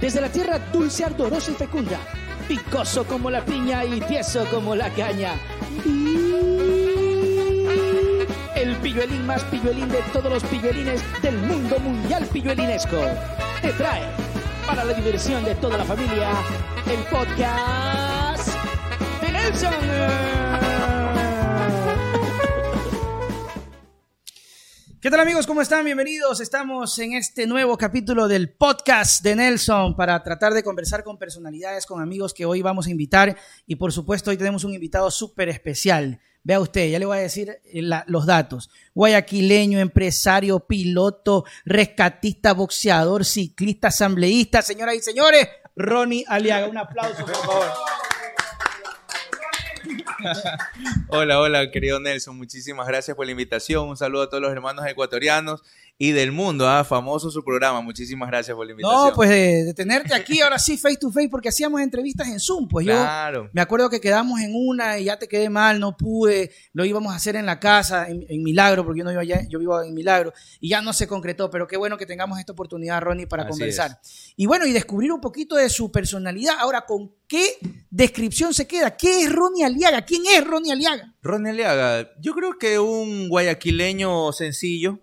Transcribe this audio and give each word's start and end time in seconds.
Desde 0.00 0.20
la 0.22 0.30
tierra 0.30 0.58
dulce, 0.72 1.04
ardorosa 1.04 1.50
y 1.50 1.54
fecunda, 1.54 1.98
picoso 2.48 3.04
como 3.04 3.30
la 3.30 3.44
piña 3.44 3.84
y 3.84 4.00
tieso 4.00 4.46
como 4.46 4.74
la 4.74 4.88
caña. 4.90 5.34
El 8.56 8.76
pilluelín 8.82 9.26
más 9.26 9.44
pilluelín 9.44 9.88
de 9.90 10.00
todos 10.12 10.32
los 10.32 10.42
pilluelines 10.44 11.02
del 11.20 11.36
mundo 11.38 11.78
mundial 11.80 12.26
pilluelinesco. 12.32 12.96
Te 13.60 13.72
trae, 13.72 14.04
para 14.66 14.84
la 14.84 14.94
diversión 14.94 15.44
de 15.44 15.54
toda 15.56 15.76
la 15.76 15.84
familia, 15.84 16.30
el 16.86 17.00
podcast 17.04 18.48
de 19.20 19.32
Nelson. 19.32 20.49
¿Qué 25.00 25.10
tal 25.10 25.20
amigos? 25.20 25.46
¿Cómo 25.46 25.62
están? 25.62 25.82
Bienvenidos. 25.82 26.40
Estamos 26.40 26.98
en 26.98 27.14
este 27.14 27.46
nuevo 27.46 27.78
capítulo 27.78 28.28
del 28.28 28.50
podcast 28.50 29.24
de 29.24 29.34
Nelson 29.34 29.96
para 29.96 30.22
tratar 30.22 30.52
de 30.52 30.62
conversar 30.62 31.02
con 31.04 31.16
personalidades, 31.16 31.86
con 31.86 32.02
amigos 32.02 32.34
que 32.34 32.44
hoy 32.44 32.60
vamos 32.60 32.86
a 32.86 32.90
invitar. 32.90 33.34
Y 33.66 33.76
por 33.76 33.94
supuesto 33.94 34.28
hoy 34.28 34.36
tenemos 34.36 34.62
un 34.64 34.74
invitado 34.74 35.10
súper 35.10 35.48
especial. 35.48 36.20
Vea 36.42 36.60
usted, 36.60 36.90
ya 36.90 36.98
le 36.98 37.06
voy 37.06 37.16
a 37.16 37.22
decir 37.22 37.48
eh, 37.64 37.80
los 38.08 38.26
datos. 38.26 38.68
Guayaquileño, 38.94 39.78
empresario, 39.78 40.66
piloto, 40.66 41.46
rescatista, 41.64 42.52
boxeador, 42.52 43.24
ciclista, 43.24 43.88
asambleísta. 43.88 44.60
Señoras 44.60 44.96
y 44.96 45.00
señores, 45.00 45.48
Ronnie 45.76 46.26
Aliaga. 46.28 46.68
Un 46.68 46.76
aplauso, 46.76 47.24
por 47.24 47.36
favor. 47.36 47.64
hola, 51.08 51.40
hola, 51.40 51.70
querido 51.70 52.00
Nelson. 52.00 52.36
Muchísimas 52.36 52.86
gracias 52.86 53.16
por 53.16 53.26
la 53.26 53.32
invitación. 53.32 53.88
Un 53.88 53.96
saludo 53.96 54.22
a 54.22 54.28
todos 54.28 54.42
los 54.42 54.52
hermanos 54.52 54.86
ecuatorianos 54.86 55.62
y 56.00 56.12
del 56.12 56.32
mundo. 56.32 56.66
¿ah? 56.66 56.82
Famoso 56.82 57.30
su 57.30 57.44
programa. 57.44 57.82
Muchísimas 57.82 58.30
gracias 58.30 58.56
por 58.56 58.64
la 58.64 58.72
invitación. 58.72 59.08
No, 59.08 59.14
pues 59.14 59.28
de, 59.28 59.74
tenerte 59.74 60.14
aquí 60.14 60.40
ahora 60.40 60.58
sí 60.58 60.78
face 60.78 60.96
to 60.96 61.10
face 61.10 61.28
porque 61.28 61.50
hacíamos 61.50 61.78
entrevistas 61.82 62.26
en 62.26 62.40
Zoom. 62.40 62.66
Pues 62.68 62.86
claro. 62.86 63.44
yo 63.44 63.50
me 63.52 63.60
acuerdo 63.60 63.90
que 63.90 64.00
quedamos 64.00 64.40
en 64.40 64.52
una 64.54 64.98
y 64.98 65.04
ya 65.04 65.18
te 65.18 65.28
quedé 65.28 65.50
mal, 65.50 65.78
no 65.78 65.98
pude. 65.98 66.52
Lo 66.72 66.86
íbamos 66.86 67.12
a 67.12 67.16
hacer 67.16 67.36
en 67.36 67.44
la 67.44 67.60
casa, 67.60 68.08
en, 68.08 68.42
Milagro, 68.42 68.82
porque 68.82 69.00
yo 69.00 69.04
no 69.04 69.10
allá, 69.10 69.46
yo 69.46 69.58
vivo 69.58 69.82
en 69.82 69.92
Milagro 69.92 70.32
y 70.58 70.70
ya 70.70 70.80
no 70.80 70.94
se 70.94 71.06
concretó. 71.06 71.50
Pero 71.50 71.68
qué 71.68 71.76
bueno 71.76 71.98
que 71.98 72.06
tengamos 72.06 72.38
esta 72.38 72.52
oportunidad, 72.52 73.02
Ronnie, 73.02 73.26
para 73.26 73.46
conversar. 73.46 74.00
Y 74.36 74.46
bueno, 74.46 74.64
y 74.64 74.72
descubrir 74.72 75.12
un 75.12 75.20
poquito 75.20 75.56
de 75.56 75.68
su 75.68 75.92
personalidad. 75.92 76.54
Ahora, 76.60 76.86
¿con 76.86 77.12
qué 77.28 77.58
descripción 77.90 78.54
se 78.54 78.66
queda? 78.66 78.96
¿Qué 78.96 79.24
es 79.24 79.30
Ronnie 79.30 79.66
Aliaga? 79.66 80.06
¿Quién 80.06 80.22
es 80.32 80.46
Ronnie 80.46 80.72
Aliaga? 80.72 81.14
Ronnie 81.20 81.50
Aliaga, 81.50 82.10
yo 82.22 82.32
creo 82.32 82.56
que 82.58 82.78
un 82.78 83.28
guayaquileño 83.28 84.32
sencillo 84.32 84.98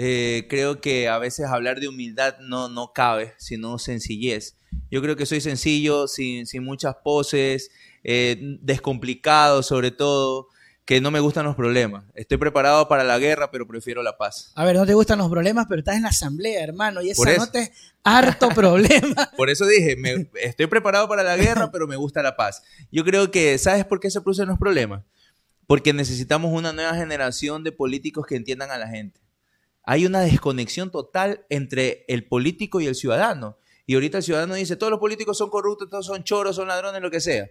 eh, 0.00 0.46
creo 0.48 0.80
que 0.80 1.08
a 1.08 1.18
veces 1.18 1.46
hablar 1.46 1.80
de 1.80 1.88
humildad 1.88 2.38
no, 2.38 2.68
no 2.68 2.92
cabe, 2.92 3.34
sino 3.36 3.80
sencillez. 3.80 4.56
Yo 4.92 5.02
creo 5.02 5.16
que 5.16 5.26
soy 5.26 5.40
sencillo, 5.40 6.06
sin, 6.06 6.46
sin 6.46 6.62
muchas 6.62 6.94
poses, 7.02 7.72
eh, 8.04 8.36
descomplicado 8.62 9.64
sobre 9.64 9.90
todo, 9.90 10.46
que 10.84 11.00
no 11.00 11.10
me 11.10 11.18
gustan 11.18 11.46
los 11.46 11.56
problemas. 11.56 12.04
Estoy 12.14 12.38
preparado 12.38 12.86
para 12.86 13.02
la 13.02 13.18
guerra, 13.18 13.50
pero 13.50 13.66
prefiero 13.66 14.04
la 14.04 14.16
paz. 14.16 14.52
A 14.54 14.64
ver, 14.64 14.76
no 14.76 14.86
te 14.86 14.94
gustan 14.94 15.18
los 15.18 15.28
problemas, 15.28 15.66
pero 15.68 15.80
estás 15.80 15.96
en 15.96 16.02
la 16.02 16.10
asamblea, 16.10 16.62
hermano, 16.62 17.02
y 17.02 17.10
esa 17.10 17.36
no 17.36 17.50
te 17.50 17.72
harto 18.04 18.48
problema. 18.54 19.32
Por 19.36 19.50
eso 19.50 19.66
dije, 19.66 19.96
estoy 20.34 20.68
preparado 20.68 21.08
para 21.08 21.24
la 21.24 21.36
guerra, 21.36 21.72
pero 21.72 21.88
me 21.88 21.96
gusta 21.96 22.22
la 22.22 22.36
paz. 22.36 22.62
Yo 22.92 23.04
creo 23.04 23.32
que, 23.32 23.58
¿sabes 23.58 23.84
por 23.84 23.98
qué 23.98 24.12
se 24.12 24.20
producen 24.20 24.46
los 24.46 24.60
problemas? 24.60 25.02
Porque 25.66 25.92
necesitamos 25.92 26.52
una 26.52 26.72
nueva 26.72 26.94
generación 26.94 27.64
de 27.64 27.72
políticos 27.72 28.26
que 28.28 28.36
entiendan 28.36 28.70
a 28.70 28.78
la 28.78 28.86
gente 28.86 29.18
hay 29.90 30.04
una 30.04 30.20
desconexión 30.20 30.90
total 30.90 31.46
entre 31.48 32.04
el 32.08 32.26
político 32.26 32.82
y 32.82 32.86
el 32.86 32.94
ciudadano. 32.94 33.56
Y 33.86 33.94
ahorita 33.94 34.18
el 34.18 34.22
ciudadano 34.22 34.52
dice, 34.52 34.76
todos 34.76 34.90
los 34.90 35.00
políticos 35.00 35.38
son 35.38 35.48
corruptos, 35.48 35.88
todos 35.88 36.04
son 36.04 36.24
choros, 36.24 36.56
son 36.56 36.68
ladrones, 36.68 37.00
lo 37.00 37.10
que 37.10 37.20
sea. 37.20 37.48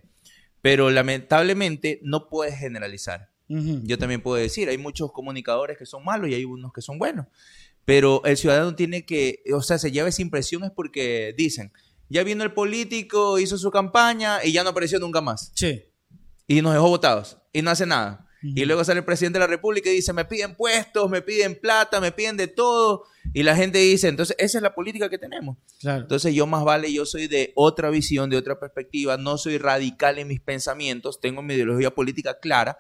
Pero 0.61 0.92
lamentablemente 0.92 1.99
no 2.03 2.30
puedes 2.30 2.53
generalizar. 2.55 3.31
Yo 3.48 3.98
también 3.98 4.21
puedo 4.21 4.36
decir, 4.37 4.70
hay 4.70 4.77
muchos 4.77 5.11
comunicadores 5.11 5.80
que 5.80 5.87
son 5.87 6.05
malos 6.05 6.30
y 6.30 6.36
hay 6.36 6.45
unos 6.45 6.71
que 6.73 6.81
son 6.83 6.99
buenos. 6.99 7.25
Pero 7.86 8.23
el 8.23 8.37
ciudadano 8.37 8.75
tiene 8.75 9.04
que, 9.04 9.42
o 9.52 9.64
sea, 9.64 9.80
se 9.80 9.92
lleva 9.92 10.09
esa 10.09 10.21
impresión 10.21 10.64
es 10.64 10.69
porque 10.69 11.33
dicen, 11.36 11.71
ya 12.08 12.21
vino 12.21 12.43
el 12.43 12.54
político, 12.54 13.39
hizo 13.39 13.58
su 13.58 13.71
campaña 13.71 14.43
y 14.43 14.52
ya 14.52 14.64
no 14.64 14.69
apareció 14.69 14.99
nunca 14.99 15.21
más. 15.21 15.52
Sí. 15.55 15.86
Y 16.45 16.61
nos 16.61 16.73
dejó 16.73 16.87
votados 16.87 17.39
y 17.52 17.64
no 17.64 17.71
hace 17.71 17.87
nada. 17.87 18.27
Y 18.42 18.65
luego 18.65 18.83
sale 18.83 18.99
el 18.99 19.05
presidente 19.05 19.39
de 19.39 19.45
la 19.45 19.48
República 19.48 19.89
y 19.89 19.95
dice, 19.95 20.14
me 20.14 20.25
piden 20.25 20.55
puestos, 20.55 21.09
me 21.09 21.21
piden 21.21 21.59
plata, 21.59 21.99
me 21.99 22.11
piden 22.11 22.37
de 22.37 22.48
todo. 22.48 23.05
Y 23.33 23.43
la 23.43 23.55
gente 23.55 23.80
dice, 23.80 24.08
entonces 24.08 24.36
esa 24.39 24.59
es 24.59 24.61
la 24.61 24.75
política 24.75 25.09
que 25.09 25.17
tenemos. 25.17 25.58
Entonces 25.83 26.33
yo 26.33 26.45
más 26.48 26.64
vale, 26.64 26.92
yo 26.93 27.05
soy 27.05 27.27
de 27.27 27.52
otra 27.55 27.89
visión, 27.89 28.30
de 28.30 28.37
otra 28.37 28.59
perspectiva, 28.59 29.17
no 29.17 29.37
soy 29.37 29.58
radical 29.58 30.20
en 30.20 30.27
mis 30.27 30.39
pensamientos, 30.39 31.20
tengo 31.20 31.42
mi 31.42 31.55
ideología 31.55 31.92
política 31.92 32.39
clara, 32.39 32.77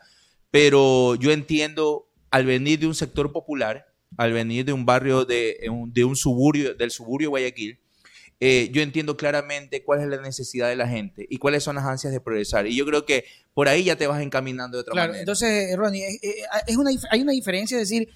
pero 0.51 1.15
yo 1.15 1.31
entiendo 1.31 2.07
al 2.29 2.45
venir 2.45 2.79
de 2.79 2.87
un 2.87 2.95
sector 2.95 3.31
popular, 3.31 3.87
al 4.17 4.33
venir 4.33 4.65
de 4.65 4.73
un 4.73 4.85
barrio, 4.85 5.25
de, 5.25 5.57
de 5.87 6.03
un 6.05 6.15
suburbio, 6.15 6.75
del 6.75 6.91
suburbio 6.91 7.29
Guayaquil, 7.29 7.79
eh, 8.39 8.69
yo 8.71 8.81
entiendo 8.81 9.17
claramente 9.17 9.83
cuál 9.83 10.01
es 10.01 10.07
la 10.07 10.21
necesidad 10.21 10.69
de 10.69 10.75
la 10.75 10.87
gente 10.87 11.25
y 11.27 11.37
cuáles 11.37 11.63
son 11.63 11.75
las 11.75 11.85
ansias 11.85 12.13
de 12.13 12.21
progresar. 12.21 12.67
Y 12.67 12.75
yo 12.75 12.85
creo 12.85 13.05
que 13.05 13.25
por 13.53 13.67
ahí 13.67 13.83
ya 13.83 13.95
te 13.95 14.05
vas 14.05 14.21
encaminando 14.21 14.77
de 14.77 14.81
otra 14.81 14.93
claro, 14.93 15.07
manera. 15.09 15.21
Entonces, 15.21 15.75
Ronnie, 15.75 16.03
eh, 16.03 16.19
eh, 16.21 16.43
es 16.67 16.77
una, 16.77 16.91
hay 17.09 17.21
una 17.21 17.31
diferencia, 17.31 17.79
es 17.79 17.89
decir, 17.89 18.09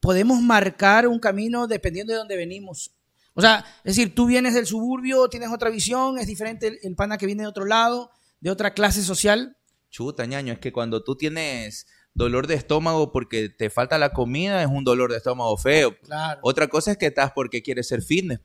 podemos 0.00 0.40
marcar 0.40 1.06
un 1.06 1.18
camino 1.18 1.66
dependiendo 1.66 2.12
de 2.12 2.18
dónde 2.18 2.36
venimos. 2.36 2.92
O 3.34 3.40
sea, 3.40 3.64
es 3.84 3.96
decir, 3.96 4.14
tú 4.14 4.26
vienes 4.26 4.54
del 4.54 4.66
suburbio, 4.66 5.28
tienes 5.28 5.50
otra 5.52 5.68
visión, 5.68 6.18
es 6.18 6.26
diferente 6.26 6.78
el, 6.82 6.94
pana 6.94 7.18
que 7.18 7.26
viene 7.26 7.42
de 7.42 7.48
otro 7.48 7.66
lado, 7.66 8.10
de 8.40 8.50
otra 8.50 8.72
clase 8.72 9.02
social. 9.02 9.56
Chuta, 9.90 10.24
ñaño, 10.24 10.54
es 10.54 10.58
que 10.60 10.72
cuando 10.72 11.02
tú 11.02 11.16
tienes 11.16 11.86
dolor 12.14 12.46
de 12.46 12.54
estómago 12.54 13.10
porque 13.12 13.48
te 13.48 13.70
falta 13.70 13.98
la 13.98 14.12
comida, 14.12 14.62
es 14.62 14.68
un 14.68 14.84
dolor 14.84 15.10
de 15.10 15.18
estómago 15.18 15.56
feo. 15.56 15.96
Otra 16.42 16.68
cosa 16.68 16.92
es 16.92 16.96
que 16.96 17.06
estás 17.06 17.32
porque 17.32 17.62
quieres 17.62 17.88
ser 17.88 18.02
fitness. 18.02 18.40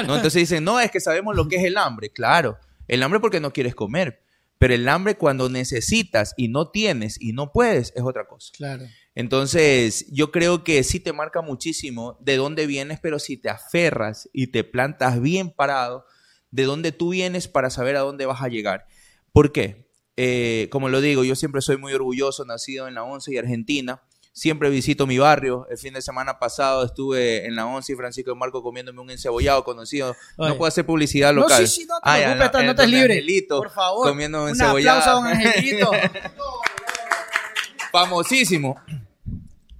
Entonces 0.00 0.34
dicen, 0.34 0.64
no, 0.64 0.80
es 0.80 0.90
que 0.90 1.00
sabemos 1.00 1.34
lo 1.34 1.48
que 1.48 1.56
es 1.56 1.64
el 1.64 1.76
hambre. 1.76 2.10
Claro, 2.10 2.58
el 2.88 3.02
hambre 3.02 3.20
porque 3.20 3.40
no 3.40 3.52
quieres 3.52 3.74
comer. 3.74 4.22
Pero 4.58 4.74
el 4.74 4.86
hambre 4.90 5.16
cuando 5.16 5.48
necesitas 5.48 6.34
y 6.36 6.48
no 6.48 6.70
tienes 6.70 7.16
y 7.18 7.32
no 7.32 7.50
puedes 7.50 7.94
es 7.96 8.02
otra 8.02 8.26
cosa. 8.26 8.52
Claro. 8.54 8.84
Entonces, 9.14 10.04
yo 10.12 10.30
creo 10.30 10.64
que 10.64 10.82
sí 10.84 11.00
te 11.00 11.14
marca 11.14 11.40
muchísimo 11.40 12.18
de 12.20 12.36
dónde 12.36 12.66
vienes, 12.66 13.00
pero 13.00 13.18
si 13.18 13.38
te 13.38 13.48
aferras 13.48 14.28
y 14.34 14.48
te 14.48 14.62
plantas 14.62 15.20
bien 15.22 15.50
parado, 15.50 16.04
de 16.50 16.64
dónde 16.64 16.92
tú 16.92 17.10
vienes 17.10 17.48
para 17.48 17.70
saber 17.70 17.96
a 17.96 18.00
dónde 18.00 18.26
vas 18.26 18.42
a 18.42 18.48
llegar. 18.48 18.86
¿Por 19.32 19.50
qué? 19.50 19.88
Eh, 20.16 20.68
como 20.70 20.90
lo 20.90 21.00
digo, 21.00 21.24
yo 21.24 21.36
siempre 21.36 21.62
soy 21.62 21.78
muy 21.78 21.94
orgulloso, 21.94 22.44
nacido 22.44 22.86
en 22.86 22.94
la 22.94 23.04
ONCE 23.04 23.32
y 23.32 23.38
Argentina. 23.38 24.02
Siempre 24.32 24.70
visito 24.70 25.06
mi 25.06 25.18
barrio. 25.18 25.66
El 25.70 25.76
fin 25.76 25.92
de 25.92 26.02
semana 26.02 26.38
pasado 26.38 26.84
estuve 26.84 27.46
en 27.46 27.56
la 27.56 27.66
Once 27.66 27.92
y 27.92 27.96
Francisco 27.96 28.30
de 28.30 28.36
Marco 28.36 28.62
comiéndome 28.62 29.00
un 29.00 29.10
encebollado 29.10 29.64
conocido. 29.64 30.16
No 30.38 30.56
puedo 30.56 30.68
hacer 30.68 30.86
publicidad 30.86 31.34
local. 31.34 31.60
No, 31.60 31.66
sí, 31.66 31.82
sí, 31.82 31.86
no 31.86 32.00
te 32.00 32.36
preocupes, 32.36 32.66
no, 32.66 32.74
te 32.74 32.86
libre. 32.86 33.24
Por 33.48 33.70
favor. 33.70 34.08
Comiendo 34.08 34.44
un 34.44 34.50
encebollado. 34.50 35.00
aplauso 35.00 35.10
a 35.10 35.14
don 35.14 35.26
Angelito. 35.26 35.90
Famosísimo. 37.92 38.80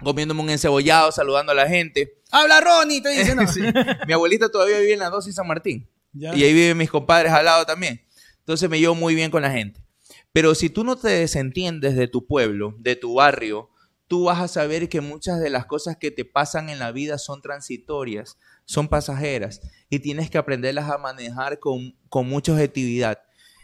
Comiéndome 0.03 0.41
un 0.41 0.51
encebollado, 0.51 1.13
saludando 1.13 1.53
a 1.53 1.55
la 1.55 1.69
gente. 1.69 2.19
Habla 2.31 2.61
Ronnie, 2.61 2.99
estoy 2.99 3.17
diciendo. 3.17 3.45
Mi 4.07 4.13
abuelita 4.13 4.49
todavía 4.49 4.79
vive 4.79 4.95
en 4.95 4.99
la 4.99 5.11
2 5.11 5.29
y 5.29 5.33
San 5.33 5.47
Martín. 5.47 5.89
Y 6.13 6.27
ahí 6.27 6.53
viven 6.53 6.77
mis 6.77 6.91
compadres 6.91 7.33
al 7.33 7.45
lado 7.45 7.65
también. 7.65 8.01
Entonces 8.41 8.69
me 8.69 8.81
llevo 8.81 8.97
muy 8.97 9.15
bien 9.15 9.31
con 9.31 9.43
la 9.43 9.51
gente. 9.51 9.81
Pero 10.33 10.55
si 10.55 10.71
tú 10.71 10.83
no 10.83 10.97
te 10.97 11.09
desentiendes 11.09 11.95
de 11.95 12.09
tu 12.09 12.27
pueblo, 12.27 12.75
de 12.79 12.97
tu 12.97 13.15
barrio, 13.15 13.71
tú 14.11 14.25
vas 14.25 14.41
a 14.41 14.49
saber 14.49 14.89
que 14.89 15.01
muchas 15.01 15.39
de 15.39 15.51
las 15.51 15.67
cosas 15.67 15.97
que 15.97 16.11
te 16.11 16.25
pasan 16.25 16.69
en 16.69 16.81
la 16.81 16.91
vida 16.91 17.17
son 17.17 17.41
transitorias, 17.41 18.39
son 18.65 18.89
pasajeras 18.89 19.61
y 19.89 20.01
tienes 20.01 20.29
que 20.29 20.37
aprenderlas 20.37 20.91
a 20.91 20.99
manejar 20.99 21.61
con, 21.61 21.95
mucha 22.13 22.51
objetividad. 22.51 23.23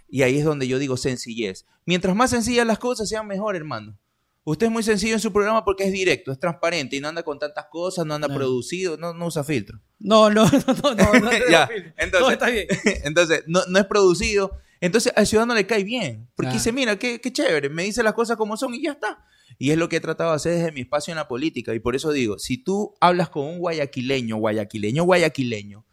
Y 0.09 0.23
ahí 0.23 0.39
es 0.39 0.45
donde 0.45 0.69
yo 0.69 0.79
digo 0.79 0.97
sencillez. 0.97 1.67
Mientras 1.85 2.15
más 2.15 2.31
sencillas 2.31 2.65
las 2.65 2.79
cosas 2.79 3.09
sean 3.09 3.27
mejor, 3.27 3.57
hermano. 3.57 3.99
Usted 4.45 4.67
es 4.67 4.73
muy 4.73 4.85
sencillo 4.85 5.15
en 5.15 5.21
su 5.21 5.33
programa 5.33 5.65
porque 5.65 5.83
es 5.83 5.91
directo, 5.91 6.31
es 6.31 6.39
transparente 6.39 6.95
y 6.95 7.01
no 7.01 7.09
anda 7.09 7.25
con 7.25 7.41
tantas 7.41 7.67
cosas, 7.67 8.07
no 8.07 8.15
anda 8.15 8.29
producido, 8.29 8.97
no, 8.97 9.27
usa 9.27 9.43
filtro. 9.43 9.81
No, 9.99 10.31
no, 10.31 10.45
no, 10.45 10.95
no, 10.95 11.13
no, 11.13 11.31
ya, 11.51 11.69
entonces, 11.97 12.33
está 12.35 12.51
bien. 12.51 12.69
entonces 13.03 13.43
no, 13.49 13.63
es 13.77 13.87
producido. 13.87 14.61
Entonces 14.81 15.13
al 15.17 15.27
ciudadano 15.27 15.55
le 15.55 15.67
cae 15.67 15.83
bien, 15.83 16.29
porque 16.37 16.53
dice, 16.53 16.71
mira, 16.71 16.97
qué, 16.97 17.21
qué 17.21 17.33
chévere, 17.33 17.69
me 17.69 17.83
dice 17.83 18.05
las 18.05 18.13
cosas 18.13 18.37
como 18.37 18.57
son 18.57 18.73
y 18.77 18.85
ya 18.85 18.93
está. 18.93 19.25
Y 19.59 19.71
es 19.71 19.79
lo 19.79 19.89
que 19.89 19.97
he 19.97 20.01
tratado 20.01 20.31
de 20.31 20.37
hacer 20.37 20.55
desde 20.55 20.73
mi 20.73 20.83
espacio 20.83 21.13
en 21.13 21.17
la 21.17 21.29
política. 21.29 21.75
Y 21.75 21.81
por 21.81 21.97
eso 21.97 22.13
digo, 22.13 22.39
si 22.39 22.59
tú 22.59 22.95
hablas 23.01 23.31
con 23.31 23.45
un 23.45 23.59
guayaquileño, 23.59 24.37
guayaquileño, 24.37 25.05
guayaquileño, 25.05 25.85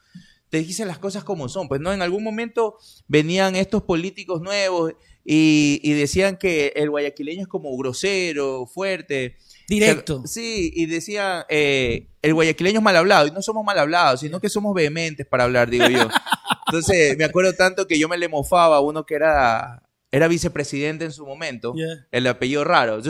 te 0.50 0.60
dicen 0.60 0.88
las 0.88 1.00
cosas 1.00 1.24
como 1.24 1.50
son. 1.50 1.68
Pues 1.68 1.82
no, 1.82 1.92
en 1.94 2.02
algún 2.02 2.24
momento 2.24 2.78
venían 3.08 3.56
estos 3.56 3.84
políticos 3.84 4.42
nuevos 4.42 4.94
y, 5.26 5.94
decían 5.94 6.38
que 6.38 6.74
el 6.76 6.90
guayaquileño 6.90 7.42
es 7.42 7.48
como 7.48 7.76
grosero, 7.78 8.66
fuerte. 8.68 9.38
Directo. 9.68 10.24
sí, 10.28 10.72
y 10.76 10.86
decía, 10.86 11.46
eh, 11.50 12.10
el 12.22 12.34
guayaquileño 12.34 12.80
es 12.80 12.84
mal 12.84 12.98
hablado. 12.98 13.28
Y 13.28 13.32
no 13.32 13.42
somos 13.42 13.64
mal 13.64 13.80
hablados, 13.80 14.20
sino 14.20 14.40
que 14.40 14.50
somos 14.50 14.74
vehementes 14.74 15.26
para 15.26 15.46
hablar, 15.46 15.70
digo 15.70 15.88
yo. 15.88 16.08
Entonces, 16.68 17.18
me 17.18 17.24
acuerdo 17.24 17.54
tanto 17.54 17.88
que 17.88 17.98
yo 18.00 18.10
me 18.10 18.18
le 18.18 18.28
mofaba 18.28 18.78
a 18.78 18.82
uno 18.82 19.06
que 19.06 19.16
era, 19.16 19.83
era 20.14 20.28
vicepresidente 20.28 21.06
en 21.06 21.12
su 21.12 21.26
momento, 21.26 21.74
Yeah. 21.76 22.06
el 22.12 22.28
apellido 22.28 22.64
raro. 22.64 23.02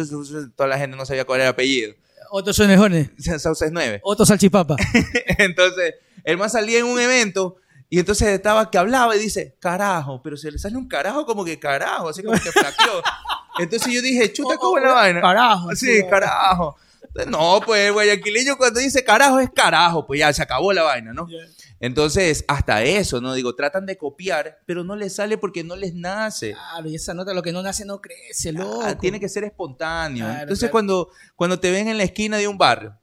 Toda 0.55 0.69
la 0.69 0.77
gente 0.77 0.95
no 0.95 1.05
sabía 1.05 1.25
cuál 1.25 1.41
era 1.41 1.49
el 1.49 1.53
apellido. 1.53 1.93
Otro 2.31 2.53
sonejones. 2.53 3.09
Sauces 3.39 3.71
9. 3.73 3.99
Otro 4.03 4.25
salchipapa. 4.25 4.77
Entonces, 5.37 5.95
el 6.23 6.37
más 6.37 6.53
salía 6.53 6.79
en 6.79 6.85
un 6.85 6.97
evento 6.99 7.57
y 7.89 7.99
entonces 7.99 8.29
estaba 8.29 8.71
que 8.71 8.77
hablaba 8.77 9.15
y 9.15 9.19
dice, 9.19 9.55
carajo, 9.59 10.21
pero 10.23 10.37
se 10.37 10.49
le 10.49 10.57
sale 10.57 10.77
un 10.77 10.87
carajo 10.87 11.25
como 11.25 11.43
que 11.45 11.59
carajo, 11.59 12.09
así 12.09 12.23
como 12.23 12.39
que 12.39 12.51
flaqueó. 12.51 13.03
Entonces 13.59 13.93
yo 13.93 14.01
dije, 14.01 14.31
chuta, 14.33 14.55
¿cómo 14.57 14.77
es 14.77 14.83
la 14.85 14.93
vaina? 14.93 15.21
Carajo. 15.21 15.75
Sí, 15.75 16.01
carajo. 16.09 16.75
No, 17.27 17.59
pues 17.63 17.87
el 17.87 17.93
guayaquileño 17.93 18.57
cuando 18.57 18.79
dice 18.79 19.03
carajo 19.03 19.39
es 19.39 19.49
carajo, 19.53 20.07
pues 20.07 20.21
ya 20.21 20.33
se 20.33 20.41
acabó 20.41 20.73
la 20.73 20.81
vaina, 20.83 21.13
¿no? 21.13 21.27
Yeah. 21.27 21.45
Entonces, 21.83 22.45
hasta 22.47 22.81
eso, 22.81 23.19
¿no? 23.19 23.33
Digo, 23.33 23.55
tratan 23.55 23.85
de 23.85 23.97
copiar, 23.97 24.61
pero 24.65 24.85
no 24.85 24.95
les 24.95 25.15
sale 25.15 25.37
porque 25.37 25.65
no 25.65 25.75
les 25.75 25.93
nace. 25.93 26.53
Claro, 26.53 26.87
y 26.87 26.95
esa 26.95 27.13
nota, 27.13 27.33
lo 27.33 27.43
que 27.43 27.51
no 27.51 27.61
nace 27.61 27.83
no 27.83 27.99
crece, 27.99 28.53
loco. 28.53 28.83
Ah, 28.83 28.97
tiene 28.97 29.19
que 29.19 29.27
ser 29.27 29.43
espontáneo. 29.43 30.23
Claro, 30.23 30.43
Entonces, 30.43 30.59
claro. 30.59 30.71
Cuando, 30.71 31.09
cuando 31.35 31.59
te 31.59 31.71
ven 31.71 31.89
en 31.89 31.97
la 31.97 32.05
esquina 32.05 32.37
de 32.37 32.47
un 32.47 32.57
barrio, 32.57 32.97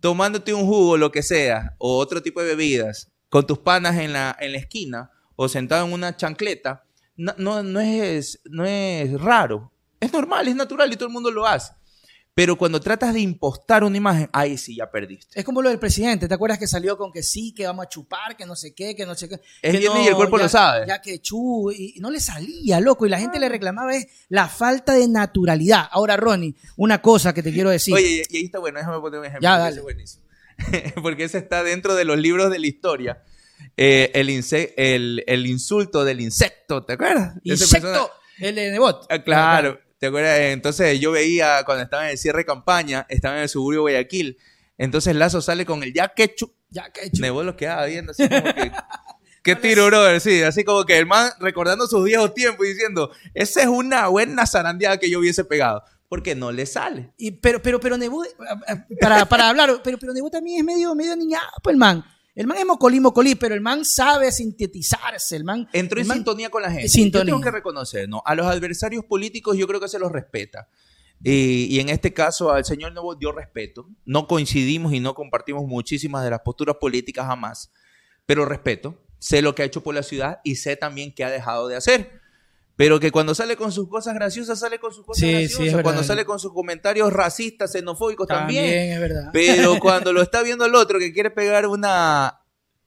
tomándote 0.00 0.52
un 0.52 0.66
jugo, 0.66 0.96
lo 0.96 1.12
que 1.12 1.22
sea, 1.22 1.76
o 1.78 1.98
otro 1.98 2.20
tipo 2.20 2.40
de 2.40 2.48
bebidas, 2.48 3.12
con 3.28 3.46
tus 3.46 3.58
panas 3.58 3.96
en 3.96 4.12
la, 4.12 4.36
en 4.40 4.50
la 4.50 4.58
esquina, 4.58 5.12
o 5.36 5.48
sentado 5.48 5.86
en 5.86 5.92
una 5.92 6.16
chancleta, 6.16 6.84
no, 7.14 7.32
no, 7.38 7.62
no 7.62 7.78
es, 7.78 8.40
no 8.46 8.64
es 8.64 9.20
raro. 9.20 9.70
Es 10.00 10.12
normal, 10.12 10.48
es 10.48 10.56
natural 10.56 10.92
y 10.92 10.96
todo 10.96 11.06
el 11.06 11.12
mundo 11.12 11.30
lo 11.30 11.46
hace. 11.46 11.74
Pero 12.36 12.56
cuando 12.56 12.80
tratas 12.80 13.14
de 13.14 13.20
impostar 13.20 13.82
una 13.82 13.96
imagen, 13.96 14.28
ahí 14.30 14.58
sí 14.58 14.76
ya 14.76 14.90
perdiste. 14.90 15.40
Es 15.40 15.42
como 15.42 15.62
lo 15.62 15.70
del 15.70 15.78
presidente, 15.78 16.28
¿te 16.28 16.34
acuerdas 16.34 16.58
que 16.58 16.66
salió 16.66 16.98
con 16.98 17.10
que 17.10 17.22
sí, 17.22 17.54
que 17.54 17.66
vamos 17.66 17.86
a 17.86 17.88
chupar, 17.88 18.36
que 18.36 18.44
no 18.44 18.54
sé 18.54 18.74
qué, 18.74 18.94
que 18.94 19.06
no 19.06 19.14
sé 19.14 19.26
qué? 19.26 19.36
Es 19.62 19.72
que 19.72 19.78
bien 19.78 19.90
y 20.04 20.06
el 20.08 20.14
cuerpo 20.14 20.36
ya- 20.36 20.42
lo 20.42 20.48
sabe. 20.50 20.86
Ya 20.86 21.00
que 21.00 21.18
chu, 21.22 21.70
y 21.72 21.94
no 21.98 22.10
le 22.10 22.20
salía, 22.20 22.78
loco, 22.78 23.06
y 23.06 23.08
la 23.08 23.18
gente 23.18 23.40
le 23.40 23.48
reclamaba 23.48 23.96
es 23.96 24.06
la 24.28 24.48
falta 24.48 24.92
de 24.92 25.08
naturalidad. 25.08 25.88
Ahora, 25.90 26.18
Ronnie, 26.18 26.54
una 26.76 27.00
cosa 27.00 27.32
que 27.32 27.42
te 27.42 27.54
quiero 27.54 27.70
decir. 27.70 27.94
Oye, 27.94 28.22
y 28.28 28.36
ahí 28.36 28.44
está 28.44 28.58
bueno, 28.58 28.80
déjame 28.80 29.00
poner 29.00 29.18
un 29.20 29.24
ejemplo. 29.24 29.42
Ya, 29.42 29.56
dale. 29.56 29.80
buenísimo. 29.80 30.22
porque 31.02 31.24
ese 31.24 31.38
está 31.38 31.62
dentro 31.62 31.94
de 31.94 32.04
los 32.04 32.18
libros 32.18 32.50
de 32.50 32.58
la 32.58 32.66
historia. 32.66 33.22
Eh, 33.78 34.10
el, 34.14 34.28
el, 34.76 35.24
el 35.26 35.46
insulto 35.46 36.04
del 36.04 36.20
insecto, 36.20 36.84
¿te 36.84 36.92
acuerdas? 36.92 37.34
Insecto, 37.44 38.10
el 38.40 38.54
de 38.54 38.70
Nebot. 38.72 39.06
Ah, 39.08 39.22
claro, 39.22 39.80
¿te 39.98 40.06
acuerdas? 40.06 40.38
Entonces 40.38 41.00
yo 41.00 41.12
veía 41.12 41.62
cuando 41.64 41.84
estaba 41.84 42.04
en 42.06 42.10
el 42.12 42.18
cierre 42.18 42.38
de 42.40 42.46
campaña, 42.46 43.06
estaba 43.08 43.36
en 43.36 43.42
el 43.42 43.48
suburbio 43.48 43.80
de 43.80 43.92
Guayaquil. 43.92 44.38
Entonces 44.78 45.14
Lazo 45.16 45.40
sale 45.40 45.64
con 45.64 45.82
el 45.82 45.92
ya 45.92 46.08
que 46.08 46.34
chu. 46.34 46.52
Ya 46.68 46.90
que 46.90 47.10
chu- 47.10 47.20
Nebo 47.22 47.42
lo 47.42 47.56
quedaba 47.56 47.86
viendo 47.86 48.12
así 48.12 48.28
como 48.28 48.42
que. 48.54 48.72
¿Qué 49.42 49.54
tiro, 49.54 49.86
brother? 49.86 50.20
Sí, 50.20 50.42
así 50.42 50.64
como 50.64 50.84
que 50.84 50.98
el 50.98 51.06
man 51.06 51.30
recordando 51.38 51.86
sus 51.86 52.02
viejos 52.04 52.34
tiempos 52.34 52.66
y 52.66 52.70
diciendo, 52.70 53.12
esa 53.32 53.60
es 53.62 53.68
una 53.68 54.08
buena 54.08 54.44
zarandeada 54.44 54.98
que 54.98 55.08
yo 55.08 55.20
hubiese 55.20 55.44
pegado. 55.44 55.84
Porque 56.08 56.34
no 56.34 56.50
le 56.52 56.66
sale. 56.66 57.12
Y, 57.16 57.30
pero, 57.32 57.62
pero, 57.62 57.78
pero 57.80 57.96
Nebú, 57.96 58.24
eh, 58.24 58.28
para, 59.00 59.24
para 59.26 59.48
hablar, 59.48 59.70
pero, 59.82 59.98
pero 59.98 60.12
Nebú 60.12 60.30
también 60.30 60.58
es 60.58 60.64
medio, 60.64 60.94
medio 60.96 61.14
niñado, 61.16 61.46
pues 61.62 61.74
el 61.74 61.78
man. 61.78 62.04
El 62.36 62.46
man 62.46 62.58
es 62.58 62.66
mocolí, 62.66 63.00
mocolí, 63.00 63.34
pero 63.34 63.54
el 63.54 63.60
man 63.62 63.84
sabe 63.84 64.30
sintetizarse, 64.30 65.34
el 65.36 65.42
man. 65.44 65.68
Entró 65.72 65.98
el 65.98 66.02
en 66.02 66.08
man- 66.08 66.18
sintonía 66.18 66.50
con 66.50 66.62
la 66.62 66.70
gente. 66.70 66.88
Sintonía. 66.88 67.24
Yo 67.24 67.38
tengo 67.38 67.40
que 67.40 67.50
reconocer, 67.50 68.08
¿no? 68.08 68.22
A 68.24 68.34
los 68.34 68.46
adversarios 68.46 69.04
políticos 69.06 69.56
yo 69.56 69.66
creo 69.66 69.80
que 69.80 69.88
se 69.88 69.98
los 69.98 70.12
respeta. 70.12 70.68
Y, 71.24 71.64
y 71.74 71.80
en 71.80 71.88
este 71.88 72.12
caso 72.12 72.52
al 72.52 72.64
señor 72.66 72.92
Nuevo 72.92 73.14
dio 73.14 73.32
respeto. 73.32 73.88
No 74.04 74.26
coincidimos 74.28 74.92
y 74.92 75.00
no 75.00 75.14
compartimos 75.14 75.64
muchísimas 75.66 76.22
de 76.22 76.30
las 76.30 76.40
posturas 76.40 76.76
políticas 76.78 77.26
jamás, 77.26 77.72
pero 78.26 78.44
respeto. 78.44 79.02
Sé 79.18 79.40
lo 79.40 79.54
que 79.54 79.62
ha 79.62 79.64
hecho 79.64 79.82
por 79.82 79.94
la 79.94 80.02
ciudad 80.02 80.40
y 80.44 80.56
sé 80.56 80.76
también 80.76 81.14
qué 81.14 81.24
ha 81.24 81.30
dejado 81.30 81.68
de 81.68 81.76
hacer. 81.76 82.20
Pero 82.76 83.00
que 83.00 83.10
cuando 83.10 83.34
sale 83.34 83.56
con 83.56 83.72
sus 83.72 83.88
cosas 83.88 84.14
graciosas, 84.14 84.58
sale 84.58 84.78
con 84.78 84.92
sus 84.92 85.04
cosas 85.04 85.20
Sí, 85.20 85.26
sí, 85.26 85.32
graciosas. 85.32 85.60
es 85.66 85.72
verdad. 85.72 85.82
cuando 85.82 86.02
sale 86.04 86.24
con 86.26 86.38
sus 86.38 86.52
comentarios 86.52 87.12
racistas, 87.12 87.72
xenofóbicos 87.72 88.26
también. 88.26 88.64
También 88.64 88.92
es 88.92 89.00
verdad. 89.00 89.30
Pero 89.32 89.76
cuando 89.80 90.12
lo 90.12 90.20
está 90.20 90.42
viendo 90.42 90.66
el 90.66 90.74
otro 90.74 90.98
que 90.98 91.12
quiere 91.12 91.30
pegar 91.30 91.66
una 91.66 92.40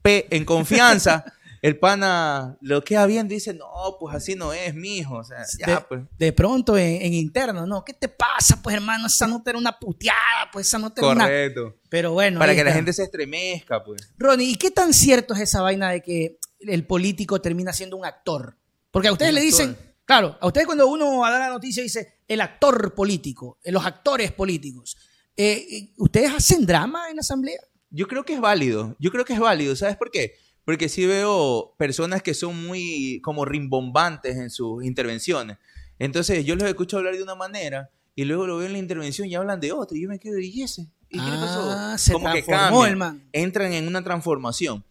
P 0.03 0.27
en 0.29 0.45
confianza, 0.45 1.25
el 1.63 1.79
pana 1.79 2.57
lo 2.61 2.83
queda 2.83 3.07
bien, 3.07 3.27
dice, 3.27 3.55
no, 3.55 3.65
pues 3.99 4.15
así 4.15 4.35
no 4.35 4.53
es, 4.53 4.75
mijo. 4.75 5.15
O 5.15 5.23
sea, 5.23 5.43
ya, 5.57 5.65
de, 5.65 5.81
pues. 5.81 6.01
de 6.19 6.33
pronto 6.33 6.77
en, 6.77 7.01
en 7.01 7.13
interno, 7.15 7.65
¿no? 7.65 7.83
¿Qué 7.83 7.93
te 7.93 8.09
pasa, 8.09 8.61
pues, 8.61 8.75
hermano? 8.75 9.07
Esa 9.07 9.25
nota 9.25 9.49
era 9.49 9.57
una 9.57 9.79
puteada, 9.79 10.51
pues, 10.53 10.67
esa 10.67 10.77
nota 10.77 11.01
era 11.01 11.09
una... 11.09 11.23
Correcto. 11.25 11.77
Pero 11.89 12.11
bueno. 12.13 12.37
Para 12.39 12.53
que 12.53 12.63
la 12.63 12.69
está. 12.69 12.75
gente 12.75 12.93
se 12.93 13.03
estremezca, 13.03 13.83
pues. 13.83 14.13
Ronnie, 14.19 14.51
¿y 14.51 14.55
qué 14.55 14.69
tan 14.69 14.93
cierto 14.93 15.33
es 15.33 15.41
esa 15.41 15.61
vaina 15.63 15.89
de 15.89 16.03
que 16.03 16.37
el 16.59 16.85
político 16.85 17.41
termina 17.41 17.73
siendo 17.73 17.97
un 17.97 18.05
actor? 18.05 18.55
Porque 18.91 19.07
a 19.07 19.11
ustedes 19.11 19.33
le 19.33 19.41
dicen, 19.41 19.77
claro, 20.05 20.37
a 20.39 20.47
ustedes 20.47 20.65
cuando 20.65 20.87
uno 20.87 21.21
da 21.21 21.39
la 21.39 21.49
noticia 21.49 21.83
dice 21.83 22.19
el 22.27 22.41
actor 22.41 22.93
político, 22.93 23.59
eh, 23.63 23.71
los 23.71 23.85
actores 23.85 24.31
políticos. 24.31 24.97
Eh, 25.35 25.93
¿Ustedes 25.97 26.31
hacen 26.33 26.65
drama 26.65 27.09
en 27.09 27.15
la 27.15 27.21
asamblea? 27.21 27.59
Yo 27.89 28.07
creo 28.07 28.23
que 28.23 28.33
es 28.33 28.41
válido. 28.41 28.95
Yo 28.99 29.11
creo 29.11 29.25
que 29.25 29.33
es 29.33 29.39
válido. 29.39 29.75
¿Sabes 29.75 29.95
por 29.95 30.11
qué? 30.11 30.35
Porque 30.65 30.89
sí 30.89 31.05
veo 31.05 31.75
personas 31.77 32.21
que 32.21 32.33
son 32.33 32.65
muy 32.65 33.21
como 33.23 33.45
rimbombantes 33.45 34.37
en 34.37 34.49
sus 34.49 34.83
intervenciones. 34.83 35.57
Entonces 35.97 36.45
yo 36.45 36.55
los 36.55 36.67
escucho 36.67 36.97
hablar 36.97 37.15
de 37.15 37.23
una 37.23 37.35
manera 37.35 37.89
y 38.15 38.25
luego 38.25 38.47
lo 38.47 38.57
veo 38.57 38.67
en 38.67 38.73
la 38.73 38.79
intervención 38.79 39.27
y 39.27 39.35
hablan 39.35 39.59
de 39.59 39.71
otra. 39.71 39.97
Y 39.97 40.01
yo 40.03 40.09
me 40.09 40.19
quedo, 40.19 40.39
¿y 40.39 40.61
ese? 40.61 40.87
¿Y 41.09 41.17
qué 41.17 41.25
le 41.25 41.37
pasó? 41.37 41.71
Ah, 41.71 41.97
se 41.97 42.13
como 42.13 42.31
que 42.31 42.43
cambian, 42.43 42.89
el 42.89 42.95
man. 42.95 43.29
entran 43.31 43.73
en 43.73 43.87
una 43.87 44.03
transformación. 44.03 44.83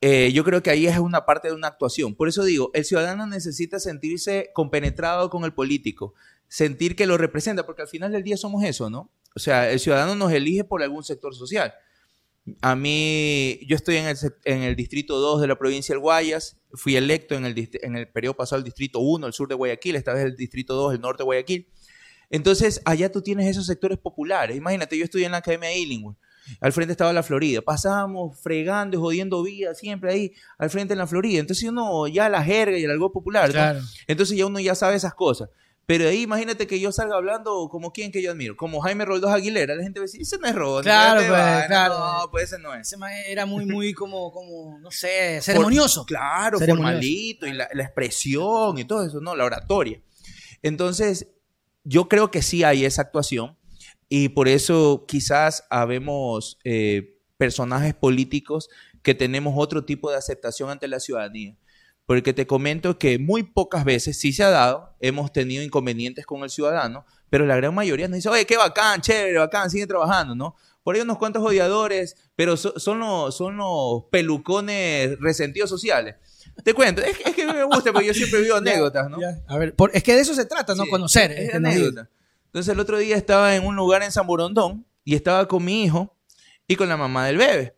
Eh, 0.00 0.30
yo 0.32 0.44
creo 0.44 0.62
que 0.62 0.70
ahí 0.70 0.86
es 0.86 0.98
una 0.98 1.26
parte 1.26 1.48
de 1.48 1.54
una 1.54 1.68
actuación. 1.68 2.14
Por 2.14 2.28
eso 2.28 2.44
digo, 2.44 2.70
el 2.74 2.84
ciudadano 2.84 3.26
necesita 3.26 3.80
sentirse 3.80 4.50
compenetrado 4.54 5.28
con 5.28 5.44
el 5.44 5.52
político, 5.52 6.14
sentir 6.46 6.94
que 6.94 7.06
lo 7.06 7.18
representa, 7.18 7.66
porque 7.66 7.82
al 7.82 7.88
final 7.88 8.12
del 8.12 8.22
día 8.22 8.36
somos 8.36 8.62
eso, 8.64 8.90
¿no? 8.90 9.10
O 9.34 9.40
sea, 9.40 9.70
el 9.70 9.80
ciudadano 9.80 10.14
nos 10.14 10.32
elige 10.32 10.64
por 10.64 10.82
algún 10.82 11.02
sector 11.02 11.34
social. 11.34 11.74
A 12.62 12.76
mí, 12.76 13.60
yo 13.66 13.76
estoy 13.76 13.96
en 13.96 14.06
el, 14.06 14.16
en 14.44 14.62
el 14.62 14.76
distrito 14.76 15.18
2 15.18 15.42
de 15.42 15.46
la 15.48 15.58
provincia 15.58 15.94
del 15.94 16.00
Guayas, 16.00 16.58
fui 16.72 16.96
electo 16.96 17.34
en 17.34 17.44
el, 17.44 17.70
en 17.82 17.96
el 17.96 18.08
periodo 18.08 18.34
pasado 18.34 18.58
el 18.58 18.64
distrito 18.64 19.00
1, 19.00 19.26
el 19.26 19.32
sur 19.32 19.48
de 19.48 19.54
Guayaquil, 19.54 19.96
esta 19.96 20.14
vez 20.14 20.24
el 20.24 20.36
distrito 20.36 20.74
2, 20.74 20.94
el 20.94 21.00
norte 21.00 21.22
de 21.22 21.24
Guayaquil. 21.24 21.68
Entonces, 22.30 22.80
allá 22.84 23.10
tú 23.10 23.22
tienes 23.22 23.46
esos 23.46 23.66
sectores 23.66 23.98
populares. 23.98 24.56
Imagínate, 24.56 24.96
yo 24.96 25.04
estudié 25.04 25.26
en 25.26 25.32
la 25.32 25.38
Academia 25.38 25.70
de 25.70 25.78
Illingwood. 25.78 26.16
Al 26.60 26.72
frente 26.72 26.92
estaba 26.92 27.12
la 27.12 27.22
Florida. 27.22 27.62
Pasábamos 27.62 28.38
fregando 28.40 28.96
y 28.96 29.00
jodiendo 29.00 29.42
vida 29.42 29.74
siempre 29.74 30.12
ahí, 30.12 30.32
al 30.58 30.70
frente 30.70 30.94
en 30.94 30.98
la 30.98 31.06
Florida. 31.06 31.40
Entonces 31.40 31.68
uno 31.68 32.06
ya 32.06 32.28
la 32.28 32.42
jerga 32.42 32.78
y 32.78 32.84
el 32.84 32.90
algo 32.90 33.12
popular. 33.12 33.54
¿no? 33.54 33.80
Entonces 34.06 34.36
ya 34.36 34.46
uno 34.46 34.60
ya 34.60 34.74
sabe 34.74 34.96
esas 34.96 35.14
cosas. 35.14 35.48
Pero 35.86 36.06
ahí 36.06 36.20
imagínate 36.20 36.66
que 36.66 36.78
yo 36.80 36.92
salga 36.92 37.16
hablando 37.16 37.66
como 37.70 37.94
quien 37.94 38.12
que 38.12 38.20
yo 38.20 38.32
admiro, 38.32 38.58
como 38.58 38.80
Jaime 38.82 39.06
Roldós 39.06 39.30
Aguilera. 39.30 39.74
La 39.74 39.82
gente 39.82 40.00
va 40.00 40.04
a 40.04 40.06
decir, 40.06 40.20
ese 40.20 40.36
no 40.36 40.46
es 40.46 40.54
Ronnie. 40.54 40.82
Claro, 40.82 41.20
déjate 41.20 41.28
pues, 41.28 41.50
vaina". 41.50 41.66
claro. 41.66 41.98
No, 41.98 42.30
pues 42.30 42.44
ese 42.44 42.58
no 42.58 42.74
es. 42.74 42.92
Ese 42.92 42.98
era 43.32 43.46
muy, 43.46 43.64
muy 43.64 43.94
como, 43.94 44.30
como 44.30 44.78
no 44.80 44.90
sé, 44.90 45.40
ceremonioso. 45.40 46.04
Claro, 46.04 46.58
Ceremonioso. 46.58 46.92
formalito 46.92 47.46
y 47.46 47.52
la, 47.54 47.70
la 47.72 47.84
expresión 47.84 48.76
y 48.76 48.84
todo 48.84 49.02
eso, 49.06 49.20
¿no? 49.22 49.34
La 49.34 49.46
oratoria. 49.46 50.02
Entonces, 50.62 51.28
yo 51.84 52.06
creo 52.06 52.30
que 52.30 52.42
sí 52.42 52.64
hay 52.64 52.84
esa 52.84 53.00
actuación 53.02 53.56
y 54.08 54.30
por 54.30 54.48
eso 54.48 55.04
quizás 55.06 55.64
habemos 55.70 56.58
eh, 56.64 57.18
personajes 57.36 57.94
políticos 57.94 58.68
que 59.02 59.14
tenemos 59.14 59.54
otro 59.56 59.84
tipo 59.84 60.10
de 60.10 60.16
aceptación 60.16 60.70
ante 60.70 60.88
la 60.88 61.00
ciudadanía. 61.00 61.56
Porque 62.06 62.32
te 62.32 62.46
comento 62.46 62.98
que 62.98 63.18
muy 63.18 63.42
pocas 63.42 63.84
veces 63.84 64.18
sí 64.18 64.32
se 64.32 64.42
ha 64.42 64.48
dado, 64.50 64.96
hemos 65.00 65.30
tenido 65.30 65.62
inconvenientes 65.62 66.24
con 66.24 66.42
el 66.42 66.48
ciudadano, 66.48 67.04
pero 67.28 67.44
la 67.44 67.54
gran 67.56 67.74
mayoría 67.74 68.08
nos 68.08 68.16
dice, 68.16 68.30
oye, 68.30 68.46
qué 68.46 68.56
bacán, 68.56 69.02
chévere, 69.02 69.36
bacán, 69.38 69.68
sigue 69.70 69.86
trabajando, 69.86 70.34
¿no? 70.34 70.56
Por 70.82 70.94
ahí 70.94 71.02
unos 71.02 71.18
cuantos 71.18 71.42
odiadores, 71.42 72.16
pero 72.34 72.56
so- 72.56 72.78
son, 72.80 73.00
los, 73.00 73.36
son 73.36 73.58
los 73.58 74.04
pelucones 74.10 75.18
resentidos 75.20 75.68
sociales. 75.68 76.16
Te 76.64 76.72
cuento, 76.72 77.02
es, 77.02 77.14
es 77.26 77.34
que 77.34 77.46
me 77.46 77.62
gusta, 77.64 77.92
porque 77.92 78.06
yo 78.06 78.14
siempre 78.14 78.40
vivo 78.40 78.56
anécdotas, 78.56 79.10
¿no? 79.10 79.20
Ya, 79.20 79.38
A 79.46 79.58
ver, 79.58 79.74
por- 79.74 79.90
es 79.92 80.02
que 80.02 80.14
de 80.14 80.20
eso 80.22 80.32
se 80.34 80.46
trata, 80.46 80.74
¿no? 80.74 80.84
Sí, 80.84 80.90
Conocer. 80.90 81.30
es 81.32 81.54
es 81.54 81.60
nos 81.60 81.74
anécdota. 81.74 82.08
Entonces 82.58 82.74
el 82.74 82.80
otro 82.80 82.98
día 82.98 83.14
estaba 83.14 83.54
en 83.54 83.64
un 83.64 83.76
lugar 83.76 84.02
en 84.02 84.10
San 84.10 84.26
Borondón 84.26 84.84
y 85.04 85.14
estaba 85.14 85.46
con 85.46 85.64
mi 85.64 85.84
hijo 85.84 86.16
y 86.66 86.74
con 86.74 86.88
la 86.88 86.96
mamá 86.96 87.24
del 87.24 87.36
bebé. 87.36 87.76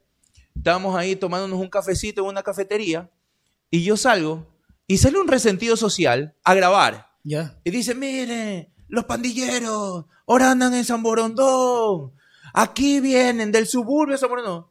Estábamos 0.57 0.97
ahí 0.97 1.17
tomándonos 1.17 1.61
un 1.61 1.69
cafecito 1.69 2.23
en 2.23 2.29
una 2.29 2.43
cafetería 2.43 3.11
y 3.71 3.85
yo 3.85 3.99
salgo 3.99 4.47
y 4.87 4.97
sale 4.97 5.19
un 5.21 5.29
resentido 5.29 5.77
social 5.77 6.35
a 6.45 6.55
grabar. 6.55 7.11
Ya. 7.25 7.61
Y 7.63 7.71
dice, 7.71 7.95
miren, 7.95 8.73
los 8.89 9.05
pandilleros 9.05 10.07
ahora 10.27 10.51
andan 10.51 10.73
en 10.73 10.87
San 10.87 11.03
Borondón. 11.03 12.13
Aquí 12.55 13.01
vienen 13.01 13.53
del 13.53 13.67
suburbio 13.67 14.15
de 14.15 14.19
San 14.19 14.31
Borondón. 14.31 14.65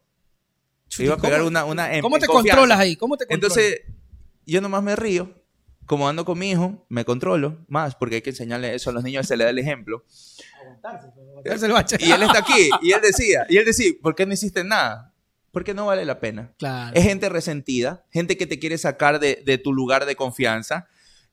Iba 0.98 1.14
a 1.14 1.18
pegar 1.18 1.42
¿Cómo- 1.42 1.50
una, 1.50 2.02
¿Cómo 2.02 2.18
te 2.18 2.26
confianza. 2.26 2.56
controlas 2.58 2.80
ahí? 2.80 2.96
¿Cómo 2.96 3.16
te 3.16 3.28
controlas? 3.28 3.58
Entonces, 3.60 3.82
yo 4.48 4.60
nomás 4.60 4.82
me 4.82 4.96
río. 4.96 5.32
Como 5.90 6.08
ando 6.08 6.24
con 6.24 6.38
mi 6.38 6.52
hijo, 6.52 6.86
me 6.88 7.04
controlo 7.04 7.66
más 7.68 7.96
porque 7.96 8.18
hay 8.18 8.22
que 8.22 8.30
enseñarle 8.30 8.76
eso 8.76 8.92
a 8.92 8.94
los 8.94 9.04
niños, 9.04 9.26
se 9.26 9.36
le 9.36 9.44
da 9.44 9.50
el 9.50 9.58
ejemplo. 9.58 10.06
Aguantarse 10.62 11.66
el 11.66 11.72
bache. 11.72 11.98
Y 12.00 12.12
él 12.12 12.22
está 12.22 12.38
aquí, 12.38 12.70
y 12.84 12.92
él 12.92 13.02
decía, 13.04 13.48
y 13.50 13.58
él 13.58 13.66
decía, 13.66 13.92
¿por 14.00 14.14
qué 14.14 14.28
no 14.28 14.34
hiciste 14.34 14.64
nada? 14.64 15.16
porque 15.52 15.74
no 15.74 15.88
vale 15.88 16.06
la 16.06 16.20
pena. 16.20 16.54
Claro. 16.60 16.96
Es 16.96 17.04
gente 17.04 17.28
resentida, 17.28 18.06
gente 18.12 18.38
que 18.38 18.46
te 18.46 18.60
quiere 18.60 18.78
sacar 18.78 19.20
de, 19.20 19.42
de 19.44 19.58
tu 19.58 19.74
lugar 19.74 20.06
de 20.06 20.16
confianza. 20.16 20.88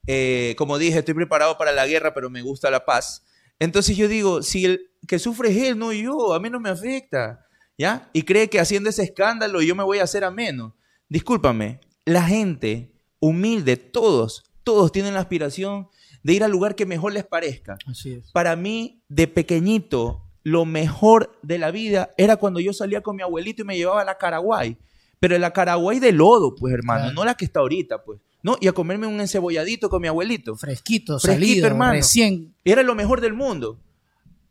Eh, 0.07 0.55
como 0.57 0.79
dije, 0.79 1.01
estoy 1.01 1.13
preparado 1.13 1.59
para 1.59 1.73
la 1.73 1.87
guerra, 1.87 2.15
pero 2.15 2.31
me 2.31 2.41
gusta 2.41 2.71
la 2.71 2.87
paz. 2.87 3.27
Entonces 3.59 3.95
yo 3.95 4.09
digo, 4.09 4.43
si 4.43 4.65
el 4.65 4.91
que 5.07 5.19
sufre 5.19 5.51
es 5.51 5.69
él, 5.69 5.79
no 5.79 5.93
yo, 5.93 6.33
a 6.33 6.41
mí 6.41 6.49
no 6.49 6.61
me 6.61 6.71
afecta. 6.71 7.47
¿Ya? 7.77 8.09
Y 8.15 8.23
cree 8.23 8.49
que 8.49 8.59
haciendo 8.59 8.89
ese 8.89 9.03
escándalo 9.03 9.61
yo 9.61 9.75
me 9.75 9.85
voy 9.85 9.99
a 9.99 10.05
hacer 10.05 10.25
a 10.25 10.31
menos. 10.31 10.73
Discúlpame, 11.11 11.79
la 12.07 12.23
gente 12.23 12.96
humilde, 13.21 13.77
todos, 13.77 14.45
todos 14.65 14.93
tienen 14.93 15.15
la 15.15 15.21
aspiración 15.21 15.89
de 16.23 16.33
ir 16.35 16.45
al 16.45 16.51
lugar 16.51 16.75
que 16.75 16.87
mejor 16.87 17.13
les 17.13 17.25
parezca. 17.25 17.79
Así 17.87 18.15
es. 18.15 18.31
Para 18.33 18.57
mí, 18.57 19.03
de 19.09 19.29
pequeñito, 19.29 20.23
lo 20.43 20.65
mejor 20.65 21.39
de 21.43 21.59
la 21.59 21.71
vida 21.71 22.11
era 22.17 22.37
cuando 22.37 22.61
yo 22.61 22.73
salía 22.73 23.01
con 23.01 23.17
mi 23.17 23.23
abuelito 23.23 23.63
y 23.63 23.65
me 23.65 23.77
llevaba 23.77 24.03
a 24.03 24.05
la 24.05 24.19
Caraguay. 24.19 24.77
Pero 25.21 25.39
la 25.39 25.53
Caraguay 25.53 25.99
de 25.99 26.13
lodo, 26.13 26.55
pues, 26.55 26.75
hermano, 26.75 27.05
Claro. 27.05 27.15
no 27.15 27.25
la 27.25 27.35
que 27.35 27.45
está 27.45 27.61
ahorita, 27.61 28.03
pues. 28.05 28.21
¿No? 28.43 28.57
Y 28.61 28.69
a 28.69 28.73
comerme 28.73 29.07
un 29.09 29.21
encebolladito 29.21 29.89
con 29.89 30.03
mi 30.03 30.09
abuelito. 30.09 30.55
Fresquito, 30.57 31.19
Fresquito, 31.19 31.47
salido, 31.47 31.67
hermano. 31.67 31.93
recién. 31.93 32.55
Era 32.65 32.83
lo 32.83 32.95
mejor 32.95 33.21
del 33.21 33.33
mundo. 33.33 33.81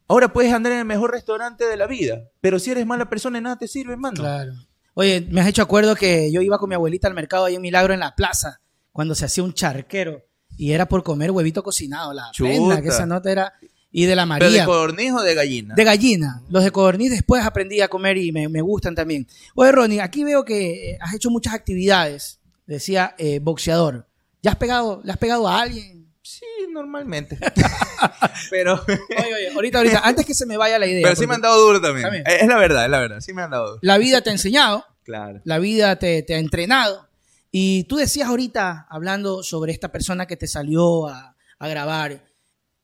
Ahora 0.07 0.33
puedes 0.33 0.51
andar 0.53 0.73
en 0.73 0.79
el 0.79 0.85
mejor 0.85 1.11
restaurante 1.11 1.65
de 1.65 1.77
la 1.77 1.87
vida, 1.87 2.29
pero 2.41 2.59
si 2.59 2.71
eres 2.71 2.85
mala 2.85 3.09
persona, 3.09 3.39
nada 3.41 3.57
te 3.57 3.67
sirve, 3.67 3.93
hermano. 3.93 4.15
Claro. 4.21 4.53
Oye, 4.95 5.27
me 5.29 5.41
has 5.41 5.47
hecho 5.47 5.61
acuerdo 5.61 5.95
que 5.95 6.31
yo 6.31 6.41
iba 6.41 6.57
con 6.57 6.69
mi 6.69 6.75
abuelita 6.75 7.07
al 7.07 7.13
mercado 7.13 7.45
ahí 7.45 7.55
en 7.55 7.61
Milagro 7.61 7.93
en 7.93 7.99
la 7.99 8.15
plaza, 8.15 8.61
cuando 8.91 9.13
se 9.13 9.25
hacía 9.25 9.43
un 9.43 9.53
charquero, 9.53 10.23
y 10.57 10.71
era 10.71 10.87
por 10.87 11.03
comer 11.03 11.31
huevito 11.31 11.61
cocinado, 11.63 12.13
la 12.13 12.31
Chuta. 12.31 12.49
pena, 12.49 12.81
que 12.81 12.87
esa 12.87 13.05
nota 13.05 13.29
era, 13.31 13.53
y 13.91 14.05
de 14.05 14.15
la 14.15 14.23
Pero 14.23 14.45
de 14.45 14.49
María. 14.51 14.65
codorniz 14.65 15.11
o 15.11 15.21
de 15.21 15.35
gallina. 15.35 15.75
De 15.75 15.83
gallina. 15.83 16.41
Los 16.49 16.63
de 16.63 16.71
codorniz 16.71 17.11
después 17.11 17.43
aprendí 17.45 17.81
a 17.81 17.87
comer 17.89 18.17
y 18.17 18.31
me, 18.31 18.47
me 18.49 18.61
gustan 18.61 18.95
también. 18.95 19.27
Oye, 19.53 19.71
Ronnie, 19.71 20.01
aquí 20.01 20.23
veo 20.23 20.43
que 20.45 20.97
has 21.01 21.13
hecho 21.13 21.29
muchas 21.29 21.53
actividades. 21.53 22.39
Decía 22.65 23.15
eh, 23.17 23.39
boxeador. 23.39 24.07
¿Ya 24.41 24.51
has 24.51 24.57
pegado, 24.57 25.01
le 25.03 25.11
has 25.11 25.17
pegado 25.17 25.47
a 25.47 25.61
alguien? 25.61 26.09
Sí, 26.21 26.45
normalmente. 26.75 27.39
pero 28.51 28.73
Oye, 28.87 28.99
oye, 29.33 29.49
ahorita, 29.55 29.77
ahorita, 29.79 29.99
antes 30.03 30.25
que 30.25 30.33
se 30.33 30.45
me 30.45 30.57
vaya 30.57 30.77
la 30.77 30.85
idea. 30.87 31.01
pero 31.03 31.15
sí 31.15 31.25
me 31.25 31.35
han 31.35 31.41
dado 31.41 31.59
duro 31.59 31.81
también. 31.81 32.03
También. 32.03 32.23
Es 32.27 32.47
la 32.47 32.57
verdad, 32.57 32.85
es 32.85 32.91
la 32.91 32.99
verdad. 32.99 33.19
Sí 33.21 33.33
me 33.33 33.41
han 33.41 33.51
dado 33.51 33.67
duro. 33.67 33.79
La 33.81 33.97
vida 33.97 34.21
te 34.21 34.29
ha 34.29 34.33
enseñado, 34.33 34.85
Claro. 35.03 35.41
la 35.43 35.57
vida 35.59 35.97
te, 35.97 36.21
te 36.23 36.35
ha 36.35 36.39
entrenado. 36.39 37.09
Y 37.51 37.85
tú 37.85 37.95
decías 37.95 38.27
ahorita, 38.27 38.85
hablando 38.89 39.41
sobre 39.41 39.71
esta 39.71 39.91
persona 39.91 40.25
que 40.27 40.35
te 40.37 40.47
salió 40.47 41.07
a, 41.07 41.35
a 41.57 41.67
grabar, 41.67 42.25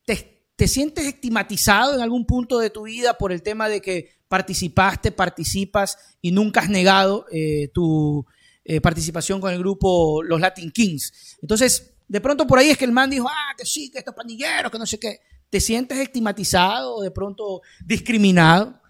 ¿te, 0.05 0.45
te 0.55 0.67
sientes 0.67 1.05
estigmatizado 1.05 1.93
en 1.95 2.01
algún 2.01 2.25
punto 2.25 2.57
de 2.59 2.69
tu 2.69 2.83
vida 2.83 3.17
por 3.17 3.31
el 3.31 3.43
tema 3.43 3.67
de 3.69 3.81
que 3.81 4.11
participaste, 4.29 5.11
participas 5.11 5.97
y 6.21 6.31
nunca 6.31 6.61
has 6.61 6.69
negado 6.69 7.25
eh, 7.31 7.69
tu 7.73 8.25
eh, 8.63 8.79
participación 8.79 9.41
con 9.41 9.51
el 9.51 9.59
grupo 9.59 10.23
Los 10.23 10.39
Latin 10.39 10.71
Kings? 10.71 11.37
Entonces, 11.41 11.90
de 12.11 12.19
pronto 12.19 12.45
por 12.45 12.59
ahí 12.59 12.69
es 12.69 12.77
que 12.77 12.83
el 12.83 12.91
man 12.91 13.09
dijo, 13.09 13.27
ah, 13.29 13.53
que 13.57 13.65
sí, 13.65 13.89
que 13.89 13.99
estos 13.99 14.13
pandilleros, 14.13 14.69
que 14.69 14.77
no 14.77 14.85
sé 14.85 14.99
qué. 14.99 15.19
¿Te 15.49 15.61
sientes 15.61 15.97
estigmatizado 15.97 17.01
de 17.01 17.09
pronto 17.09 17.61
discriminado? 17.85 18.81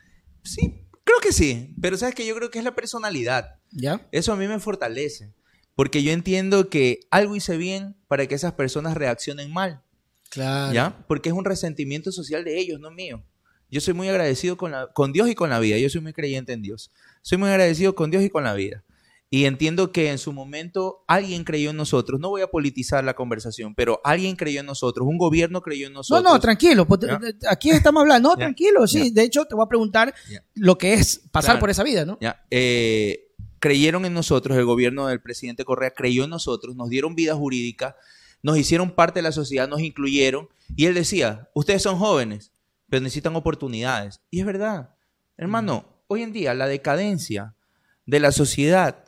Sí, 0.43 0.87
creo 1.03 1.19
que 1.21 1.31
sí. 1.31 1.75
Pero 1.79 1.97
sabes 1.97 2.15
que 2.15 2.25
yo 2.25 2.35
creo 2.35 2.49
que 2.49 2.57
es 2.57 2.65
la 2.65 2.73
personalidad. 2.73 3.59
¿Ya? 3.71 4.07
Eso 4.11 4.33
a 4.33 4.35
mí 4.35 4.47
me 4.47 4.59
fortalece. 4.59 5.33
Porque 5.75 6.01
yo 6.01 6.11
entiendo 6.11 6.67
que 6.69 7.01
algo 7.11 7.35
hice 7.35 7.57
bien 7.57 7.95
para 8.07 8.25
que 8.25 8.33
esas 8.35 8.53
personas 8.53 8.95
reaccionen 8.97 9.53
mal. 9.53 9.83
Claro. 10.31 10.73
¿Ya? 10.73 11.05
Porque 11.07 11.29
es 11.29 11.35
un 11.35 11.45
resentimiento 11.45 12.11
social 12.11 12.43
de 12.43 12.57
ellos, 12.59 12.79
no 12.79 12.89
mío. 12.89 13.23
Yo 13.69 13.81
soy 13.81 13.93
muy 13.93 14.09
agradecido 14.09 14.57
con, 14.57 14.71
la- 14.71 14.87
con 14.87 15.13
Dios 15.13 15.29
y 15.29 15.35
con 15.35 15.49
la 15.51 15.59
vida. 15.59 15.77
Yo 15.77 15.89
soy 15.89 16.01
muy 16.01 16.13
creyente 16.13 16.53
en 16.53 16.61
Dios. 16.63 16.91
Soy 17.21 17.37
muy 17.37 17.49
agradecido 17.49 17.93
con 17.93 18.09
Dios 18.09 18.23
y 18.23 18.29
con 18.29 18.43
la 18.43 18.55
vida. 18.55 18.83
Y 19.33 19.45
entiendo 19.45 19.93
que 19.93 20.11
en 20.11 20.17
su 20.17 20.33
momento 20.33 21.05
alguien 21.07 21.45
creyó 21.45 21.69
en 21.69 21.77
nosotros. 21.77 22.19
No 22.19 22.27
voy 22.29 22.41
a 22.41 22.47
politizar 22.47 23.01
la 23.05 23.13
conversación, 23.13 23.73
pero 23.73 24.01
alguien 24.03 24.35
creyó 24.35 24.59
en 24.59 24.65
nosotros. 24.65 25.07
Un 25.07 25.17
gobierno 25.17 25.61
creyó 25.61 25.87
en 25.87 25.93
No, 25.93 25.99
nosotros. 25.99 26.23
no, 26.33 26.37
tranquilo. 26.37 26.85
pues, 26.85 26.99
Ya. 26.99 27.19
Aquí 27.49 27.69
estamos 27.69 28.01
hablando. 28.01 28.27
No, 28.29 28.35
Ya. 28.35 28.39
tranquilo, 28.39 28.85
sí. 28.87 29.05
Ya. 29.07 29.21
De 29.21 29.23
hecho, 29.23 29.45
te 29.45 29.55
voy 29.55 29.63
a 29.63 29.69
preguntar 29.69 30.13
lo 30.55 30.77
que 30.77 30.95
es 30.95 31.21
pasar 31.31 31.51
Claro. 31.53 31.59
por 31.61 31.69
esa 31.69 31.81
vida, 31.83 32.03
¿no? 32.03 32.19
Eh, 32.49 33.29
creyeron 33.59 34.03
en 34.05 34.13
nosotros, 34.13 34.57
el 34.57 34.65
gobierno 34.65 35.07
del 35.07 35.21
presidente 35.21 35.63
Correa 35.63 35.91
creyó 35.91 36.25
en 36.25 36.29
nosotros, 36.31 36.75
nos 36.75 36.89
dieron 36.89 37.15
vida 37.15 37.33
jurídica, 37.33 37.95
nos 38.43 38.57
hicieron 38.57 38.91
parte 38.91 39.19
de 39.19 39.23
la 39.23 39.31
sociedad, 39.31 39.69
nos 39.69 39.79
incluyeron. 39.79 40.49
Y 40.75 40.87
él 40.87 40.93
decía, 40.93 41.47
ustedes 41.53 41.83
son 41.83 41.97
jóvenes, 41.97 42.51
pero 42.89 43.01
necesitan 43.01 43.33
oportunidades. 43.37 44.19
Y 44.29 44.41
es 44.41 44.45
verdad, 44.45 44.89
hermano, 45.37 45.85
hoy 46.07 46.23
en 46.23 46.33
día 46.33 46.53
la 46.53 46.67
decadencia 46.67 47.53
de 48.05 48.19
la 48.19 48.33
sociedad 48.33 49.00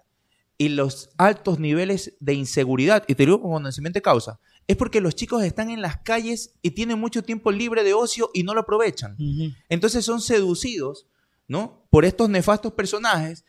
y 0.63 0.69
los 0.69 1.09
altos 1.17 1.59
niveles 1.59 2.13
de 2.21 2.33
inseguridad, 2.35 3.03
y 3.07 3.15
te 3.15 3.25
digo 3.25 3.41
con 3.41 3.51
conocimiento 3.51 3.97
de 3.97 4.01
causa, 4.01 4.39
es 4.65 4.77
porque 4.77 5.01
los 5.01 5.13
chicos 5.13 5.43
están 5.43 5.69
en 5.69 5.81
las 5.81 5.97
calles 5.97 6.53
y 6.61 6.71
tienen 6.71 6.97
mucho 6.97 7.21
tiempo 7.21 7.51
libre 7.51 7.83
de 7.83 7.93
ocio 7.93 8.29
y 8.33 8.43
no 8.43 8.53
lo 8.53 8.61
aprovechan. 8.61 9.17
Entonces 9.67 10.05
son 10.05 10.21
seducidos, 10.21 11.05
¿no? 11.49 11.85
Por 11.89 12.05
estos 12.05 12.29
nefastos 12.29 12.71
personajes 12.71 13.43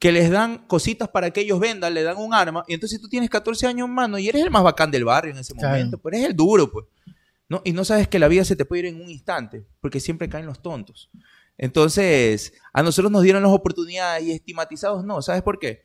que 0.00 0.10
les 0.10 0.30
dan 0.30 0.66
cositas 0.66 1.08
para 1.08 1.30
que 1.32 1.40
ellos 1.40 1.60
vendan, 1.60 1.92
le 1.92 2.02
dan 2.02 2.16
un 2.16 2.32
arma, 2.32 2.64
y 2.66 2.72
entonces 2.74 2.98
tú 3.00 3.08
tienes 3.08 3.28
14 3.28 3.66
años, 3.66 3.88
mano, 3.90 4.18
y 4.18 4.28
eres 4.28 4.42
el 4.42 4.50
más 4.50 4.62
bacán 4.62 4.90
del 4.90 5.04
barrio 5.04 5.32
en 5.32 5.38
ese 5.38 5.52
Claro. 5.54 5.68
momento, 5.70 5.98
pues 5.98 6.14
eres 6.14 6.28
el 6.30 6.36
duro, 6.36 6.70
pues. 6.72 6.86
¿No? 7.50 7.60
Y 7.64 7.72
no 7.72 7.84
sabes 7.84 8.08
que 8.08 8.18
la 8.18 8.28
vida 8.28 8.44
se 8.44 8.56
te 8.56 8.64
puede 8.64 8.80
ir 8.80 8.86
en 8.94 9.00
un 9.02 9.10
instante, 9.10 9.66
porque 9.80 10.00
siempre 10.00 10.28
caen 10.28 10.46
los 10.46 10.62
tontos. 10.62 11.10
Entonces, 11.58 12.52
a 12.72 12.82
nosotros 12.82 13.10
nos 13.10 13.22
dieron 13.22 13.42
las 13.42 13.52
oportunidades 13.52 14.22
y 14.24 14.32
estigmatizados 14.32 15.04
no, 15.04 15.20
¿sabes 15.20 15.42
por 15.42 15.58
qué? 15.58 15.82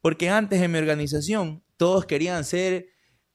Porque 0.00 0.28
antes 0.30 0.60
en 0.60 0.70
mi 0.72 0.78
organización 0.78 1.62
todos 1.76 2.06
querían 2.06 2.44
ser 2.44 2.88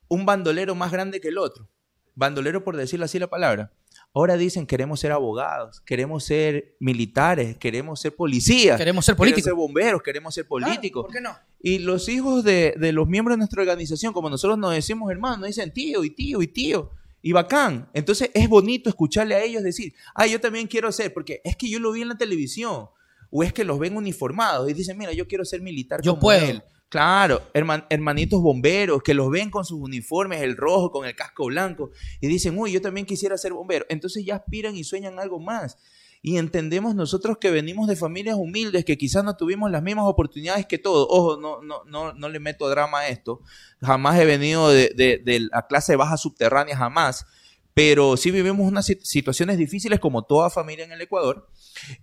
un 0.07 0.25
bandolero 0.25 0.75
más 0.75 0.91
grande 0.91 1.19
que 1.19 1.29
el 1.29 1.37
otro. 1.37 1.69
Bandolero 2.15 2.63
por 2.63 2.77
decirlo 2.77 3.05
así 3.05 3.19
la 3.19 3.27
palabra. 3.27 3.71
Ahora 4.13 4.37
dicen 4.37 4.67
queremos 4.67 4.99
ser 4.99 5.11
abogados, 5.11 5.81
queremos 5.81 6.23
ser 6.23 6.75
militares, 6.79 7.57
queremos 7.57 7.99
ser 7.99 8.15
policías, 8.15 8.77
Queremos 8.77 9.05
ser 9.05 9.15
políticos. 9.15 9.45
ser 9.45 9.53
bomberos, 9.53 10.01
queremos 10.03 10.33
ser 10.35 10.45
Claro, 10.45 10.65
políticos. 10.65 11.05
¿Por 11.05 11.13
qué 11.13 11.21
no? 11.21 11.35
Y 11.59 11.79
los 11.79 12.07
hijos 12.09 12.43
de, 12.43 12.75
de 12.77 12.91
los 12.91 13.07
miembros 13.07 13.35
de 13.35 13.39
nuestra 13.39 13.61
organización, 13.61 14.13
como 14.13 14.29
nosotros 14.29 14.57
nos 14.59 14.73
decimos 14.73 15.09
hermanos, 15.11 15.39
nos 15.39 15.47
dicen 15.47 15.73
tío 15.73 16.03
y 16.03 16.11
tío 16.11 16.41
y 16.41 16.47
tío. 16.47 16.91
Y 17.21 17.31
bacán. 17.31 17.89
Entonces 17.93 18.29
es 18.33 18.49
bonito 18.49 18.89
escucharle 18.89 19.33
a 19.35 19.41
ellos 19.43 19.63
decir, 19.63 19.93
ah, 20.13 20.27
yo 20.27 20.39
también 20.41 20.67
quiero 20.67 20.91
ser, 20.91 21.13
porque 21.13 21.41
es 21.43 21.55
que 21.55 21.69
yo 21.69 21.79
lo 21.79 21.91
vi 21.91 22.01
en 22.01 22.09
la 22.09 22.17
televisión. 22.17 22.87
O 23.35 23.41
es 23.43 23.51
que 23.51 23.63
los 23.63 23.79
ven 23.79 23.97
uniformados 23.97 24.69
y 24.69 24.73
dicen, 24.73 24.97
mira, 24.97 25.11
yo 25.11 25.27
quiero 25.27 25.43
ser 25.43 25.61
militar 25.61 26.01
Yo 26.03 26.11
como 26.11 26.21
puedo. 26.21 26.45
él. 26.45 26.63
Claro, 26.89 27.41
herman- 27.55 27.87
hermanitos 27.89 28.39
bomberos 28.39 29.01
que 29.01 29.15
los 29.15 29.31
ven 29.31 29.49
con 29.49 29.65
sus 29.65 29.79
uniformes, 29.79 30.41
el 30.43 30.55
rojo, 30.55 30.91
con 30.91 31.07
el 31.07 31.15
casco 31.15 31.45
blanco, 31.47 31.89
y 32.21 32.27
dicen, 32.27 32.55
uy, 32.59 32.71
yo 32.71 32.81
también 32.81 33.07
quisiera 33.07 33.35
ser 33.37 33.51
bombero. 33.53 33.85
Entonces 33.89 34.23
ya 34.23 34.35
aspiran 34.35 34.75
y 34.75 34.83
sueñan 34.83 35.17
algo 35.19 35.39
más. 35.39 35.77
Y 36.21 36.37
entendemos 36.37 36.93
nosotros 36.93 37.37
que 37.39 37.49
venimos 37.49 37.87
de 37.87 37.95
familias 37.95 38.35
humildes, 38.37 38.85
que 38.85 38.97
quizás 38.97 39.23
no 39.23 39.35
tuvimos 39.35 39.71
las 39.71 39.81
mismas 39.81 40.05
oportunidades 40.05 40.67
que 40.67 40.77
todos. 40.77 41.07
Ojo, 41.09 41.37
no, 41.41 41.61
no, 41.63 41.83
no, 41.85 42.13
no 42.13 42.29
le 42.29 42.39
meto 42.39 42.69
drama 42.69 42.99
a 42.99 43.07
esto. 43.07 43.41
Jamás 43.81 44.19
he 44.19 44.25
venido 44.25 44.69
de, 44.69 44.93
de- 44.95 45.17
de 45.17 45.39
la 45.51 45.65
clase 45.67 45.95
baja 45.95 46.15
subterránea, 46.15 46.77
jamás. 46.77 47.25
Pero 47.73 48.17
sí 48.17 48.29
vivimos 48.31 48.67
unas 48.67 48.87
sit- 48.87 49.01
situaciones 49.03 49.57
difíciles 49.57 49.99
como 49.99 50.23
toda 50.25 50.49
familia 50.49 50.85
en 50.85 50.91
el 50.91 51.01
Ecuador. 51.01 51.47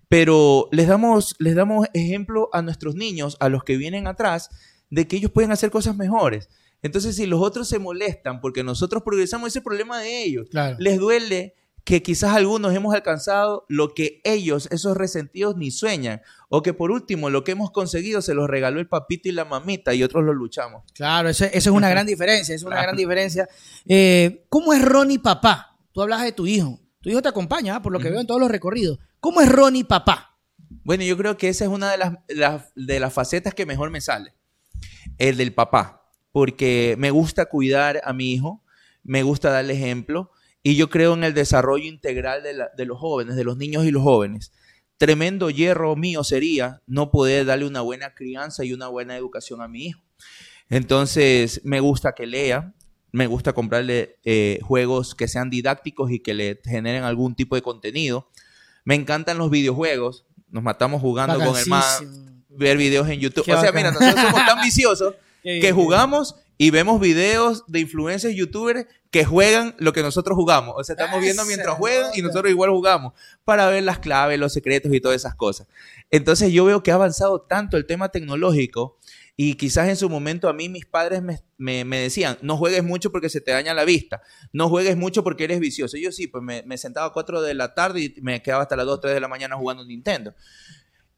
Pero 0.09 0.69
les 0.73 0.89
damos, 0.89 1.35
les 1.39 1.55
damos 1.55 1.87
ejemplo 1.95 2.49
a 2.53 2.63
nuestros 2.63 2.95
niños, 2.97 3.37
a 3.41 3.49
los 3.49 3.63
que 3.63 3.77
vienen 3.77 4.07
atrás, 4.07 4.51
de 4.91 5.07
que 5.07 5.17
ellos 5.17 5.31
pueden 5.31 5.53
hacer 5.53 5.71
cosas 5.71 5.97
mejores. 5.97 6.49
Entonces, 6.83 7.15
si 7.17 7.27
los 7.27 7.41
otros 7.43 7.69
se 7.69 7.79
molestan 7.79 8.41
porque 8.41 8.65
nosotros 8.65 9.03
progresamos, 9.05 9.49
ese 9.49 9.61
problema 9.61 10.01
de 10.01 10.25
ellos. 10.25 10.49
Claro. 10.51 10.77
Les 10.81 10.99
duele 10.99 11.55
que 11.85 12.03
quizás 12.03 12.35
algunos 12.35 12.75
hemos 12.75 12.95
alcanzado 12.95 13.65
lo 13.69 13.95
que 13.95 14.21
ellos, 14.25 14.69
esos 14.71 14.97
resentidos, 14.97 15.57
ni 15.57 15.71
sueñan. 15.71 16.21
O 16.49 16.63
que 16.63 16.73
por 16.75 16.91
último, 16.91 17.31
lo 17.31 17.43
que 17.45 17.53
hemos 17.53 17.71
conseguido 17.71 18.23
se 18.23 18.35
los 18.35 18.49
regaló 18.49 18.81
el 18.81 18.89
papito 18.89 19.29
y 19.29 19.33
la 19.33 19.45
mamita 19.45 19.95
y 19.95 20.03
otros 20.03 20.25
lo 20.25 20.33
luchamos. 20.35 20.83
Claro, 20.95 21.29
eso, 21.29 21.45
eso 21.47 21.71
es 21.71 21.77
una 21.77 21.89
gran 21.89 22.07
diferencia, 22.07 22.55
es 22.55 22.63
una 22.63 22.73
Claro. 22.77 22.87
gran 22.89 22.97
diferencia. 22.97 23.49
Eh, 23.87 24.45
¿Cómo 24.49 24.73
es 24.73 24.83
Ronnie 24.85 25.19
papá? 25.19 25.79
Tú 25.93 26.03
hablas 26.03 26.23
de 26.23 26.33
tu 26.33 26.47
hijo. 26.47 26.79
Tu 27.01 27.09
hijo 27.11 27.23
te 27.23 27.29
acompaña, 27.29 27.77
¿ah? 27.77 27.83
por 27.83 27.93
lo 27.93 27.99
que 27.99 28.11
veo 28.11 28.21
en 28.21 28.27
todos 28.27 28.41
los 28.41 28.51
recorridos. 28.51 28.99
¿Cómo 29.21 29.41
es 29.41 29.49
Ronnie 29.51 29.85
papá? 29.85 30.39
Bueno, 30.85 31.03
yo 31.05 31.17
creo 31.17 31.37
que 31.37 31.49
esa 31.49 31.65
es 31.65 31.71
una 31.71 31.91
de 31.91 31.99
las, 31.99 32.15
las- 32.29 32.73
de 32.75 33.01
las 33.01 33.13
facetas 33.13 33.55
que 33.55 33.65
mejor 33.67 33.91
me 33.91 34.01
sale. 34.01 34.35
El 35.19 35.37
del 35.37 35.55
papá. 35.55 35.97
Porque 36.33 36.95
me 36.99 37.11
gusta 37.11 37.47
cuidar 37.47 38.01
a 38.05 38.13
mi 38.13 38.33
hijo, 38.33 38.63
me 39.03 39.23
gusta 39.25 39.51
darle 39.51 39.73
ejemplo 39.75 40.31
y 40.63 40.77
yo 40.77 40.91
creo 40.91 41.15
en 41.15 41.25
el 41.25 41.35
desarrollo 41.35 41.85
integral 41.87 42.43
de, 42.43 42.53
la- 42.55 42.71
de 42.77 42.85
los 42.87 42.99
jóvenes, 42.99 43.37
de 43.37 43.45
los 43.45 43.57
niños 43.57 43.85
y 43.85 43.91
los 43.91 44.03
jóvenes. 44.03 44.53
Tremendo 44.99 45.49
hierro 45.51 45.97
mío 45.97 46.23
sería 46.25 46.83
no 46.87 47.11
poder 47.11 47.47
darle 47.47 47.67
una 47.67 47.81
buena 47.81 48.15
crianza 48.15 48.65
y 48.65 48.73
una 48.75 48.89
buena 48.89 49.17
educación 49.17 49.63
a 49.63 49.69
mi 49.69 49.87
hijo. 49.87 50.01
Entonces, 50.69 51.61
me 51.65 51.81
gusta 51.81 52.13
que 52.15 52.27
lea, 52.27 52.75
me 53.13 53.27
gusta 53.27 53.53
comprarle 53.53 54.17
eh, 54.25 54.61
juegos 54.63 55.15
que 55.15 55.27
sean 55.27 55.51
didácticos 55.51 56.11
y 56.13 56.21
que 56.21 56.35
le 56.35 56.61
generen 56.65 57.03
algún 57.05 57.35
tipo 57.35 57.57
de 57.57 57.63
contenido. 57.63 58.29
Me 58.85 58.95
encantan 58.95 59.39
los 59.39 59.51
videojuegos, 59.51 60.27
nos 60.49 60.63
matamos 60.63 61.01
jugando 61.01 61.39
con 61.39 61.57
el. 61.57 61.65
Vacancísimo. 61.69 62.43
ver 62.51 62.77
videos 62.77 63.09
en 63.09 63.21
YouTube. 63.21 63.45
Qué 63.45 63.55
o 63.55 63.61
sea, 63.61 63.73
bacán. 63.73 63.77
mira, 63.77 63.91
nosotros 63.93 64.25
somos 64.31 64.47
tan 64.47 64.61
viciosos 64.65 65.15
que 65.43 65.73
jugamos 65.73 66.37
y 66.57 66.71
vemos 66.71 67.01
videos 67.01 67.65
de 67.67 67.81
influencers 67.81 68.35
youtubers 68.37 68.87
que 69.11 69.25
juegan 69.25 69.75
lo 69.79 69.93
que 69.93 70.03
nosotros 70.03 70.37
jugamos. 70.37 70.75
O 70.79 70.85
sea, 70.85 70.95
estamos 70.95 71.21
viendo 71.21 71.45
mientras 71.45 71.77
juegan 71.77 72.11
y 72.15 72.23
nosotros 72.23 72.51
igual 72.51 72.71
jugamos 72.71 73.13
para 73.45 73.69
ver 73.69 73.83
las 73.83 73.99
claves, 73.99 74.39
los 74.39 74.53
secretos 74.53 74.93
y 74.95 75.01
todas 75.01 75.17
esas 75.17 75.35
cosas. 75.35 75.67
Entonces 76.11 76.53
yo 76.53 76.65
veo 76.65 76.83
que 76.83 76.93
ha 76.93 76.95
avanzado 76.95 77.41
tanto 77.41 77.77
el 77.77 77.87
tema 77.87 78.11
tecnológico 78.11 78.99
y 79.37 79.55
quizás 79.55 79.89
en 79.89 79.97
su 79.97 80.09
momento 80.09 80.49
a 80.49 80.53
mí 80.53 80.69
mis 80.69 80.87
padres 80.87 81.23
me, 81.23 81.41
me- 81.59 81.85
me 81.85 81.99
decían, 81.99 82.39
no 82.43 82.57
juegues 82.57 82.85
mucho 82.85 83.11
porque 83.11 83.29
se 83.31 83.41
te 83.41 83.51
daña 83.51 83.75
la 83.75 83.85
vista, 83.85 84.21
no 84.53 84.69
juegues 84.69 84.97
mucho 84.97 85.25
porque 85.25 85.45
eres 85.45 85.59
vicioso. 85.61 85.97
Y 85.97 86.03
yo 86.05 86.13
sí, 86.13 86.27
pues 86.29 86.45
me, 86.45 86.63
me 86.65 86.79
sentaba 86.79 87.07
a 87.07 87.13
4 87.13 87.41
de 87.43 87.55
la 87.55 87.75
tarde 87.75 88.01
y 88.03 88.15
me 88.23 88.43
quedaba 88.43 88.63
hasta 88.63 88.77
las 88.77 88.87
2, 88.87 89.01
3 89.01 89.15
de 89.15 89.21
la 89.21 89.29
mañana 89.29 89.57
jugando 89.57 89.85
Nintendo. 89.85 90.35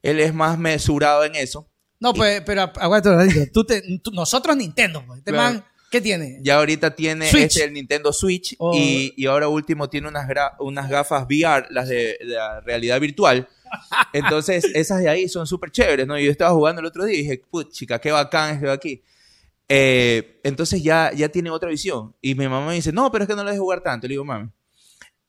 Él 0.03 0.19
es 0.21 0.33
más 0.33 0.59
mesurado 0.59 1.25
en 1.25 1.35
eso. 1.35 1.69
No, 2.01 2.13
pues, 2.15 2.43
pero 2.47 2.63
aguanta. 2.63 3.17
Tú 3.53 3.65
te- 3.65 3.99
tú- 3.99 4.11
nosotros 4.13 4.57
Nintendo, 4.57 5.05
pues. 5.07 5.19
Este 5.19 5.31
Claro. 5.33 5.55
man, 5.55 5.65
¿qué 5.93 6.01
tiene? 6.01 6.39
Ya 6.43 6.57
ahorita 6.57 6.97
tiene 6.97 7.31
este, 7.31 7.65
el 7.65 7.75
Nintendo 7.75 8.13
Switch 8.13 8.57
Oh. 8.59 8.75
y, 8.75 9.13
y 9.17 9.27
ahora 9.27 9.47
último 9.47 9.89
tiene 9.89 10.09
unas, 10.09 10.27
unas 10.59 10.89
gafas 10.89 11.25
VR, 11.27 11.67
las 11.71 11.87
de, 11.87 12.17
de 12.19 12.35
la 12.35 12.61
realidad 12.61 12.99
virtual. 12.99 13.47
Entonces, 14.13 14.65
esas 14.75 15.01
de 15.01 15.09
ahí 15.09 15.29
son 15.29 15.47
súper 15.47 15.71
chéveres, 15.71 16.07
¿no? 16.07 16.19
Yo 16.19 16.31
estaba 16.31 16.53
jugando 16.53 16.81
el 16.81 16.87
otro 16.87 17.05
día 17.05 17.15
y 17.19 17.23
dije, 17.23 17.43
put, 17.51 17.71
chica, 17.71 18.01
qué 18.01 18.11
bacán 18.11 18.57
es 18.57 18.71
aquí. 18.71 19.03
Eh, 19.69 20.41
entonces 20.43 20.83
ya, 20.83 21.13
ya 21.15 21.29
tiene 21.29 21.51
otra 21.51 21.69
visión. 21.69 22.15
Y 22.21 22.35
mi 22.35 22.49
mamá 22.49 22.67
me 22.69 22.75
dice, 22.75 22.93
no, 22.93 23.11
pero 23.13 23.25
es 23.25 23.29
que 23.29 23.37
no 23.37 23.45
le 23.45 23.51
dejes 23.51 23.61
jugar 23.61 23.83
tanto. 23.83 24.07
Le 24.07 24.13
digo, 24.13 24.25
mami, 24.25 24.51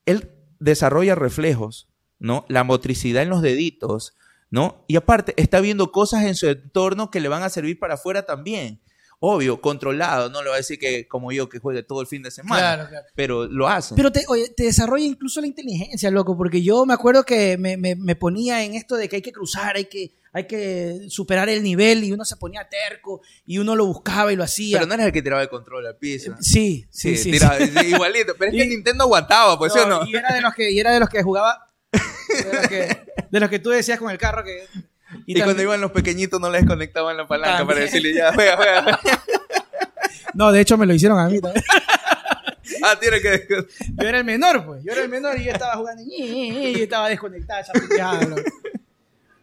él 0.06 0.32
desarrolla 0.60 1.16
reflejos, 1.16 1.88
¿no? 2.20 2.46
La 2.48 2.64
motricidad 2.64 3.24
en 3.24 3.30
los 3.30 3.42
deditos, 3.42 4.16
¿no? 4.50 4.86
Y 4.88 4.96
aparte, 4.96 5.34
está 5.38 5.60
viendo 5.60 5.92
cosas 5.92 6.24
en 6.24 6.36
su 6.36 6.48
entorno 6.48 7.12
que 7.12 7.20
le 7.20 7.28
van 7.30 7.44
a 7.44 7.50
servir 7.50 7.80
para 7.80 7.96
afuera 7.96 8.26
también. 8.26 8.80
Obvio, 9.26 9.62
controlado, 9.62 10.30
no 10.30 10.44
le 10.44 10.50
va 10.50 10.56
a 10.56 10.58
decir 10.58 10.78
que 10.78 11.08
como 11.08 11.32
yo 11.32 11.48
que 11.48 11.60
juegue 11.60 11.82
todo 11.82 12.02
el 12.02 12.08
fin 12.08 12.22
de 12.24 12.30
semana, 12.30 12.60
Claro, 12.76 12.90
claro. 12.90 13.06
pero 13.16 13.46
lo 13.46 13.70
hace. 13.70 13.96
Pero 13.96 14.12
te, 14.12 14.26
oye, 14.28 14.50
te 14.50 14.64
desarrolla 14.64 15.06
incluso 15.06 15.40
la 15.40 15.48
inteligencia, 15.48 16.12
loco, 16.12 16.36
porque 16.36 16.62
yo 16.62 16.86
me 16.86 16.94
acuerdo 16.94 17.24
que 17.24 17.58
me, 17.58 17.78
me- 17.78 17.96
me 17.96 18.18
ponía 18.18 18.64
en 18.66 18.74
esto 18.76 18.98
de 18.98 19.08
que 19.08 19.16
hay 19.16 19.22
que 19.22 19.32
cruzar, 19.32 19.78
hay 19.78 19.86
que, 19.86 20.12
hay 20.34 20.46
que 20.46 21.06
superar 21.08 21.48
el 21.48 21.64
nivel 21.64 22.04
y 22.04 22.12
uno 22.12 22.26
se 22.26 22.36
ponía 22.36 22.68
terco 22.68 23.22
y 23.46 23.60
uno 23.60 23.78
lo 23.78 23.86
buscaba 23.86 24.34
y 24.34 24.36
lo 24.36 24.44
hacía. 24.44 24.80
Pero 24.80 24.88
no 24.88 24.96
eres 24.96 25.06
el 25.06 25.14
que 25.14 25.22
tiraba 25.22 25.42
el 25.42 25.48
control 25.48 25.88
al 25.88 25.96
piso. 25.96 26.36
Sí, 26.42 26.86
sí, 26.92 27.16
Sí, 27.16 27.24
sí. 27.24 27.32
tiraba- 27.32 27.60
sí. 27.60 27.72
igualito. 27.88 28.34
Pero 28.38 28.52
es 28.52 28.58
que 28.58 28.66
Y- 28.66 28.70
Nintendo 28.70 29.06
aguantaba, 29.06 29.58
pues, 29.58 29.72
¿sí 29.72 29.80
o 29.80 29.88
no? 29.88 30.06
Y 30.06 30.18
era 30.18 30.34
de 30.34 30.42
los 30.42 30.54
que, 30.54 30.70
y 30.70 30.80
era 30.82 30.92
de 30.92 31.00
los 31.00 31.08
que 31.08 31.24
jugaba, 31.24 31.66
de 31.94 32.54
los 32.60 32.68
que, 32.68 33.06
de 33.32 33.40
los 33.40 33.50
que 33.50 33.60
tú 33.60 33.70
decías 33.70 34.00
con 34.00 34.12
el 34.12 34.18
carro 34.18 34.44
que... 34.44 34.66
Y, 35.28 35.34
cuando 35.36 35.52
también- 35.52 35.68
iban 35.70 35.82
los 35.82 35.92
pequeñitos 35.92 36.40
no 36.40 36.50
les 36.50 36.66
conectaban 36.66 37.16
la 37.18 37.28
palanca 37.28 37.58
También. 37.60 37.68
para 37.68 37.86
decirle 37.86 38.14
ya, 38.14 38.34
juega, 38.34 38.58
juega. 38.58 39.00
No, 40.34 40.52
de 40.52 40.62
hecho 40.62 40.78
me 40.78 40.86
lo 40.88 40.94
hicieron 40.94 41.20
a 41.20 41.30
mí 41.30 41.40
también. 41.40 41.64
ah, 42.84 42.98
tiene 43.00 43.22
que... 43.22 43.48
Yo 44.02 44.08
era 44.08 44.18
el 44.18 44.26
menor, 44.26 44.66
pues. 44.66 44.84
Yo 44.84 44.92
era 44.92 45.04
el 45.04 45.10
menor 45.10 45.40
y 45.40 45.44
yo 45.44 45.52
estaba 45.52 45.76
jugando 45.76 46.02
y 46.06 46.74
yo 46.74 46.84
estaba 46.84 47.08
desconectado, 47.08 47.64
chapeteando. 47.66 48.38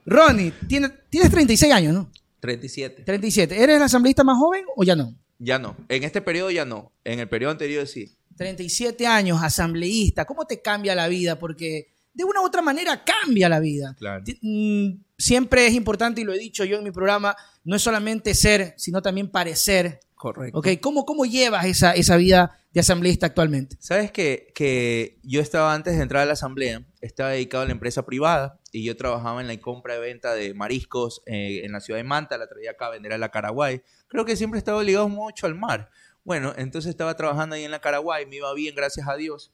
Ronnie, 0.05 0.53
tienes, 0.69 0.91
tienes 1.09 1.31
36 1.31 1.73
años, 1.73 1.95
¿no? 1.95 2.11
37. 2.41 3.03
37. 3.05 3.63
¿Eres 3.63 3.77
el 3.77 3.83
asambleísta 3.83 4.25
más 4.25 4.37
joven 4.37 4.65
o 4.75 4.83
ya 4.83 4.97
no? 4.97 5.15
Ya 5.39 5.59
no. 5.59 5.77
En 5.89 6.03
este 6.03 6.21
periodo 6.21 6.51
ya 6.51 6.65
no. 6.65 6.93
En 7.05 7.21
el 7.21 7.29
periodo 7.29 7.53
anterior 7.53 7.87
sí. 7.87 8.17
37 8.37 9.07
años, 9.07 9.39
asambleísta. 9.43 10.25
¿Cómo 10.25 10.47
te 10.47 10.61
cambia 10.61 10.95
la 10.95 11.09
vida? 11.09 11.39
Porque 11.39 11.90
de 12.13 12.25
una 12.25 12.41
u 12.41 12.45
otra 12.45 12.63
manera 12.63 13.05
cambia 13.05 13.49
la 13.49 13.61
vida. 13.61 13.95
Claro. 13.99 14.25
Mm, 14.43 15.01
Siempre 15.21 15.67
es 15.67 15.75
importante, 15.75 16.23
y 16.23 16.25
lo 16.25 16.33
he 16.33 16.39
dicho 16.39 16.65
yo 16.65 16.79
en 16.79 16.85
mi 16.85 16.93
programa, 16.93 17.37
no 17.65 17.77
es 17.77 17.83
solamente 17.83 18.33
ser, 18.33 18.73
sino 18.79 19.03
también 19.03 19.31
parecer. 19.31 20.01
Correcto. 20.15 20.59
¿Ok? 20.59 20.69
¿Cómo, 20.81 21.05
cómo 21.05 21.27
llevas 21.27 21.67
esa, 21.67 21.93
esa 21.93 22.17
vida 22.17 22.59
de 22.73 22.81
asambleísta 22.81 23.27
actualmente? 23.27 23.77
Sabes 23.81 24.13
que, 24.13 24.51
que 24.55 25.19
yo 25.23 25.43
estaba 25.43 25.75
antes 25.75 25.97
de 25.97 26.03
entrar 26.03 26.23
a 26.23 26.27
la 26.27 26.33
asamblea, 26.33 26.87
estaba 27.03 27.31
dedicado 27.31 27.65
a 27.65 27.67
la 27.67 27.73
empresa 27.73 28.07
privada 28.07 28.61
y 28.73 28.83
yo 28.83 28.97
trabajaba 28.97 29.43
en 29.43 29.49
la 29.49 29.61
compra 29.61 29.97
y 29.97 30.01
venta 30.01 30.33
de 30.33 30.55
mariscos 30.55 31.23
eh, 31.27 31.61
en 31.65 31.73
la 31.73 31.81
ciudad 31.81 31.99
de 31.99 32.05
Manta, 32.05 32.39
la 32.39 32.49
traía 32.49 32.71
acá 32.71 32.87
a 32.87 32.91
vender 32.91 33.13
a 33.13 33.19
la 33.19 33.31
Caraguay. 33.31 33.83
Creo 34.09 34.25
que 34.25 34.37
siempre 34.37 34.57
he 34.57 34.61
estado 34.61 34.83
ligado 34.83 35.11
mucho 35.11 35.47
al 35.47 35.55
mar. 35.55 35.91
Bueno, 36.25 36.55
entonces 36.57 36.89
estaba 36.89 37.15
trabajando 37.15 37.57
ahí 37.57 37.65
en 37.65 37.71
la 37.73 37.81
Caraguay, 37.81 38.25
me 38.25 38.37
iba 38.37 38.55
bien, 38.55 38.75
gracias 38.75 39.07
a 39.07 39.17
Dios. 39.17 39.53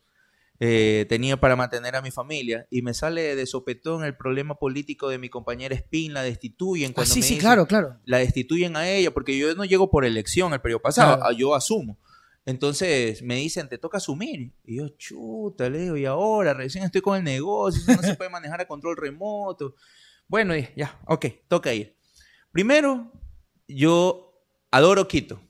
Eh, 0.58 1.04
tenía 1.08 1.36
para 1.38 1.54
mantener 1.54 1.96
a 1.96 2.02
mi 2.02 2.10
familia 2.10 2.66
y 2.70 2.80
me 2.82 2.94
sale 2.94 3.36
de 3.36 3.46
sopetón 3.46 4.04
el 4.04 4.16
problema 4.16 4.54
político 4.58 5.08
de 5.10 5.18
mi 5.18 5.28
compañera 5.28 5.74
Spin, 5.74 6.14
la 6.14 6.22
destituyen 6.22 6.92
Ah, 6.92 6.94
cuando 6.94 7.12
sí, 7.14 7.20
me 7.20 7.26
sí, 7.26 7.34
dicen- 7.34 7.40
claro, 7.40 7.66
claro. 7.66 8.00
la 8.04 8.18
destituyen 8.18 8.74
a 8.76 8.88
ella, 8.88 9.10
porque 9.12 9.36
yo 9.36 9.54
no 9.54 9.64
llego 9.66 9.90
por 9.90 10.04
elección 10.06 10.52
el 10.54 10.60
periodo 10.60 10.80
pasado, 10.82 11.16
Claro. 11.16 11.30
ah, 11.30 11.36
yo 11.36 11.54
asumo. 11.54 11.98
Entonces 12.46 13.22
me 13.22 13.34
dicen, 13.36 13.68
te 13.68 13.76
toca 13.76 13.98
asumir. 13.98 14.52
Y 14.64 14.76
yo, 14.78 14.88
chuta, 14.90 15.68
le 15.68 15.80
digo, 15.80 15.96
y 15.96 16.04
ahora 16.06 16.54
recién 16.54 16.84
estoy 16.84 17.00
con 17.00 17.16
el 17.18 17.24
negocio, 17.24 17.82
eso 17.82 18.00
no 18.00 18.06
se 18.06 18.14
puede 18.14 18.30
manejar 18.30 18.60
a 18.60 18.68
control 18.68 18.96
remoto. 18.96 19.74
Bueno, 20.28 20.54
ya, 20.76 20.98
ok, 21.06 21.26
toca 21.48 21.74
ir. 21.74 21.96
Primero, 22.52 23.12
yo 23.68 24.40
adoro 24.70 25.06
Quito. 25.08 25.40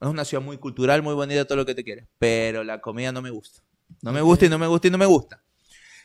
Es 0.00 0.08
una 0.08 0.24
ciudad 0.24 0.42
muy 0.42 0.58
cultural, 0.58 1.02
muy 1.02 1.14
bonita, 1.14 1.44
todo 1.44 1.56
lo 1.58 1.66
que 1.66 1.74
te 1.74 1.84
quieras. 1.84 2.08
Pero 2.18 2.64
la 2.64 2.80
comida 2.80 3.12
no 3.12 3.20
me 3.20 3.30
gusta. 3.30 3.62
No 4.02 4.12
me 4.12 4.20
gusta 4.20 4.46
y 4.46 4.48
no 4.48 4.58
me 4.58 4.66
gusta 4.66 4.88
y 4.88 4.90
no 4.90 4.98
me 4.98 5.06
gusta. 5.06 5.42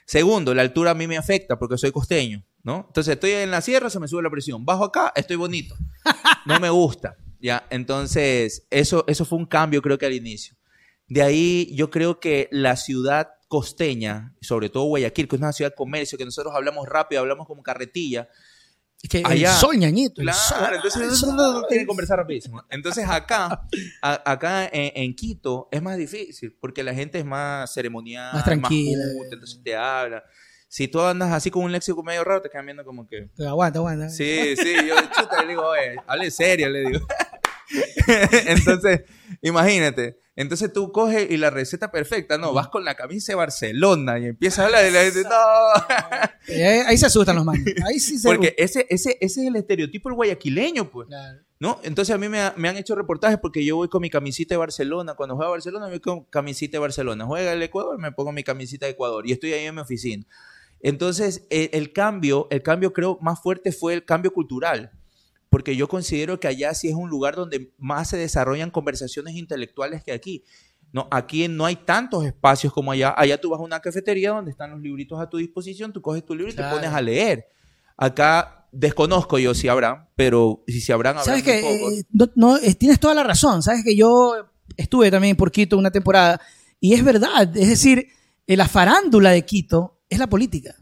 Segundo, 0.06 0.54
la 0.54 0.62
altura 0.62 0.92
a 0.92 0.94
mí 0.94 1.08
me 1.08 1.18
afecta 1.18 1.58
porque 1.58 1.78
soy 1.78 1.92
costeño, 1.92 2.44
¿no? 2.64 2.86
Entonces 2.88 3.14
estoy 3.14 3.32
en 3.32 3.52
la 3.52 3.62
sierra, 3.62 3.90
se 3.90 4.00
me 4.00 4.08
sube 4.08 4.22
la 4.22 4.30
presión. 4.30 4.66
Bajo 4.66 4.84
acá, 4.84 5.14
estoy 5.16 5.38
bonito. 5.38 5.76
No 6.46 6.60
me 6.60 6.70
gusta, 6.70 7.16
¿ya? 7.40 7.66
Entonces, 7.70 8.68
eso, 8.70 9.06
eso 9.08 9.24
fue 9.24 9.38
un 9.38 9.46
cambio 9.46 9.82
creo 9.82 9.98
que 9.98 10.06
al 10.06 10.14
inicio. 10.14 10.58
De 11.08 11.22
ahí 11.22 11.74
yo 11.74 11.90
creo 11.90 12.20
que 12.20 12.50
la 12.52 12.76
ciudad 12.76 13.30
costeña, 13.48 14.36
sobre 14.42 14.70
todo 14.70 14.86
Guayaquil, 14.86 15.28
que 15.28 15.36
es 15.36 15.42
una 15.42 15.54
ciudad 15.54 15.72
de 15.72 15.76
comercio, 15.76 16.18
que 16.18 16.26
nosotros 16.26 16.54
hablamos 16.56 16.88
rápido, 16.88 17.22
hablamos 17.22 17.48
como 17.48 17.64
carretilla. 17.64 18.28
Es 19.04 19.10
que 19.10 19.22
Allá- 19.26 19.52
el 19.54 19.58
sol, 19.60 19.78
ñañito. 19.78 20.22
el 20.22 20.28
Claro, 20.30 20.40
sol. 20.40 20.76
entonces 20.76 21.02
el 21.02 21.12
sol. 21.12 21.66
que 21.70 21.86
conversar 21.86 22.18
rapidísimo. 22.20 22.64
Entonces 22.70 23.06
acá, 23.08 23.68
a- 24.02 24.32
acá 24.32 24.66
en, 24.72 24.92
en 24.96 25.14
Quito 25.16 25.68
es 25.72 25.82
más 25.82 25.98
difícil 25.98 26.58
porque 26.60 26.84
la 26.84 26.94
gente 26.94 27.20
es 27.20 27.26
más 27.26 27.72
ceremonial, 27.74 28.34
Más 28.34 28.46
tranquila. 28.46 29.04
entonces 29.30 29.60
te 29.62 29.76
habla. 29.76 30.24
Si 30.70 30.88
tú 30.88 31.02
andas 31.02 31.32
así 31.34 31.52
con 31.52 31.64
un 31.66 31.72
léxico 31.72 32.02
medio 32.02 32.24
raro, 32.24 32.42
te 32.42 32.50
quedan 32.50 32.66
viendo 32.66 32.84
como 32.84 33.06
que... 33.08 33.30
Aguanta, 33.46 33.78
aguanta. 33.80 34.10
Sí, 34.10 34.56
sí, 34.56 34.74
yo 34.88 34.96
chuta, 35.16 35.44
le 35.44 35.50
digo, 35.50 35.68
oye, 35.68 35.98
hable 36.08 36.32
serio, 36.32 36.68
le 36.70 36.80
digo. 36.90 37.06
Entonces, 38.48 39.02
imagínate. 39.42 40.18
Entonces 40.36 40.74
tú 40.74 40.92
coges 40.92 41.30
y 41.30 41.38
la 41.38 41.52
receta 41.52 41.92
perfecta, 41.92 42.40
no, 42.40 42.54
vas 42.54 42.68
con 42.70 42.84
la 42.84 42.96
camisa 42.96 43.34
de 43.34 43.36
Barcelona 43.36 44.18
y 44.18 44.26
empiezas 44.26 44.60
a 44.60 44.66
hablar 44.66 44.86
y 44.86 44.92
la 44.92 45.02
gente, 45.04 45.22
no. 45.24 46.88
Ahí 46.88 46.98
se 46.98 47.06
asustan 47.06 47.36
los 47.36 47.46
manos. 47.46 47.64
Ahí 47.86 48.00
sí 48.00 48.18
se 48.18 48.28
Porque 48.28 48.56
ese, 48.58 48.88
ese, 48.90 49.18
ese 49.22 49.42
es 49.42 49.48
el 49.48 49.56
estereotipo 49.56 50.10
del 50.10 50.16
guayaquileño, 50.16 50.90
pues. 50.90 51.08
Claro. 51.08 51.40
¿No? 51.60 51.80
Entonces 51.84 52.14
a 52.14 52.18
mí 52.18 52.28
me, 52.30 52.42
ha- 52.42 52.54
me 52.58 52.68
han 52.68 52.78
hecho 52.78 52.96
reportajes 52.96 53.38
porque 53.38 53.64
yo 53.64 53.76
voy 53.78 53.88
con 53.90 54.02
mi 54.02 54.10
camisita 54.10 54.54
de 54.56 54.58
Barcelona. 54.58 55.14
Cuando 55.14 55.36
juega 55.36 55.52
Barcelona, 55.52 55.88
voy 55.88 56.00
con 56.00 56.24
camisita 56.26 56.74
de 56.78 56.80
Barcelona. 56.80 57.26
Juega 57.26 57.54
el 57.54 57.62
Ecuador, 57.62 57.98
me 58.00 58.12
pongo 58.12 58.32
mi 58.32 58.44
camisita 58.44 58.86
de 58.88 58.94
Ecuador. 58.94 59.26
Y 59.28 59.32
estoy 59.34 59.54
ahí 59.54 59.66
en 59.66 59.76
mi 59.76 59.82
oficina. 59.82 60.26
Entonces, 60.82 61.46
el, 61.50 61.70
el 61.72 61.94
cambio, 61.94 62.48
el 62.50 62.62
cambio 62.64 62.92
creo 62.92 63.18
más 63.22 63.40
fuerte 63.42 63.72
fue 63.72 63.94
el 63.94 64.04
cambio 64.04 64.34
cultural. 64.34 64.92
Porque 65.54 65.76
yo 65.76 65.88
considero 65.88 66.40
que 66.40 66.48
allá 66.48 66.74
sí 66.74 66.88
es 66.88 66.96
un 66.96 67.12
lugar 67.12 67.36
donde 67.36 67.72
más 67.78 68.10
se 68.10 68.18
desarrollan 68.18 68.72
conversaciones 68.72 69.36
intelectuales 69.36 70.04
que 70.04 70.12
aquí. 70.12 70.44
No, 70.92 71.08
aquí 71.12 71.48
no 71.48 71.68
hay 71.68 71.76
tantos 71.76 72.26
espacios 72.26 72.74
como 72.74 72.92
allá. 72.92 73.14
Allá 73.16 73.40
tú 73.40 73.52
vas 73.52 73.60
a 73.60 73.64
una 73.64 73.80
cafetería 73.80 74.32
donde 74.32 74.50
están 74.50 74.72
los 74.72 74.82
libritos 74.82 75.22
a 75.22 75.30
tu 75.30 75.38
disposición, 75.38 75.94
tú 75.94 76.02
coges 76.02 76.26
tu 76.26 76.34
libro 76.34 76.52
y 76.52 76.56
Claro. 76.56 76.72
te 76.72 76.76
pones 76.82 76.92
a 76.92 77.00
leer. 77.00 77.46
Acá 77.96 78.68
desconozco 78.72 79.38
yo 79.38 79.54
si 79.54 79.68
habrá, 79.68 80.10
pero 80.16 80.64
si, 80.68 80.82
si 80.82 80.92
habrán, 80.92 81.18
habrá 81.20 81.24
Sabes 81.26 81.44
que 81.44 81.60
eh, 81.60 82.04
no, 82.10 82.32
no, 82.34 82.58
eh, 82.58 82.74
tienes 82.74 83.00
toda 83.00 83.14
la 83.14 83.22
razón. 83.22 83.62
Sabes 83.62 83.84
que 83.84 83.96
yo 83.96 84.34
estuve 84.76 85.12
también 85.12 85.36
por 85.36 85.52
Quito 85.52 85.78
una 85.78 85.92
temporada 85.92 86.42
y 86.80 86.96
es 86.96 87.04
verdad. 87.04 87.56
Es 87.56 87.70
decir, 87.70 88.08
eh, 88.48 88.58
la 88.58 88.68
farándula 88.68 89.30
de 89.30 89.46
Quito 89.46 90.02
es 90.10 90.18
la 90.18 90.26
política. 90.26 90.74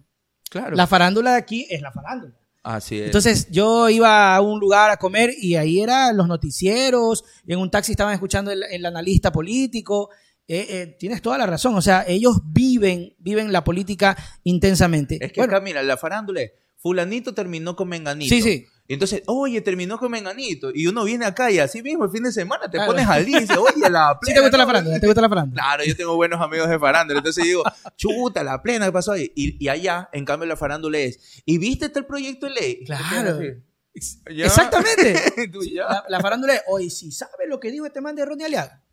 claro. 0.50 0.78
La 0.78 0.88
farándula 0.88 1.32
de 1.32 1.38
aquí 1.40 1.68
es 1.70 1.82
la 1.82 1.92
farándula. 1.92 2.36
Así 2.64 3.00
es. 3.00 3.06
Entonces 3.08 3.48
yo 3.50 3.90
iba 3.90 4.36
a 4.36 4.42
un 4.42 4.60
lugar 4.60 4.92
a 4.92 4.98
comer 4.98 5.34
y 5.38 5.56
ahí 5.56 5.82
eran 5.82 6.16
los 6.16 6.28
noticieros, 6.28 7.24
y 7.46 7.54
en 7.54 7.60
un 7.60 7.72
taxi 7.72 7.92
estaban 7.92 8.14
escuchando 8.14 8.52
el, 8.52 8.64
el 8.64 8.86
analista 8.86 9.32
político. 9.32 10.10
Eh, 10.48 10.68
eh, 10.70 10.96
tienes 11.00 11.22
toda 11.22 11.38
la 11.38 11.46
razón, 11.46 11.76
o 11.76 11.82
sea, 11.82 12.04
ellos 12.06 12.42
viven, 12.44 13.16
viven 13.20 13.52
la 13.54 13.64
política 13.64 14.18
intensamente. 14.44 15.18
es 15.22 15.32
que 15.32 15.40
Bueno, 15.40 15.54
acá, 15.54 15.64
mira, 15.64 15.82
la 15.82 15.96
farándula 15.98 16.42
es, 16.42 16.52
fulanito 16.78 17.34
terminó 17.34 17.76
con 17.76 17.88
menganito. 17.88 18.36
Sí, 18.36 18.42
sí. 18.42 18.66
Y 18.92 18.94
entonces, 18.96 19.24
oye, 19.28 19.62
terminó 19.62 19.98
con 19.98 20.12
menganito. 20.12 20.70
Y 20.76 20.86
uno 20.86 21.06
viene 21.06 21.24
acá 21.26 21.50
y 21.50 21.60
así 21.60 21.82
mismo 21.82 22.04
el 22.04 22.12
fin 22.12 22.24
de 22.24 22.32
semana 22.34 22.66
te 22.70 22.72
Claro. 22.72 22.92
pones 22.92 23.08
al 23.08 23.26
día 23.26 23.38
y 23.38 23.42
dices, 23.44 23.56
oye, 23.56 23.90
la 23.90 24.20
¿sí 24.22 24.26
plena. 24.26 24.36
te 24.36 24.42
gusta 24.42 24.58
la 24.58 24.64
¿no? 24.66 24.68
farándula? 24.68 25.00
¿Te 25.00 25.06
gusta 25.08 25.22
la 25.22 25.30
farándula? 25.30 25.62
Claro, 25.64 25.84
yo 25.86 25.96
tengo 25.96 26.16
buenos 26.18 26.42
amigos 26.42 26.68
de 26.68 26.78
farándula. 26.78 27.20
Entonces 27.20 27.46
digo, 27.46 27.64
chuta, 27.96 28.44
la 28.44 28.62
plena, 28.62 28.88
¿qué 28.88 28.92
pasó 28.92 29.14
ahí? 29.14 29.32
Y, 29.34 29.64
y 29.64 29.70
allá, 29.70 30.10
en 30.12 30.26
cambio, 30.26 30.46
la 30.46 30.58
farándula 30.58 30.98
es, 30.98 31.42
¿y 31.46 31.58
viste 31.58 31.86
este 31.86 32.04
proyecto 32.04 32.48
de 32.48 32.52
ley? 32.52 32.84
Claro. 32.86 33.40
Ya. 34.30 34.46
Exactamente. 34.46 35.16
La, 35.74 36.04
la 36.10 36.20
farándula 36.20 36.56
es, 36.56 36.62
oye, 36.68 36.90
si 36.90 37.14
sabe 37.14 37.48
lo 37.48 37.62
que 37.62 37.72
dijo 37.72 37.86
este 37.86 38.02
man 38.02 38.14
de 38.18 38.26
Ronnie 38.26 38.46
Aliaga. 38.46 38.84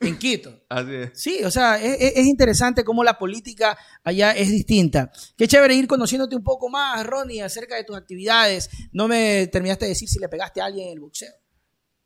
En 0.00 0.18
Quito. 0.18 0.52
Así 0.68 0.94
es. 0.94 1.10
Sí, 1.14 1.42
o 1.44 1.50
sea, 1.50 1.76
es, 1.82 1.96
es- 2.00 2.16
es 2.16 2.26
interesante 2.26 2.84
cómo 2.84 3.02
la 3.02 3.18
política 3.18 3.76
allá 4.04 4.32
es 4.32 4.50
distinta. 4.50 5.10
Qué 5.36 5.48
chévere 5.48 5.74
ir 5.74 5.86
conociéndote 5.86 6.36
un 6.36 6.44
poco 6.44 6.68
más, 6.68 7.04
Ronnie, 7.06 7.42
acerca 7.42 7.76
de 7.76 7.84
tus 7.84 7.96
actividades. 7.96 8.68
No 8.92 9.08
me 9.08 9.46
terminaste 9.46 9.86
de 9.86 9.90
decir 9.90 10.08
si 10.08 10.18
le 10.18 10.28
pegaste 10.28 10.60
a 10.60 10.66
alguien 10.66 10.88
en 10.88 10.92
el 10.94 11.00
boxeo. 11.00 11.32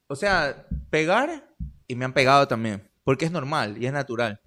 O 0.07 0.14
sea, 0.16 0.66
pegar 0.90 1.53
y 1.88 1.94
me 1.96 2.05
han 2.05 2.14
pegado 2.14 2.46
también, 2.46 2.88
porque 3.05 3.24
es 3.24 3.33
normal 3.33 3.76
y 3.83 3.87
es 3.87 3.92
natural. 3.92 4.40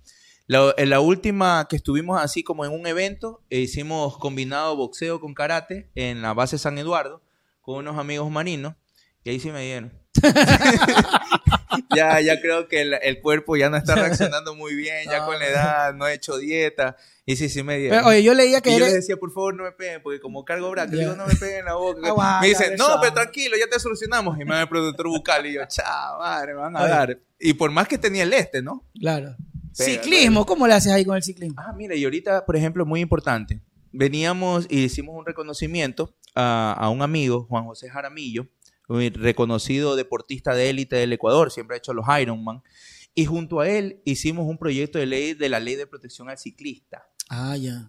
La, 0.48 0.74
en 0.78 0.90
la 0.90 1.00
última 1.00 1.68
que 1.70 1.76
estuvimos 1.78 2.22
así 2.22 2.44
como 2.44 2.66
en 2.66 2.72
un 2.72 2.86
evento, 2.88 3.44
eh, 3.50 3.60
hicimos 3.60 4.18
combinado 4.18 4.76
boxeo 4.76 5.20
con 5.22 5.34
karate 5.34 5.90
en 5.96 6.22
la 6.22 6.34
base 6.34 6.58
San 6.58 6.78
Eduardo 6.78 7.22
con 7.62 7.76
unos 7.78 7.98
amigos 7.98 8.30
marinos 8.30 8.76
y 9.24 9.30
ahí 9.30 9.40
sí 9.40 9.52
me 9.52 9.62
dieron. 9.64 9.94
ya, 11.96 12.22
ya 12.22 12.42
creo 12.42 12.68
que 12.68 12.82
el, 12.82 12.94
el 13.02 13.20
cuerpo 13.22 13.56
ya 13.56 13.70
no 13.70 13.78
está 13.78 13.96
reaccionando 13.96 14.56
muy 14.56 14.76
bien, 14.76 15.06
ya 15.10 15.26
con 15.26 15.40
la 15.40 15.48
edad, 15.48 15.94
no 15.94 16.08
he 16.08 16.14
hecho 16.14 16.38
dieta 16.38 16.96
y 17.26 17.36
sí, 17.36 17.50
sí 17.50 17.64
me 17.64 17.78
dieron. 17.78 18.00
Pero, 18.00 18.10
oye, 18.10 18.24
yo 18.24 18.34
leía 18.34 18.62
que 18.62 18.72
Y 18.72 18.74
yo 18.74 18.86
les 18.86 18.94
decía, 18.94 19.16
por 19.18 19.32
favor, 19.32 19.56
no 19.56 19.64
me 19.64 19.72
peguen, 19.72 20.02
porque 20.04 20.20
como 20.20 20.44
cargo 20.44 20.70
brazo, 20.72 20.92
Ya. 20.94 21.00
digo, 21.00 21.16
no 21.16 21.26
me 21.26 21.36
peguen 21.36 21.60
en 21.60 21.66
la 21.66 21.76
boca. 21.76 22.02
Aguanta, 22.08 22.42
me 22.42 22.48
dicen, 22.50 22.76
no, 22.76 23.00
pero 23.02 23.14
tranquilo, 23.14 23.56
ya 23.58 23.68
te 23.68 23.80
solucionamos. 23.80 24.38
Y 24.40 24.46
me 24.46 24.52
va 24.56 24.62
el 24.62 24.68
productor 24.70 25.08
bucal 25.08 25.46
y 25.46 25.54
yo, 25.54 25.62
madre, 26.20 26.54
me 26.54 26.60
van 26.60 26.76
a 26.76 26.86
dar. 26.88 27.20
Y 27.40 27.54
por 27.54 27.72
más 27.72 27.88
que 27.88 27.98
tenía 27.98 28.24
el 28.24 28.34
este, 28.34 28.62
¿no? 28.62 28.86
Claro. 29.00 29.36
Ciclismo, 29.72 30.46
¿cómo 30.46 30.68
le 30.68 30.74
haces 30.74 30.92
ahí 30.92 31.06
con 31.06 31.16
el 31.16 31.24
ciclismo? 31.24 31.56
Ah, 31.58 31.74
mira, 31.76 31.96
y 31.96 32.04
ahorita, 32.04 32.46
por 32.46 32.56
ejemplo, 32.56 32.86
muy 32.86 33.00
importante. 33.00 33.62
Veníamos 33.92 34.68
y 34.70 34.84
hicimos 34.84 35.16
un 35.18 35.26
reconocimiento 35.26 36.14
a, 36.36 36.74
a 36.78 36.90
un 36.90 37.02
amigo, 37.02 37.46
Juan 37.50 37.66
José 37.66 37.90
Jaramillo, 37.90 38.48
reconocido 38.88 39.96
deportista 39.96 40.56
de 40.56 40.70
élite 40.70 40.96
del 40.96 41.14
Ecuador, 41.14 41.52
siempre 41.52 41.76
ha 41.76 41.78
hecho 41.78 41.94
los 41.94 42.06
Ironman. 42.20 42.62
Y 43.16 43.26
junto 43.26 43.60
a 43.60 43.70
él 43.70 44.02
hicimos 44.06 44.48
un 44.48 44.58
proyecto 44.58 44.98
de 44.98 45.06
ley 45.06 45.34
de 45.34 45.50
la 45.50 45.60
ley 45.60 45.76
de 45.76 45.88
protección 45.88 46.30
al 46.30 46.38
ciclista. 46.38 47.08
Ah, 47.30 47.56
ya. 47.56 47.88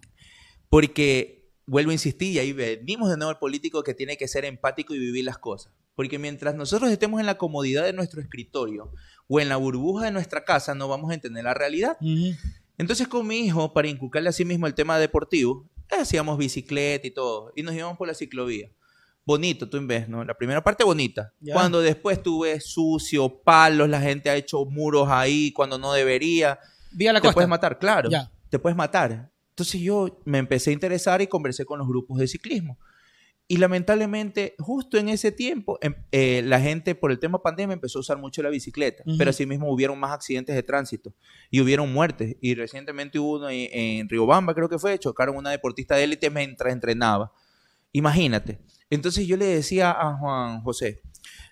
Porque, 0.69 1.51
vuelvo 1.65 1.91
a 1.91 1.93
insistir, 1.93 2.33
y 2.33 2.39
ahí 2.39 2.53
venimos 2.53 3.09
de 3.09 3.17
nuevo 3.17 3.31
al 3.31 3.39
político 3.39 3.83
que 3.83 3.93
tiene 3.93 4.17
que 4.17 4.27
ser 4.27 4.45
empático 4.45 4.93
y 4.93 4.99
vivir 4.99 5.25
las 5.25 5.37
cosas. 5.37 5.73
Porque 5.95 6.19
mientras 6.19 6.55
nosotros 6.55 6.91
estemos 6.91 7.19
en 7.19 7.25
la 7.25 7.37
comodidad 7.37 7.85
de 7.85 7.93
nuestro 7.93 8.21
escritorio 8.21 8.91
o 9.27 9.39
en 9.39 9.49
la 9.49 9.55
burbuja 9.55 10.05
de 10.05 10.11
nuestra 10.11 10.43
casa, 10.43 10.75
no 10.75 10.87
vamos 10.87 11.11
a 11.11 11.13
entender 11.13 11.43
la 11.43 11.53
realidad. 11.53 11.97
Entonces, 12.77 13.07
con 13.07 13.25
mi 13.25 13.39
hijo, 13.39 13.73
para 13.73 13.87
inculcarle 13.87 14.29
a 14.29 14.33
sí 14.33 14.43
mismo 14.43 14.67
el 14.67 14.73
tema 14.73 14.99
deportivo, 14.99 15.69
hacíamos 15.89 16.37
bicicleta 16.37 17.07
y 17.07 17.11
todo. 17.11 17.53
Y 17.55 17.63
nos 17.63 17.73
íbamos 17.73 17.97
por 17.97 18.07
la 18.07 18.13
ciclovía. 18.13 18.69
Bonito, 19.25 19.67
tú 19.67 19.79
vez, 19.87 20.07
¿no? 20.07 20.23
La 20.23 20.35
primera 20.35 20.63
parte 20.63 20.83
bonita. 20.83 21.33
Cuando 21.51 21.81
después 21.81 22.21
tú 22.21 22.41
ves 22.41 22.65
sucio, 22.65 23.41
palos, 23.43 23.89
la 23.89 23.99
gente 23.99 24.29
ha 24.29 24.35
hecho 24.35 24.65
muros 24.65 25.07
ahí 25.09 25.51
cuando 25.51 25.79
no 25.79 25.93
debería 25.93 26.59
Vía 26.91 27.11
la 27.11 27.19
te 27.19 27.23
costa. 27.23 27.33
puedes 27.33 27.49
matar, 27.49 27.79
claro. 27.79 28.09
Ya. 28.09 28.31
Te 28.49 28.59
puedes 28.59 28.77
matar. 28.77 29.31
Entonces 29.49 29.81
yo 29.81 30.19
me 30.25 30.37
empecé 30.37 30.69
a 30.69 30.73
interesar 30.73 31.21
y 31.21 31.27
conversé 31.27 31.65
con 31.65 31.79
los 31.79 31.87
grupos 31.87 32.19
de 32.19 32.27
ciclismo. 32.27 32.77
Y 33.47 33.57
lamentablemente, 33.57 34.55
justo 34.59 34.97
en 34.97 35.07
ese 35.09 35.31
tiempo, 35.31 35.77
em- 35.81 35.95
eh, 36.11 36.41
la 36.43 36.59
gente 36.59 36.95
por 36.95 37.11
el 37.11 37.19
tema 37.19 37.41
pandemia 37.41 37.73
empezó 37.73 37.99
a 37.99 38.01
usar 38.01 38.17
mucho 38.17 38.41
la 38.41 38.49
bicicleta, 38.49 39.03
pero 39.19 39.29
asimismo 39.29 39.71
hubieron 39.71 39.99
más 39.99 40.11
accidentes 40.11 40.55
de 40.55 40.63
tránsito 40.63 41.13
y 41.51 41.61
hubieron 41.61 41.91
muertes. 41.93 42.35
Y 42.41 42.55
recientemente 42.55 43.19
hubo 43.19 43.37
uno 43.37 43.49
en, 43.49 43.69
en 43.71 44.09
Riobamba, 44.09 44.53
creo 44.55 44.67
que 44.67 44.79
fue, 44.79 44.97
chocaron 44.97 45.35
una 45.37 45.51
deportista 45.51 45.95
de 45.95 46.05
élite 46.05 46.29
mientras 46.31 46.73
entrenaba. 46.73 47.31
Imagínate. 47.95 48.59
Entonces 48.89 49.25
yo 49.25 49.37
le 49.37 49.45
decía 49.45 49.91
a 49.91 50.17
Juan 50.17 50.61
José, 50.61 51.01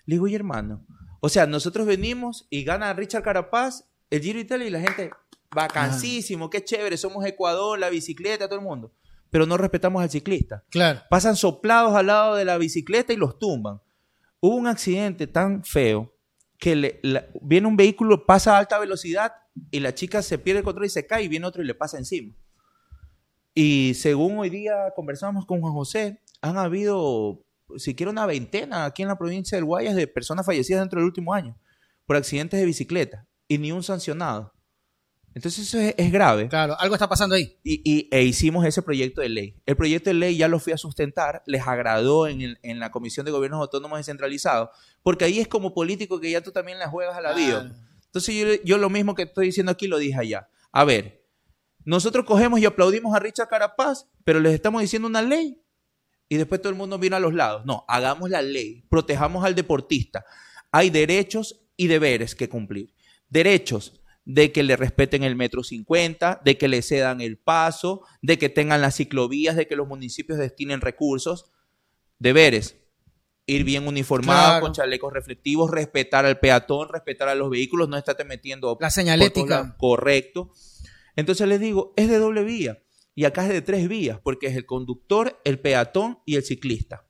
le 0.04 0.16
digo, 0.16 0.24
oye 0.26 0.36
hermano, 0.36 0.84
o 1.20 1.28
sea, 1.30 1.46
nosotros 1.46 1.86
venimos 1.86 2.46
y 2.50 2.64
gana 2.64 2.92
Richard 2.92 3.22
Carapaz 3.22 3.84
el 4.10 4.20
Giro 4.20 4.38
Italia 4.38 4.66
y 4.66 4.70
la 4.70 4.80
gente, 4.80 5.10
vacancísimo, 5.50 6.50
qué 6.50 6.62
chévere, 6.62 6.96
somos 6.98 7.24
Ecuador, 7.24 7.78
la 7.78 7.88
bicicleta, 7.88 8.46
todo 8.46 8.58
el 8.58 8.64
mundo. 8.64 8.92
Pero 9.30 9.46
no 9.46 9.56
respetamos 9.56 10.02
al 10.02 10.10
ciclista. 10.10 10.62
Claro. 10.70 11.00
Pasan 11.08 11.34
soplados 11.34 11.94
al 11.96 12.06
lado 12.08 12.34
de 12.36 12.44
la 12.44 12.58
bicicleta 12.58 13.12
y 13.12 13.16
los 13.16 13.38
tumban. 13.38 13.80
Hubo 14.40 14.54
un 14.54 14.66
accidente 14.66 15.26
tan 15.26 15.64
feo 15.64 16.12
que 16.58 16.76
le- 16.76 17.00
la- 17.02 17.26
viene 17.40 17.66
un 17.66 17.76
vehículo, 17.76 18.26
pasa 18.26 18.54
a 18.54 18.58
alta 18.58 18.78
velocidad 18.78 19.32
y 19.70 19.80
la 19.80 19.94
chica 19.94 20.20
se 20.22 20.38
pierde 20.38 20.58
el 20.58 20.64
control 20.64 20.86
y 20.86 20.90
se 20.90 21.06
cae 21.06 21.24
y 21.24 21.28
viene 21.28 21.46
otro 21.46 21.62
y 21.62 21.66
le 21.66 21.74
pasa 21.74 21.96
encima. 21.98 22.34
Y 23.54 23.94
según 23.94 24.38
hoy 24.38 24.50
día 24.50 24.92
conversamos 24.94 25.46
con 25.46 25.60
Juan 25.60 25.72
José, 25.72 26.20
han 26.44 26.58
habido 26.58 27.42
siquiera 27.76 28.10
una 28.12 28.26
veintena 28.26 28.84
aquí 28.84 29.02
en 29.02 29.08
la 29.08 29.16
provincia 29.18 29.56
del 29.56 29.64
Guayas 29.64 29.94
de 29.96 30.06
personas 30.06 30.44
fallecidas 30.44 30.80
dentro 30.82 31.00
del 31.00 31.06
último 31.06 31.32
año 31.32 31.58
por 32.06 32.16
accidentes 32.16 32.60
de 32.60 32.66
bicicleta 32.66 33.26
y 33.48 33.58
ni 33.58 33.72
un 33.72 33.82
sancionado. 33.82 34.52
Entonces 35.34 35.66
eso 35.66 35.78
es, 35.80 35.94
es 35.96 36.12
grave. 36.12 36.48
Claro, 36.48 36.78
algo 36.78 36.94
está 36.94 37.08
pasando 37.08 37.34
ahí. 37.34 37.58
Y, 37.64 37.80
y- 37.84 38.08
e 38.12 38.22
hicimos 38.22 38.64
ese 38.66 38.82
proyecto 38.82 39.20
de 39.20 39.28
ley. 39.30 39.60
El 39.66 39.74
proyecto 39.76 40.10
de 40.10 40.14
ley 40.14 40.36
ya 40.36 40.46
lo 40.46 40.60
fui 40.60 40.72
a 40.72 40.78
sustentar, 40.78 41.42
les 41.46 41.66
agradó 41.66 42.28
en, 42.28 42.40
el- 42.42 42.58
en 42.62 42.78
la 42.78 42.90
Comisión 42.92 43.26
de 43.26 43.32
Gobiernos 43.32 43.60
Autónomos 43.60 43.98
Descentralizados, 43.98 44.68
porque 45.02 45.24
ahí 45.24 45.40
es 45.40 45.48
como 45.48 45.74
político 45.74 46.20
que 46.20 46.30
ya 46.30 46.40
tú 46.42 46.52
también 46.52 46.78
la 46.78 46.88
juegas 46.88 47.16
a 47.16 47.20
la 47.20 47.32
vida. 47.34 47.62
Claro. 47.62 47.74
Entonces 48.04 48.34
yo, 48.34 48.46
yo 48.64 48.78
lo 48.78 48.90
mismo 48.90 49.14
que 49.16 49.22
estoy 49.22 49.46
diciendo 49.46 49.72
aquí 49.72 49.88
lo 49.88 49.98
dije 49.98 50.18
allá. 50.20 50.48
A 50.70 50.84
ver, 50.84 51.24
nosotros 51.84 52.24
cogemos 52.26 52.60
y 52.60 52.66
aplaudimos 52.66 53.12
a 53.16 53.18
Richard 53.18 53.48
Carapaz, 53.48 54.06
pero 54.24 54.38
les 54.38 54.52
estamos 54.54 54.82
diciendo 54.82 55.08
una 55.08 55.20
ley 55.22 55.60
y 56.28 56.36
después 56.36 56.60
todo 56.60 56.70
el 56.70 56.78
mundo 56.78 56.98
vino 56.98 57.16
a 57.16 57.20
los 57.20 57.34
lados. 57.34 57.64
No, 57.66 57.84
hagamos 57.88 58.30
la 58.30 58.42
ley, 58.42 58.84
protejamos 58.88 59.44
al 59.44 59.54
deportista. 59.54 60.24
Hay 60.70 60.90
derechos 60.90 61.66
y 61.76 61.86
deberes 61.86 62.34
que 62.34 62.48
cumplir. 62.48 62.94
Derechos 63.28 64.00
de 64.24 64.52
que 64.52 64.62
le 64.62 64.76
respeten 64.76 65.22
el 65.22 65.36
metro 65.36 65.62
50, 65.62 66.40
de 66.44 66.56
que 66.56 66.68
le 66.68 66.82
cedan 66.82 67.20
el 67.20 67.36
paso, 67.36 68.02
de 68.22 68.38
que 68.38 68.48
tengan 68.48 68.80
las 68.80 68.96
ciclovías, 68.96 69.56
de 69.56 69.66
que 69.66 69.76
los 69.76 69.86
municipios 69.86 70.38
destinen 70.38 70.80
recursos. 70.80 71.52
Deberes, 72.18 72.76
ir 73.46 73.64
bien 73.64 73.86
uniformado, 73.86 74.46
Claro. 74.46 74.60
con 74.62 74.72
chalecos 74.72 75.12
reflectivos, 75.12 75.70
respetar 75.70 76.24
al 76.24 76.40
peatón, 76.40 76.88
respetar 76.88 77.28
a 77.28 77.34
los 77.34 77.50
vehículos, 77.50 77.88
no 77.88 77.98
estarte 77.98 78.24
metiendo 78.24 78.78
La 78.80 78.90
señalética. 78.90 79.76
Correcto. 79.78 80.52
Entonces 81.16 81.46
les 81.46 81.60
digo, 81.60 81.92
es 81.96 82.08
de 82.08 82.18
doble 82.18 82.42
vía. 82.44 82.82
Y 83.14 83.24
acá 83.24 83.42
es 83.46 83.50
de 83.50 83.62
tres 83.62 83.88
vías, 83.88 84.18
porque 84.22 84.46
es 84.46 84.56
el 84.56 84.66
conductor, 84.66 85.40
el 85.44 85.60
peatón 85.60 86.18
y 86.24 86.36
el 86.36 86.42
ciclista. 86.42 87.06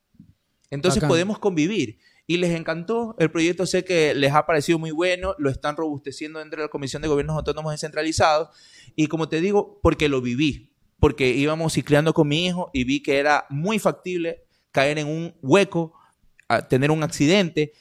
Entonces 0.71 1.01
Bacán. 1.01 1.09
podemos 1.09 1.39
convivir. 1.39 1.99
Y 2.27 2.39
les 2.39 2.53
encantó 2.53 3.17
el 3.19 3.31
proyecto, 3.31 3.67
sé 3.67 3.85
que 3.85 4.15
les 4.15 4.33
ha 4.33 4.47
parecido 4.47 4.79
muy 4.79 4.91
bueno, 4.91 5.35
lo 5.39 5.51
están 5.51 5.77
robusteciendo 5.77 6.39
dentro 6.39 6.61
de 6.61 6.67
la 6.67 6.71
Comisión 6.71 7.03
de 7.03 7.09
Gobiernos 7.09 7.37
Autónomos 7.37 7.73
Descentralizados. 7.73 8.49
Y 8.97 9.09
como 9.09 9.29
te 9.29 9.43
digo, 9.43 9.79
porque 9.83 10.09
lo 10.09 10.23
viví, 10.23 10.73
porque 10.99 11.29
íbamos 11.29 11.75
cicleando 11.75 12.15
con 12.15 12.29
mi 12.29 12.47
hijo 12.47 12.71
y 12.73 12.85
vi 12.85 13.03
que 13.03 13.19
era 13.19 13.45
muy 13.51 13.79
factible 13.79 14.45
caer 14.73 14.99
en 14.99 15.07
un 15.07 15.35
hueco, 15.43 15.93
a 16.49 16.67
tener 16.67 16.91
un 16.91 17.03
accidente 17.03 17.73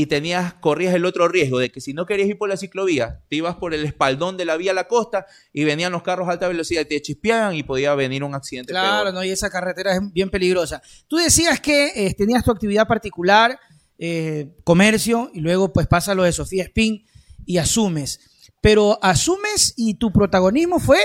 y 0.00 0.06
tenías, 0.06 0.54
corrías 0.54 0.94
el 0.94 1.04
otro 1.04 1.28
riesgo 1.28 1.58
de 1.58 1.70
que 1.70 1.82
si 1.82 1.92
no 1.92 2.06
querías 2.06 2.26
ir 2.26 2.38
por 2.38 2.48
la 2.48 2.56
ciclovía, 2.56 3.20
te 3.28 3.36
ibas 3.36 3.56
por 3.56 3.74
el 3.74 3.84
espaldón 3.84 4.38
de 4.38 4.46
la 4.46 4.56
vía 4.56 4.70
a 4.70 4.74
la 4.74 4.88
costa 4.88 5.26
y 5.52 5.64
venían 5.64 5.92
los 5.92 6.02
carros 6.02 6.26
a 6.26 6.32
alta 6.32 6.48
velocidad 6.48 6.80
y 6.80 6.84
te 6.86 7.02
chispeaban 7.02 7.54
y 7.54 7.62
podía 7.62 7.94
venir 7.94 8.24
un 8.24 8.34
accidente. 8.34 8.72
Claro, 8.72 9.12
no, 9.12 9.22
y 9.22 9.28
esa 9.28 9.50
carretera 9.50 9.94
es 9.94 10.00
bien 10.10 10.30
peligrosa. 10.30 10.80
Tú 11.06 11.16
decías 11.16 11.60
que 11.60 11.92
eh, 11.94 12.14
tenías 12.14 12.42
tu 12.42 12.50
actividad 12.50 12.88
particular, 12.88 13.60
eh, 13.98 14.56
comercio, 14.64 15.30
y 15.34 15.40
luego 15.40 15.70
pues 15.70 15.86
pasa 15.86 16.14
lo 16.14 16.22
de 16.22 16.32
Sofía 16.32 16.64
Spin 16.64 17.04
y 17.44 17.58
asumes. 17.58 18.20
Pero 18.62 18.98
asumes 19.02 19.74
y 19.76 19.94
tu 19.94 20.10
protagonismo 20.10 20.78
fue 20.78 21.00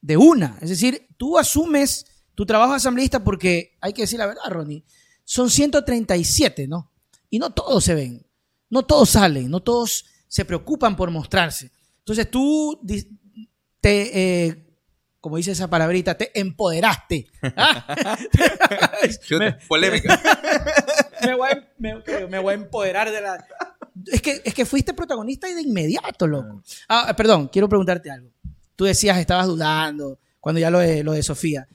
de 0.00 0.16
una. 0.16 0.56
Es 0.60 0.68
decir, 0.68 1.08
tú 1.16 1.36
asumes 1.36 2.06
tu 2.36 2.46
trabajo 2.46 2.74
asambleísta 2.74 3.24
porque, 3.24 3.76
hay 3.80 3.92
que 3.92 4.02
decir 4.02 4.20
la 4.20 4.26
verdad, 4.26 4.42
Ronnie, 4.50 4.84
son 5.24 5.50
137, 5.50 6.68
¿no? 6.68 6.92
Y 7.28 7.40
no 7.40 7.50
todos 7.50 7.82
se 7.82 7.94
ven, 7.96 8.25
no 8.70 8.84
todos 8.84 9.10
salen, 9.10 9.50
no 9.50 9.60
todos 9.60 10.04
se 10.28 10.44
preocupan 10.44 10.96
por 10.96 11.10
mostrarse. 11.10 11.70
Entonces 11.98 12.30
tú 12.30 12.80
te, 13.80 14.46
eh, 14.46 14.66
como 15.20 15.36
dice 15.36 15.52
esa 15.52 15.68
palabrita, 15.68 16.16
te 16.16 16.38
empoderaste. 16.38 17.26
¿Ah? 17.56 18.16
Me, 19.38 19.52
polémica. 19.68 20.20
me 21.22 21.34
voy 21.34 21.50
a, 21.50 21.68
me- 21.78 22.26
me 22.28 22.38
voy 22.38 22.52
a 22.52 22.54
empoderar 22.54 23.10
de 23.10 23.20
la... 23.20 23.44
Es 24.06 24.20
que, 24.20 24.42
es 24.44 24.54
que 24.54 24.66
fuiste 24.66 24.92
protagonista 24.94 25.48
y 25.48 25.54
de 25.54 25.62
inmediato, 25.62 26.26
loco. 26.26 26.62
Ah, 26.88 27.12
perdón, 27.16 27.48
quiero 27.48 27.68
preguntarte 27.68 28.10
algo. 28.10 28.30
Tú 28.76 28.84
decías, 28.84 29.18
estabas 29.18 29.46
dudando 29.46 30.18
cuando 30.38 30.60
ya 30.60 30.70
lo 30.70 30.78
de, 30.80 31.02
lo 31.02 31.12
de 31.12 31.22
Sofía. 31.22 31.66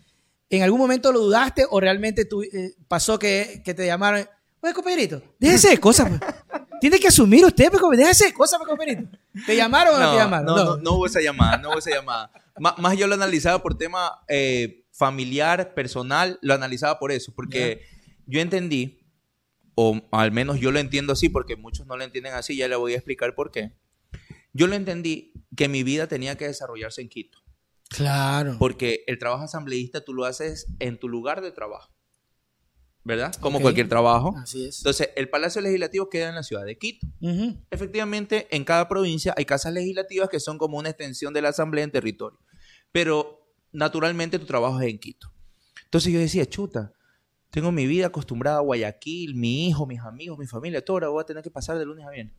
¿En 0.49 0.61
algún 0.63 0.79
momento 0.79 1.11
lo 1.11 1.19
dudaste 1.19 1.65
o 1.69 1.79
realmente 1.79 2.25
tú, 2.25 2.43
eh, 2.43 2.73
pasó 2.87 3.17
que, 3.17 3.61
que 3.65 3.73
te 3.73 3.85
llamaron? 3.85 4.27
Oye, 4.61 4.73
compañerito, 4.73 5.21
déjese 5.39 5.69
de 5.69 5.77
cosas. 5.79 6.09
pues. 6.09 6.61
Tiene 6.81 6.99
que 6.99 7.07
asumir 7.07 7.45
usted, 7.45 7.71
compa- 7.71 7.95
déjese 7.95 8.25
de 8.25 8.33
cosas, 8.33 8.57
pues, 8.59 8.67
compañerito. 8.67 9.17
¿Te 9.45 9.55
llamaron 9.55 9.95
o 9.95 9.99
no, 9.99 10.05
te 10.11 10.11
No, 10.11 10.17
llamaron? 10.17 10.45
no, 10.47 10.55
no, 10.65 10.77
no 10.77 10.91
hubo 10.95 11.05
esa 11.05 11.21
llamada, 11.21 11.57
no 11.57 11.69
hubo 11.69 11.77
esa 11.79 11.91
llamada. 11.91 12.31
Má- 12.57 12.75
más 12.77 12.97
yo 12.97 13.07
lo 13.07 13.13
analizaba 13.15 13.61
por 13.63 13.77
tema 13.77 14.11
eh, 14.27 14.83
familiar, 14.91 15.73
personal, 15.73 16.37
lo 16.41 16.53
analizaba 16.53 16.99
por 16.99 17.11
eso, 17.13 17.31
porque 17.33 17.83
yo 18.25 18.41
entendí, 18.41 18.99
o 19.75 20.01
al 20.11 20.31
menos 20.31 20.59
yo 20.59 20.71
lo 20.71 20.79
entiendo 20.79 21.13
así, 21.13 21.29
porque 21.29 21.55
muchos 21.55 21.87
no 21.87 21.95
lo 21.95 22.03
entienden 22.03 22.33
así, 22.33 22.57
ya 22.57 22.67
le 22.67 22.75
voy 22.75 22.93
a 22.93 22.97
explicar 22.97 23.33
por 23.35 23.51
qué. 23.51 23.71
Yo 24.53 24.67
lo 24.67 24.75
entendí 24.75 25.31
que 25.55 25.69
mi 25.69 25.83
vida 25.83 26.07
tenía 26.07 26.35
que 26.35 26.45
desarrollarse 26.47 27.01
en 27.01 27.07
Quito. 27.09 27.39
Claro. 27.89 28.55
Porque 28.59 29.03
el 29.07 29.17
trabajo 29.17 29.43
asambleísta 29.45 30.03
tú 30.03 30.13
lo 30.13 30.25
haces 30.25 30.67
en 30.79 30.97
tu 30.99 31.07
lugar 31.09 31.41
de 31.41 31.51
trabajo. 31.51 31.91
¿Verdad? 33.03 33.33
Como 33.35 33.59
cualquier 33.59 33.89
trabajo. 33.89 34.35
Así 34.37 34.65
es. 34.65 34.79
Entonces, 34.79 35.09
el 35.15 35.29
Palacio 35.29 35.59
Legislativo 35.61 36.07
queda 36.09 36.29
en 36.29 36.35
la 36.35 36.43
ciudad 36.43 36.63
de 36.65 36.77
Quito. 36.77 37.07
Efectivamente, 37.71 38.47
en 38.51 38.63
cada 38.63 38.87
provincia 38.87 39.33
hay 39.35 39.45
casas 39.45 39.73
legislativas 39.73 40.29
que 40.29 40.39
son 40.39 40.57
como 40.57 40.77
una 40.77 40.89
extensión 40.89 41.33
de 41.33 41.41
la 41.41 41.49
asamblea 41.49 41.83
en 41.83 41.91
territorio. 41.91 42.39
Pero 42.91 43.39
naturalmente 43.71 44.37
tu 44.37 44.45
trabajo 44.45 44.79
es 44.79 44.89
en 44.89 44.99
Quito. 44.99 45.31
Entonces 45.85 46.13
yo 46.13 46.19
decía, 46.19 46.45
chuta, 46.45 46.93
tengo 47.49 47.71
mi 47.71 47.85
vida 47.85 48.07
acostumbrada 48.07 48.57
a 48.57 48.61
Guayaquil, 48.61 49.35
mi 49.35 49.67
hijo, 49.67 49.85
mis 49.85 49.99
amigos, 49.99 50.37
mi 50.37 50.47
familia, 50.47 50.83
todo 50.83 50.97
ahora 50.97 51.09
voy 51.09 51.21
a 51.21 51.25
tener 51.25 51.43
que 51.43 51.51
pasar 51.51 51.77
de 51.77 51.85
lunes 51.85 52.05
a 52.05 52.11
viernes. 52.11 52.35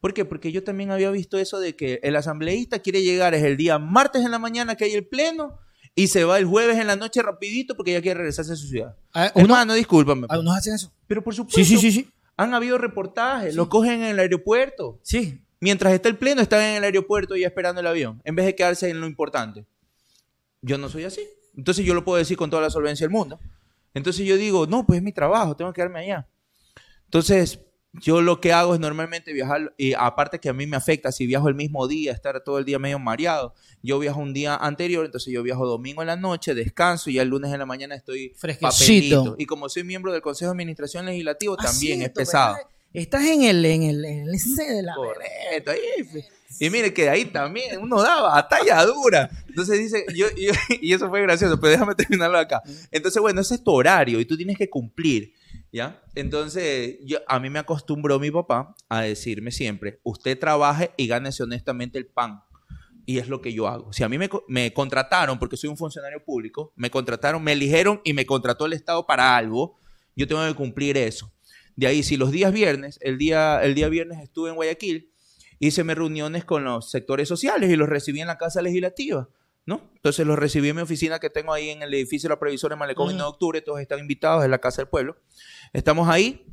¿Por 0.00 0.14
qué? 0.14 0.24
Porque 0.24 0.52
yo 0.52 0.62
también 0.62 0.90
había 0.90 1.10
visto 1.10 1.38
eso 1.38 1.58
de 1.58 1.74
que 1.74 2.00
el 2.02 2.16
asambleísta 2.16 2.80
quiere 2.80 3.02
llegar 3.02 3.34
es 3.34 3.42
el 3.42 3.56
día 3.56 3.78
martes 3.78 4.24
en 4.24 4.30
la 4.30 4.38
mañana 4.38 4.76
que 4.76 4.84
hay 4.84 4.92
el 4.92 5.06
pleno 5.06 5.58
y 5.96 6.06
se 6.06 6.22
va 6.24 6.38
el 6.38 6.44
jueves 6.44 6.78
en 6.78 6.86
la 6.86 6.94
noche 6.94 7.20
rapidito 7.22 7.74
porque 7.74 7.90
ya 7.92 8.00
quiere 8.02 8.18
regresarse 8.18 8.52
a 8.52 8.56
su 8.56 8.68
ciudad. 8.68 8.94
Ah, 9.12 9.32
uno- 9.34 9.44
Hermano, 9.46 9.74
discúlpame. 9.74 10.26
ah, 10.30 10.38
¿Unos 10.38 10.56
hacen 10.56 10.74
eso? 10.74 10.92
Pero 11.08 11.24
por 11.24 11.34
supuesto, 11.34 11.58
Sí, 11.58 11.64
sí, 11.64 11.78
sí, 11.78 11.90
sí. 11.90 12.10
han 12.36 12.54
habido 12.54 12.78
reportajes, 12.78 13.50
Sí. 13.52 13.56
lo 13.56 13.68
cogen 13.68 14.02
en 14.04 14.10
el 14.10 14.18
aeropuerto. 14.20 15.00
Sí. 15.02 15.42
Mientras 15.58 15.92
está 15.94 16.08
el 16.08 16.16
pleno, 16.16 16.42
están 16.42 16.60
en 16.60 16.76
el 16.76 16.84
aeropuerto 16.84 17.34
ya 17.34 17.46
esperando 17.48 17.80
el 17.80 17.86
avión, 17.88 18.20
en 18.24 18.36
vez 18.36 18.44
de 18.46 18.54
quedarse 18.54 18.88
en 18.90 19.00
lo 19.00 19.06
importante. 19.06 19.64
Yo 20.62 20.76
no 20.78 20.88
soy 20.90 21.04
así. 21.04 21.22
Entonces 21.56 21.84
yo 21.86 21.94
lo 21.94 22.04
puedo 22.04 22.18
decir 22.18 22.36
con 22.36 22.50
toda 22.50 22.60
la 22.62 22.68
solvencia 22.70 23.04
del 23.04 23.10
mundo. 23.12 23.40
Entonces 23.94 24.26
yo 24.26 24.36
digo, 24.36 24.66
no, 24.66 24.84
pues 24.84 24.98
es 24.98 25.02
mi 25.02 25.12
trabajo, 25.12 25.56
tengo 25.56 25.72
que 25.72 25.76
quedarme 25.76 26.00
allá. 26.00 26.28
Entonces 27.04 27.60
yo 28.00 28.20
lo 28.20 28.40
que 28.40 28.52
hago 28.52 28.74
es 28.74 28.80
normalmente 28.80 29.32
viajar, 29.32 29.72
y 29.76 29.92
aparte 29.94 30.38
que 30.38 30.48
a 30.48 30.52
mí 30.52 30.66
me 30.66 30.76
afecta 30.76 31.12
si 31.12 31.26
viajo 31.26 31.48
el 31.48 31.54
mismo 31.54 31.86
día, 31.88 32.12
estar 32.12 32.42
todo 32.42 32.58
el 32.58 32.64
día 32.64 32.78
medio 32.78 32.98
mareado. 32.98 33.54
Yo 33.82 33.98
viajo 33.98 34.20
un 34.20 34.32
día 34.34 34.56
anterior, 34.56 35.04
entonces 35.04 35.32
yo 35.32 35.42
viajo 35.42 35.66
domingo 35.66 36.02
en 36.02 36.08
la 36.08 36.16
noche, 36.16 36.54
descanso 36.54 37.10
y 37.10 37.14
ya 37.14 37.22
el 37.22 37.28
lunes 37.28 37.52
en 37.52 37.58
la 37.58 37.66
mañana 37.66 37.94
estoy 37.94 38.34
papelito. 38.60 39.36
Y 39.38 39.46
como 39.46 39.68
soy 39.68 39.84
miembro 39.84 40.12
del 40.12 40.22
Consejo 40.22 40.50
de 40.50 40.54
Administración 40.54 41.06
Legislativo, 41.06 41.56
también 41.56 42.02
es 42.02 42.10
pesado. 42.10 42.54
¿verdad? 42.54 42.70
Estás 42.92 43.26
en 43.26 43.42
el, 43.42 43.64
en 43.64 43.82
el, 43.82 44.04
en 44.04 44.28
el 44.28 44.38
C 44.38 44.64
de 44.72 44.82
la 44.82 44.94
Correcto, 44.94 45.70
ahí. 45.70 45.80
Y 46.58 46.70
mire 46.70 46.94
que 46.94 47.10
ahí 47.10 47.26
también 47.26 47.78
uno 47.82 48.00
da 48.00 48.22
batalla 48.22 48.82
dura. 48.86 49.28
Entonces 49.48 49.78
dice, 49.78 50.06
yo, 50.14 50.26
yo- 50.36 50.52
y 50.80 50.92
eso 50.94 51.08
fue 51.10 51.20
gracioso, 51.20 51.60
pero 51.60 51.72
déjame 51.72 51.94
terminarlo 51.94 52.38
acá. 52.38 52.62
Entonces, 52.90 53.20
bueno, 53.20 53.40
ese 53.42 53.56
es 53.56 53.62
tu 53.64 53.72
horario 53.72 54.18
y 54.20 54.24
tú 54.24 54.36
tienes 54.36 54.56
que 54.56 54.70
cumplir, 54.70 55.32
Entonces, 56.14 56.98
yo, 57.04 57.18
a 57.28 57.38
mí 57.40 57.50
me 57.50 57.58
acostumbró 57.58 58.18
mi 58.18 58.30
papá 58.30 58.74
a 58.88 59.02
decirme 59.02 59.50
siempre, 59.52 60.00
usted 60.02 60.38
trabaje 60.38 60.90
y 60.96 61.06
gánese 61.06 61.42
honestamente 61.42 61.98
el 61.98 62.06
pan. 62.06 62.40
Y 63.08 63.18
es 63.18 63.28
lo 63.28 63.40
que 63.40 63.52
yo 63.52 63.68
hago. 63.68 63.92
Si 63.92 64.02
a 64.02 64.08
mí 64.08 64.18
me, 64.18 64.28
co- 64.28 64.44
me 64.48 64.72
contrataron, 64.72 65.38
porque 65.38 65.56
soy 65.56 65.70
un 65.70 65.76
funcionario 65.76 66.24
público, 66.24 66.72
me 66.74 66.90
contrataron, 66.90 67.42
me 67.44 67.52
eligieron 67.52 68.00
y 68.04 68.12
me 68.14 68.26
contrató 68.26 68.66
el 68.66 68.72
Estado 68.72 69.06
para 69.06 69.36
algo, 69.36 69.78
yo 70.16 70.26
tengo 70.26 70.44
que 70.46 70.54
cumplir 70.54 70.96
eso. 70.96 71.32
De 71.76 71.86
ahí, 71.86 72.02
si 72.02 72.16
los 72.16 72.32
días 72.32 72.52
viernes, 72.52 72.98
el 73.02 73.16
día, 73.18 73.62
el 73.62 73.74
día 73.76 73.88
viernes 73.88 74.18
estuve 74.20 74.48
en 74.50 74.56
Guayaquil, 74.56 75.12
hice 75.60 75.82
reuniones 75.84 76.44
con 76.44 76.64
los 76.64 76.90
sectores 76.90 77.28
sociales 77.28 77.70
y 77.70 77.76
los 77.76 77.88
recibí 77.88 78.20
en 78.20 78.26
la 78.26 78.38
Casa 78.38 78.60
Legislativa, 78.60 79.28
¿no? 79.66 79.90
Entonces 79.96 80.26
los 80.26 80.38
recibí 80.38 80.68
en 80.68 80.76
mi 80.76 80.82
oficina 80.82 81.18
que 81.18 81.28
tengo 81.28 81.52
ahí 81.52 81.70
en 81.70 81.82
el 81.82 81.92
edificio 81.92 82.28
de 82.28 82.34
la 82.34 82.38
Previsora 82.38 82.74
en 82.74 82.78
Malecón. 82.78 83.06
9 83.08 83.18
de 83.22 83.28
octubre, 83.28 83.60
todos 83.60 83.80
están 83.80 83.98
invitados, 83.98 84.44
es 84.44 84.50
la 84.50 84.58
Casa 84.58 84.82
del 84.82 84.88
Pueblo. 84.88 85.16
Estamos 85.72 86.08
ahí, 86.08 86.46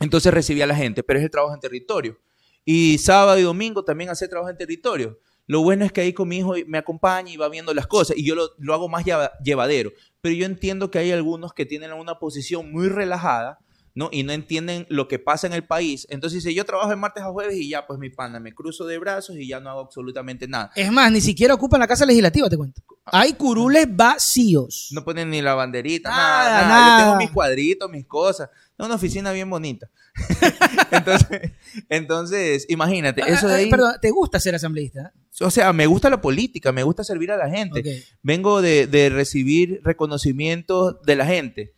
entonces 0.00 0.32
recibí 0.34 0.62
a 0.62 0.66
la 0.66 0.74
gente, 0.74 1.02
pero 1.02 1.18
es 1.18 1.24
el 1.24 1.30
trabajo 1.30 1.54
en 1.54 1.60
territorio. 1.60 2.18
Y 2.64 2.98
sábado 2.98 3.38
y 3.38 3.42
domingo 3.42 3.84
también 3.84 4.10
hacer 4.10 4.28
trabajo 4.28 4.50
en 4.50 4.56
territorio. 4.56 5.18
Lo 5.46 5.62
bueno 5.62 5.84
es 5.84 5.92
que 5.92 6.00
ahí 6.00 6.12
con 6.12 6.28
mi 6.28 6.38
hijo 6.38 6.54
me 6.66 6.78
acompaña 6.78 7.30
y 7.30 7.36
va 7.36 7.48
viendo 7.48 7.74
las 7.74 7.86
cosas 7.88 8.16
y 8.16 8.24
yo 8.24 8.34
lo, 8.36 8.50
lo 8.58 8.72
hago 8.74 8.88
más 8.88 9.04
lleva- 9.04 9.32
llevadero. 9.44 9.90
Pero 10.20 10.34
yo 10.34 10.46
entiendo 10.46 10.90
que 10.90 10.98
hay 11.00 11.10
algunos 11.10 11.52
que 11.52 11.66
tienen 11.66 11.92
una 11.92 12.18
posición 12.20 12.70
muy 12.72 12.88
relajada, 12.88 13.58
¿no? 13.94 14.08
Y 14.12 14.22
no 14.22 14.32
entienden 14.32 14.86
lo 14.88 15.08
que 15.08 15.18
pasa 15.18 15.46
en 15.46 15.52
el 15.52 15.64
país. 15.64 16.06
Entonces 16.10 16.42
dice, 16.42 16.54
yo 16.54 16.64
trabajo 16.64 16.90
de 16.90 16.96
martes 16.96 17.22
a 17.22 17.30
jueves 17.30 17.56
y 17.56 17.68
ya, 17.68 17.86
pues 17.86 17.98
mi 17.98 18.10
pana, 18.10 18.40
me 18.40 18.54
cruzo 18.54 18.86
de 18.86 18.98
brazos 18.98 19.36
y 19.36 19.46
ya 19.48 19.60
no 19.60 19.70
hago 19.70 19.80
absolutamente 19.80 20.48
nada. 20.48 20.70
Es 20.74 20.90
más, 20.90 21.10
ni 21.12 21.20
siquiera 21.20 21.54
ocupan 21.54 21.80
la 21.80 21.86
casa 21.86 22.06
legislativa, 22.06 22.48
te 22.48 22.56
cuento. 22.56 22.82
Hay 23.04 23.32
curules 23.32 23.86
vacíos. 23.94 24.88
No 24.92 25.04
ponen 25.04 25.30
ni 25.30 25.42
la 25.42 25.54
banderita, 25.54 26.08
Nada, 26.08 26.22
nada, 26.22 26.50
nada. 26.50 26.68
nada. 26.68 26.98
Yo 26.98 27.04
tengo 27.04 27.16
mis 27.18 27.30
cuadritos, 27.30 27.90
mis 27.90 28.06
cosas. 28.06 28.48
Es 28.78 28.86
una 28.86 28.94
oficina 28.94 29.32
bien 29.32 29.50
bonita. 29.50 29.90
entonces, 30.90 31.52
entonces, 31.88 32.66
imagínate, 32.68 33.22
eso 33.22 33.48
de 33.48 33.52
Ah, 33.52 33.56
ah, 33.56 33.58
ahí... 33.58 33.70
Perdón, 33.70 33.94
¿te 34.00 34.10
gusta 34.10 34.38
ser 34.40 34.54
asambleísta? 34.54 35.12
O 35.40 35.50
sea, 35.50 35.72
me 35.72 35.86
gusta 35.86 36.10
la 36.10 36.20
política, 36.20 36.72
me 36.72 36.82
gusta 36.82 37.02
servir 37.04 37.32
a 37.32 37.36
la 37.36 37.48
gente. 37.48 38.04
Vengo 38.22 38.62
de, 38.62 38.86
de 38.86 39.08
recibir 39.08 39.80
reconocimiento 39.82 40.92
de 40.92 41.16
la 41.16 41.26
gente. 41.26 41.74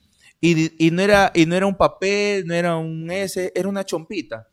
Y, 0.47 0.87
y 0.87 0.91
no 0.91 1.01
era, 1.01 1.33
y 1.35 1.47
no 1.47 1.55
era 1.57 1.65
un 1.67 1.75
papel, 1.77 2.47
no 2.47 2.53
era 2.55 2.77
un 2.77 3.11
S, 3.11 3.51
era 3.55 3.67
una 3.67 3.83
chompita. 3.83 4.47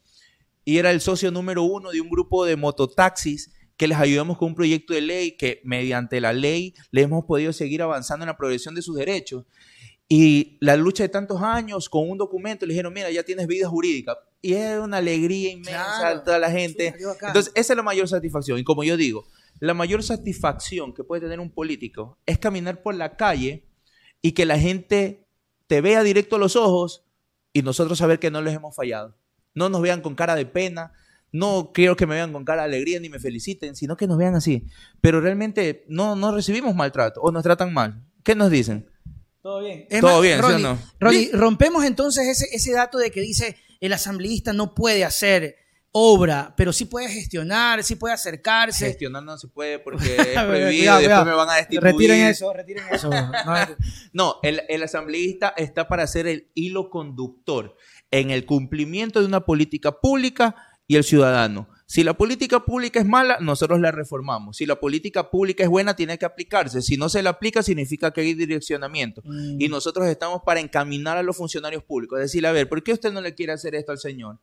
Y 0.64 0.78
era 0.78 0.90
el 0.92 1.02
socio 1.02 1.32
número 1.32 1.64
uno 1.64 1.92
de 1.92 2.00
un 2.00 2.10
grupo 2.10 2.46
de 2.46 2.56
mototaxis 2.56 3.52
que 3.76 3.88
les 3.90 3.98
ayudamos 3.98 4.38
con 4.38 4.50
un 4.50 4.56
proyecto 4.56 4.94
de 4.94 5.02
ley 5.02 5.32
que 5.36 5.60
mediante 5.66 6.22
la 6.22 6.32
ley 6.32 6.74
le 6.92 7.02
hemos 7.02 7.26
podido 7.26 7.52
seguir 7.52 7.82
avanzando 7.82 8.24
en 8.24 8.28
la 8.28 8.38
progresión 8.38 8.74
de 8.74 8.82
sus 8.82 8.96
derechos. 8.96 9.44
Y 10.08 10.58
la 10.62 10.78
lucha 10.78 11.04
de 11.04 11.10
tantos 11.10 11.42
años 11.42 11.90
con 11.90 12.10
un 12.10 12.18
documento, 12.18 12.66
le 12.66 12.74
dijeron, 12.74 12.94
mira, 12.94 13.12
ya 13.12 13.24
tienes 13.24 13.48
vida 13.48 13.68
jurídica. 13.68 14.18
Y 14.42 14.54
era 14.54 14.82
una 14.82 14.98
alegría 14.98 15.52
inmensa 15.52 15.84
Claro. 16.00 16.20
a 16.20 16.24
toda 16.24 16.40
la 16.40 16.52
gente. 16.52 16.94
Entonces, 17.28 17.52
esa 17.56 17.74
es 17.74 17.78
la 17.78 17.84
mayor 17.84 18.08
satisfacción. 18.08 18.60
Y 18.60 18.64
como 18.64 18.84
yo 18.86 18.96
digo, 18.96 19.26
la 19.60 19.74
mayor 19.74 20.04
satisfacción 20.04 20.94
que 20.94 21.04
puede 21.04 21.22
tener 21.24 21.40
un 21.42 21.50
político 21.52 22.18
es 22.26 22.38
caminar 22.38 22.82
por 22.82 22.96
la 22.96 23.18
calle 23.18 23.66
y 24.22 24.32
que 24.34 24.46
la 24.46 24.58
gente 24.58 25.28
te 25.72 25.80
vea 25.80 26.04
directo 26.04 26.36
a 26.36 26.40
los 26.40 26.58
ojos 26.58 27.06
y 27.54 27.62
nosotros 27.62 27.98
saber 27.98 28.20
que 28.20 28.30
no 28.30 28.42
les 28.42 28.54
hemos 28.54 28.76
fallado. 28.76 29.16
No 29.54 29.70
nos 29.70 29.82
vean 29.82 30.02
con 30.02 30.16
cara 30.16 30.36
de 30.36 30.46
pena, 30.46 30.92
no 31.32 31.72
quiero 31.74 31.96
que 31.96 32.06
me 32.06 32.16
vean 32.16 32.34
con 32.34 32.44
cara 32.44 32.64
de 32.64 32.76
alegría 32.76 33.00
ni 33.00 33.08
me 33.08 33.20
feliciten, 33.20 33.74
sino 33.78 33.96
que 33.96 34.06
nos 34.06 34.18
vean 34.18 34.36
así. 34.36 34.66
Pero 35.00 35.22
realmente 35.22 35.86
no, 35.88 36.18
no 36.18 36.36
recibimos 36.36 36.76
maltrato 36.76 37.22
o 37.22 37.32
nos 37.32 37.42
tratan 37.42 37.74
mal. 37.74 38.04
¿Qué 38.22 38.36
nos 38.36 38.52
dicen? 38.52 38.86
Todo 39.42 39.62
bien. 39.62 39.88
Todo 40.02 40.20
bien, 40.20 40.42
¿sí 40.46 40.52
o 40.52 40.60
no? 40.60 40.78
Ronnie, 41.00 41.30
rompemos 41.32 41.86
entonces 41.86 42.28
ese, 42.28 42.54
ese 42.54 42.74
dato 42.74 42.98
de 42.98 43.10
que 43.10 43.22
dice 43.22 43.56
el 43.80 43.94
asambleísta 43.94 44.52
no 44.52 44.76
puede 44.76 45.06
hacer 45.06 45.56
obra, 45.92 46.54
pero 46.56 46.72
sí 46.72 46.86
puede 46.86 47.10
gestionar, 47.10 47.84
sí 47.84 47.96
puede 47.96 48.14
acercarse. 48.14 48.86
Gestionar 48.86 49.24
no 49.24 49.38
se 49.38 49.48
puede 49.48 49.80
porque 49.80 50.16
es 50.18 50.44
prohibido 50.44 50.70
cuidado. 50.70 51.00
después 51.00 51.26
me 51.26 51.34
van 51.34 51.50
a 51.50 51.56
destituir. 51.56 51.84
Retiren 51.84 52.22
eso, 52.28 52.54
retiren 52.54 52.84
eso. 52.92 53.10
No, 53.10 53.32
No, 54.14 54.36
el, 54.44 54.62
el 54.70 54.84
asambleísta 54.84 55.54
está 55.58 55.88
para 55.88 56.08
ser 56.08 56.28
el 56.28 56.50
hilo 56.54 56.90
conductor 56.90 57.76
en 58.10 58.32
el 58.32 58.46
cumplimiento 58.46 59.20
de 59.20 59.26
una 59.26 59.46
política 59.46 60.00
pública 60.00 60.56
y 60.88 60.96
el 60.96 61.04
ciudadano. 61.04 61.70
Si 61.92 62.06
la 62.06 62.14
política 62.14 62.64
pública 62.64 63.02
es 63.02 63.06
mala, 63.06 63.40
nosotros 63.42 63.82
la 63.82 63.92
reformamos. 63.92 64.56
Si 64.56 64.66
la 64.66 64.80
política 64.80 65.30
pública 65.30 65.62
es 65.62 65.70
buena, 65.70 65.94
tiene 65.94 66.18
que 66.18 66.24
aplicarse. 66.26 66.82
Si 66.82 66.96
no 66.96 67.10
se 67.10 67.22
la 67.22 67.32
aplica, 67.32 67.64
significa 67.64 68.12
que 68.12 68.22
hay 68.22 68.34
direccionamiento. 68.34 69.22
Mm. 69.26 69.60
Y 69.60 69.68
nosotros 69.68 70.08
estamos 70.08 70.42
para 70.46 70.62
encaminar 70.62 71.18
a 71.18 71.24
los 71.24 71.36
funcionarios 71.36 71.84
públicos. 71.84 72.18
Decirle, 72.18 72.48
a 72.48 72.54
ver, 72.54 72.70
¿por 72.70 72.82
qué 72.82 72.94
usted 72.94 73.12
no 73.12 73.20
le 73.20 73.36
quiere 73.36 73.52
hacer 73.52 73.76
esto 73.76 73.92
al 73.92 73.98
señor? 73.98 74.40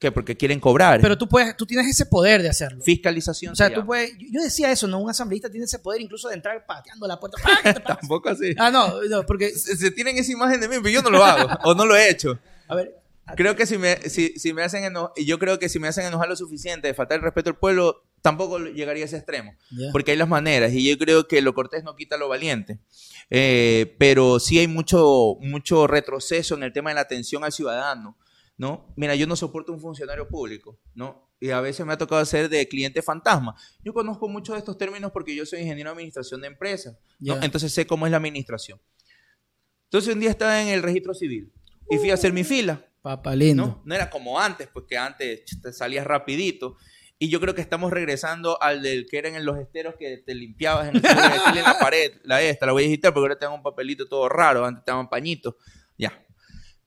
¿Qué? 0.00 0.10
Porque 0.10 0.34
quieren 0.34 0.58
cobrar. 0.58 0.98
Pero 1.02 1.18
tú 1.18 1.28
puedes, 1.28 1.54
tú 1.54 1.66
tienes 1.66 1.86
ese 1.86 2.06
poder 2.06 2.40
de 2.40 2.48
hacerlo. 2.48 2.82
Fiscalización. 2.82 3.52
O 3.52 3.54
sea, 3.54 3.66
se 3.66 3.74
tú 3.74 3.80
llama. 3.80 3.86
puedes, 3.86 4.12
yo 4.18 4.42
decía 4.42 4.72
eso, 4.72 4.88
¿no? 4.88 4.98
Un 4.98 5.10
asambleísta 5.10 5.50
tiene 5.50 5.66
ese 5.66 5.78
poder 5.78 6.00
incluso 6.00 6.28
de 6.28 6.36
entrar 6.36 6.64
pateando 6.64 7.06
la 7.06 7.20
puerta. 7.20 7.36
Tampoco 7.86 8.30
así. 8.30 8.54
Ah, 8.56 8.70
no, 8.70 9.02
no, 9.02 9.26
porque, 9.26 9.50
Se, 9.54 9.76
se 9.76 9.90
tienen 9.90 10.16
esa 10.16 10.32
imagen 10.32 10.58
de 10.58 10.68
mí, 10.68 10.76
pero 10.82 10.88
yo 10.88 11.02
no 11.02 11.10
lo 11.10 11.22
hago. 11.22 11.50
o 11.64 11.74
no 11.74 11.84
lo 11.84 11.94
he 11.94 12.08
hecho. 12.08 12.38
a 12.66 12.76
ver, 12.76 12.96
Creo 13.36 13.54
que 13.54 13.66
si 13.66 13.76
me, 13.76 13.96
si, 14.08 14.30
si 14.38 14.54
me 14.54 14.62
hacen 14.62 14.84
enojar, 14.84 15.12
y 15.16 15.26
yo 15.26 15.38
creo 15.38 15.58
que 15.58 15.68
si 15.68 15.78
me 15.78 15.86
hacen 15.86 16.06
enojar 16.06 16.28
lo 16.28 16.34
suficiente 16.34 16.88
de 16.88 16.94
faltar 16.94 17.18
el 17.18 17.22
respeto 17.22 17.50
al 17.50 17.58
pueblo, 17.58 18.02
tampoco 18.22 18.58
llegaría 18.58 19.04
a 19.04 19.06
ese 19.06 19.18
extremo. 19.18 19.54
Porque 19.92 20.12
hay 20.12 20.16
las 20.16 20.28
maneras, 20.28 20.72
y 20.72 20.88
yo 20.88 20.96
creo 20.98 21.28
que 21.28 21.42
lo 21.42 21.54
cortés 21.54 21.84
no 21.84 21.94
quita 21.94 22.16
lo 22.16 22.28
valiente. 22.28 22.78
Eh, 23.28 23.94
pero 23.98 24.40
sí 24.40 24.58
hay 24.58 24.66
mucho, 24.66 25.36
mucho 25.40 25.86
retroceso 25.86 26.54
en 26.54 26.62
el 26.62 26.72
tema 26.72 26.90
de 26.90 26.94
la 26.94 27.02
atención 27.02 27.44
al 27.44 27.52
ciudadano. 27.52 28.16
¿No? 28.60 28.92
Mira, 28.94 29.14
yo 29.14 29.26
no 29.26 29.36
soporto 29.36 29.72
un 29.72 29.80
funcionario 29.80 30.28
público, 30.28 30.78
¿no? 30.94 31.32
Y 31.40 31.48
a 31.48 31.62
veces 31.62 31.86
me 31.86 31.94
ha 31.94 31.96
tocado 31.96 32.22
ser 32.26 32.50
de 32.50 32.68
cliente 32.68 33.00
fantasma. 33.00 33.56
Yo 33.82 33.94
conozco 33.94 34.28
muchos 34.28 34.54
de 34.54 34.58
estos 34.58 34.76
términos 34.76 35.12
porque 35.12 35.34
yo 35.34 35.46
soy 35.46 35.60
ingeniero 35.60 35.88
de 35.88 35.94
administración 35.94 36.42
de 36.42 36.48
empresas, 36.48 36.98
¿no? 37.20 37.42
Entonces 37.42 37.72
sé 37.72 37.86
cómo 37.86 38.04
es 38.04 38.10
la 38.10 38.18
administración. 38.18 38.78
Entonces 39.84 40.12
un 40.12 40.20
día 40.20 40.28
estaba 40.28 40.60
en 40.60 40.68
el 40.68 40.82
registro 40.82 41.14
civil 41.14 41.50
y 41.88 41.96
fui 41.96 42.10
a 42.10 42.14
hacer 42.14 42.34
mi 42.34 42.44
fila. 42.44 42.84
Papá 43.00 43.34
lindo. 43.34 43.66
¿no? 43.66 43.82
No 43.82 43.94
era 43.94 44.10
como 44.10 44.38
antes, 44.38 44.68
pues 44.68 44.84
que 44.86 44.98
antes 44.98 45.42
te 45.62 45.72
salías 45.72 46.06
rapidito. 46.06 46.76
Y 47.18 47.30
yo 47.30 47.40
creo 47.40 47.54
que 47.54 47.62
estamos 47.62 47.90
regresando 47.90 48.62
al 48.62 48.82
del 48.82 49.06
que 49.06 49.16
eran 49.16 49.36
en 49.36 49.46
los 49.46 49.56
esteros 49.56 49.94
que 49.98 50.18
te 50.18 50.34
limpiabas 50.34 50.88
en, 50.88 50.96
el 50.96 51.56
en 51.56 51.64
la 51.64 51.78
pared, 51.80 52.12
la 52.24 52.42
esta, 52.42 52.66
la 52.66 52.72
voy 52.72 52.82
a 52.82 52.86
digitar 52.88 53.14
porque 53.14 53.24
ahora 53.24 53.38
te 53.38 53.46
dan 53.46 53.54
un 53.54 53.62
papelito 53.62 54.06
todo 54.06 54.28
raro, 54.28 54.66
antes 54.66 54.84
te 54.84 54.90
daban 54.90 55.08
pañitos. 55.08 55.54
Ya. 55.96 56.12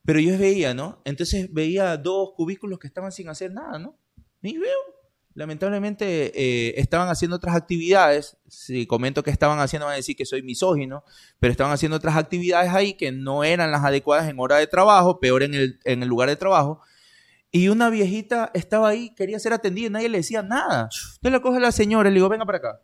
Pero 0.06 0.20
yo 0.20 0.38
veía, 0.38 0.74
¿no? 0.74 1.02
Entonces 1.06 1.52
veía 1.54 1.98
dos 1.98 2.32
cubículos 2.36 2.80
que 2.80 2.88
estaban 2.88 3.12
sin 3.12 3.30
hacer 3.30 3.54
nada, 3.54 3.80
¿no? 3.80 3.98
Ni 4.42 4.58
veo. 4.58 4.94
Lamentablemente 5.36 6.32
eh, 6.36 6.74
estaban 6.78 7.10
haciendo 7.10 7.38
otras 7.38 7.56
actividades. 7.56 8.38
Si 8.48 8.86
comento 8.86 9.24
que 9.24 9.32
estaban 9.32 9.60
haciendo, 9.60 9.86
van 9.86 9.94
a 9.94 9.98
decir 9.98 10.16
que 10.16 10.26
soy 10.26 10.44
misógino, 10.44 11.04
pero 11.39 11.52
estaban 11.52 11.74
haciendo 11.74 11.98
otras 11.98 12.18
actividades 12.18 12.72
ahí 12.72 12.94
que 12.94 13.12
no 13.12 13.44
eran 13.44 13.72
las 13.72 13.84
adecuadas 13.84 14.30
en 14.30 14.39
hora 14.39 14.58
de 14.58 14.68
trabajo, 14.68 15.20
peor 15.20 15.42
en 15.44 15.56
el, 15.56 15.80
en 15.86 16.04
el 16.04 16.10
lugar 16.10 16.30
de 16.30 16.36
trabajo. 16.36 16.82
Y 17.50 17.70
una 17.70 17.89
viejita 17.89 18.52
estaba 18.54 18.89
ahí, 18.89 19.13
quería 19.16 19.39
ser 19.39 19.54
atendida 19.54 19.88
y 19.88 19.89
nadie 19.89 20.10
le 20.10 20.18
decía 20.18 20.44
nada. 20.44 20.89
Entonces 21.16 21.32
la 21.32 21.39
coge 21.39 21.60
la 21.60 21.72
señora 21.72 22.10
y 22.10 22.12
le 22.12 22.16
digo, 22.16 22.30
venga 22.30 22.46
para 22.46 22.58
acá. 22.58 22.82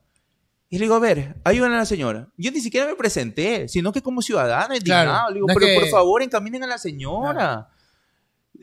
Y 0.69 0.77
le 0.77 0.85
digo, 0.85 0.95
a 0.95 0.99
ver, 0.99 1.35
ayúdenle 1.43 1.77
a 1.77 1.79
la 1.79 1.85
señora. 1.85 2.27
Yo 2.37 2.51
ni 2.51 2.61
siquiera 2.61 2.85
me 2.85 2.95
presenté, 2.95 3.67
sino 3.67 3.91
que 3.91 4.03
como 4.03 4.21
ciudadana, 4.21 4.75
indignado. 4.75 5.29
le 5.29 5.35
digo, 5.35 5.47
pero 5.47 5.79
por 5.79 5.89
favor, 5.89 6.21
encaminen 6.21 6.63
a 6.63 6.67
la 6.67 6.77
señora. 6.77 7.69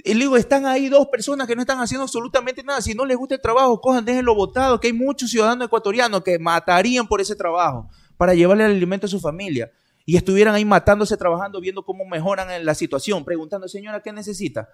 Y 0.04 0.14
le 0.14 0.20
digo, 0.20 0.36
están 0.36 0.66
ahí 0.66 0.88
dos 0.88 1.08
personas 1.08 1.48
que 1.48 1.56
no 1.56 1.62
están 1.62 1.80
haciendo 1.80 2.04
absolutamente 2.04 2.62
nada. 2.62 2.80
Si 2.80 2.94
no 2.94 3.04
les 3.04 3.16
gusta 3.16 3.34
el 3.34 3.40
trabajo, 3.40 3.80
cojan, 3.80 4.04
déjenlo 4.04 4.36
votado, 4.36 4.78
que 4.78 4.86
hay 4.86 4.92
muchos 4.92 5.30
ciudadanos 5.30 5.66
ecuatorianos 5.66 6.22
que 6.22 6.38
matarían 6.38 7.08
por 7.08 7.20
ese 7.20 7.34
trabajo 7.34 7.88
para 8.16 8.34
llevarle 8.34 8.66
el 8.66 8.72
alimento 8.72 9.06
a 9.06 9.08
su 9.08 9.18
familia. 9.18 9.72
Y 10.04 10.16
estuvieran 10.16 10.54
ahí 10.54 10.64
matándose, 10.64 11.16
trabajando, 11.16 11.60
viendo 11.60 11.84
cómo 11.84 12.04
mejoran 12.04 12.64
la 12.64 12.74
situación, 12.76 13.24
preguntando, 13.24 13.66
señora, 13.66 14.00
¿qué 14.00 14.12
necesita? 14.12 14.68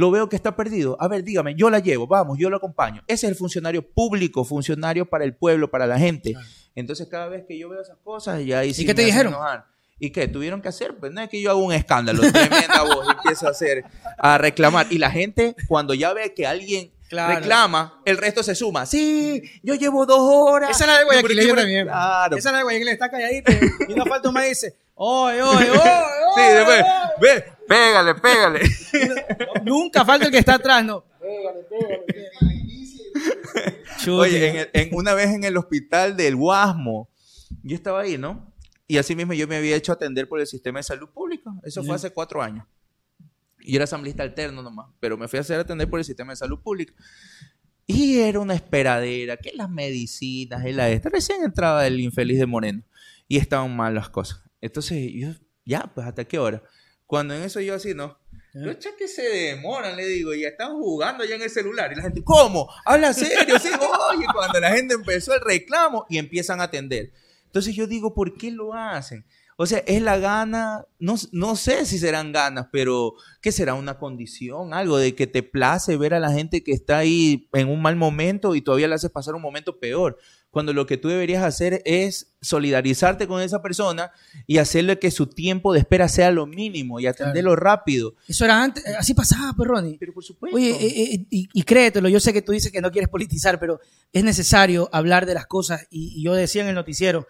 Lo 0.00 0.10
veo 0.10 0.30
que 0.30 0.36
está 0.36 0.56
perdido. 0.56 0.96
A 0.98 1.08
ver, 1.08 1.22
dígame, 1.22 1.54
yo 1.54 1.68
la 1.68 1.78
llevo, 1.78 2.06
vamos, 2.06 2.38
yo 2.38 2.48
lo 2.48 2.56
acompaño. 2.56 3.02
Ese 3.06 3.26
es 3.26 3.32
el 3.32 3.36
funcionario 3.36 3.86
público, 3.86 4.46
funcionario 4.46 5.04
para 5.04 5.24
el 5.24 5.34
pueblo, 5.34 5.70
para 5.70 5.86
la 5.86 5.98
gente. 5.98 6.34
Entonces, 6.74 7.06
cada 7.06 7.28
vez 7.28 7.44
que 7.46 7.58
yo 7.58 7.68
veo 7.68 7.82
esas 7.82 7.98
cosas, 7.98 8.42
ya 8.46 8.60
ahí 8.60 8.72
sí 8.72 8.84
¿Y 8.84 8.86
qué 8.86 8.94
te 8.94 9.04
dijeron? 9.04 9.34
¿Y 9.98 10.08
qué? 10.08 10.26
¿Tuvieron 10.26 10.62
que 10.62 10.68
hacer? 10.68 10.96
Pues 10.96 11.12
no 11.12 11.20
es 11.20 11.28
que 11.28 11.42
yo 11.42 11.50
hago 11.50 11.62
un 11.62 11.74
escándalo, 11.74 12.22
tremenda 12.32 12.82
voz, 12.82 13.06
empiezo 13.14 13.46
a 13.46 13.50
hacer, 13.50 13.84
a 14.16 14.38
reclamar. 14.38 14.86
Y 14.88 14.96
la 14.96 15.10
gente, 15.10 15.54
cuando 15.68 15.92
ya 15.92 16.14
ve 16.14 16.32
que 16.32 16.46
alguien 16.46 16.90
reclama, 17.10 18.00
el 18.06 18.16
resto 18.16 18.42
se 18.42 18.54
suma. 18.54 18.86
Sí, 18.86 19.42
yo 19.62 19.74
llevo 19.74 20.06
dos 20.06 20.20
horas. 20.22 20.70
Esa 20.70 20.84
es 20.84 20.88
la 20.88 20.98
de 21.00 21.04
Guayaquil, 21.04 21.46
yo 21.46 21.54
también. 21.54 21.86
Claro. 21.86 22.36
Esa 22.38 22.48
es 22.48 22.52
la 22.52 22.58
de 22.58 22.64
Guayaquil, 22.64 22.88
está 22.88 23.10
calladita. 23.10 23.52
y 23.86 23.92
no 23.92 24.06
falta 24.06 24.28
un 24.28 24.34
más 24.34 24.48
dice, 24.48 24.78
oye, 24.94 25.42
oye, 25.42 25.70
oye, 25.70 25.80
Sí, 26.34 26.42
después, 26.54 26.84
ve, 27.20 27.44
pégale, 27.70 28.14
pégale. 28.16 28.60
Nunca 29.64 30.04
falta 30.04 30.26
el 30.26 30.32
que 30.32 30.38
está 30.38 30.54
atrás, 30.54 30.84
no. 30.84 31.04
Pégale, 31.20 31.62
pégale. 31.62 32.06
Oye, 34.08 34.70
en, 34.72 34.94
una 34.94 35.14
vez 35.14 35.28
en 35.28 35.44
el 35.44 35.56
hospital 35.56 36.16
del 36.16 36.34
Guasmo, 36.34 37.08
yo 37.62 37.76
estaba 37.76 38.00
ahí, 38.00 38.18
¿no? 38.18 38.52
Y 38.88 38.98
así 38.98 39.14
mismo 39.14 39.34
yo 39.34 39.46
me 39.46 39.56
había 39.56 39.76
hecho 39.76 39.92
atender 39.92 40.28
por 40.28 40.40
el 40.40 40.46
sistema 40.46 40.80
de 40.80 40.82
salud 40.82 41.08
pública. 41.10 41.50
Eso 41.62 41.84
fue 41.84 41.94
hace 41.94 42.10
cuatro 42.10 42.42
años. 42.42 42.66
Y 43.60 43.72
yo 43.72 43.76
era 43.76 43.84
asambleísta 43.84 44.22
alterno 44.22 44.62
nomás, 44.62 44.88
pero 44.98 45.16
me 45.16 45.28
fui 45.28 45.36
a 45.36 45.42
hacer 45.42 45.60
atender 45.60 45.88
por 45.88 46.00
el 46.00 46.04
sistema 46.04 46.32
de 46.32 46.36
salud 46.36 46.58
pública. 46.60 46.92
Y 47.86 48.18
era 48.18 48.40
una 48.40 48.54
esperadera, 48.54 49.36
que 49.36 49.52
las 49.54 49.70
medicinas, 49.70 50.64
y 50.66 50.72
la 50.72 50.88
esta. 50.90 51.08
Recién 51.08 51.44
entraba 51.44 51.86
el 51.86 52.00
infeliz 52.00 52.38
de 52.38 52.46
Moreno. 52.46 52.82
Y 53.28 53.36
estaban 53.36 53.76
mal 53.76 53.94
las 53.94 54.08
cosas. 54.08 54.42
Entonces 54.60 55.12
yo, 55.12 55.28
ya, 55.64 55.90
pues 55.94 56.06
hasta 56.06 56.24
qué 56.24 56.38
hora. 56.38 56.62
Cuando 57.10 57.34
en 57.34 57.42
eso 57.42 57.58
yo 57.58 57.74
así, 57.74 57.92
¿no? 57.92 58.16
Los 58.52 58.76
que 58.96 59.08
se 59.08 59.22
demoran, 59.22 59.96
le 59.96 60.06
digo, 60.06 60.32
y 60.32 60.44
están 60.44 60.74
jugando 60.74 61.24
ya 61.24 61.34
en 61.34 61.42
el 61.42 61.50
celular. 61.50 61.90
Y 61.90 61.96
la 61.96 62.02
gente, 62.02 62.22
¿cómo? 62.22 62.70
Habla 62.84 63.12
serio, 63.12 63.58
sí, 63.58 63.68
oye, 64.12 64.26
cuando 64.32 64.60
la 64.60 64.70
gente 64.70 64.94
empezó 64.94 65.34
el 65.34 65.40
reclamo 65.40 66.06
y 66.08 66.18
empiezan 66.18 66.60
a 66.60 66.64
atender. 66.64 67.10
Entonces 67.46 67.74
yo 67.74 67.88
digo, 67.88 68.14
¿por 68.14 68.38
qué 68.38 68.52
lo 68.52 68.74
hacen? 68.74 69.24
O 69.56 69.66
sea, 69.66 69.82
es 69.88 70.00
la 70.02 70.18
gana, 70.18 70.86
no, 71.00 71.16
no 71.32 71.56
sé 71.56 71.84
si 71.84 71.98
serán 71.98 72.30
ganas, 72.30 72.68
pero 72.70 73.14
¿qué 73.40 73.50
será 73.50 73.74
una 73.74 73.98
condición? 73.98 74.72
Algo 74.72 74.96
de 74.96 75.16
que 75.16 75.26
te 75.26 75.42
place 75.42 75.96
ver 75.96 76.14
a 76.14 76.20
la 76.20 76.30
gente 76.30 76.62
que 76.62 76.70
está 76.70 76.98
ahí 76.98 77.48
en 77.54 77.68
un 77.68 77.82
mal 77.82 77.96
momento 77.96 78.54
y 78.54 78.62
todavía 78.62 78.86
le 78.86 78.94
haces 78.94 79.10
pasar 79.10 79.34
un 79.34 79.42
momento 79.42 79.80
peor. 79.80 80.16
Cuando 80.50 80.72
lo 80.72 80.86
que 80.86 80.96
tú 80.96 81.08
deberías 81.08 81.44
hacer 81.44 81.80
es 81.84 82.34
solidarizarte 82.40 83.28
con 83.28 83.40
esa 83.40 83.62
persona 83.62 84.12
y 84.46 84.58
hacerle 84.58 84.98
que 84.98 85.10
su 85.10 85.26
tiempo 85.26 85.72
de 85.72 85.78
espera 85.80 86.08
sea 86.08 86.30
lo 86.30 86.46
mínimo 86.46 86.98
y 86.98 87.06
atenderlo 87.06 87.54
rápido. 87.54 88.14
Eso 88.26 88.44
era 88.44 88.62
antes, 88.62 88.84
así 88.98 89.14
pasaba, 89.14 89.52
pues, 89.56 89.68
Ronnie. 89.68 89.96
Pero 89.98 90.12
por 90.12 90.24
supuesto. 90.24 90.56
Oye, 90.56 90.70
eh, 90.70 91.14
eh, 91.14 91.26
y, 91.30 91.48
y, 91.52 91.62
créetelo, 91.62 92.08
yo 92.08 92.18
sé 92.18 92.32
que 92.32 92.42
tú 92.42 92.52
dices 92.52 92.72
que 92.72 92.80
no 92.80 92.90
quieres 92.90 93.08
politizar, 93.08 93.60
pero 93.60 93.80
es 94.12 94.24
necesario 94.24 94.88
hablar 94.92 95.26
de 95.26 95.34
las 95.34 95.46
cosas. 95.46 95.86
y 95.90 96.22
yo 96.22 96.34
decía 96.34 96.62
en 96.62 96.68
el 96.68 96.74
noticiero, 96.74 97.26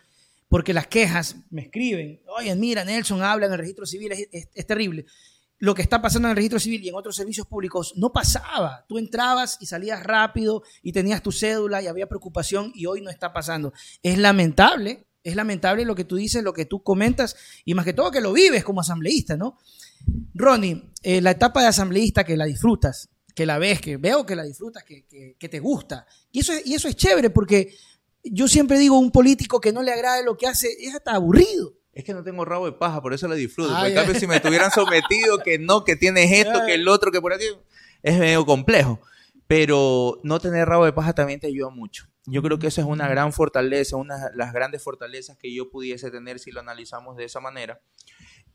porque 0.51 0.75
las 0.75 0.89
quejas 0.89 1.37
me 1.51 1.63
escriben, 1.63 2.21
oye, 2.27 2.55
mira, 2.57 2.85
Nelson 2.85 3.23
habla 3.23 3.47
en 3.47 3.53
el 3.53 3.59
registro 3.59 3.87
civil, 3.87 4.13
es, 4.13 4.67
terrible. 4.67 5.07
Lo 5.61 5.75
que 5.75 5.83
está 5.83 6.01
pasando 6.01 6.27
en 6.27 6.31
el 6.31 6.37
registro 6.37 6.59
civil 6.59 6.83
y 6.83 6.89
en 6.89 6.95
otros 6.95 7.15
servicios 7.15 7.47
públicos 7.47 7.93
no 7.97 8.13
pasaba. 8.13 8.87
Tú 8.89 8.97
entrabas 8.97 9.59
y 9.61 9.67
salías 9.67 10.03
rápido 10.03 10.63
y 10.83 10.93
tenías 10.93 11.23
tu 11.23 11.33
cédula 11.33 11.83
y 11.83 11.87
había 11.87 12.09
preocupación 12.09 12.73
y 12.75 12.87
hoy 12.87 13.03
no 13.03 13.11
está 13.11 13.35
pasando. 13.35 13.75
Es 14.03 14.17
lamentable, 14.17 15.07
es 15.23 15.37
lamentable 15.37 15.85
lo 15.85 15.95
que 15.95 16.05
tú 16.05 16.17
dices, 16.17 16.43
lo 16.43 16.55
que 16.55 16.65
tú 16.65 16.83
comentas 16.83 17.37
y 17.67 17.75
más 17.75 17.85
que 17.85 17.93
todo 17.93 18.11
que 18.11 18.23
lo 18.23 18.33
vives 18.33 18.65
como 18.65 18.81
asambleísta, 18.81 19.37
¿no? 19.37 19.59
Ronnie, 20.33 20.91
eh, 21.03 21.21
la 21.21 21.33
etapa 21.33 21.61
de 21.61 21.69
asambleísta 21.69 22.25
que 22.25 22.39
la 22.39 22.47
disfrutas, 22.47 23.11
que 23.35 23.45
la 23.45 23.59
ves, 23.59 23.83
que 23.83 23.99
veo 23.99 24.25
que 24.25 24.37
la 24.37 24.45
disfrutas, 24.45 24.83
que, 24.83 25.37
te 25.39 25.61
gusta. 25.61 26.07
Y 26.33 26.41
eso, 26.41 26.55
y 26.65 26.73
eso 26.73 26.89
es 26.89 26.97
chévere 26.97 27.29
porque 27.29 27.77
yo 28.25 28.49
siempre 28.49 28.79
digo, 28.79 28.99
un 28.99 29.11
político 29.11 29.61
que 29.61 29.73
no 29.73 29.83
le 29.83 29.93
agrade 29.93 30.25
lo 30.25 30.39
que 30.39 30.47
hace 30.47 30.69
es 30.81 30.95
hasta 30.95 31.13
aburrido. 31.13 31.80
Es 31.93 32.05
que 32.05 32.15
no 32.15 32.23
tengo 32.23 32.45
rabo 32.45 32.67
de 32.67 32.73
paja, 32.73 33.03
por 33.03 33.13
eso 33.13 33.27
la 33.27 33.35
disfruto. 33.35 33.71
en 33.85 33.95
cambio, 33.95 34.15
si 34.15 34.27
me 34.27 34.37
estuvieran 34.37 34.71
sometido, 34.71 35.39
que 35.39 35.59
no, 35.59 35.85
que 35.85 35.97
tienes 35.97 36.31
esto, 36.31 36.61
que 36.65 36.75
el 36.75 36.87
otro, 36.89 37.11
que 37.11 37.21
por 37.21 37.33
aquí, 37.33 37.47
es 38.03 38.19
medio 38.19 38.47
complejo. 38.47 39.01
Pero 39.47 40.21
no 40.23 40.39
tener 40.39 40.69
rabo 40.69 40.85
de 40.85 40.93
paja 40.93 41.13
también 41.13 41.41
te 41.41 41.49
ayuda 41.49 41.71
mucho. 41.71 42.07
Yo 42.27 42.43
creo 42.43 42.61
que 42.61 42.69
eso 42.69 42.81
es 42.81 42.87
una 42.87 43.09
gran 43.09 43.33
fortaleza, 43.33 43.97
una 43.97 44.17
de 44.17 44.37
las 44.37 44.53
grandes 44.53 44.83
fortalezas 44.85 45.37
que 45.37 45.53
yo 45.53 45.71
pudiese 45.71 46.11
tener 46.13 46.39
si 46.39 46.53
lo 46.53 46.61
analizamos 46.61 47.17
de 47.17 47.25
esa 47.25 47.41
manera. 47.41 47.81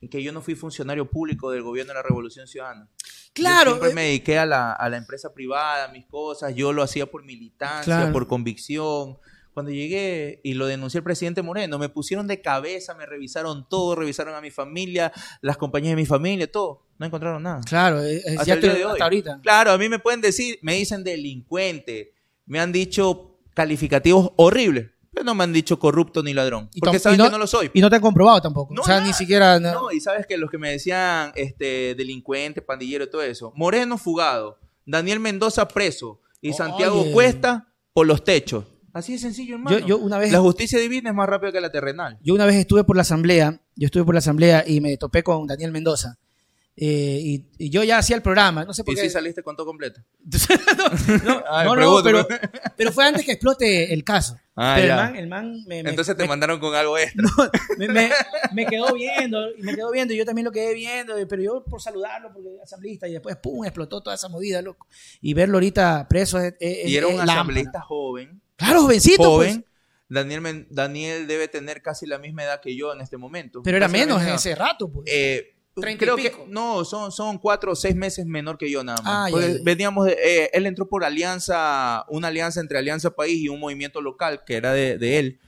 Que 0.09 0.23
yo 0.23 0.31
no 0.31 0.41
fui 0.41 0.55
funcionario 0.55 1.09
público 1.09 1.51
del 1.51 1.63
gobierno 1.63 1.91
de 1.91 1.95
la 1.95 2.03
Revolución 2.03 2.47
Ciudadana. 2.47 2.87
Claro. 3.33 3.71
Yo 3.71 3.77
siempre 3.77 3.93
me 3.95 4.03
dediqué 4.03 4.37
a 4.37 4.45
la, 4.45 4.71
a 4.71 4.87
la 4.87 4.97
empresa 4.97 5.33
privada, 5.33 5.89
mis 5.89 6.05
cosas. 6.05 6.55
Yo 6.55 6.71
lo 6.71 6.83
hacía 6.83 7.07
por 7.07 7.25
militancia, 7.25 8.11
por 8.13 8.27
convicción 8.27 9.17
cuando 9.55 9.71
llegué 9.71 10.41
y 10.43 10.53
lo 10.55 10.67
denunció 10.67 10.97
el 10.97 11.05
presidente 11.05 11.41
Moreno, 11.41 11.79
me 11.79 11.87
pusieron 11.87 12.27
de 12.27 12.41
cabeza, 12.41 12.93
me 12.93 13.05
revisaron 13.05 13.69
todo, 13.69 13.95
revisaron 13.95 14.35
a 14.35 14.41
mi 14.41 14.51
familia, 14.51 15.13
las 15.39 15.55
compañías 15.55 15.93
de 15.93 15.95
mi 15.95 16.05
familia, 16.05 16.51
todo. 16.51 16.85
No 16.99 17.05
encontraron 17.05 17.41
nada. 17.41 17.61
Claro, 17.65 18.01
es, 18.01 18.25
ya 18.45 18.57
de 18.57 18.83
hoy. 18.83 18.91
hasta 18.91 19.05
ahorita. 19.05 19.39
Claro, 19.41 19.71
a 19.71 19.77
mí 19.77 19.87
me 19.87 19.97
pueden 19.99 20.19
decir, 20.19 20.59
me 20.61 20.75
dicen 20.75 21.05
delincuente, 21.05 22.13
me 22.45 22.59
han 22.59 22.73
dicho 22.73 23.37
calificativos 23.53 24.33
horribles. 24.35 24.87
Pero 25.13 25.23
no 25.23 25.33
me 25.33 25.45
han 25.45 25.53
dicho 25.53 25.79
corrupto 25.79 26.21
ni 26.21 26.33
ladrón. 26.33 26.69
Porque 26.77 26.99
saben 26.99 27.17
que 27.17 27.29
no 27.29 27.37
lo 27.37 27.47
soy. 27.47 27.71
Y 27.73 27.79
no 27.79 27.89
te 27.89 27.95
han 27.95 28.01
comprobado 28.01 28.41
tampoco. 28.41 28.73
o 28.77 28.83
sea, 28.83 28.99
ni 28.99 29.13
siquiera. 29.13 29.57
No. 29.57 29.89
y 29.89 30.01
sabes 30.01 30.27
que 30.27 30.37
los 30.37 30.51
que 30.51 30.57
me 30.57 30.71
decían 30.71 31.31
este, 31.35 31.95
delincuente, 31.95 32.61
pandillero, 32.61 33.09
todo 33.09 33.21
eso. 33.21 33.53
Moreno 33.55 33.97
fugado. 33.97 34.59
Daniel 34.85 35.21
Mendoza 35.21 35.65
preso. 35.65 36.19
Y 36.41 36.51
Santiago 36.51 37.05
Cuesta 37.13 37.69
por 37.93 38.05
los 38.05 38.25
techos. 38.25 38.65
Así 38.95 39.11
de 39.11 39.19
sencillo, 39.19 39.55
hermano. 39.55 39.77
Yo, 39.79 39.97
una 39.97 40.17
vez, 40.17 40.31
la 40.31 40.39
justicia 40.39 40.79
divina 40.79 41.09
es 41.09 41.15
más 41.17 41.27
rápida 41.27 41.51
que 41.51 41.59
la 41.59 41.69
terrenal. 41.69 42.17
Yo 42.23 42.33
una 42.33 42.45
vez 42.45 42.55
estuve 42.55 42.85
por 42.85 42.95
la 42.95 43.01
asamblea, 43.01 43.59
yo 43.75 43.87
estuve 43.87 44.05
por 44.05 44.15
la 44.15 44.19
asamblea 44.19 44.63
y 44.65 44.79
me 44.79 44.95
topé 44.95 45.21
con 45.21 45.45
Daniel 45.45 45.73
Mendoza. 45.73 46.17
Eh, 46.77 47.43
y, 47.59 47.69
yo 47.69 47.83
ya 47.83 47.97
hacía 47.97 48.15
el 48.15 48.21
programa, 48.21 48.63
no 48.63 48.73
sé 48.73 48.85
por 48.85 48.93
¿Y 48.93 48.95
qué. 48.95 49.01
si 49.01 49.09
saliste 49.09 49.43
con 49.43 49.57
todo 49.57 49.65
completo? 49.65 49.99
no, 51.25 51.43
no, 51.65 51.75
no, 51.75 52.03
pero, 52.05 52.25
pero, 52.77 52.91
fue 52.93 53.05
antes 53.05 53.25
que 53.25 53.33
explote 53.33 53.93
el 53.93 54.05
caso. 54.05 54.37
Ah, 54.55 54.75
pero 54.77 54.93
el 54.93 54.95
man, 54.95 55.15
el 55.17 55.27
man 55.27 55.63
me, 55.67 55.79
Entonces 55.79 56.15
te 56.15 56.25
mandaron 56.25 56.61
con 56.61 56.73
algo 56.73 56.97
extra. 56.97 57.21
me, 57.77 57.89
me, 58.53 58.65
quedó 58.65 58.93
viendo, 58.93 59.51
y 59.57 59.61
me 59.61 59.75
quedó 59.75 59.91
viendo, 59.91 60.13
y 60.13 60.17
yo 60.17 60.25
también 60.25 60.45
lo 60.45 60.53
quedé 60.53 60.73
viendo, 60.73 61.15
pero 61.27 61.41
yo 61.41 61.65
por 61.65 61.81
saludarlo, 61.81 62.31
porque 62.31 62.53
era 62.53 62.63
asambleísta, 62.63 63.09
y 63.09 63.11
después, 63.11 63.35
pum, 63.35 63.65
explotó 63.65 64.01
toda 64.01 64.15
esa 64.15 64.29
movida, 64.29 64.61
loco. 64.61 64.87
Y 65.19 65.33
verlo 65.33 65.57
ahorita 65.57 66.07
preso 66.07 66.39
es, 66.39 66.53
Y 66.61 66.95
era 66.95 67.07
un 67.07 67.19
asambleísta 67.19 67.81
joven 67.81 68.41
Claro, 68.55 68.83
jovencito. 68.83 69.23
Joven. 69.23 69.61
Pues. 69.61 69.75
Daniel, 70.07 70.67
Daniel 70.69 71.27
debe 71.27 71.47
tener 71.47 71.81
casi 71.81 72.05
la 72.05 72.19
misma 72.19 72.43
edad 72.43 72.61
que 72.61 72.75
yo 72.75 72.93
en 72.93 73.01
este 73.01 73.17
momento. 73.17 73.63
Pero 73.63 73.77
era 73.77 73.87
menos 73.87 74.21
en 74.21 74.29
ese 74.29 74.53
rato, 74.53 74.91
pues. 74.91 75.09
Eh, 75.11 75.55
creo 75.75 76.15
que 76.15 76.31
no, 76.47 76.85
son, 76.85 77.11
son 77.11 77.37
cuatro 77.37 77.71
o 77.71 77.75
seis 77.75 77.95
meses 77.95 78.25
menor 78.25 78.57
que 78.57 78.69
yo 78.69 78.83
nada 78.83 79.01
más. 79.01 79.33
Ah, 79.33 79.37
veníamos 79.63 80.05
de, 80.05 80.13
eh, 80.13 80.49
él 80.53 80.65
entró 80.67 80.87
por 80.87 81.03
alianza, 81.03 82.05
una 82.09 82.29
alianza 82.29 82.61
entre 82.61 82.77
Alianza 82.77 83.11
País 83.11 83.41
y 83.41 83.49
un 83.49 83.59
movimiento 83.59 84.01
local 84.01 84.43
que 84.45 84.55
era 84.55 84.73
de, 84.73 84.97
de, 84.97 85.19
él, 85.19 85.39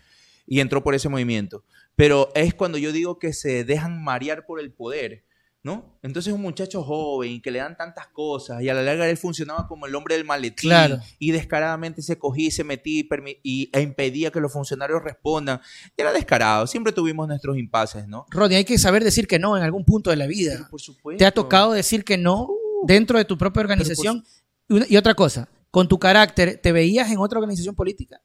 y 0.45 0.59
entró 0.59 0.83
por 0.83 0.95
ese 0.95 1.07
movimiento. 1.07 1.63
Pero 1.95 2.29
es 2.35 2.53
cuando 2.53 2.77
yo 2.77 2.91
digo 2.91 3.19
que 3.19 3.33
se 3.33 3.63
dejan 3.63 4.03
marear 4.03 4.45
por 4.45 4.59
el 4.59 4.71
poder. 4.71 5.23
¿No? 5.63 5.99
Entonces 6.01 6.33
un 6.33 6.41
muchacho 6.41 6.81
joven 6.83 7.41
que 7.41 7.51
le 7.51 7.59
dan 7.59 7.75
tantas 7.75 8.07
cosas 8.07 8.61
y 8.61 8.69
a 8.69 8.73
la 8.73 8.81
larga 8.83 9.09
él 9.09 9.17
funcionaba 9.17 9.67
como 9.67 9.85
el 9.85 9.95
hombre 9.95 10.15
del 10.15 10.23
maletín 10.23 10.69
Claro. 10.69 10.99
y 11.19 11.31
descaradamente 11.31 12.01
se 12.01 12.17
cogía 12.17 12.47
y 12.47 12.51
se 12.51 12.63
metía 12.63 13.01
y, 13.01 13.39
y- 13.43 13.69
e 13.73 13.81
impedía 13.81 14.31
que 14.31 14.39
los 14.39 14.53
funcionarios 14.53 15.03
respondan. 15.03 15.59
Era 15.97 16.13
descarado, 16.13 16.67
siempre 16.67 16.93
tuvimos 16.93 17.27
nuestros 17.27 17.57
impases, 17.57 18.07
¿no? 18.07 18.25
Rodney, 18.29 18.57
hay 18.57 18.65
que 18.65 18.77
saber 18.77 19.03
decir 19.03 19.27
que 19.27 19.39
no 19.39 19.57
en 19.57 19.63
algún 19.63 19.83
punto 19.83 20.09
de 20.09 20.15
la 20.15 20.27
vida. 20.27 20.67
Por 20.71 20.79
supuesto. 20.79 21.17
¿Te 21.19 21.25
ha 21.25 21.31
tocado 21.31 21.73
decir 21.73 22.05
que 22.05 22.17
no 22.17 22.47
dentro 22.85 23.17
de 23.17 23.25
tu 23.25 23.37
propia 23.37 23.61
organización? 23.61 24.23
Y 24.69 24.73
una- 24.75 24.85
Y 24.87 24.95
otra 24.95 25.15
cosa, 25.15 25.49
con 25.71 25.87
tu 25.87 25.99
carácter, 25.99 26.59
¿te 26.61 26.71
veías 26.71 27.11
en 27.11 27.17
otra 27.17 27.39
organización 27.39 27.75
política? 27.75 28.21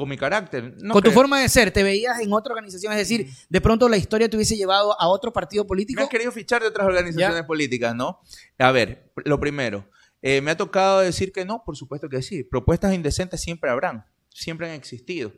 Con 0.00 0.08
mi 0.08 0.16
carácter. 0.16 0.74
no 0.80 0.94
con 0.94 1.02
tu 1.02 1.10
forma 1.10 1.38
de 1.40 1.48
ser, 1.50 1.70
¿te 1.70 1.82
veías 1.82 2.18
en 2.20 2.32
otra 2.32 2.52
organización? 2.54 2.90
Es 2.94 2.98
decir, 3.00 3.28
de 3.50 3.60
pronto 3.60 3.86
la 3.86 3.98
historia 3.98 4.30
te 4.30 4.36
hubiese 4.36 4.56
llevado 4.56 4.98
a 4.98 5.08
otro 5.08 5.30
partido 5.30 5.64
Me 5.64 5.68
político. 5.68 6.00
han 6.00 6.08
querido 6.08 6.32
fichar 6.32 6.62
de 6.62 6.68
otras 6.68 6.86
organizaciones 6.86 7.36
Ya. 7.42 7.46
políticas, 7.46 7.94
¿no? 7.94 8.20
A 8.58 8.72
ver, 8.72 9.12
lo 9.26 9.38
primero, 9.38 9.90
eh, 10.22 10.40
me 10.40 10.52
ha 10.52 10.56
tocado 10.56 11.00
decir 11.00 11.32
que 11.32 11.44
no, 11.44 11.62
por 11.64 11.76
supuesto 11.76 12.08
que 12.08 12.22
sí. 12.22 12.44
Propuestas 12.44 12.94
indecentes 12.94 13.42
siempre 13.42 13.68
habrán, 13.70 14.06
siempre 14.30 14.68
han 14.70 14.74
existido. 14.74 15.32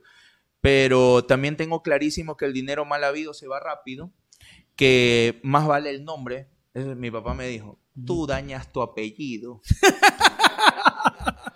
Pero 0.61 1.25
también 1.25 1.57
tengo 1.57 1.83
clarísimo 1.83 2.37
que 2.37 2.45
el 2.45 2.53
dinero 2.53 2.85
mal 2.85 3.03
habido 3.03 3.35
se 3.35 3.49
va 3.49 3.59
rápido, 3.59 4.13
que 4.77 5.41
más 5.43 5.67
vale 5.67 5.91
el 5.91 6.05
nombre. 6.05 6.49
Eso 6.73 6.95
mi 6.95 7.11
papá 7.11 7.35
me 7.35 7.49
dijo, 7.49 7.81
tú 8.07 8.27
dañas 8.29 8.71
tu 8.73 8.81
apellido. 8.81 9.61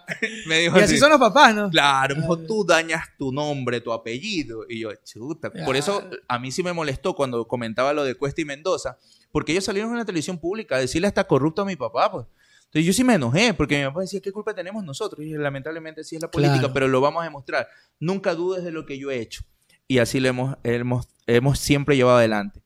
me 0.47 0.59
dijo 0.61 0.79
Y 0.79 0.83
así 0.83 0.99
son 0.99 1.11
los 1.11 1.19
papás, 1.19 1.55
¿no? 1.55 1.71
Claro, 1.71 2.15
me 2.17 2.23
dijo, 2.23 2.39
tú 2.39 2.65
dañas 2.65 3.05
tu 3.19 3.33
nombre, 3.33 3.81
tu 3.81 3.93
apellido. 3.93 4.65
Y 4.69 4.81
yo, 4.81 4.91
chuta. 5.05 5.51
Por 5.65 5.77
eso 5.77 6.09
a 6.29 6.39
mí 6.39 6.51
sí 6.53 6.63
me 6.63 6.73
molestó 6.73 7.15
cuando 7.15 7.47
comentaba 7.47 7.93
lo 7.93 8.05
de 8.05 8.15
Cuesta 8.15 8.41
y 8.41 8.45
Mendoza, 8.45 8.99
porque 9.33 9.53
ellos 9.53 9.65
salieron 9.65 9.91
en 9.93 9.99
la 9.99 10.05
televisión 10.05 10.39
pública 10.39 10.77
a 10.77 10.81
decirle 10.81 11.09
hasta 11.09 11.25
corrupto 11.25 11.63
a 11.63 11.65
mi 11.65 11.77
papá, 11.77 12.11
pues. 12.11 12.27
Entonces 12.67 12.87
yo 12.87 12.93
sí 12.93 13.05
me 13.05 13.15
enojé, 13.15 13.55
porque 13.55 13.79
mi 13.79 13.85
papá 13.87 14.01
decía, 14.01 14.21
¿qué 14.21 14.33
culpa 14.33 14.53
tenemos 14.55 14.85
nosotros? 14.85 15.25
Y 15.25 15.31
lamentablemente 15.35 16.03
sí 16.05 16.17
es 16.17 16.23
la 16.23 16.31
política, 16.31 16.59
Claro. 16.59 16.75
pero 16.75 16.89
lo 16.89 17.01
vamos 17.01 17.23
a 17.23 17.25
demostrar. 17.25 17.69
Nunca 18.01 18.35
dudes 18.35 18.65
de 18.65 18.73
lo 18.73 18.85
que 18.85 18.99
yo 18.99 19.11
he 19.11 19.21
hecho. 19.21 19.43
Y 19.89 19.99
así 19.99 20.19
lo 20.19 20.29
hemos, 20.29 20.57
hemos, 20.65 21.07
hemos 21.29 21.59
siempre 21.61 21.97
llevado 21.97 22.19
adelante. 22.19 22.61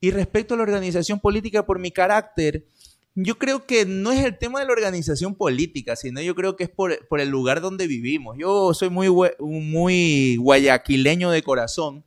Y 0.00 0.12
respecto 0.12 0.54
a 0.54 0.56
la 0.56 0.62
organización 0.62 1.18
política, 1.18 1.66
por 1.66 1.78
mi 1.78 1.90
carácter, 1.90 2.66
yo 3.14 3.38
creo 3.38 3.66
que 3.66 3.86
no 3.86 4.10
es 4.10 4.24
el 4.24 4.38
tema 4.38 4.60
de 4.60 4.66
la 4.66 4.72
organización 4.72 5.36
política, 5.36 5.94
sino 5.94 6.20
yo 6.20 6.34
creo 6.34 6.56
que 6.56 6.64
es 6.64 6.70
por, 6.70 7.06
por 7.06 7.20
el 7.20 7.28
lugar 7.28 7.60
donde 7.60 7.86
vivimos. 7.86 8.36
Yo 8.38 8.74
soy 8.74 8.90
muy, 8.90 9.08
muy 9.38 10.36
guayaquileño 10.36 11.30
de 11.30 11.42
corazón 11.42 12.04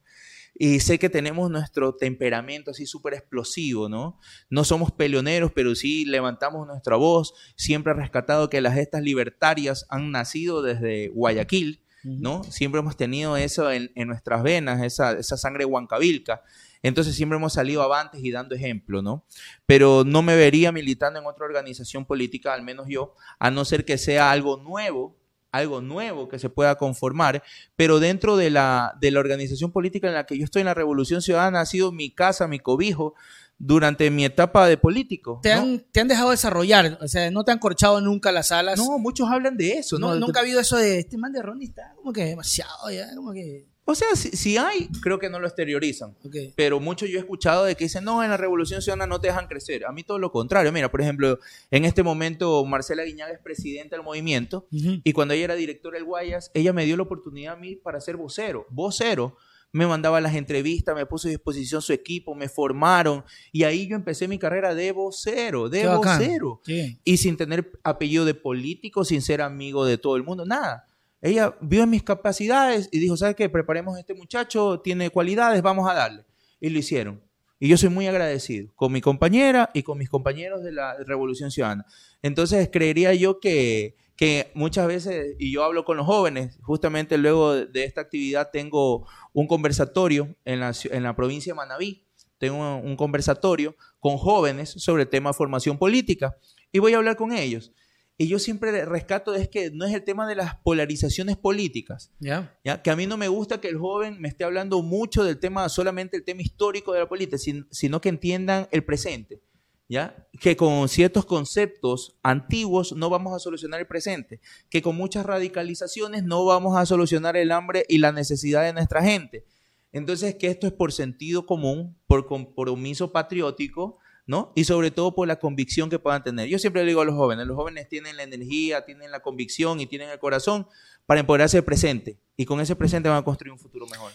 y 0.60 0.80
sé 0.80 1.00
que 1.00 1.10
tenemos 1.10 1.50
nuestro 1.50 1.96
temperamento 1.96 2.72
así 2.72 2.86
súper 2.86 3.14
explosivo, 3.14 3.88
¿no? 3.88 4.20
No 4.50 4.64
somos 4.64 4.92
peleoneros, 4.92 5.52
pero 5.54 5.76
sí 5.76 6.04
levantamos 6.04 6.68
nuestra 6.68 6.96
voz. 6.96 7.34
Siempre 7.56 7.94
he 7.94 7.96
rescatado 7.96 8.50
que 8.50 8.60
las 8.60 8.74
gestas 8.74 9.04
libertarias 9.04 9.86
han 9.90 10.12
nacido 10.12 10.62
desde 10.62 11.10
Guayaquil, 11.10 11.84
¿no? 12.04 12.44
Siempre 12.44 12.80
hemos 12.80 12.98
tenido 12.98 13.38
eso 13.38 13.72
en, 13.72 13.92
en 13.96 14.08
nuestras 14.08 14.42
venas, 14.42 14.82
esa, 14.84 15.12
esa 15.14 15.38
sangre 15.38 15.66
huancavilca. 15.66 16.42
Entonces 16.84 17.16
siempre 17.16 17.38
hemos 17.38 17.54
salido 17.54 17.82
avantes 17.82 18.24
y 18.24 18.32
dando 18.32 18.56
ejemplo, 18.56 19.02
¿no? 19.02 19.26
Pero 19.66 20.04
no 20.06 20.22
me 20.22 20.36
vería 20.36 20.72
militando 20.72 21.20
en 21.20 21.26
otra 21.26 21.46
organización 21.46 22.06
política, 22.06 22.54
al 22.54 22.64
menos 22.64 22.88
yo, 22.90 23.14
a 23.40 23.52
no 23.52 23.66
ser 23.66 23.86
que 23.86 23.98
sea 23.98 24.32
algo 24.32 24.58
nuevo, 24.58 25.18
algo 25.52 25.82
nuevo 25.82 26.28
que 26.28 26.40
se 26.40 26.50
pueda 26.50 26.78
conformar, 26.78 27.44
pero 27.76 28.00
dentro 28.00 28.38
de 28.38 28.50
la, 28.50 28.96
de 29.00 29.12
la 29.12 29.20
organización 29.20 29.72
política 29.72 30.08
en 30.08 30.14
la 30.14 30.26
que 30.26 30.38
yo 30.38 30.44
estoy 30.44 30.62
en 30.62 30.68
la 30.68 30.74
Revolución 30.74 31.22
Ciudadana 31.22 31.62
ha 31.62 31.66
sido 31.66 31.92
mi 31.92 32.12
casa, 32.12 32.48
mi 32.48 32.60
cobijo, 32.60 33.16
durante 33.60 34.12
mi 34.12 34.24
etapa 34.26 34.68
de 34.68 34.78
político. 34.78 35.40
Te 35.42 35.56
¿no? 35.56 35.62
han, 35.62 35.80
te 35.92 36.00
han 36.00 36.08
dejado 36.08 36.32
desarrollar, 36.32 36.98
o 37.02 37.08
sea, 37.08 37.32
no 37.32 37.44
te 37.44 37.52
han 37.52 37.60
corchado 37.60 38.02
nunca 38.02 38.32
las 38.32 38.52
alas. 38.52 38.78
No, 38.78 39.00
muchos 39.00 39.30
hablan 39.30 39.58
de 39.58 39.74
eso, 39.74 39.98
No, 39.98 40.14
¿no? 40.14 40.20
nunca 40.20 40.40
ha 40.40 40.44
habido 40.44 40.60
eso 40.60 40.78
de 40.78 41.00
este 41.00 41.18
man 41.18 41.32
de 41.32 41.42
Ronnie 41.42 41.68
está 41.70 41.94
como 41.96 42.14
que 42.14 42.26
demasiado 42.26 42.90
ya, 42.92 43.14
como 43.16 43.34
que. 43.34 43.68
O 43.90 43.96
sea, 43.96 44.08
si, 44.16 44.32
si 44.32 44.58
hay, 44.58 44.90
creo 45.02 45.18
que 45.18 45.30
no 45.30 45.40
lo 45.40 45.48
exteriorizan. 45.48 46.12
ok. 46.24 46.36
Pero 46.56 46.80
mucho 46.82 47.06
yo 47.06 47.18
he 47.18 47.22
escuchado 47.22 47.64
de 47.64 47.76
que 47.76 47.86
dicen, 47.86 48.04
no, 48.04 48.22
en 48.22 48.30
la 48.30 48.36
Revolución 48.38 48.82
Ciudadana 48.82 49.08
no 49.08 49.22
te 49.22 49.28
dejan 49.28 49.48
crecer. 49.48 49.86
A 49.86 49.94
mí 49.94 50.04
todo 50.04 50.20
lo 50.20 50.32
contrario. 50.32 50.72
Mira, 50.74 50.92
por 50.92 51.00
ejemplo, 51.02 51.40
en 51.72 51.86
este 51.86 52.04
momento 52.04 52.64
Marcela 52.66 53.04
Guiñaga 53.04 53.32
es 53.32 53.40
presidenta 53.40 53.96
del 53.96 54.04
movimiento 54.04 54.68
Ujú. 54.74 55.00
y 55.04 55.14
cuando 55.14 55.34
ella 55.34 55.46
era 55.46 55.56
directora 55.56 55.96
del 55.98 56.04
Guayas, 56.06 56.52
ella 56.54 56.74
me 56.74 56.84
dio 56.86 56.98
la 56.98 57.04
oportunidad 57.04 57.54
a 57.54 57.56
mí 57.56 57.76
para 57.78 58.02
ser 58.02 58.18
vocero. 58.18 58.66
Vocero. 58.70 59.38
Me 59.74 59.86
mandaba 59.86 60.22
las 60.22 60.34
entrevistas, 60.36 60.96
me 60.96 61.06
puso 61.06 61.28
a 61.28 61.32
disposición 61.32 61.82
su 61.82 61.92
equipo, 61.94 62.34
me 62.36 62.48
formaron 62.48 63.26
y 63.52 63.64
ahí 63.64 63.88
yo 63.88 63.96
empecé 63.98 64.28
mi 64.28 64.40
carrera 64.40 64.74
de 64.74 64.94
vocero, 64.94 65.70
de 65.70 65.88
vocero. 65.88 66.62
Sí. 66.66 67.00
Y 67.04 67.18
sin 67.18 67.36
tener 67.36 67.72
apellido 67.84 68.24
de 68.24 68.34
político, 68.34 69.04
sin 69.04 69.22
ser 69.22 69.42
amigo 69.42 69.86
de 69.86 69.98
todo 69.98 70.16
el 70.16 70.24
mundo, 70.24 70.46
nada. 70.46 70.88
Ella 71.22 71.58
vio 71.62 71.86
mis 71.88 72.04
capacidades 72.04 72.90
y 72.92 73.00
dijo, 73.00 73.18
¿sabes 73.18 73.36
qué? 73.36 73.50
Preparemos 73.50 73.98
a 73.98 74.00
este 74.00 74.14
muchacho, 74.14 74.80
tiene 74.82 75.10
cualidades, 75.10 75.62
vamos 75.62 75.90
a 75.90 75.94
darle. 75.94 76.26
Y 76.60 76.70
lo 76.70 76.80
hicieron. 76.80 77.22
Y 77.60 77.68
yo 77.70 77.78
soy 77.78 77.90
muy 77.90 78.06
agradecido 78.08 78.72
con 78.76 78.92
mi 78.92 79.02
compañera 79.02 79.72
y 79.74 79.82
con 79.84 79.98
mis 79.98 80.10
compañeros 80.10 80.64
de 80.64 80.72
la 80.72 80.96
Revolución 81.06 81.50
Ciudadana. 81.50 81.86
Entonces, 82.22 82.70
creería 82.72 83.14
yo 83.16 83.40
que, 83.40 83.96
que 84.16 84.52
muchas 84.54 84.88
veces, 84.88 85.36
y 85.40 85.52
yo 85.52 85.64
hablo 85.64 85.84
con 85.84 85.98
los 85.98 86.06
jóvenes, 86.06 86.60
justamente 86.62 87.18
luego 87.18 87.54
de, 87.56 87.84
esta 87.84 88.02
actividad 88.02 88.50
tengo 88.52 89.08
un 89.34 89.48
conversatorio 89.48 90.36
en 90.46 90.60
la, 90.60 90.72
en 90.92 91.04
la 91.04 91.16
provincia 91.16 91.54
de 91.54 91.58
Manabí, 91.58 92.08
tengo 92.38 92.78
un, 92.78 92.96
conversatorio 92.96 93.76
con 94.00 94.18
jóvenes 94.18 94.70
sobre 94.70 95.04
el 95.04 95.10
tema 95.10 95.34
formación 95.34 95.78
política 95.78 96.38
y 96.72 96.80
voy 96.80 96.94
a 96.94 96.98
hablar 96.98 97.16
con 97.16 97.32
ellos. 97.32 97.72
Y 98.20 98.28
yo 98.28 98.40
siempre 98.40 98.84
rescato 98.86 99.36
es 99.36 99.48
que 99.48 99.70
no 99.70 99.86
es 99.86 99.94
el 99.94 100.04
tema 100.04 100.28
de 100.28 100.36
las 100.36 100.56
polarizaciones 100.56 101.38
políticas, 101.38 102.12
Ya. 102.20 102.58
¿ya? 102.64 102.82
que 102.82 102.90
a 102.90 102.96
mí 102.96 103.06
no 103.06 103.16
me 103.16 103.28
gusta 103.28 103.62
que 103.62 103.68
el 103.70 103.78
joven 103.78 104.20
me 104.20 104.28
esté 104.28 104.44
hablando 104.44 104.82
mucho 104.82 105.24
del 105.24 105.40
tema, 105.40 105.70
solamente 105.70 106.18
el 106.18 106.24
tema 106.24 106.42
histórico 106.42 106.94
de 106.94 107.00
la 107.02 107.08
política, 107.10 107.38
sin- 107.38 107.68
sino 107.70 108.02
que 108.02 108.10
entiendan 108.10 108.68
el 108.72 108.84
presente. 108.84 109.42
¿Ya? 109.90 110.28
Que 110.42 110.58
con 110.58 110.90
ciertos 110.90 111.26
conceptos 111.26 112.18
antiguos 112.22 112.92
no 112.92 113.10
vamos 113.10 113.34
a 113.34 113.40
solucionar 113.40 113.80
el 113.80 113.88
presente, 113.88 114.42
que 114.70 114.82
con 114.82 114.98
muchas 114.98 115.26
radicalizaciones 115.26 116.26
no 116.26 116.44
vamos 116.44 116.76
a 116.78 116.86
solucionar 116.86 117.38
el 117.38 117.54
hambre 117.54 117.86
y 117.88 118.00
la 118.00 118.12
necesidad 118.12 118.64
de 118.64 118.74
nuestra 118.74 119.02
gente. 119.02 119.46
Entonces, 119.94 120.36
que 120.36 120.48
esto 120.48 120.68
es 120.68 120.74
por 120.74 120.92
sentido 120.92 121.46
común, 121.46 121.96
por 122.06 122.26
compromiso 122.28 123.14
patriótico, 123.14 123.98
¿no? 124.28 124.52
Y 124.56 124.66
sobre 124.66 124.92
todo 124.92 125.16
por 125.16 125.28
la 125.28 125.40
convicción 125.40 125.90
que 125.90 125.98
puedan 125.98 126.22
tener. 126.22 126.48
Yo 126.50 126.60
siempre 126.60 126.84
le 126.84 126.90
digo 126.90 127.02
a 127.02 127.06
los 127.06 127.16
jóvenes, 127.16 127.48
los 127.48 127.56
jóvenes 127.56 127.88
tienen 127.88 128.18
la 128.18 128.24
energía, 128.24 128.86
tienen 128.86 129.10
la 129.10 129.22
convicción 129.22 129.80
y 129.80 129.88
tienen 129.88 130.10
el 130.10 130.20
corazón 130.20 130.68
para 131.06 131.22
empoderarse 131.22 131.58
el 131.58 131.64
presente. 131.64 132.20
Y 132.36 132.46
con 132.46 132.60
ese 132.60 132.76
presente 132.76 133.10
van 133.10 133.18
a 133.18 133.24
construir 133.24 133.54
un 133.54 133.60
futuro 133.60 133.88
mejor. 133.88 134.12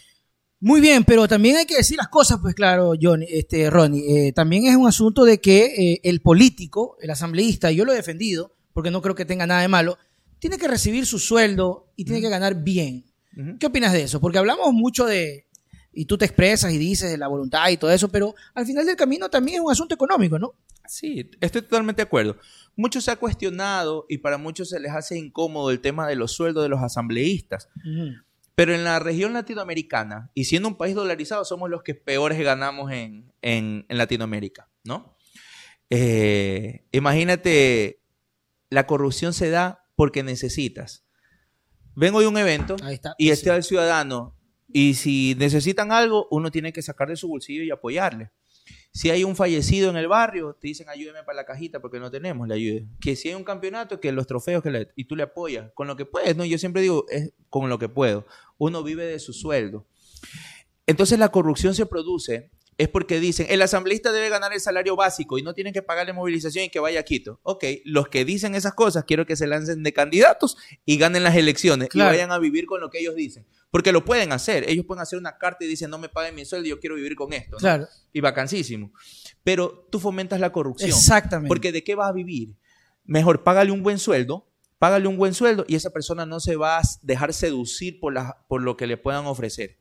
Muy 0.60 0.80
bien, 0.80 1.02
pero 1.02 1.26
también 1.26 1.56
hay 1.56 1.66
que 1.66 1.74
decir 1.74 1.96
las 1.96 2.08
cosas, 2.08 2.38
pues 2.40 2.54
claro, 2.54 2.92
Johnny, 3.00 3.26
este, 3.28 3.68
Ronnie. 3.68 4.28
eh, 4.28 4.32
también 4.32 4.66
es 4.66 4.76
un 4.76 4.86
asunto 4.86 5.24
de 5.24 5.40
que 5.40 5.64
eh, 5.64 6.00
el 6.04 6.20
político, 6.20 6.96
el 7.00 7.10
asambleísta, 7.10 7.72
y 7.72 7.76
yo 7.76 7.84
lo 7.84 7.92
he 7.92 7.96
defendido, 7.96 8.54
porque 8.72 8.92
no 8.92 9.02
creo 9.02 9.16
que 9.16 9.24
tenga 9.24 9.44
nada 9.46 9.62
de 9.62 9.68
malo, 9.68 9.98
tiene 10.38 10.58
que 10.58 10.68
recibir 10.68 11.04
su 11.04 11.18
sueldo 11.18 11.92
y 11.96 12.04
tiene 12.04 12.20
que 12.20 12.28
ganar 12.28 12.62
bien. 12.62 13.06
¿Qué 13.58 13.66
opinas 13.66 13.92
de 13.92 14.02
eso? 14.02 14.20
Porque 14.20 14.38
hablamos 14.38 14.72
mucho 14.72 15.06
de, 15.06 15.46
y 15.93 16.05
tú 16.07 16.16
te 16.18 16.24
expresas 16.24 16.72
y 16.72 16.78
dices 16.78 17.18
la 17.18 17.28
voluntad 17.28 17.68
y 17.68 17.76
todo 17.76 17.90
eso, 17.90 18.09
pero 18.09 18.34
al 18.55 18.64
final 18.66 18.86
del 18.86 18.97
camino 18.97 19.28
también 19.28 19.57
es 19.59 19.64
un 19.64 19.70
asunto 19.70 19.95
económico, 19.95 20.38
¿no? 20.38 20.55
Sí, 20.88 21.30
estoy 21.40 21.62
totalmente 21.62 22.03
de 22.03 22.07
acuerdo. 22.07 22.36
Mucho 22.76 23.01
se 23.01 23.11
ha 23.11 23.16
cuestionado 23.16 24.07
y 24.09 24.18
para 24.18 24.36
muchos 24.38 24.68
se 24.70 24.80
les 24.80 24.93
hace 24.93 25.16
incómodo 25.18 25.70
el 25.70 25.80
tema 25.80 26.07
de 26.09 26.16
los 26.16 26.32
sueldos 26.32 26.62
de 26.62 26.68
los 26.68 26.80
asambleístas. 26.82 27.68
Pero 28.55 28.74
en 28.74 28.84
la 28.84 28.99
región 28.99 29.32
latinoamericana, 29.32 30.30
y 30.34 30.45
siendo 30.45 30.68
un 30.68 30.76
país 30.76 30.95
dolarizado, 30.95 31.45
somos 31.45 31.70
los 31.70 31.82
que 31.82 31.95
peores 31.95 32.38
ganamos 32.40 32.90
en, 32.93 33.32
en- 33.40 33.86
en 33.88 33.99
Latinoamérica, 33.99 34.68
¿no? 34.84 35.16
Eh, 35.90 36.84
imagínate, 36.93 38.01
la 38.70 38.86
corrupción 38.86 39.32
se 39.32 39.51
da 39.51 39.84
porque 39.95 40.22
necesitas. 40.22 41.05
Vengo 41.95 42.20
de 42.20 42.26
un 42.26 42.38
evento 42.38 42.76
Ahí 42.82 42.95
está. 42.95 43.14
y 43.18 43.30
está 43.30 43.55
el 43.57 43.62
ciudadano, 43.62 44.34
y 44.72 44.94
si 44.94 45.34
necesitan 45.38 45.92
algo, 45.92 46.28
uno 46.30 46.50
tiene 46.50 46.72
que 46.72 46.82
sacar 46.82 47.08
de 47.08 47.16
su 47.16 47.28
bolsillo 47.28 47.62
y 47.62 47.70
apoyarle. 47.70 48.30
Si 48.92 49.10
hay 49.10 49.24
un 49.24 49.34
fallecido 49.36 49.90
en 49.90 49.96
el 49.96 50.06
barrio, 50.06 50.56
te 50.60 50.68
dicen 50.68 50.88
ayúdeme 50.88 51.22
para 51.24 51.36
la 51.36 51.44
cajita 51.46 51.80
porque 51.80 51.98
no 51.98 52.10
tenemos, 52.10 52.46
le 52.46 52.54
ayude. 52.54 52.86
Que 53.00 53.16
si 53.16 53.28
hay 53.28 53.34
un 53.34 53.44
campeonato, 53.44 54.00
que 54.00 54.12
los 54.12 54.26
trofeos 54.26 54.62
que 54.62 54.70
le, 54.70 54.88
y 54.96 55.04
tú 55.04 55.16
le 55.16 55.22
apoyas 55.22 55.70
con 55.74 55.86
lo 55.86 55.96
que 55.96 56.04
puedes, 56.04 56.36
¿no? 56.36 56.44
Yo 56.44 56.58
siempre 56.58 56.82
digo, 56.82 57.06
es 57.08 57.32
con 57.48 57.68
lo 57.70 57.78
que 57.78 57.88
puedo. 57.88 58.26
Uno 58.58 58.82
vive 58.82 59.04
de 59.06 59.18
su 59.18 59.32
sueldo. 59.32 59.86
Entonces 60.86 61.18
la 61.18 61.30
corrupción 61.30 61.74
se 61.74 61.86
produce 61.86 62.50
es 62.78 62.88
porque 62.88 63.20
dicen, 63.20 63.46
el 63.50 63.62
asambleísta 63.62 64.12
debe 64.12 64.28
ganar 64.30 64.52
el 64.52 64.60
salario 64.60 64.96
básico 64.96 65.38
y 65.38 65.42
no 65.42 65.54
tienen 65.54 65.72
que 65.72 65.82
pagarle 65.82 66.12
movilización 66.12 66.64
y 66.64 66.68
que 66.70 66.80
vaya 66.80 67.00
a 67.00 67.02
Quito. 67.02 67.38
Ok, 67.42 67.64
los 67.84 68.08
que 68.08 68.24
dicen 68.24 68.54
esas 68.54 68.74
cosas 68.74 69.04
quiero 69.04 69.26
que 69.26 69.36
se 69.36 69.46
lancen 69.46 69.82
de 69.82 69.92
candidatos 69.92 70.56
y 70.84 70.96
ganen 70.96 71.22
las 71.22 71.36
elecciones 71.36 71.88
Claro. 71.88 72.10
y 72.10 72.16
vayan 72.16 72.32
a 72.32 72.38
vivir 72.38 72.66
con 72.66 72.80
lo 72.80 72.90
que 72.90 72.98
ellos 73.00 73.14
dicen. 73.14 73.46
Porque 73.72 73.90
lo 73.90 74.04
pueden 74.04 74.32
hacer. 74.32 74.68
Ellos 74.68 74.84
pueden 74.84 75.00
hacer 75.00 75.18
una 75.18 75.38
carta 75.38 75.64
y 75.64 75.66
dicen, 75.66 75.88
no 75.88 75.96
me 75.96 76.10
paguen 76.10 76.34
mi 76.34 76.44
sueldo, 76.44 76.68
yo 76.68 76.78
quiero 76.78 76.94
vivir 76.94 77.16
con 77.16 77.32
esto. 77.32 77.52
¿no? 77.52 77.58
Claro. 77.58 77.88
Y 78.12 78.20
vacancísimo. 78.20 78.92
Pero 79.42 79.88
tú 79.90 79.98
fomentas 79.98 80.38
la 80.38 80.52
corrupción. 80.52 80.90
Exactamente. 80.90 81.48
Porque 81.48 81.72
¿de 81.72 81.82
qué 81.82 81.94
vas 81.94 82.10
a 82.10 82.12
vivir? 82.12 82.54
Mejor 83.04 83.42
págale 83.42 83.72
un 83.72 83.82
buen 83.82 83.98
sueldo, 83.98 84.46
págale 84.78 85.08
un 85.08 85.16
buen 85.16 85.32
sueldo 85.32 85.64
y 85.66 85.74
esa 85.74 85.88
persona 85.88 86.26
no 86.26 86.38
se 86.38 86.54
va 86.56 86.80
a 86.80 86.82
dejar 87.00 87.32
seducir 87.32 87.98
por, 87.98 88.12
la, 88.12 88.44
por 88.46 88.60
lo 88.60 88.76
que 88.76 88.86
le 88.86 88.98
puedan 88.98 89.24
ofrecer. 89.24 89.78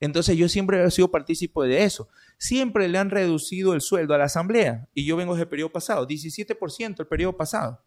Entonces 0.00 0.34
yo 0.38 0.48
siempre 0.48 0.82
he 0.82 0.90
sido 0.90 1.10
partícipe 1.10 1.60
de 1.64 1.84
eso. 1.84 2.08
Siempre 2.38 2.88
le 2.88 2.96
han 2.96 3.10
reducido 3.10 3.74
el 3.74 3.82
sueldo 3.82 4.14
a 4.14 4.18
la 4.18 4.24
asamblea 4.24 4.88
y 4.94 5.04
yo 5.04 5.18
vengo 5.18 5.36
del 5.36 5.48
periodo 5.48 5.70
pasado, 5.70 6.08
17% 6.08 7.00
el 7.00 7.06
periodo 7.06 7.36
pasado, 7.36 7.84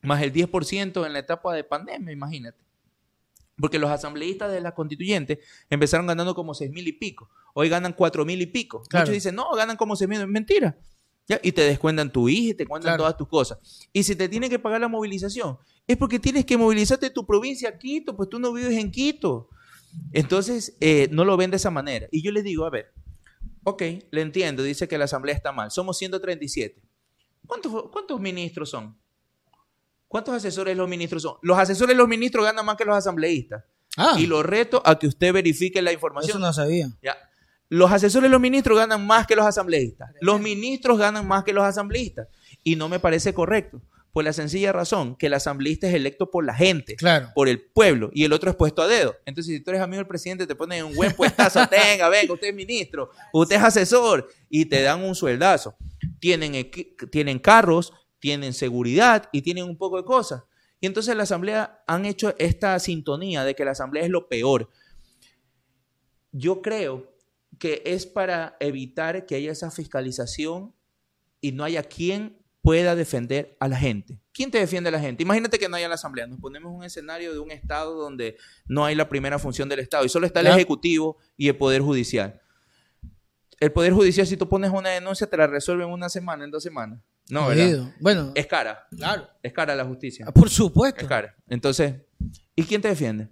más 0.00 0.22
el 0.22 0.32
10% 0.32 1.04
en 1.04 1.12
la 1.12 1.18
etapa 1.18 1.52
de 1.52 1.62
pandemia, 1.62 2.10
imagínate. 2.10 2.71
Porque 3.58 3.78
los 3.78 3.90
asambleístas 3.90 4.50
de 4.50 4.60
la 4.60 4.74
constituyente 4.74 5.40
empezaron 5.70 6.06
ganando 6.06 6.34
como 6.34 6.54
6 6.54 6.70
mil 6.70 6.88
y 6.88 6.92
pico. 6.92 7.28
Hoy 7.54 7.68
ganan 7.68 7.92
4 7.92 8.24
mil 8.24 8.40
y 8.40 8.46
pico. 8.46 8.82
Claro. 8.88 9.04
Muchos 9.04 9.14
dicen, 9.14 9.34
no, 9.34 9.50
ganan 9.54 9.76
como 9.76 9.94
6 9.94 10.08
mil. 10.08 10.26
Mentira. 10.26 10.76
¿Ya? 11.28 11.38
Y 11.42 11.52
te 11.52 11.62
descuentan 11.62 12.10
tu 12.12 12.28
hija 12.28 12.50
y 12.50 12.54
te 12.54 12.66
cuentan 12.66 12.90
Claro. 12.90 13.02
todas 13.04 13.16
tus 13.16 13.28
cosas. 13.28 13.58
Y 13.92 14.02
si 14.02 14.16
te 14.16 14.28
tienen 14.28 14.50
que 14.50 14.58
pagar 14.58 14.80
la 14.80 14.88
movilización, 14.88 15.56
es 15.86 15.96
porque 15.96 16.18
tienes 16.18 16.44
que 16.44 16.56
movilizarte 16.58 17.06
de 17.06 17.10
tu 17.10 17.24
provincia 17.26 17.68
a 17.68 17.78
Quito, 17.78 18.16
pues 18.16 18.28
tú 18.28 18.38
no 18.40 18.52
vives 18.52 18.76
en 18.76 18.90
Quito. 18.90 19.48
Entonces, 20.12 20.76
eh, 20.80 21.08
no 21.12 21.24
lo 21.24 21.36
ven 21.36 21.50
de 21.50 21.58
esa 21.58 21.70
manera. 21.70 22.08
Y 22.10 22.22
yo 22.22 22.32
les 22.32 22.42
digo, 22.44 22.64
a 22.64 22.70
ver, 22.70 22.92
ok, 23.64 23.82
le 24.10 24.20
entiendo, 24.22 24.62
dice 24.62 24.88
que 24.88 24.98
la 24.98 25.04
asamblea 25.04 25.34
está 25.34 25.52
mal. 25.52 25.70
Somos 25.70 25.98
137. 25.98 26.82
¿Cuántos, 27.46 27.90
cuántos 27.90 28.20
ministros 28.20 28.70
son? 28.70 28.96
¿Cuántos 30.12 30.34
asesores 30.34 30.76
los 30.76 30.88
ministros 30.88 31.22
son? 31.22 31.34
Los 31.42 31.58
asesores 31.58 31.96
los 31.96 32.06
ministros 32.06 32.44
ganan 32.44 32.64
más 32.66 32.76
que 32.76 32.84
los 32.84 32.96
asambleístas. 32.96 33.64
Ah, 33.96 34.14
Y 34.18 34.26
lo 34.26 34.42
reto 34.42 34.80
a 34.84 34.98
que 34.98 35.06
usted 35.06 35.32
verifique 35.32 35.82
la 35.82 35.90
información. 35.92 36.30
eso 36.30 36.38
no 36.38 36.52
sabía. 36.52 36.88
Ya. 37.02 37.16
Los 37.70 37.90
asesores 37.90 38.30
los 38.30 38.40
ministros 38.40 38.76
ganan 38.78 39.06
más 39.06 39.26
que 39.26 39.34
los 39.34 39.46
asambleístas. 39.46 40.10
Los 40.20 40.38
ministros 40.40 40.98
ganan 40.98 41.26
más 41.26 41.42
que 41.44 41.54
los 41.54 41.64
asambleístas. 41.64 42.28
Y 42.62 42.76
no 42.76 42.88
me 42.90 43.00
parece 43.00 43.32
correcto. 43.32 43.80
Por 44.12 44.24
la 44.24 44.34
sencilla 44.34 44.72
razón 44.72 45.16
que 45.16 45.28
el 45.28 45.32
asambleísta 45.34 45.88
es 45.88 45.94
electo 45.94 46.30
por 46.30 46.44
la 46.44 46.54
gente, 46.54 46.96
Claro. 46.96 47.30
por 47.34 47.48
el 47.48 47.62
pueblo, 47.62 48.10
y 48.12 48.24
el 48.24 48.34
otro 48.34 48.50
es 48.50 48.56
puesto 48.56 48.82
a 48.82 48.86
dedo. 48.86 49.16
Entonces, 49.24 49.54
si 49.54 49.60
tú 49.60 49.70
eres 49.70 49.80
amigo 49.82 50.00
del 50.00 50.06
presidente, 50.06 50.46
te 50.46 50.54
ponen 50.54 50.84
un 50.84 50.94
buen 50.94 51.12
puestazo, 51.12 51.66
tenga, 51.70 52.10
venga, 52.10 52.34
usted 52.34 52.48
es 52.48 52.54
ministro, 52.54 53.10
usted 53.32 53.56
es 53.56 53.62
asesor, 53.62 54.28
y 54.50 54.66
te 54.66 54.82
dan 54.82 55.02
un 55.02 55.14
sueldazo. 55.14 55.76
Tienen, 56.20 56.70
tienen 57.10 57.38
carros, 57.38 57.94
tienen 58.22 58.52
seguridad 58.52 59.28
y 59.32 59.42
tienen 59.42 59.64
un 59.64 59.76
poco 59.76 59.96
de 59.96 60.04
cosas. 60.04 60.44
Y 60.80 60.86
entonces 60.86 61.16
la 61.16 61.24
asamblea 61.24 61.82
han 61.88 62.06
hecho 62.06 62.36
esta 62.38 62.78
sintonía 62.78 63.42
de 63.44 63.56
que 63.56 63.64
la 63.64 63.72
asamblea 63.72 64.04
es 64.04 64.10
lo 64.10 64.28
peor. 64.28 64.70
Yo 66.30 66.62
creo 66.62 67.12
que 67.58 67.82
es 67.84 68.06
para 68.06 68.56
evitar 68.60 69.26
que 69.26 69.34
haya 69.34 69.50
esa 69.50 69.72
fiscalización 69.72 70.72
y 71.40 71.50
no 71.50 71.64
haya 71.64 71.82
quien 71.82 72.38
pueda 72.62 72.94
defender 72.94 73.56
a 73.58 73.66
la 73.66 73.76
gente. 73.76 74.20
¿Quién 74.32 74.52
te 74.52 74.58
defiende 74.58 74.88
a 74.88 74.92
la 74.92 75.00
gente? 75.00 75.24
Imagínate 75.24 75.58
que 75.58 75.68
no 75.68 75.74
haya 75.74 75.88
la 75.88 75.96
asamblea. 75.96 76.28
Nos 76.28 76.38
ponemos 76.38 76.72
un 76.72 76.84
escenario 76.84 77.32
de 77.32 77.40
un 77.40 77.50
Estado 77.50 77.96
donde 77.96 78.36
no 78.66 78.84
hay 78.84 78.94
la 78.94 79.08
primera 79.08 79.40
función 79.40 79.68
del 79.68 79.80
Estado 79.80 80.04
y 80.04 80.08
solo 80.08 80.26
está 80.26 80.40
el 80.40 80.46
Ya. 80.46 80.54
Ejecutivo 80.54 81.16
y 81.36 81.48
el 81.48 81.56
Poder 81.56 81.82
Judicial. 81.82 82.40
El 83.58 83.72
Poder 83.72 83.92
Judicial, 83.92 84.28
si 84.28 84.36
tú 84.36 84.48
pones 84.48 84.70
una 84.70 84.90
denuncia, 84.90 85.28
te 85.28 85.36
la 85.36 85.48
resuelven 85.48 85.88
en 85.88 85.92
una 85.92 86.08
semana, 86.08 86.44
en 86.44 86.52
dos 86.52 86.62
semanas. 86.62 87.00
No, 87.32 87.46
¿verdad? 87.48 87.92
Bueno, 88.00 88.32
Es 88.34 88.46
cara. 88.46 88.86
claro. 88.96 89.26
Es 89.42 89.52
cara 89.52 89.74
la 89.74 89.84
justicia. 89.84 90.26
Por 90.26 90.50
supuesto. 90.50 91.00
Es 91.00 91.06
cara. 91.08 91.34
Entonces, 91.48 91.94
¿y 92.54 92.62
quién 92.64 92.80
te 92.82 92.88
defiende? 92.88 93.28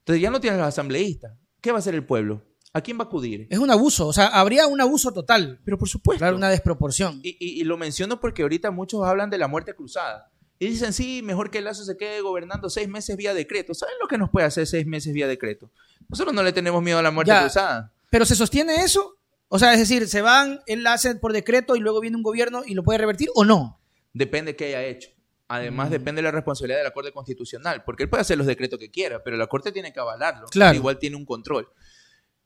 Entonces 0.00 0.20
ya 0.22 0.30
no 0.30 0.40
tienes 0.40 0.58
los 0.58 0.68
asambleístas. 0.68 1.32
¿Qué 1.60 1.70
va 1.70 1.78
a 1.78 1.80
hacer 1.80 1.94
el 1.94 2.04
pueblo? 2.04 2.42
¿A 2.72 2.80
quién 2.80 2.98
va 2.98 3.04
a 3.04 3.06
acudir? 3.06 3.46
Es 3.50 3.58
un 3.60 3.70
abuso. 3.70 4.08
O 4.08 4.12
sea, 4.12 4.26
habría 4.26 4.66
un 4.66 4.80
abuso 4.80 5.12
total. 5.12 5.60
Pero 5.64 5.78
por 5.78 5.88
supuesto. 5.88 6.18
Claro, 6.18 6.36
una 6.36 6.50
desproporción. 6.50 7.20
Y, 7.22 7.30
y- 7.38 7.60
y 7.60 7.64
lo 7.64 7.76
menciono 7.78 8.18
porque 8.20 8.42
ahorita 8.42 8.72
muchos 8.72 9.04
hablan 9.04 9.30
de 9.30 9.38
la 9.38 9.46
muerte 9.48 9.74
cruzada. 9.74 10.32
Y 10.58 10.66
dicen, 10.66 10.92
sí, 10.92 11.22
mejor 11.22 11.50
que 11.50 11.60
Lazo 11.60 11.84
se 11.84 11.96
quede 11.96 12.20
gobernando 12.20 12.68
seis 12.70 12.88
meses 12.88 13.16
vía 13.16 13.34
decreto. 13.34 13.72
¿Saben 13.74 13.94
lo 14.00 14.08
que 14.08 14.18
nos 14.18 14.30
puede 14.30 14.46
hacer 14.46 14.66
seis 14.66 14.86
meses 14.86 15.12
vía 15.12 15.28
decreto? 15.28 15.70
Nosotros 16.08 16.34
no 16.34 16.42
le 16.42 16.52
tenemos 16.52 16.82
miedo 16.82 16.98
a 16.98 17.02
la 17.02 17.10
muerte 17.12 17.30
Ya. 17.32 17.40
cruzada. 17.42 17.92
Pero 18.10 18.24
se 18.24 18.34
sostiene 18.34 18.82
eso. 18.82 19.16
O 19.48 19.58
sea, 19.58 19.72
es 19.72 19.78
decir, 19.78 20.08
se 20.08 20.20
van, 20.22 20.60
él 20.66 20.82
la 20.82 20.94
hace 20.94 21.14
por 21.16 21.32
decreto 21.32 21.76
y 21.76 21.80
luego 21.80 22.00
viene 22.00 22.16
un 22.16 22.22
gobierno 22.22 22.62
y 22.66 22.74
lo 22.74 22.82
puede 22.82 22.98
revertir 22.98 23.28
o 23.34 23.44
no. 23.44 23.80
Depende 24.12 24.52
de 24.52 24.56
qué 24.56 24.64
haya 24.66 24.82
hecho. 24.84 25.10
Además, 25.46 25.88
Mm. 25.88 25.92
depende 25.92 26.18
de 26.20 26.22
la 26.24 26.30
responsabilidad 26.32 26.78
de 26.78 26.84
la 26.84 26.90
Corte 26.92 27.12
Constitucional. 27.12 27.84
Porque 27.84 28.04
él 28.04 28.08
puede 28.10 28.22
hacer 28.22 28.38
los 28.38 28.46
decretos 28.46 28.78
que 28.78 28.90
quiera, 28.90 29.22
pero 29.22 29.36
la 29.36 29.46
Corte 29.46 29.70
tiene 29.72 29.92
que 29.92 30.00
avalarlo. 30.00 30.46
Claro. 30.48 30.74
Igual 30.76 30.98
tiene 30.98 31.16
un 31.16 31.26
control. 31.26 31.68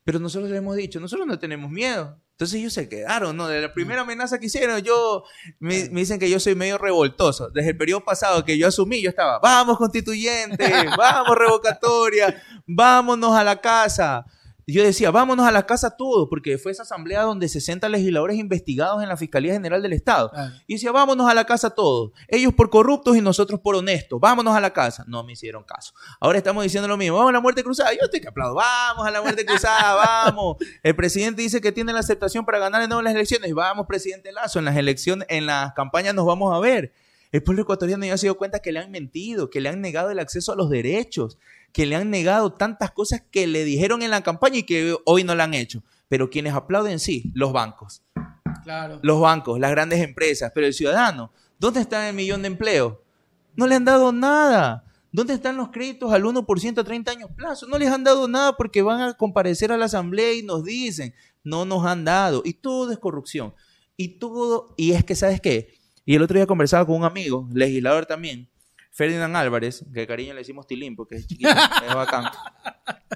Pero 0.05 0.19
nosotros 0.19 0.51
le 0.51 0.57
hemos 0.57 0.75
dicho, 0.75 0.99
nosotros 1.01 1.27
no 1.27 1.39
tenemos 1.39 1.71
miedo. 1.71 2.19
Entonces 2.33 2.59
ellos 2.61 2.73
se 2.73 2.89
quedaron, 2.89 3.37
¿no? 3.37 3.47
De 3.47 3.61
la 3.61 3.73
primera 3.75 4.03
amenaza 4.03 4.39
que 4.39 4.47
hicieron, 4.47 4.81
yo, 4.81 5.25
me, 5.59 5.89
me 5.91 6.01
dicen 6.01 6.19
que 6.19 6.31
yo 6.31 6.41
soy 6.41 6.55
medio 6.55 6.79
revoltoso. 6.79 7.51
Desde 7.51 7.71
el 7.71 7.77
periodo 7.77 8.05
pasado 8.05 8.45
que 8.45 8.57
yo 8.57 8.69
asumí, 8.69 9.03
yo 9.03 9.11
estaba, 9.11 9.39
vamos 9.39 9.77
constituyente, 9.77 10.57
vamos 10.97 11.37
revocatoria, 11.37 12.43
vámonos 12.67 13.33
a 13.37 13.45
la 13.45 13.61
casa. 13.61 14.25
Yo 14.71 14.85
decía, 14.85 15.11
vámonos 15.11 15.47
a 15.47 15.51
la 15.51 15.65
casa 15.65 15.97
todos, 15.97 16.29
porque 16.29 16.59
fue 16.59 16.73
esa 16.73 16.83
asamblea 16.83 17.23
donde 17.23 17.49
60 17.49 17.89
legisladores 17.89 18.37
investigados 18.37 19.03
en 19.03 19.09
la 19.09 19.17
Fiscalía 19.17 19.55
General 19.55 19.81
del 19.81 19.95
Estado. 19.95 20.31
Claro. 20.31 20.55
Y 20.67 20.75
decía, 20.75 20.93
vámonos 20.93 21.27
a 21.31 21.33
la 21.33 21.47
casa 21.47 21.71
todos. 21.71 22.13
Ellos 22.29 22.53
por 22.53 22.69
corruptos 22.69 23.17
y 23.17 23.23
nosotros 23.23 23.61
por 23.61 23.77
honestos. 23.77 24.21
Vámonos 24.21 24.55
a 24.55 24.61
la 24.61 24.75
casa. 24.75 25.05
No 25.09 25.25
me 25.25 25.33
hicieron 25.33 25.65
caso. 25.65 25.95
Ahora 26.21 26.37
estamos 26.37 26.63
diciendo 26.63 26.87
lo 26.87 26.99
mismo. 26.99 27.17
Vamos 27.17 27.31
a 27.31 27.33
la 27.33 27.41
muerte 27.41 27.65
cruzada. 27.65 27.93
Yo 27.93 28.01
estoy 28.03 28.21
que 28.21 28.29
aplaudo. 28.29 28.57
Vamos 28.57 29.07
a 29.07 29.11
la 29.11 29.23
muerte 29.23 29.47
cruzada. 29.47 29.95
Vamos. 30.27 30.59
El 30.83 30.95
presidente 30.95 31.41
dice 31.41 31.63
que 31.63 31.73
tiene 31.73 31.95
la 31.95 32.01
aceptación 32.01 32.45
para 32.45 32.59
ganar 32.59 32.83
de 32.83 32.89
nuevo 32.89 33.01
las 33.01 33.15
elecciones. 33.15 33.55
Vamos, 33.55 33.87
presidente 33.87 34.33
Lazo. 34.33 34.59
En 34.59 34.67
las 34.67 34.77
elecciones, 34.77 35.27
en 35.31 35.47
las 35.47 35.73
campañas 35.73 36.15
nos 36.15 36.27
vamos 36.27 36.55
a 36.55 36.61
ver. 36.61 36.93
El 37.31 37.43
pueblo 37.43 37.63
ecuatoriano 37.63 38.07
ya 38.07 38.17
se 38.17 38.27
dio 38.27 38.37
cuenta 38.37 38.61
que 38.61 38.73
le 38.73 38.81
han 38.81 38.91
mentido, 38.91 39.51
que 39.51 39.61
le 39.61 39.69
han 39.69 39.81
negado 39.81 40.11
el 40.11 40.19
acceso 40.19 40.53
a 40.53 40.57
los 40.57 40.71
derechos, 40.71 41.39
que 41.73 41.87
le 41.87 41.97
han 41.97 42.11
negado 42.11 42.53
tantas 42.53 42.91
cosas 42.91 43.23
que 43.31 43.47
le 43.47 43.65
dijeron 43.65 44.03
en 44.03 44.11
la 44.11 44.23
campaña 44.23 44.59
y 44.59 44.63
que 44.65 44.97
hoy 45.05 45.25
no 45.25 45.35
la 45.35 45.45
han 45.45 45.55
hecho. 45.55 45.83
Pero 46.09 46.31
quienes 46.31 46.55
aplauden, 46.55 46.99
sí, 46.99 47.31
los 47.35 47.53
bancos 47.53 48.03
Claro. 48.65 48.99
los 49.03 49.21
bancos, 49.21 49.59
las 49.61 49.71
grandes 49.71 50.01
empresas, 50.01 50.51
pero 50.55 50.67
el 50.67 50.75
ciudadano, 50.75 51.31
¿dónde 51.59 51.81
está 51.81 52.09
el 52.09 52.15
millón 52.15 52.43
de 52.43 52.49
empleos? 52.49 52.95
No 53.55 53.67
le 53.67 53.75
han 53.75 53.85
dado 53.85 54.13
nada. 54.13 54.85
¿Dónde 55.11 55.33
están 55.33 55.57
los 55.57 55.71
créditos 55.71 56.13
al 56.13 56.25
1% 56.25 56.79
a 56.81 56.85
30 56.85 57.11
años 57.11 57.31
plazo? 57.35 57.67
No 57.67 57.79
les 57.79 57.91
han 57.91 58.05
dado 58.05 58.29
nada 58.29 58.57
porque 58.57 58.83
van 58.83 59.01
a 59.01 59.15
comparecer 59.15 59.73
a 59.73 59.79
la 59.79 59.87
asamblea 59.87 60.35
y 60.35 60.43
nos 60.43 60.65
dicen, 60.65 61.15
no 61.43 61.65
nos 61.65 61.87
han 61.87 62.05
dado. 62.05 62.43
Y 62.45 62.53
todo 62.55 62.93
es 62.93 62.99
corrupción. 62.99 63.55
Y 63.97 64.19
todo, 64.19 64.75
y 64.77 64.93
es 64.93 65.05
que, 65.05 65.15
¿sabes 65.15 65.41
qué? 65.41 65.75
Y 66.05 66.15
el 66.15 66.23
otro 66.23 66.37
día 66.37 66.47
conversaba 66.47 66.85
con 66.87 66.97
un 66.97 67.05
amigo, 67.05 67.49
legislador 67.53 68.05
también, 68.07 68.49
Ferdinand 68.99 69.37
Álvarez, 69.37 69.85
que 69.95 70.01
de 70.01 70.07
cariño 70.09 70.35
le 70.35 70.41
decimos 70.41 70.67
Tilín 70.67 70.97
porque 70.97 71.15
es 71.15 71.27
chiquito, 71.29 71.49
es 71.89 71.95
bacán. 71.95 72.25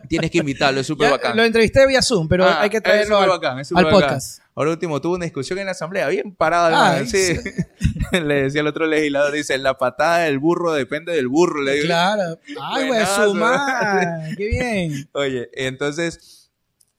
Tienes 0.08 0.30
que 0.30 0.38
invitarlo, 0.38 0.78
es 0.78 0.86
súper 0.86 1.10
bacán. 1.10 1.36
Lo 1.36 1.42
entrevisté 1.42 1.84
vía 1.88 2.00
Zoom, 2.00 2.28
pero 2.28 2.44
Ah, 2.44 2.60
hay 2.60 2.70
que 2.70 2.80
traerlo 2.80 3.18
al, 3.18 3.28
bacán, 3.28 3.58
al 3.58 3.88
podcast. 3.90 4.42
Ahora 4.54 4.70
último, 4.70 5.00
tuvo 5.00 5.16
una 5.16 5.24
discusión 5.24 5.58
en 5.58 5.66
la 5.66 5.72
asamblea, 5.72 6.06
bien 6.06 6.36
parada. 6.36 6.98
Ah, 6.98 7.04
sí. 7.04 7.34
le 8.12 8.44
decía 8.44 8.60
al 8.60 8.68
otro 8.68 8.86
legislador, 8.86 9.32
dice, 9.32 9.58
la 9.58 9.76
patada 9.76 10.18
del 10.18 10.38
burro 10.38 10.72
depende 10.72 11.12
del 11.14 11.26
burro. 11.26 11.60
Le 11.62 11.72
digo, 11.72 11.86
Claro. 11.86 12.38
Ay, 12.60 12.86
güey, 12.86 12.88
Buenazo. 12.88 13.24
su 13.24 13.34
madre. 13.34 14.34
Qué 14.36 14.46
bien. 14.46 15.10
Oye, 15.14 15.50
entonces 15.54 16.52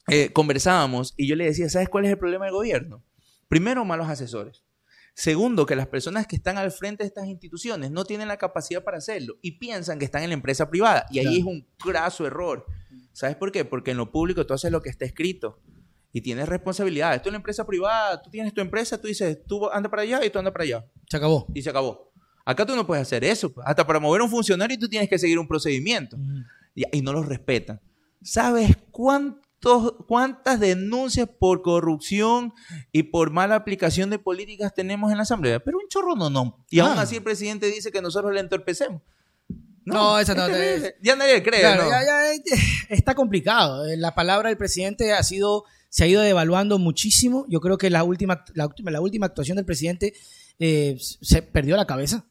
eh, 0.09 0.29
conversábamos 0.34 1.13
y 1.15 1.27
yo 1.27 1.38
le 1.38 1.45
decía, 1.45 1.69
¿sabes 1.69 1.88
cuál 1.88 2.03
es 2.03 2.11
el 2.11 2.17
problema 2.17 2.43
del 2.45 2.53
gobierno? 2.53 3.01
Primero, 3.47 3.86
malos 3.86 4.09
asesores. 4.09 4.62
Segundo, 5.16 5.66
que 5.66 5.76
las 5.76 5.88
personas 5.88 6.26
que 6.26 6.36
están 6.36 6.57
al 6.57 6.72
frente 6.72 7.03
de 7.03 7.07
estas 7.07 7.28
instituciones 7.28 7.91
no 7.91 8.03
tienen 8.03 8.28
la 8.28 8.38
capacidad 8.38 8.84
para 8.84 8.97
hacerlo 8.97 9.36
y 9.41 9.53
piensan 9.59 9.99
que 9.99 10.05
están 10.05 10.24
en 10.24 10.30
la 10.30 10.34
empresa 10.34 10.70
privada. 10.70 11.05
Y 11.11 11.20
ahí 11.20 11.26
Claro. 11.26 11.38
es 11.39 11.45
un 11.45 11.68
graso 11.86 12.26
error. 12.26 12.66
¿Sabes 13.11 13.36
por 13.36 13.51
qué? 13.51 13.64
Porque 13.64 13.91
en 13.91 13.97
lo 13.97 14.11
público 14.11 14.45
tú 14.45 14.53
haces 14.55 14.72
lo 14.72 14.82
que 14.82 14.89
está 14.89 15.05
escrito 15.05 15.59
y 16.11 16.22
tienes 16.22 16.49
responsabilidades. 16.49 17.22
Tú 17.22 17.30
en 17.30 17.34
la 17.34 17.38
empresa 17.38 17.66
privada, 17.66 18.22
tú 18.24 18.32
tienes 18.32 18.53
tu 18.55 18.61
empresa, 18.61 18.99
tú 18.99 19.07
dices, 19.07 19.38
tú 19.45 19.70
anda 19.70 19.88
para 19.89 20.01
allá 20.01 20.26
y 20.26 20.32
tú 20.32 20.39
anda 20.39 20.51
para 20.51 20.64
allá. 20.64 20.86
Se 21.09 21.18
acabó. 21.18 21.45
Y 21.53 21.61
se 21.61 21.70
acabó. 21.70 22.11
Acá 22.43 22.66
tú 22.66 22.76
no 22.76 22.86
puedes 22.88 23.03
hacer 23.03 23.24
eso. 23.24 23.53
pues. 23.53 23.66
Hasta 23.68 23.86
para 23.86 23.99
mover 23.99 24.22
a 24.22 24.24
un 24.24 24.32
funcionario 24.32 24.78
tú 24.80 24.89
tienes 24.89 25.07
que 25.07 25.20
seguir 25.20 25.38
un 25.38 25.47
procedimiento. 25.47 26.18
Y, 26.74 26.84
y 26.97 27.01
no 27.03 27.14
los 27.14 27.28
respetan. 27.28 27.80
¿Sabes 28.24 28.76
cuántos, 29.64 29.93
cuántas 30.07 30.59
denuncias 30.59 31.30
por 31.39 31.61
corrupción 31.61 32.53
y 32.91 33.03
por 33.03 33.32
mala 33.32 33.55
aplicación 33.55 34.09
de 34.09 34.20
políticas 34.20 34.74
tenemos 34.74 35.11
en 35.11 35.18
la 35.18 35.24
Asamblea? 35.24 35.59
Pero 35.61 35.78
un 35.78 35.88
chorro 35.89 36.16
no, 36.16 36.30
no. 36.30 36.66
Y 36.70 36.80
aún 36.80 36.97
Ah. 36.97 37.01
así 37.01 37.16
el 37.18 37.24
presidente 37.24 37.68
dice 37.68 37.91
que 37.91 38.01
nosotros 38.01 38.34
le 38.34 38.39
entorpecemos. 38.41 39.01
No, 39.86 40.18
esa 40.20 40.34
no 40.34 40.47
es 40.47 40.82
te-. 40.82 40.95
Ya 41.01 41.16
nadie 41.16 41.43
cree, 41.43 41.59
Claro, 41.59 41.84
¿no? 41.84 41.89
ya, 41.89 42.03
ya, 42.05 42.34
eh, 42.34 42.41
está 42.89 43.16
complicado. 43.16 43.86
Eh, 43.86 43.97
La 43.97 44.16
palabra 44.16 44.49
del 44.49 44.57
presidente 44.57 45.11
ha 45.14 45.24
sido, 45.24 45.66
se 45.89 46.05
ha 46.05 46.07
ido 46.07 46.22
devaluando 46.22 46.80
muchísimo. 46.80 47.45
Yo 47.49 47.59
creo 47.59 47.78
que 47.78 47.89
la 47.89 48.03
última, 48.05 48.45
la 48.53 48.68
última, 48.68 48.91
la 48.91 49.01
última 49.01 49.26
actuación 49.26 49.57
del 49.57 49.66
presidente 49.66 50.14
eh, 50.59 50.97
se 50.99 51.41
perdió 51.41 51.76
la 51.76 51.86
cabeza. 51.86 52.26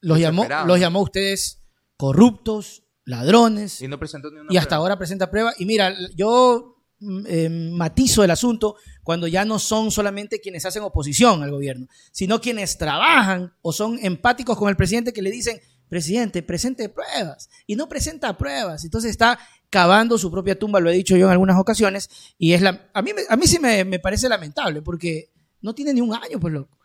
Los 0.00 0.18
llamó, 0.18 0.46
los 0.66 0.78
llamó 0.80 1.00
a 1.00 1.02
ustedes 1.02 1.62
corruptos, 1.98 2.84
ladrones. 3.06 3.80
Y 3.80 3.88
no 3.88 3.98
presentó 3.98 4.30
ni 4.30 4.40
una 4.40 4.52
y 4.52 4.56
hasta 4.58 4.68
prueba. 4.70 4.80
ahora 4.82 4.98
presenta 4.98 5.30
pruebas. 5.30 5.54
Y 5.58 5.64
mira, 5.64 5.94
yo 6.14 6.76
mm, 6.98 7.24
eh, 7.26 7.48
matizo 7.72 8.22
el 8.24 8.30
asunto 8.30 8.76
cuando 9.02 9.26
ya 9.26 9.44
no 9.44 9.58
son 9.58 9.90
solamente 9.90 10.40
quienes 10.40 10.66
hacen 10.66 10.82
oposición 10.82 11.42
al 11.42 11.50
gobierno, 11.50 11.86
sino 12.12 12.40
quienes 12.40 12.76
trabajan 12.76 13.54
o 13.62 13.72
son 13.72 13.98
empáticos 14.02 14.58
con 14.58 14.68
el 14.68 14.76
presidente 14.76 15.12
que 15.12 15.22
le 15.22 15.30
dicen, 15.30 15.58
presidente, 15.88 16.42
presente 16.42 16.88
pruebas. 16.88 17.48
Y 17.66 17.76
no 17.76 17.88
presenta 17.88 18.36
pruebas. 18.36 18.84
Entonces 18.84 19.12
está 19.12 19.38
cavando 19.70 20.18
su 20.18 20.30
propia 20.30 20.58
tumba, 20.58 20.80
lo 20.80 20.90
he 20.90 20.94
dicho 20.94 21.16
yo 21.16 21.26
en 21.26 21.32
algunas 21.32 21.58
ocasiones. 21.58 22.10
Y 22.38 22.52
es 22.52 22.60
la, 22.62 22.90
a 22.92 23.02
mí, 23.02 23.12
me- 23.14 23.22
a 23.28 23.36
mí 23.36 23.46
sí 23.46 23.58
me, 23.60 23.84
me 23.84 23.98
parece 24.00 24.28
lamentable 24.28 24.82
porque 24.82 25.30
no 25.60 25.74
tiene 25.74 25.94
ni 25.94 26.00
un 26.00 26.12
año, 26.14 26.38
pues 26.40 26.52
loco. 26.52 26.76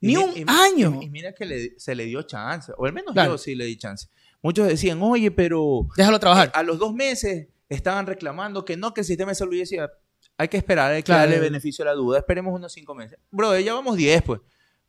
Ni 0.00 0.16
un 0.16 0.30
y 0.36 0.44
año. 0.46 0.98
Y, 1.02 1.06
y 1.06 1.10
mira 1.10 1.32
que 1.34 1.44
le- 1.44 1.78
se 1.78 1.94
le 1.94 2.04
dio 2.04 2.22
chance, 2.22 2.72
o 2.76 2.84
al 2.86 2.92
menos 2.92 3.12
Claro. 3.12 3.32
yo 3.32 3.38
sí 3.38 3.54
le 3.56 3.64
di 3.64 3.76
chance. 3.76 4.06
Muchos 4.42 4.68
decían, 4.68 5.02
oye, 5.02 5.30
pero 5.30 5.88
Déjalo 5.96 6.18
trabajar. 6.20 6.50
a 6.54 6.62
los 6.62 6.78
dos 6.78 6.94
meses 6.94 7.48
estaban 7.68 8.06
reclamando 8.06 8.64
que 8.64 8.76
no, 8.76 8.94
que 8.94 9.00
el 9.02 9.06
sistema 9.06 9.30
de 9.32 9.34
salud 9.34 9.54
y 9.54 9.58
decía, 9.60 9.90
hay 10.36 10.48
que 10.48 10.56
esperar, 10.56 10.92
hay 10.92 11.02
que 11.02 11.06
Claro. 11.06 11.22
darle 11.30 11.40
beneficio 11.40 11.82
a 11.84 11.86
la 11.86 11.94
duda, 11.94 12.18
esperemos 12.18 12.54
unos 12.54 12.72
cinco 12.72 12.94
meses. 12.94 13.18
Bro, 13.30 13.58
ya 13.58 13.74
vamos 13.74 13.96
10, 13.96 14.22
pues. 14.22 14.40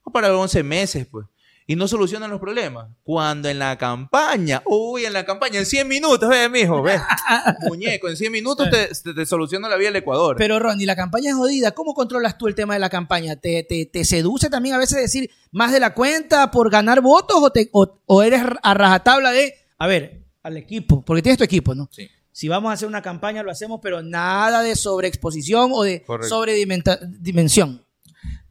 Vamos 0.06 0.14
para 0.14 0.36
11 0.38 0.64
meses, 0.64 1.08
pues. 1.08 1.26
Y 1.70 1.76
no 1.76 1.88
solucionan 1.88 2.32
los 2.32 2.40
problemas. 2.40 2.88
Cuando 3.04 3.48
en 3.48 3.60
la 3.60 3.78
campaña, 3.78 4.64
uy, 4.66 5.06
en 5.06 5.14
la 5.14 5.24
campaña, 5.24 5.60
en 5.60 5.68
100 5.68 5.88
minutos, 5.88 6.28
ve, 6.28 6.50
mijo, 6.50 6.82
ve. 6.82 7.00
Muñeco, 7.68 8.10
en 8.10 8.18
100 8.18 8.32
minutos 8.32 8.72
te, 8.72 8.88
te, 8.88 9.14
te 9.14 9.26
soluciona 9.28 9.70
la 9.70 9.76
vida 9.76 9.90
del 9.90 9.98
Ecuador. 9.98 10.36
Pero 10.36 10.58
Ronnie, 10.58 10.88
la 10.88 10.96
campaña 10.96 11.30
es 11.30 11.36
jodida. 11.36 11.74
¿Cómo 11.74 11.94
controlas 11.94 12.40
tú 12.40 12.48
el 12.48 12.56
tema 12.56 12.74
de 12.74 12.80
la 12.80 12.90
campaña? 12.90 13.36
¿Te, 13.36 13.62
te, 13.62 13.86
te 13.86 14.04
seduce 14.04 14.50
también 14.50 14.74
a 14.74 14.80
veces 14.80 14.98
decir 14.98 15.30
más 15.52 15.72
de 15.72 15.80
la 15.80 15.94
cuenta 15.94 16.50
por 16.50 16.72
ganar 16.72 17.02
votos 17.02 17.38
o, 17.40 17.52
te, 17.52 17.70
o, 17.72 18.02
o 18.08 18.24
eres 18.24 18.42
a 18.64 18.74
rajatabla 18.74 19.32
de, 19.32 19.54
a 19.78 19.86
ver, 19.86 20.26
al 20.42 20.58
equipo, 20.58 21.06
porque 21.06 21.22
tienes 21.22 21.38
tu 21.38 21.44
equipo, 21.44 21.76
¿no? 21.76 21.88
Sí. 21.92 22.10
Si 22.32 22.48
vamos 22.48 22.72
a 22.72 22.74
hacer 22.74 22.88
una 22.88 23.04
campaña, 23.04 23.44
lo 23.44 23.52
hacemos, 23.52 23.80
pero 23.84 24.02
nada 24.02 24.64
de 24.64 24.76
sobreexposición 24.76 25.70
o 25.72 25.84
de 25.84 26.04
sobredimensión. 26.28 27.86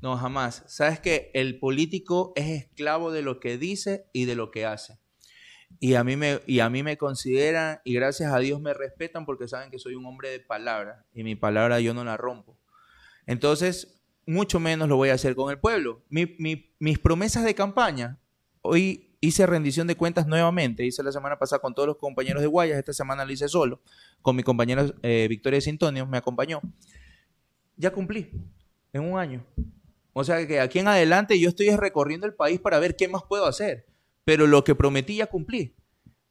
No, 0.01 0.17
jamás. 0.17 0.63
Sabes 0.69 1.01
que 1.01 1.31
el 1.35 1.59
político 1.59 2.33
es 2.37 2.47
esclavo 2.65 3.11
de 3.11 3.23
lo 3.23 3.41
que 3.41 3.59
dice 3.59 4.07
y 4.13 4.27
de 4.27 4.37
lo 4.37 4.51
que 4.51 4.65
hace. 4.65 4.99
Y 5.81 5.95
a 5.95 6.05
mí 6.05 6.17
me, 6.17 6.41
y 6.47 6.61
a 6.61 6.71
mí 6.71 6.83
me 6.83 6.97
consideran, 6.97 7.81
y 7.85 7.95
gracias 7.95 8.33
a 8.33 8.39
Dios 8.39 8.61
me 8.61 8.73
respetan 8.75 9.27
porque 9.27 9.49
saben 9.49 9.71
que 9.71 9.79
soy 9.79 9.95
un 9.95 10.07
hombre 10.07 10.31
de 10.31 10.41
palabra. 10.41 11.05
Y 11.13 11.25
mi 11.25 11.35
palabra 11.35 11.81
yo 11.81 11.95
no 11.95 12.05
la 12.05 12.17
rompo. 12.17 12.57
Entonces, 13.27 14.01
mucho 14.27 14.61
menos 14.61 14.89
lo 14.89 14.97
voy 14.97 15.11
a 15.11 15.15
hacer 15.15 15.35
con 15.35 15.51
el 15.51 15.59
pueblo. 15.59 16.03
Mi- 16.09 16.35
mi- 16.39 16.73
mis 16.79 16.99
promesas 16.99 17.45
de 17.45 17.55
campaña, 17.55 18.19
hoy 18.63 19.17
hice 19.21 19.47
rendición 19.47 19.87
de 19.89 19.97
cuentas 19.97 20.27
nuevamente. 20.27 20.87
Hice 20.87 21.03
la 21.03 21.13
semana 21.13 21.39
pasada 21.39 21.61
con 21.61 21.75
todos 21.75 21.89
los 21.89 21.97
compañeros 21.99 22.41
de 22.41 22.47
Guayas. 22.49 22.79
Esta 22.79 22.93
semana 22.93 23.25
lo 23.25 23.33
hice 23.33 23.49
solo. 23.49 23.83
Con 24.23 24.37
mi 24.37 24.43
compañera 24.43 24.87
eh, 25.03 25.27
Victoria 25.29 25.61
Sintonio, 25.61 26.07
me 26.07 26.19
acompañó. 26.19 26.61
Ya 27.77 27.93
cumplí 27.93 28.31
en 28.93 29.03
un 29.03 29.19
año. 29.19 29.45
O 30.19 30.25
sea 30.25 30.45
que 30.47 30.59
aquí 30.61 30.81
en 30.81 30.89
adelante 30.89 31.39
yo 31.39 31.49
estoy 31.51 31.71
recorriendo 31.77 32.27
el 32.27 32.35
país 32.35 32.59
para 32.61 32.79
ver 32.79 32.97
qué 32.97 33.07
más 33.09 33.23
puedo 33.29 33.47
hacer. 33.47 33.87
Pero 34.25 34.47
lo 34.47 34.64
que 34.64 34.75
prometí 34.75 35.16
ya 35.16 35.27
cumplí. 35.27 35.75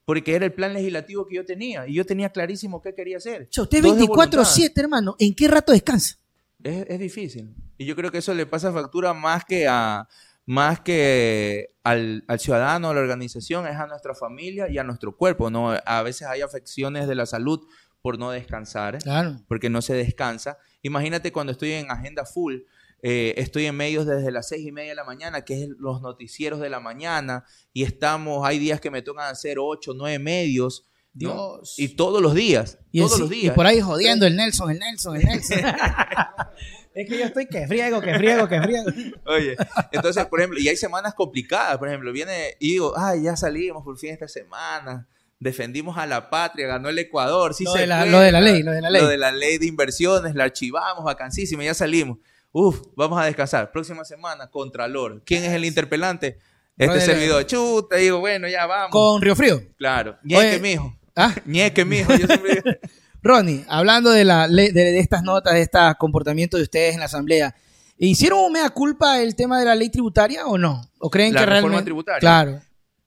Porque 0.04 0.36
era 0.36 0.46
el 0.46 0.54
plan 0.54 0.74
legislativo 0.74 1.26
que 1.26 1.36
yo 1.36 1.46
tenía. 1.46 1.88
Y 1.88 1.94
yo 1.94 2.06
tenía 2.06 2.30
clarísimo 2.30 2.82
qué 2.82 2.94
quería 2.94 3.18
hacer. 3.18 3.50
Che, 3.50 3.62
usted 3.62 3.82
Todo 3.82 3.94
es 3.94 4.00
de 4.00 4.06
24-7, 4.06 4.72
hermano. 4.76 5.16
¿En 5.20 5.34
qué 5.34 5.48
rato 5.48 5.72
descansa? 5.72 6.16
es, 6.64 6.86
es 6.90 7.00
difícil. 7.00 7.56
Y 7.78 7.86
yo 7.86 7.96
creo 7.96 8.12
que 8.12 8.18
eso 8.18 8.34
le 8.34 8.46
pasa 8.46 8.72
factura 8.74 9.14
más 9.14 9.46
que 9.46 9.68
a 9.68 10.08
más 10.46 10.80
que 10.80 11.76
al, 11.84 12.24
al 12.28 12.40
ciudadano, 12.40 12.90
a 12.90 12.94
la 12.94 13.02
organización, 13.02 13.68
es 13.68 13.76
a 13.76 13.86
nuestra 13.86 14.16
familia 14.16 14.70
y 14.70 14.78
a 14.78 14.84
nuestro 14.84 15.16
cuerpo. 15.16 15.50
¿no? 15.50 15.72
A 15.86 16.02
veces 16.04 16.28
hay 16.28 16.42
afecciones 16.42 17.08
de 17.08 17.16
la 17.16 17.26
salud 17.26 17.68
por 18.02 18.18
no 18.18 18.32
descansar, 18.32 18.98
Claro. 19.00 19.36
porque 19.48 19.70
no 19.70 19.82
se 19.82 19.94
descansa. 19.94 20.58
Imagínate 20.84 21.32
cuando 21.34 21.52
estoy 21.52 21.72
en 21.74 21.92
agenda 21.92 22.26
full, 22.26 22.60
eh, 23.02 23.34
estoy 23.38 23.66
en 23.66 23.76
medios 23.76 24.06
desde 24.06 24.32
las 24.32 24.48
seis 24.48 24.66
y 24.66 24.72
media 24.72 24.90
de 24.92 24.96
la 24.96 25.04
mañana, 25.04 25.46
que 25.46 25.64
es 25.64 25.70
los 25.78 26.02
noticieros 26.02 26.60
de 26.60 26.70
la 26.70 26.80
mañana, 26.80 27.46
y 27.74 27.84
estamos, 27.84 28.46
hay 28.48 28.58
días 28.60 28.82
que 28.82 28.90
me 28.92 29.02
tocan 29.02 29.30
hacer 29.30 29.58
ocho, 29.60 29.94
nueve 29.96 30.20
medios, 30.20 30.84
¿no? 31.14 31.58
Dios. 31.60 31.74
Y 31.78 31.90
todos 31.96 32.22
los 32.22 32.34
días, 32.36 32.78
Y, 32.92 33.00
todos 33.02 33.20
los 33.20 33.32
y 33.32 33.42
días. 33.42 33.56
por 33.56 33.66
ahí 33.66 33.82
jodiendo 33.82 34.26
el 34.28 34.36
Nelson, 34.36 34.70
el 34.72 34.80
Nelson, 34.80 35.16
el 35.18 35.24
Nelson. 35.24 35.58
es 36.94 37.08
que 37.10 37.18
yo 37.20 37.26
estoy 37.26 37.48
que 37.48 37.68
friego, 37.68 38.02
que 38.02 38.14
friego, 38.16 38.48
que 38.48 38.62
friego. 38.62 38.86
Oye, 39.26 39.56
entonces, 39.92 40.26
por 40.26 40.40
ejemplo, 40.40 40.60
y 40.60 40.68
hay 40.68 40.78
semanas 40.78 41.14
complicadas, 41.14 41.78
por 41.78 41.88
ejemplo, 41.88 42.12
viene 42.12 42.56
y 42.60 42.72
digo, 42.74 42.94
ay, 42.98 43.24
ya 43.24 43.36
salimos 43.36 43.84
por 43.84 43.98
fin 43.98 44.12
esta 44.12 44.28
semana, 44.28 45.08
defendimos 45.40 45.98
a 45.98 46.06
la 46.08 46.30
patria, 46.30 46.68
ganó 46.68 46.90
el 46.90 46.98
Ecuador, 47.00 47.54
sí 47.54 47.64
Lo 47.66 47.74
se 47.74 47.80
de 47.82 47.88
la- 47.88 48.00
puede, 48.00 48.12
lo 48.12 48.20
de 48.20 48.32
la 48.32 48.42
ley, 48.42 48.64
lo 48.64 48.72
de 48.72 48.82
la 48.82 48.90
ley. 48.90 49.02
Lo 49.02 49.08
de 49.08 49.18
la 49.18 49.32
ley 49.32 49.58
de 49.60 49.66
inversiones, 49.68 50.34
la 50.36 50.46
archivamos, 50.46 51.04
vacancísima, 51.04 51.64
ya 51.64 51.74
salimos. 51.74 52.18
Uf, 52.52 52.82
vamos 52.96 53.20
a 53.20 53.26
descansar. 53.26 53.72
Próxima 53.72 54.06
semana, 54.06 54.50
Contralor. 54.50 55.22
¿Quién 55.26 55.44
es 55.44 55.52
el 55.52 55.66
interpelante? 55.66 56.40
Este 56.78 57.02
servidor. 57.02 57.46
Chuta, 57.46 57.96
digo, 57.96 58.20
bueno, 58.20 58.48
ya 58.48 58.66
vamos. 58.66 58.92
Con 58.92 59.22
Río 59.22 59.36
Frío. 59.36 59.62
Claro. 59.78 60.18
Oye, 60.24 60.36
Ñeque, 60.36 60.60
mijo. 60.60 60.96
¿Ah? 61.16 61.34
Ñeque, 61.46 61.86
mijo. 61.86 62.14
Yo 62.16 62.28
siempre 62.28 62.56
digo, 62.56 62.78
Ronnie, 63.24 63.66
hablando 63.68 64.12
de, 64.12 64.24
la 64.24 64.48
de, 64.48 64.72
de 64.72 65.00
estas 65.00 65.24
notas, 65.24 65.54
de 65.54 65.62
este 65.62 65.80
comportamiento 65.98 66.58
de 66.58 66.64
ustedes 66.64 66.94
en 66.94 67.00
la 67.00 67.08
asamblea, 67.08 67.56
¿hicieron 67.98 68.40
un 68.40 68.54
mea 68.54 68.70
culpa 68.70 69.22
el 69.22 69.36
tema 69.36 69.60
de 69.60 69.66
la 69.66 69.76
ley 69.76 69.90
tributaria 69.90 70.46
o 70.46 70.58
no? 70.58 70.82
¿O 71.00 71.10
creen 71.10 71.34
La 71.34 71.42
que 71.42 71.46
reforma 71.48 71.62
realmente 71.62 71.86
tributaria. 71.86 72.20
Claro. 72.20 72.62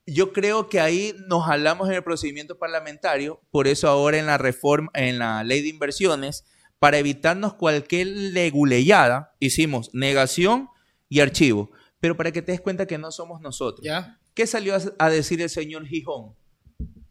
Yo 0.05 0.33
creo 0.33 0.67
que 0.67 0.81
ahí 0.81 1.15
nos 1.27 1.45
jalamos 1.45 1.87
en 1.87 1.95
el 1.95 2.03
procedimiento 2.03 2.57
parlamentario, 2.57 3.41
por 3.51 3.67
eso 3.67 3.87
ahora 3.87 4.17
en 4.17 4.25
la 4.25 4.37
reforma, 4.37 4.89
en 4.93 5.19
la 5.19 5.43
ley 5.43 5.61
de 5.61 5.69
inversiones, 5.69 6.43
para 6.81 6.97
evitarnos 6.97 7.53
cualquier 7.53 8.07
leguleyada, 8.07 9.35
hicimos 9.39 9.93
negación 9.93 10.67
y 11.09 11.19
archivo. 11.19 11.69
Pero 11.99 12.17
para 12.17 12.31
que 12.31 12.41
te 12.41 12.53
des 12.53 12.59
cuenta 12.59 12.87
que 12.87 12.97
no 12.97 13.11
somos 13.11 13.39
nosotros. 13.39 13.85
¿Ya? 13.85 14.19
¿Qué 14.33 14.47
salió 14.47 14.75
a, 14.97 15.09
decir 15.11 15.39
el 15.43 15.51
señor 15.51 15.85
Gijón, 15.85 16.33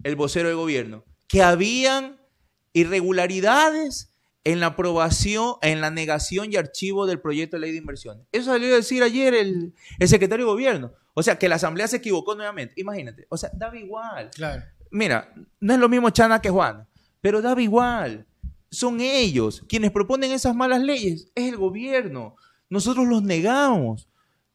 el 0.03 0.17
vocero 0.17 0.49
de 0.49 0.55
gobierno? 0.55 1.05
Que 1.29 1.45
habían 1.45 2.21
irregularidades 2.73 4.13
en 4.43 4.59
la 4.59 4.67
aprobación, 4.67 5.55
en 5.63 5.81
la 5.81 5.93
negación 5.93 6.53
y 6.53 6.57
archivo 6.57 7.07
del 7.07 7.21
proyecto 7.21 7.57
de 7.57 7.61
ley 7.61 7.71
de 7.71 7.79
inversiones. 7.79 8.27
Eso 8.33 8.47
salió 8.47 8.75
a 8.75 8.77
decir 8.77 9.05
ayer 9.05 9.35
el, 9.35 9.73
el 10.01 10.09
secretario 10.09 10.47
de 10.47 10.51
gobierno. 10.51 10.93
O 11.15 11.23
sea, 11.23 11.39
que 11.39 11.49
la 11.49 11.55
asamblea 11.55 11.87
se 11.87 11.99
equivocó 11.99 12.35
nuevamente. 12.35 12.75
Imagínate. 12.77 13.25
O 13.29 13.37
sea, 13.37 13.51
daba 13.55 13.79
igual. 13.79 14.31
Claro. 14.35 14.65
Mira, 14.91 15.33
no 15.61 15.75
es 15.75 15.79
lo 15.79 15.89
mismo 15.89 16.11
Chana 16.11 16.43
que 16.43 16.51
Juana, 16.51 16.89
pero 17.21 17.41
daba 17.41 17.63
igual. 17.63 18.27
Son 18.71 19.01
ellos 19.01 19.65
quienes 19.69 19.91
proponen 19.91 20.31
esas 20.33 20.55
malas 20.55 20.81
leyes. 20.83 21.31
Es 21.35 21.49
el 21.49 21.57
gobierno. 21.57 22.37
Nosotros 22.69 23.07
los 23.09 23.23
negamos. 23.23 24.09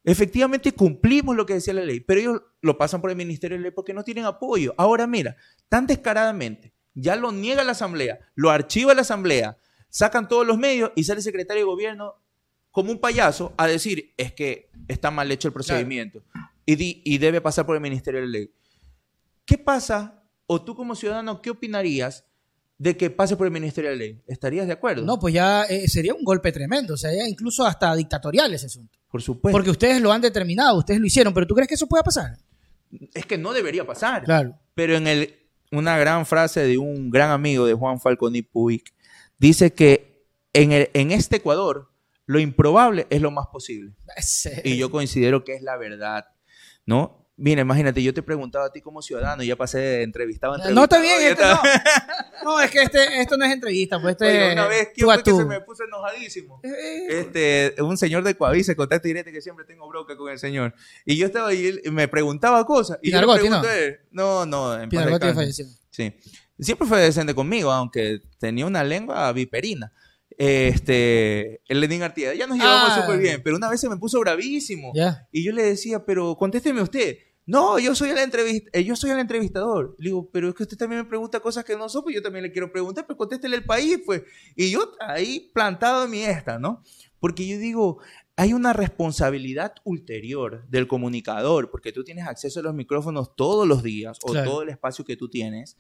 Efectivamente 0.04 0.72
cumplimos 0.72 1.36
lo 1.36 1.46
que 1.46 1.56
decía 1.56 1.74
la 1.74 1.84
ley, 1.84 2.00
pero 2.00 2.20
ellos 2.22 2.42
lo 2.62 2.78
pasan 2.78 3.02
por 3.02 3.10
el 3.10 3.16
Ministerio 3.18 3.58
de 3.58 3.64
Ley 3.64 3.72
porque 3.72 3.94
no 3.94 4.04
tienen 4.04 4.26
apoyo. 4.26 4.74
Ahora 4.78 5.08
mira, 5.08 5.36
tan 5.68 5.88
descaradamente, 5.88 6.74
ya 6.94 7.16
lo 7.16 7.32
niega 7.32 7.64
la 7.64 7.72
Asamblea, 7.72 8.20
lo 8.36 8.52
archiva 8.52 8.94
la 8.94 9.02
Asamblea, 9.02 9.58
sacan 9.90 10.28
todos 10.28 10.46
los 10.46 10.58
medios 10.60 10.92
y 10.96 11.04
sale 11.06 11.18
el 11.20 11.24
secretario 11.24 11.62
de 11.64 11.66
Gobierno 11.72 12.14
como 12.70 12.92
un 12.92 13.00
payaso 13.00 13.54
a 13.58 13.66
decir, 13.68 14.14
es 14.16 14.32
que 14.34 14.70
está 14.88 15.10
mal 15.10 15.32
hecho 15.32 15.48
el 15.48 15.54
procedimiento 15.54 16.22
y, 16.68 16.76
di- 16.76 17.02
y 17.04 17.18
debe 17.18 17.42
pasar 17.42 17.66
por 17.66 17.76
el 17.76 17.82
Ministerio 17.82 18.22
de 18.22 18.28
Ley. 18.28 18.52
¿Qué 19.44 19.58
pasa, 19.58 20.24
o 20.46 20.62
tú 20.64 20.76
como 20.76 20.96
ciudadano, 20.96 21.42
qué 21.42 21.50
opinarías 21.50 22.26
de 22.78 22.98
que 22.98 23.10
pase 23.10 23.36
por 23.38 23.48
el 23.48 23.54
Ministerio 23.54 23.90
de 23.92 23.96
Ley? 23.96 24.22
¿Estarías 24.28 24.68
de 24.68 24.74
acuerdo? 24.74 25.04
No, 25.06 25.18
pues 25.20 25.34
ya 25.34 25.64
eh, 25.64 25.88
sería 25.88 26.14
un 26.14 26.24
golpe 26.24 26.52
tremendo, 26.52 26.96
o 26.96 26.98
sea, 26.98 27.14
ya 27.14 27.28
incluso 27.28 27.66
hasta 27.66 27.96
dictatorial 27.96 28.54
ese 28.54 28.66
asunto. 28.68 28.98
por 29.10 29.22
supuesto. 29.22 29.56
Porque 29.58 29.70
ustedes 29.72 30.02
lo 30.02 30.12
han 30.12 30.22
determinado, 30.22 30.78
ustedes 30.78 31.00
lo 31.00 31.06
hicieron, 31.08 31.34
pero 31.34 31.48
¿tú 31.48 31.56
crees 31.56 31.68
que 31.70 31.76
eso 31.76 31.88
pueda 31.88 32.04
pasar? 32.04 32.38
es 33.14 33.26
que 33.26 33.38
no 33.38 33.52
debería 33.54 33.86
pasar. 33.86 34.24
Claro. 34.24 34.58
Pero 34.74 34.96
en 34.96 35.08
el, 35.08 35.36
una 35.72 35.98
gran 35.98 36.26
frase 36.26 36.62
de 36.66 36.78
un 36.78 37.10
gran 37.10 37.32
amigo 37.32 37.66
de 37.66 37.74
Juan 37.74 38.00
Falconi 38.00 38.42
Puig, 38.42 38.84
dice 39.38 39.74
que 39.74 40.26
en, 40.54 40.72
el- 40.72 40.90
en 40.94 41.12
este 41.12 41.38
Ecuador 41.38 41.90
lo 42.26 42.40
improbable 42.40 43.06
es 43.10 43.22
lo 43.22 43.32
más 43.32 43.48
posible. 43.48 43.94
Y 44.64 44.78
yo 44.78 44.92
considero 44.92 45.44
que 45.44 45.56
es 45.56 45.62
la 45.62 45.78
verdad, 45.78 46.26
¿no? 46.86 47.25
Mira, 47.38 47.62
imagínate, 47.62 48.02
yo 48.02 48.14
te 48.14 48.24
preguntaba 48.24 48.68
a 48.68 48.72
ti 48.72 48.80
como 48.80 49.02
ciudadano, 49.02 49.44
y 49.44 49.48
ya 49.48 49.58
pasé 49.58 49.78
de 49.80 50.04
entrevistado 50.04 50.54
a 50.54 50.58
No, 50.70 50.84
está 50.84 50.98
entrevistado, 50.98 51.62
bien, 51.64 51.82
este 51.82 52.44
no. 52.44 52.52
No, 52.52 52.62
es 52.62 52.72
que 52.72 52.82
este, 52.84 53.22
esto 53.22 53.36
no 53.36 53.46
es 53.46 53.52
entrevista, 53.52 54.02
pues 54.02 54.14
este 54.14 54.26
Oiga, 54.26 54.54
una 54.54 54.68
vez, 54.68 54.90
¿quién 54.94 55.06
tú 55.06 55.12
a 55.12 55.16
fue 55.16 55.24
que 55.24 55.32
tú. 55.32 55.38
se 55.40 55.46
me 55.46 55.60
puso 55.62 55.84
enojadísimo? 55.84 56.62
Eh, 56.64 57.08
Este, 57.10 57.76
un 57.82 57.98
señor 57.98 58.24
de 58.24 58.36
Coavisa, 58.36 58.74
contacto 58.76 59.08
directo, 59.08 59.32
que 59.32 59.42
siempre 59.42 59.66
tengo 59.66 59.86
broca 59.90 60.16
con 60.16 60.32
el 60.32 60.40
señor. 60.40 60.74
Y 61.06 61.18
yo 61.18 61.26
estaba 61.26 61.50
ahí, 61.50 61.82
me 61.92 62.08
preguntaba 62.08 62.66
cosas. 62.66 63.00
Y 63.02 63.12
yo 63.12 63.20
le 63.20 63.28
¿no? 63.28 63.34
pregunté, 63.34 63.86
él, 63.86 64.00
no, 64.12 64.46
no, 64.46 64.80
en 64.80 64.90
falleció. 64.90 65.66
Sí. 65.90 66.14
Siempre 66.58 66.88
fue 66.88 67.02
decente 67.02 67.36
conmigo, 67.36 67.70
aunque 67.70 68.22
tenía 68.40 68.66
una 68.66 68.84
lengua 68.84 69.32
viperina. 69.34 69.92
Este, 70.38 71.62
el 71.68 71.80
Lenín 71.82 72.04
Artieda. 72.04 72.34
Ya 72.34 72.48
nos 72.48 72.58
llevamos 72.58 72.92
Ah. 72.92 73.02
súper 73.02 73.20
bien, 73.20 73.42
pero 73.44 73.56
una 73.56 73.70
vez 73.70 73.80
se 73.82 73.90
me 73.90 73.98
puso 73.98 74.20
bravísimo. 74.20 74.92
Y 75.32 75.44
yo 75.44 75.52
le 75.52 75.64
decía, 75.64 76.06
pero 76.06 76.36
contésteme 76.38 76.82
usted. 76.82 77.18
No, 77.48 77.78
yo 77.78 77.94
soy 77.94 78.10
el 78.10 78.18
entrevist 78.18 78.66
eh, 78.74 78.84
yo 78.84 78.96
soy 78.96 79.12
el 79.12 79.20
entrevistador. 79.20 79.96
Le 80.00 80.06
digo, 80.10 80.30
pero 80.32 80.50
es 80.50 80.56
que 80.56 80.64
usted 80.64 80.78
también 80.78 81.02
me 81.04 81.08
pregunta 81.08 81.40
cosas 81.40 81.64
que 81.64 81.78
no 81.78 81.88
son, 81.90 82.02
pues 82.04 82.16
yo 82.16 82.22
también 82.24 82.42
le 82.44 82.52
quiero 82.52 82.72
preguntar, 82.72 83.06
pero 83.06 83.18
contéstele 83.18 83.56
el 83.56 83.64
país, 83.66 84.00
pues. 84.04 84.24
Y 84.56 84.72
yo 84.72 84.94
ahí 85.00 85.52
plantado 85.54 86.06
en 86.06 86.12
mi 86.12 86.24
esta, 86.24 86.58
¿no? 86.58 86.82
Porque 87.20 87.48
yo 87.48 87.60
digo, 87.60 88.00
hay 88.36 88.54
una 88.54 88.74
responsabilidad 88.74 89.74
ulterior 89.84 90.66
del 90.70 90.88
comunicador, 90.88 91.70
porque 91.70 91.92
tú 91.92 92.04
tienes 92.04 92.28
acceso 92.28 92.62
a 92.62 92.64
los 92.64 92.74
micrófonos 92.74 93.36
todos 93.36 93.68
los 93.68 93.84
días 93.84 94.18
o 94.24 94.34
todo 94.34 94.64
el 94.64 94.70
espacio 94.70 95.06
que 95.06 95.16
tú 95.16 95.30
tienes, 95.30 95.78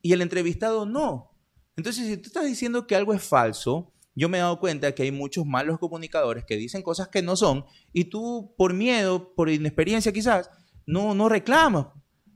y 0.00 0.14
el 0.14 0.22
entrevistado 0.22 0.86
no. 0.86 1.30
Entonces, 1.76 2.06
si 2.06 2.16
tú 2.16 2.28
estás 2.28 2.46
diciendo 2.46 2.86
que 2.86 2.96
algo 2.96 3.12
es 3.12 3.22
falso, 3.22 3.91
yo 4.14 4.28
me 4.28 4.38
he 4.38 4.40
dado 4.40 4.58
cuenta 4.58 4.94
que 4.94 5.02
hay 5.04 5.10
muchos 5.10 5.46
malos 5.46 5.78
comunicadores 5.78 6.44
que 6.44 6.56
dicen 6.56 6.82
cosas 6.82 7.08
que 7.08 7.22
no 7.22 7.36
son, 7.36 7.64
y 7.92 8.04
tú, 8.04 8.54
por 8.56 8.74
miedo, 8.74 9.34
por 9.34 9.48
inexperiencia 9.48 10.12
quizás, 10.12 10.50
no, 10.86 11.14
no 11.14 11.28
reclamas. 11.28 11.86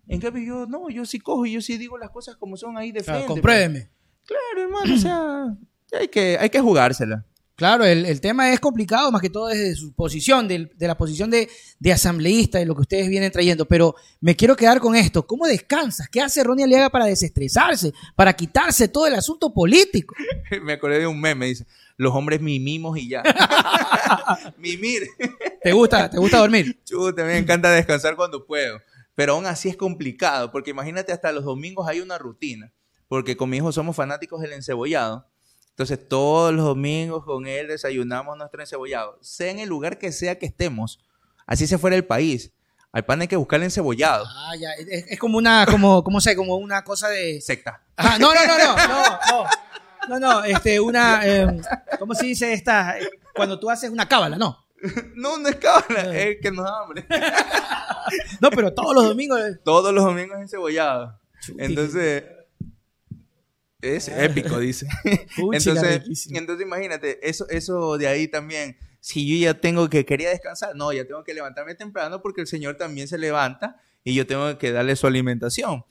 En 0.08 0.20
cambio, 0.20 0.42
yo 0.42 0.66
no, 0.66 0.88
yo 0.88 1.04
sí 1.04 1.18
cojo 1.18 1.46
y 1.46 1.52
yo 1.52 1.60
sí 1.60 1.78
digo 1.78 1.98
las 1.98 2.10
cosas 2.10 2.36
como 2.36 2.56
son 2.56 2.76
ahí 2.76 2.92
de 2.92 3.02
frente. 3.02 3.20
Claro, 3.20 3.34
compruébeme. 3.34 3.90
Claro, 4.24 4.62
hermano, 4.62 4.94
o 4.94 4.98
sea, 4.98 5.98
hay 5.98 6.08
que, 6.08 6.36
hay 6.38 6.48
que 6.48 6.60
jugársela. 6.60 7.26
Claro, 7.56 7.86
el, 7.86 8.20
tema 8.20 8.52
es 8.52 8.60
complicado, 8.60 9.10
más 9.10 9.22
que 9.22 9.30
todo 9.30 9.46
desde 9.46 9.74
su 9.76 9.94
posición, 9.94 10.46
de, 10.46 10.70
la 10.78 10.98
posición 10.98 11.30
de, 11.30 11.48
asambleísta, 11.90 12.58
de 12.58 12.66
lo 12.66 12.74
que 12.74 12.82
ustedes 12.82 13.08
vienen 13.08 13.32
trayendo. 13.32 13.64
Pero 13.64 13.94
me 14.20 14.36
quiero 14.36 14.54
quedar 14.54 14.78
con 14.78 14.94
esto. 14.94 15.26
¿Cómo 15.26 15.46
descansas? 15.46 16.06
¿Qué 16.10 16.20
hace 16.20 16.44
Ronnie 16.44 16.64
Aliaga 16.64 16.90
para 16.90 17.06
desestresarse, 17.06 17.94
para 18.14 18.34
quitarse 18.34 18.88
todo 18.88 19.06
el 19.06 19.14
asunto 19.14 19.54
político? 19.54 20.14
me 20.62 20.74
acordé 20.74 20.98
de 20.98 21.06
un 21.06 21.18
meme, 21.18 21.46
dice, 21.46 21.66
los 21.96 22.14
hombres 22.14 22.42
mimimos 22.42 22.98
y 22.98 23.08
ya. 23.08 23.22
Mimir. 24.58 25.08
¿Te 25.62 25.72
gusta, 25.72 26.10
¿Te 26.10 26.18
gusta 26.18 26.36
dormir? 26.36 26.78
Chuta, 26.84 27.24
me 27.24 27.38
encanta 27.38 27.70
descansar 27.70 28.16
cuando 28.16 28.44
puedo. 28.44 28.82
Pero 29.14 29.32
aún 29.32 29.46
así 29.46 29.70
es 29.70 29.78
complicado, 29.78 30.52
porque 30.52 30.72
imagínate, 30.72 31.10
hasta 31.10 31.32
los 31.32 31.44
domingos 31.44 31.88
hay 31.88 32.00
una 32.00 32.18
rutina. 32.18 32.70
Porque 33.08 33.34
con 33.34 33.48
mi 33.48 33.56
hijo 33.56 33.72
somos 33.72 33.96
fanáticos 33.96 34.42
del 34.42 34.52
encebollado. 34.52 35.26
Entonces 35.76 36.08
todos 36.08 36.54
los 36.54 36.64
domingos 36.64 37.22
con 37.22 37.46
él 37.46 37.68
desayunamos 37.68 38.38
nuestro 38.38 38.62
encebollado, 38.62 39.18
sea 39.20 39.50
en 39.50 39.58
el 39.58 39.68
lugar 39.68 39.98
que 39.98 40.10
sea 40.10 40.38
que 40.38 40.46
estemos, 40.46 41.04
así 41.46 41.66
se 41.66 41.76
fuera 41.76 41.94
el 41.94 42.06
país. 42.06 42.50
Al 42.92 43.04
pan 43.04 43.20
hay 43.20 43.28
que 43.28 43.36
buscarle 43.36 43.66
encebollado. 43.66 44.24
Ah, 44.26 44.56
ya. 44.58 44.70
Es, 44.72 45.18
como 45.18 45.36
una, 45.36 45.66
como, 45.66 46.02
¿cómo 46.02 46.18
sé? 46.22 46.34
Como 46.34 46.56
una 46.56 46.82
cosa 46.82 47.10
de... 47.10 47.42
Secta. 47.42 47.82
Ah, 47.98 48.16
no, 48.18 48.32
no, 48.32 48.46
no, 48.46 48.56
no, 48.56 48.76
no, 48.88 49.18
no. 49.30 49.50
No, 50.08 50.18
no, 50.18 50.44
este, 50.44 50.80
una, 50.80 51.20
eh, 51.26 51.60
¿cómo 51.98 52.14
se 52.14 52.24
dice 52.24 52.54
esta? 52.54 52.96
Cuando 53.34 53.60
tú 53.60 53.68
haces 53.68 53.90
una 53.90 54.08
cábala, 54.08 54.38
¿no? 54.38 54.64
No, 55.14 55.36
no 55.36 55.46
es 55.46 55.56
cábala, 55.56 56.04
no. 56.04 56.12
es 56.12 56.38
que 56.40 56.50
nos 56.50 56.64
da. 56.64 56.86
No, 58.40 58.48
pero 58.48 58.72
todos 58.72 58.94
los 58.94 59.04
domingos. 59.04 59.42
Todos 59.62 59.92
los 59.92 60.04
domingos 60.04 60.38
encebollado. 60.40 61.20
Entonces, 61.58 62.24
es 63.94 64.08
épico, 64.08 64.58
dice. 64.60 64.86
entonces, 65.52 66.28
entonces, 66.32 66.66
imagínate, 66.66 67.28
eso, 67.28 67.48
eso 67.48 67.96
de 67.98 68.08
ahí 68.08 68.28
también. 68.28 68.76
Si 69.00 69.28
yo 69.28 69.36
ya 69.44 69.54
tengo 69.54 69.88
que, 69.88 70.04
quería 70.04 70.30
descansar, 70.30 70.74
no, 70.74 70.92
ya 70.92 71.04
tengo 71.04 71.22
que 71.22 71.32
levantarme 71.32 71.76
temprano 71.76 72.20
porque 72.22 72.40
el 72.40 72.48
Señor 72.48 72.76
también 72.76 73.06
se 73.06 73.18
levanta 73.18 73.80
y 74.02 74.14
yo 74.14 74.26
tengo 74.26 74.58
que 74.58 74.72
darle 74.72 74.96
su 74.96 75.06
alimentación. 75.06 75.84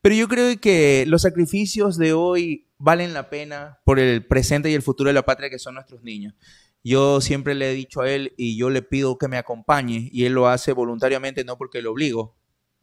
Pero 0.00 0.14
yo 0.14 0.28
creo 0.28 0.58
que 0.58 1.04
los 1.06 1.22
sacrificios 1.22 1.98
de 1.98 2.14
hoy 2.14 2.68
valen 2.78 3.12
la 3.12 3.28
pena 3.28 3.80
por 3.84 3.98
el 3.98 4.24
presente 4.24 4.70
y 4.70 4.74
el 4.74 4.82
futuro 4.82 5.08
de 5.08 5.14
la 5.14 5.24
patria 5.24 5.50
que 5.50 5.58
son 5.58 5.74
nuestros 5.74 6.02
niños. 6.02 6.34
Yo 6.84 7.20
siempre 7.20 7.54
le 7.54 7.70
he 7.70 7.74
dicho 7.74 8.00
a 8.02 8.10
él 8.10 8.32
y 8.36 8.56
yo 8.56 8.70
le 8.70 8.82
pido 8.82 9.18
que 9.18 9.28
me 9.28 9.36
acompañe 9.36 10.08
y 10.12 10.24
él 10.24 10.32
lo 10.32 10.48
hace 10.48 10.72
voluntariamente, 10.72 11.44
no 11.44 11.58
porque 11.58 11.82
lo 11.82 11.92
obligo. 11.92 12.36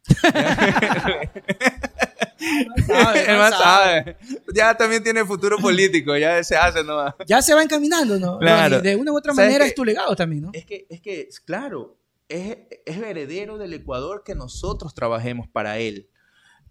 Ya 4.54 4.76
también 4.76 5.02
tiene 5.02 5.24
futuro 5.24 5.58
político, 5.58 6.16
ya 6.16 6.42
se 6.44 6.56
hace, 6.56 6.84
¿no? 6.84 7.14
Ya 7.26 7.42
se 7.42 7.54
va 7.54 7.62
encaminando, 7.62 8.18
¿no? 8.18 8.38
Claro. 8.38 8.80
De 8.80 8.96
una 8.96 9.12
u 9.12 9.16
otra 9.16 9.32
manera 9.32 9.66
es 9.66 9.74
tu 9.74 9.84
legado 9.84 10.14
también, 10.16 10.42
¿no? 10.42 10.50
Es 10.52 10.64
que, 10.64 10.86
es 10.88 11.00
que 11.00 11.28
claro, 11.44 11.98
es, 12.28 12.58
es 12.84 12.96
heredero 12.96 13.58
del 13.58 13.74
Ecuador 13.74 14.22
que 14.24 14.34
nosotros 14.34 14.94
trabajemos 14.94 15.48
para 15.48 15.78
él, 15.78 16.08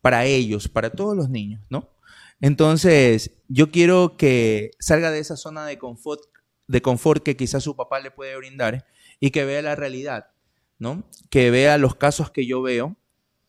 para 0.01 0.25
ellos, 0.25 0.67
para 0.67 0.89
todos 0.89 1.15
los 1.15 1.29
niños, 1.29 1.65
¿no? 1.69 1.89
Entonces, 2.41 3.31
yo 3.47 3.71
quiero 3.71 4.17
que 4.17 4.71
salga 4.79 5.11
de 5.11 5.19
esa 5.19 5.37
zona 5.37 5.65
de 5.65 5.77
confort, 5.77 6.21
de 6.67 6.81
confort 6.81 7.23
que 7.23 7.37
quizás 7.37 7.63
su 7.63 7.75
papá 7.75 7.99
le 7.99 8.11
puede 8.11 8.35
brindar 8.37 8.85
y 9.19 9.31
que 9.31 9.45
vea 9.45 9.61
la 9.61 9.75
realidad, 9.75 10.27
¿no? 10.77 11.03
Que 11.29 11.51
vea 11.51 11.77
los 11.77 11.95
casos 11.95 12.31
que 12.31 12.45
yo 12.45 12.61
veo, 12.61 12.97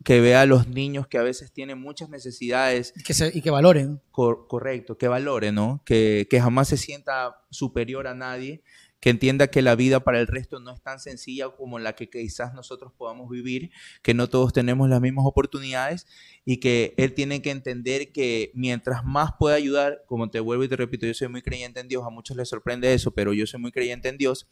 que 0.07 0.20
vea 0.20 0.42
a 0.42 0.46
los 0.46 0.68
niños 0.68 1.09
que 1.09 1.18
a 1.18 1.22
veces 1.24 1.50
tienen 1.50 1.80
muchas 1.80 2.09
necesidades. 2.09 2.94
Y 2.94 3.02
que, 3.02 3.12
y 3.34 3.42
que 3.42 3.50
valoren. 3.50 4.00
correcto, 4.12 4.96
que 4.96 5.09
valore, 5.09 5.50
¿no? 5.50 5.82
Que, 5.84 6.28
que 6.30 6.40
jamás 6.40 6.68
se 6.68 6.76
sienta 6.76 7.44
superior 7.50 8.07
a 8.07 8.14
nadie, 8.14 8.62
que 9.00 9.11
entienda 9.11 9.48
que 9.48 9.62
la 9.62 9.74
vida 9.74 9.98
para 9.98 10.20
el 10.20 10.28
resto 10.28 10.61
no 10.61 10.72
es 10.72 10.80
tan 10.80 11.00
sencilla 11.00 11.48
como 11.48 11.80
la 11.80 11.96
que 11.96 12.09
quizás 12.09 12.54
nosotros 12.54 12.92
podamos 12.96 13.28
vivir, 13.28 13.72
que 14.02 14.14
no 14.14 14.28
todos 14.28 14.52
tenemos 14.52 14.88
las 14.88 15.00
mismas 15.00 15.26
oportunidades 15.26 16.07
y 16.44 16.59
que 16.59 16.94
él 16.98 17.12
tiene 17.12 17.42
que 17.42 17.50
entender 17.50 18.12
que 18.12 18.52
mientras 18.54 19.04
más 19.04 19.30
pueda 19.40 19.57
ayudar, 19.57 20.04
como 20.07 20.30
te 20.30 20.38
vuelvo 20.38 20.62
y 20.62 20.68
te 20.68 20.76
repito, 20.76 21.04
yo 21.04 21.14
soy 21.14 21.26
muy 21.26 21.42
creyente 21.42 21.80
en 21.80 21.88
Dios, 21.88 22.04
a 22.07 22.11
muchos 22.11 22.36
les 22.36 22.48
sorprende 22.48 22.94
eso, 22.94 23.11
pero 23.11 23.32
yo 23.32 23.44
soy 23.44 23.61
muy 23.61 23.72
creyente 23.72 24.09
en 24.09 24.18
Dios, 24.18 24.46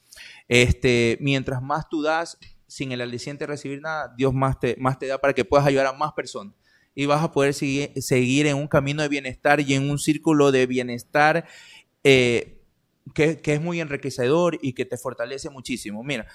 este, 0.48 1.16
mientras 1.20 1.62
más 1.62 1.88
tú 1.88 2.02
das, 2.02 2.38
sin 2.66 2.92
el 2.92 3.00
aliciente 3.00 3.46
recibir 3.46 3.80
nada, 3.80 4.14
Dios 4.16 4.32
más 4.34 4.58
te, 4.58 4.76
más 4.78 4.98
te 4.98 5.06
da 5.06 5.18
para 5.18 5.32
que 5.32 5.44
puedas 5.44 5.66
ayudar 5.66 5.86
a 5.86 5.92
más 5.92 6.12
personas. 6.12 6.54
Y 6.94 7.06
vas 7.06 7.22
a 7.22 7.32
poder 7.32 7.54
seguir, 7.54 7.90
seguir 8.00 8.46
en 8.46 8.56
un 8.56 8.68
camino 8.68 9.02
de 9.02 9.08
bienestar 9.08 9.60
y 9.60 9.74
en 9.74 9.90
un 9.90 9.98
círculo 9.98 10.52
de 10.52 10.66
bienestar 10.66 11.46
eh, 12.04 12.62
que, 13.14 13.40
que 13.40 13.54
es 13.54 13.60
muy 13.60 13.80
enriquecedor 13.80 14.58
y 14.62 14.74
que 14.74 14.84
te 14.84 14.96
fortalece 14.96 15.50
muchísimo. 15.50 16.04
Mira, 16.04 16.26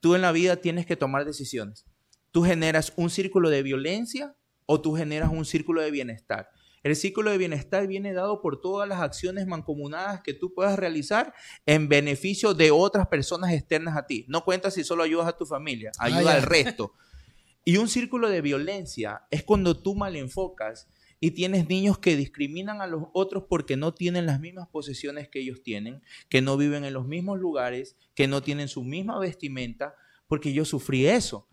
tú 0.00 0.14
en 0.14 0.22
la 0.22 0.32
vida 0.32 0.56
tienes 0.56 0.86
que 0.86 0.96
tomar 0.96 1.24
decisiones. 1.24 1.86
Tú 2.32 2.42
generas 2.42 2.92
un 2.96 3.10
círculo 3.10 3.48
de 3.48 3.62
violencia 3.62 4.34
o 4.66 4.80
tú 4.80 4.94
generas 4.94 5.30
un 5.30 5.44
círculo 5.44 5.80
de 5.80 5.90
bienestar. 5.90 6.50
El 6.82 6.96
círculo 6.96 7.30
de 7.30 7.38
bienestar 7.38 7.86
viene 7.86 8.12
dado 8.12 8.40
por 8.40 8.60
todas 8.60 8.88
las 8.88 9.00
acciones 9.00 9.46
mancomunadas 9.46 10.22
que 10.22 10.34
tú 10.34 10.54
puedas 10.54 10.78
realizar 10.78 11.34
en 11.66 11.88
beneficio 11.88 12.54
de 12.54 12.70
otras 12.70 13.08
personas 13.08 13.52
externas 13.52 13.96
a 13.96 14.06
ti. 14.06 14.24
No 14.28 14.44
cuenta 14.44 14.70
si 14.70 14.84
solo 14.84 15.02
ayudas 15.02 15.26
a 15.26 15.36
tu 15.36 15.46
familia, 15.46 15.90
ah, 15.98 16.04
ayuda 16.04 16.34
al 16.34 16.42
resto. 16.42 16.92
Y 17.64 17.76
un 17.76 17.88
círculo 17.88 18.30
de 18.30 18.40
violencia 18.40 19.22
es 19.30 19.42
cuando 19.42 19.76
tú 19.76 19.94
mal 19.94 20.16
enfocas 20.16 20.88
y 21.20 21.32
tienes 21.32 21.68
niños 21.68 21.98
que 21.98 22.16
discriminan 22.16 22.80
a 22.80 22.86
los 22.86 23.04
otros 23.12 23.44
porque 23.48 23.76
no 23.76 23.92
tienen 23.92 24.26
las 24.26 24.40
mismas 24.40 24.68
posesiones 24.68 25.28
que 25.28 25.40
ellos 25.40 25.62
tienen, 25.62 26.02
que 26.28 26.40
no 26.40 26.56
viven 26.56 26.84
en 26.84 26.94
los 26.94 27.06
mismos 27.06 27.38
lugares, 27.38 27.96
que 28.14 28.28
no 28.28 28.42
tienen 28.42 28.68
su 28.68 28.84
misma 28.84 29.18
vestimenta, 29.18 29.94
porque 30.28 30.52
yo 30.52 30.64
sufrí 30.64 31.06
eso. 31.06 31.48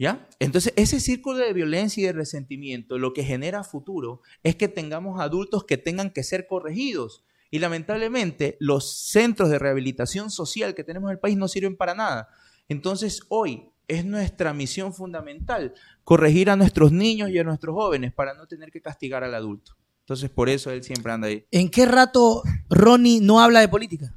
¿Ya? 0.00 0.26
Entonces, 0.38 0.72
ese 0.76 0.98
círculo 0.98 1.36
de 1.36 1.52
violencia 1.52 2.00
y 2.00 2.06
de 2.06 2.14
resentimiento 2.14 2.96
lo 2.96 3.12
que 3.12 3.22
genera 3.22 3.64
futuro 3.64 4.22
es 4.42 4.56
que 4.56 4.66
tengamos 4.66 5.20
adultos 5.20 5.64
que 5.64 5.76
tengan 5.76 6.08
que 6.08 6.22
ser 6.22 6.46
corregidos. 6.46 7.22
Y 7.50 7.58
lamentablemente, 7.58 8.56
los 8.60 9.10
centros 9.10 9.50
de 9.50 9.58
rehabilitación 9.58 10.30
social 10.30 10.74
que 10.74 10.84
tenemos 10.84 11.10
en 11.10 11.16
el 11.16 11.18
país 11.18 11.36
no 11.36 11.48
sirven 11.48 11.76
para 11.76 11.94
nada. 11.94 12.30
Entonces, 12.66 13.20
hoy 13.28 13.68
es 13.88 14.06
nuestra 14.06 14.54
misión 14.54 14.94
fundamental 14.94 15.74
corregir 16.02 16.48
a 16.48 16.56
nuestros 16.56 16.92
niños 16.92 17.28
y 17.28 17.38
a 17.38 17.44
nuestros 17.44 17.74
jóvenes 17.74 18.14
para 18.14 18.32
no 18.32 18.46
tener 18.46 18.70
que 18.70 18.80
castigar 18.80 19.22
al 19.22 19.34
adulto. 19.34 19.76
Entonces, 19.98 20.30
por 20.30 20.48
eso 20.48 20.70
él 20.70 20.82
siempre 20.82 21.12
anda 21.12 21.28
ahí. 21.28 21.44
¿En 21.50 21.68
qué 21.68 21.84
rato 21.84 22.42
Ronnie 22.70 23.20
no 23.20 23.42
habla 23.42 23.60
de 23.60 23.68
política? 23.68 24.14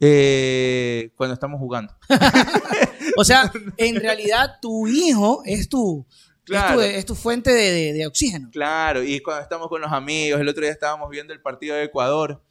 Eh, 0.00 1.12
cuando 1.14 1.34
estamos 1.34 1.60
jugando. 1.60 1.94
o 3.16 3.24
sea, 3.24 3.52
en 3.76 3.96
realidad 3.96 4.58
tu 4.60 4.86
hijo 4.88 5.42
es 5.44 5.68
tu, 5.68 6.06
es, 6.48 7.04
tu 7.04 7.14
fuente 7.14 7.52
de, 7.52 8.06
oxígeno. 8.06 8.48
Claro, 8.50 9.02
y 9.02 9.20
cuando 9.20 9.42
estamos 9.42 9.68
con 9.68 9.82
los 9.82 9.92
amigos, 9.92 10.40
el 10.40 10.48
otro 10.48 10.62
día 10.62 10.72
estábamos 10.72 11.10
viendo 11.10 11.34
el 11.34 11.42
partido 11.42 11.76
de 11.76 11.84
Ecuador, 11.84 12.42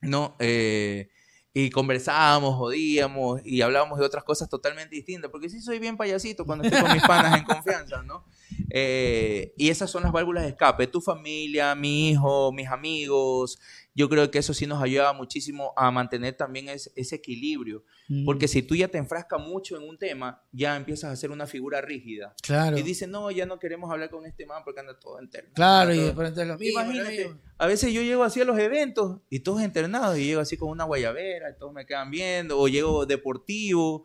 ¿no? 0.00 0.34
Eh, 0.38 1.10
y 1.54 1.68
conversábamos, 1.68 2.56
jodíamos 2.56 3.42
y 3.44 3.60
hablábamos 3.60 3.98
de 3.98 4.06
otras 4.06 4.24
cosas 4.24 4.48
totalmente 4.48 4.96
distintas, 4.96 5.30
porque 5.30 5.50
sí 5.50 5.60
soy 5.60 5.78
bien 5.78 5.98
payasito 5.98 6.46
cuando 6.46 6.64
estoy 6.64 6.80
con 6.80 6.92
mis 6.92 7.02
panas 7.02 7.38
en 7.38 7.44
confianza, 7.44 8.02
¿no? 8.02 8.24
Eh, 8.70 9.52
y 9.58 9.68
esas 9.68 9.90
son 9.90 10.02
las 10.02 10.12
válvulas 10.12 10.44
de 10.44 10.50
escape, 10.50 10.86
tu 10.86 11.02
familia, 11.02 11.74
mi 11.74 12.10
hijo, 12.10 12.52
mis 12.52 12.68
amigos, 12.68 13.58
yo 13.94 14.08
creo 14.08 14.30
que 14.30 14.38
eso 14.38 14.54
sí 14.54 14.66
nos 14.66 14.82
ayuda 14.82 15.12
muchísimo 15.12 15.72
a 15.76 15.90
mantener 15.90 16.34
también 16.34 16.68
ese, 16.68 16.90
equilibrio. 17.14 17.84
Mm. 18.08 18.24
Porque 18.24 18.48
si 18.48 18.62
tú 18.62 18.74
ya 18.74 18.88
te 18.88 18.98
enfrascas 18.98 19.40
mucho 19.40 19.76
en 19.76 19.88
un 19.88 19.98
tema, 19.98 20.42
ya 20.52 20.76
empiezas 20.76 21.12
a 21.12 21.16
ser 21.16 21.30
una 21.30 21.46
figura 21.46 21.80
rígida. 21.80 22.34
Claro. 22.42 22.78
Y 22.78 22.82
dices, 22.82 23.08
no, 23.08 23.30
ya 23.30 23.44
no 23.44 23.58
queremos 23.58 23.90
hablar 23.90 24.10
con 24.10 24.24
este 24.24 24.46
man 24.46 24.62
porque 24.64 24.80
anda 24.80 24.98
todo 24.98 25.18
entero. 25.20 25.48
Claro, 25.54 25.94
y 25.94 26.00
entonces 26.00 26.46
lo 26.46 26.58
mismo. 26.58 26.80
Imagínate, 26.80 27.34
a 27.58 27.66
veces 27.66 27.92
yo 27.92 28.02
llego 28.02 28.24
así 28.24 28.40
a 28.40 28.44
los 28.44 28.58
eventos 28.58 29.20
y 29.28 29.40
todos 29.40 29.62
internados 29.62 30.18
y 30.18 30.24
llego 30.24 30.40
así 30.40 30.56
con 30.56 30.70
una 30.70 30.84
guayabera 30.84 31.50
y 31.50 31.58
todos 31.58 31.72
me 31.72 31.84
quedan 31.84 32.10
viendo, 32.10 32.58
o 32.58 32.68
llego 32.68 33.06
deportivo 33.06 34.04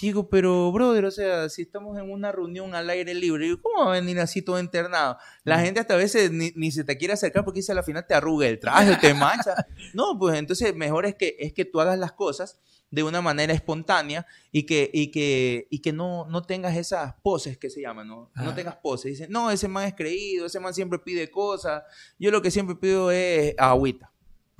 Digo, 0.00 0.28
pero 0.28 0.70
brother, 0.70 1.06
o 1.06 1.10
sea, 1.10 1.48
si 1.48 1.62
estamos 1.62 1.98
en 1.98 2.10
una 2.10 2.30
reunión 2.30 2.74
al 2.74 2.88
aire 2.90 3.14
libre, 3.14 3.56
¿cómo 3.60 3.84
va 3.86 3.88
a 3.96 4.00
venir 4.00 4.20
así 4.20 4.42
todo 4.42 4.60
internado? 4.60 5.16
La 5.42 5.58
gente 5.60 5.80
hasta 5.80 5.94
a 5.94 5.96
veces 5.96 6.30
ni, 6.30 6.52
ni 6.54 6.70
se 6.70 6.84
te 6.84 6.96
quiere 6.96 7.14
acercar 7.14 7.44
porque 7.44 7.58
dice 7.60 7.72
a 7.72 7.74
la 7.74 7.82
final 7.82 8.06
te 8.06 8.14
arruga 8.14 8.46
el 8.46 8.60
traje, 8.60 8.96
te 8.96 9.12
mancha. 9.14 9.54
No, 9.94 10.16
pues 10.18 10.38
entonces 10.38 10.74
mejor 10.76 11.04
es 11.06 11.14
que, 11.16 11.36
es 11.40 11.52
que 11.52 11.64
tú 11.64 11.80
hagas 11.80 11.98
las 11.98 12.12
cosas 12.12 12.60
de 12.90 13.02
una 13.02 13.20
manera 13.20 13.52
espontánea 13.52 14.24
y 14.52 14.64
que, 14.66 14.88
y 14.92 15.10
que, 15.10 15.66
y 15.68 15.80
que 15.80 15.92
no, 15.92 16.26
no 16.28 16.42
tengas 16.42 16.76
esas 16.76 17.14
poses 17.22 17.58
que 17.58 17.68
se 17.68 17.80
llaman, 17.82 18.06
¿no? 18.08 18.30
No 18.36 18.50
Ah. 18.50 18.54
tengas 18.54 18.76
poses. 18.76 19.12
Dicen, 19.12 19.30
no, 19.32 19.50
ese 19.50 19.66
man 19.68 19.84
es 19.88 19.94
creído, 19.94 20.46
ese 20.46 20.60
man 20.60 20.72
siempre 20.74 20.98
pide 21.00 21.28
cosas. 21.30 21.82
Yo 22.18 22.30
lo 22.30 22.40
que 22.40 22.50
siempre 22.52 22.76
pido 22.76 23.10
es 23.10 23.54
agüita. 23.58 24.12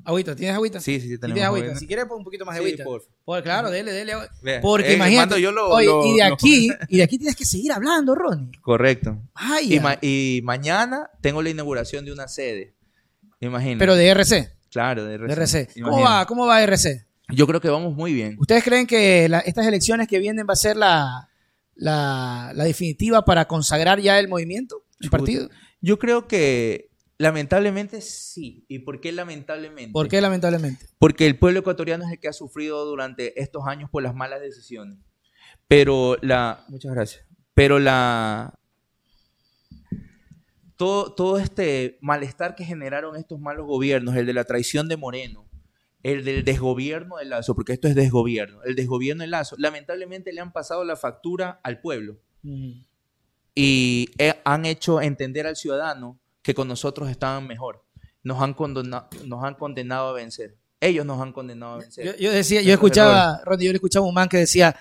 Agüita, 0.04 0.34
¿tienes 0.34 0.54
agüita? 0.54 0.80
Sí, 0.80 1.00
sí, 1.00 1.08
sí, 1.08 1.18
tenemos 1.18 1.34
tienes 1.34 1.44
agüita. 1.48 1.64
agüita. 1.66 1.80
Si 1.80 1.86
quieres, 1.86 2.04
pon 2.06 2.18
un 2.18 2.24
poquito 2.24 2.44
más 2.46 2.54
de 2.56 2.62
Sí, 2.62 2.66
agüita. 2.82 2.84
Pues, 3.24 3.42
claro, 3.42 3.70
dele, 3.70 3.92
dele. 3.92 4.14
Porque 4.62 4.92
eh, 4.92 4.94
imagínate. 4.94 5.40
yo 5.40 5.52
lo- 5.52 5.68
oye, 5.68 5.86
lo- 5.86 6.06
y 6.06 6.16
de 6.18 6.28
lo- 6.28 6.34
aquí, 6.34 6.70
y 6.88 6.96
de 6.96 7.02
aquí 7.02 7.18
tienes 7.18 7.36
que 7.36 7.44
seguir 7.44 7.72
hablando, 7.72 8.14
Ronnie. 8.14 8.52
Correcto. 8.62 9.18
Ay, 9.34 9.74
Y, 9.74 9.80
ma- 9.80 9.98
y 10.00 10.40
mañana 10.44 11.10
tengo 11.20 11.42
la 11.42 11.50
inauguración 11.50 12.04
de 12.04 12.12
una 12.12 12.26
sede. 12.28 12.74
Imagínate. 13.40 13.78
pero 13.78 13.94
de 13.94 14.08
RC. 14.08 14.34
De 14.36 14.48
Claro, 14.70 15.04
de 15.04 15.14
RC. 15.14 15.32
RC. 15.32 15.82
¿Cómo 15.82 16.00
va? 16.00 16.26
¿Cómo 16.26 16.46
va 16.46 16.62
RC? 16.62 17.06
Yo 17.30 17.46
creo 17.46 17.60
que 17.60 17.68
vamos 17.68 17.94
muy 17.94 18.12
bien. 18.14 18.36
¿Ustedes 18.40 18.64
creen 18.64 18.86
que 18.86 19.28
la- 19.28 19.40
estas 19.40 19.66
elecciones 19.66 20.08
que 20.08 20.18
vienen 20.18 20.46
va 20.48 20.54
a 20.54 20.56
ser 20.56 20.76
la, 20.76 21.28
la, 21.74 22.52
la 22.54 22.64
definitiva 22.64 23.24
para 23.24 23.46
consagrar 23.46 24.00
ya 24.00 24.18
el 24.18 24.28
movimiento, 24.28 24.82
el 25.00 25.06
Chuta. 25.06 25.18
partido? 25.18 25.50
Yo 25.80 25.98
creo 25.98 26.26
que 26.26 26.87
lamentablemente 27.18 28.00
sí. 28.00 28.64
¿Y 28.68 28.80
por 28.80 29.00
qué 29.00 29.12
lamentablemente? 29.12 29.92
¿Por 29.92 30.08
qué, 30.08 30.20
lamentablemente? 30.20 30.86
Porque 30.98 31.26
el 31.26 31.38
pueblo 31.38 31.60
ecuatoriano 31.60 32.04
es 32.04 32.12
el 32.12 32.20
que 32.20 32.28
ha 32.28 32.32
sufrido 32.32 32.84
durante 32.86 33.40
estos 33.40 33.66
años 33.66 33.90
por 33.90 34.02
las 34.02 34.14
malas 34.14 34.40
decisiones. 34.40 34.98
Pero 35.66 36.16
la. 36.22 36.64
Muchas 36.68 36.94
gracias. 36.94 37.26
Pero 37.54 37.78
la. 37.78 38.54
Todo, 40.76 41.12
todo 41.12 41.38
este 41.38 41.98
malestar 42.00 42.54
que 42.54 42.64
generaron 42.64 43.16
estos 43.16 43.40
malos 43.40 43.66
gobiernos, 43.66 44.14
el 44.14 44.26
de 44.26 44.32
la 44.32 44.44
traición 44.44 44.88
de 44.88 44.96
Moreno, 44.96 45.48
el 46.04 46.24
del 46.24 46.44
desgobierno 46.44 47.16
de 47.16 47.24
Lazo, 47.24 47.56
porque 47.56 47.72
esto 47.72 47.88
es 47.88 47.96
desgobierno, 47.96 48.62
el 48.62 48.76
desgobierno 48.76 49.24
de 49.24 49.26
Lazo, 49.26 49.56
lamentablemente 49.58 50.32
le 50.32 50.40
han 50.40 50.52
pasado 50.52 50.84
la 50.84 50.94
factura 50.94 51.60
al 51.64 51.80
pueblo 51.80 52.20
y 53.56 54.08
eh, 54.18 54.34
han 54.44 54.66
hecho 54.66 55.00
entender 55.00 55.48
al 55.48 55.56
ciudadano 55.56 56.20
que 56.48 56.54
con 56.54 56.66
nosotros 56.66 57.10
estaban 57.10 57.46
mejor. 57.46 57.84
Nos 58.22 58.40
han, 58.40 58.54
condena- 58.54 59.06
nos 59.26 59.44
han 59.44 59.52
condenado 59.54 60.08
a 60.08 60.12
vencer. 60.14 60.56
Ellos 60.80 61.04
nos 61.04 61.20
han 61.20 61.30
condenado 61.34 61.74
a 61.74 61.78
vencer. 61.80 62.06
Yo, 62.06 62.16
yo 62.16 62.32
decía, 62.32 62.62
yo 62.62 62.72
escuchaba, 62.72 63.42
Ronnie, 63.44 63.66
yo 63.66 63.72
le 63.72 63.76
escuchaba 63.76 64.06
a 64.06 64.08
un 64.08 64.14
man 64.14 64.30
que 64.30 64.38
decía, 64.38 64.74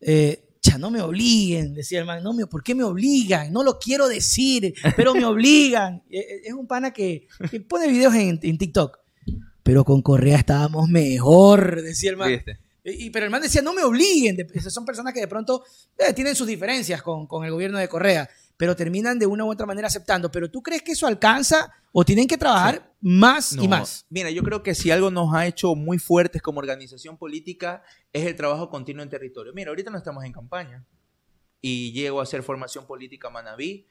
eh, 0.00 0.44
cha, 0.60 0.78
no 0.78 0.88
me 0.92 1.00
obliguen, 1.02 1.74
decía 1.74 1.98
el 1.98 2.04
man, 2.06 2.22
no 2.22 2.32
me, 2.32 2.46
¿por 2.46 2.62
qué 2.62 2.76
me 2.76 2.84
obligan? 2.84 3.52
No 3.52 3.64
lo 3.64 3.76
quiero 3.80 4.06
decir, 4.06 4.72
pero 4.94 5.12
me 5.14 5.24
obligan. 5.24 6.04
Eh, 6.08 6.18
eh, 6.30 6.40
Es 6.44 6.52
un 6.52 6.68
pana 6.68 6.92
que, 6.92 7.26
que 7.50 7.60
pone 7.60 7.88
videos 7.88 8.14
en, 8.14 8.38
en 8.40 8.56
TikTok. 8.56 8.96
Pero 9.64 9.84
con 9.84 10.00
Correa 10.02 10.38
estábamos 10.38 10.88
mejor, 10.88 11.82
decía 11.82 12.10
el 12.10 12.16
man. 12.18 12.28
¿Viste? 12.28 12.60
Y, 12.84 13.10
pero 13.10 13.26
el 13.26 13.30
man 13.32 13.42
decía, 13.42 13.62
no 13.62 13.74
me 13.74 13.82
obliguen. 13.82 14.36
Son 14.68 14.84
personas 14.86 15.12
que 15.12 15.20
de 15.20 15.28
pronto 15.28 15.64
eh, 15.98 16.12
tienen 16.14 16.36
sus 16.36 16.46
diferencias 16.46 17.02
con, 17.02 17.26
con 17.26 17.44
el 17.44 17.50
gobierno 17.50 17.78
de 17.78 17.88
Correa, 17.88 18.28
pero 18.60 18.76
terminan 18.76 19.18
de 19.18 19.24
una 19.24 19.46
u 19.46 19.50
otra 19.50 19.64
manera 19.64 19.86
aceptando. 19.86 20.30
Pero 20.30 20.50
¿tú 20.50 20.62
crees 20.62 20.82
que 20.82 20.92
eso 20.92 21.06
alcanza 21.06 21.72
o 21.92 22.04
tienen 22.04 22.28
que 22.28 22.36
trabajar 22.36 22.92
más 23.00 23.54
y 23.54 23.66
más? 23.66 24.04
Mira, 24.10 24.30
yo 24.30 24.42
creo 24.42 24.62
que 24.62 24.74
si 24.74 24.90
algo 24.90 25.10
nos 25.10 25.34
ha 25.34 25.46
hecho 25.46 25.74
muy 25.74 25.98
fuertes 25.98 26.42
como 26.42 26.58
organización 26.58 27.16
política 27.16 27.82
es 28.12 28.26
el 28.26 28.36
trabajo 28.36 28.68
continuo 28.68 29.02
en 29.02 29.08
territorio. 29.08 29.54
Mira, 29.54 29.70
ahorita 29.70 29.90
no 29.90 29.96
estamos 29.96 30.24
en 30.24 30.32
campaña 30.32 30.84
y 31.62 31.92
llego 31.92 32.20
a 32.20 32.24
hacer 32.24 32.42
formación 32.42 32.86
política 32.86 33.28
a 33.28 33.30
Manabí, 33.30 33.86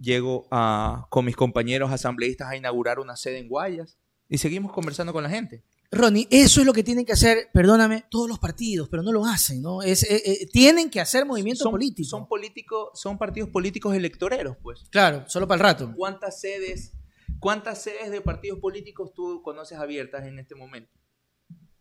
llego 0.00 0.46
a, 0.52 1.08
con 1.10 1.24
mis 1.24 1.34
compañeros 1.34 1.90
asambleístas 1.90 2.48
a 2.48 2.56
inaugurar 2.56 3.00
una 3.00 3.16
sede 3.16 3.38
en 3.38 3.48
Guayas 3.48 3.98
y 4.28 4.38
seguimos 4.38 4.70
conversando 4.70 5.12
con 5.12 5.24
la 5.24 5.30
gente. 5.30 5.64
Ronnie, 5.94 6.26
eso 6.30 6.60
es 6.60 6.66
lo 6.66 6.72
que 6.72 6.82
tienen 6.82 7.04
que 7.04 7.12
hacer, 7.12 7.50
perdóname, 7.52 8.04
todos 8.10 8.26
los 8.26 8.38
partidos, 8.38 8.88
pero 8.88 9.02
no 9.02 9.12
lo 9.12 9.26
hacen, 9.26 9.60
¿no? 9.60 9.82
Es, 9.82 10.02
eh, 10.04 10.22
eh, 10.24 10.46
tienen 10.50 10.88
que 10.88 11.00
hacer 11.00 11.26
movimiento 11.26 11.64
son, 11.64 11.72
político. 11.72 12.08
Son 12.08 12.26
políticos, 12.26 12.88
son 12.94 13.18
partidos 13.18 13.50
políticos 13.50 13.94
electoreros, 13.94 14.56
pues. 14.62 14.84
Claro, 14.90 15.24
solo 15.28 15.46
para 15.46 15.56
el 15.56 15.60
rato. 15.62 15.92
¿Cuántas 15.94 16.40
sedes, 16.40 16.94
cuántas 17.38 17.82
sedes 17.82 18.10
de 18.10 18.22
partidos 18.22 18.58
políticos 18.58 19.12
tú 19.14 19.42
conoces 19.42 19.76
abiertas 19.78 20.24
en 20.26 20.38
este 20.38 20.54
momento? 20.54 20.90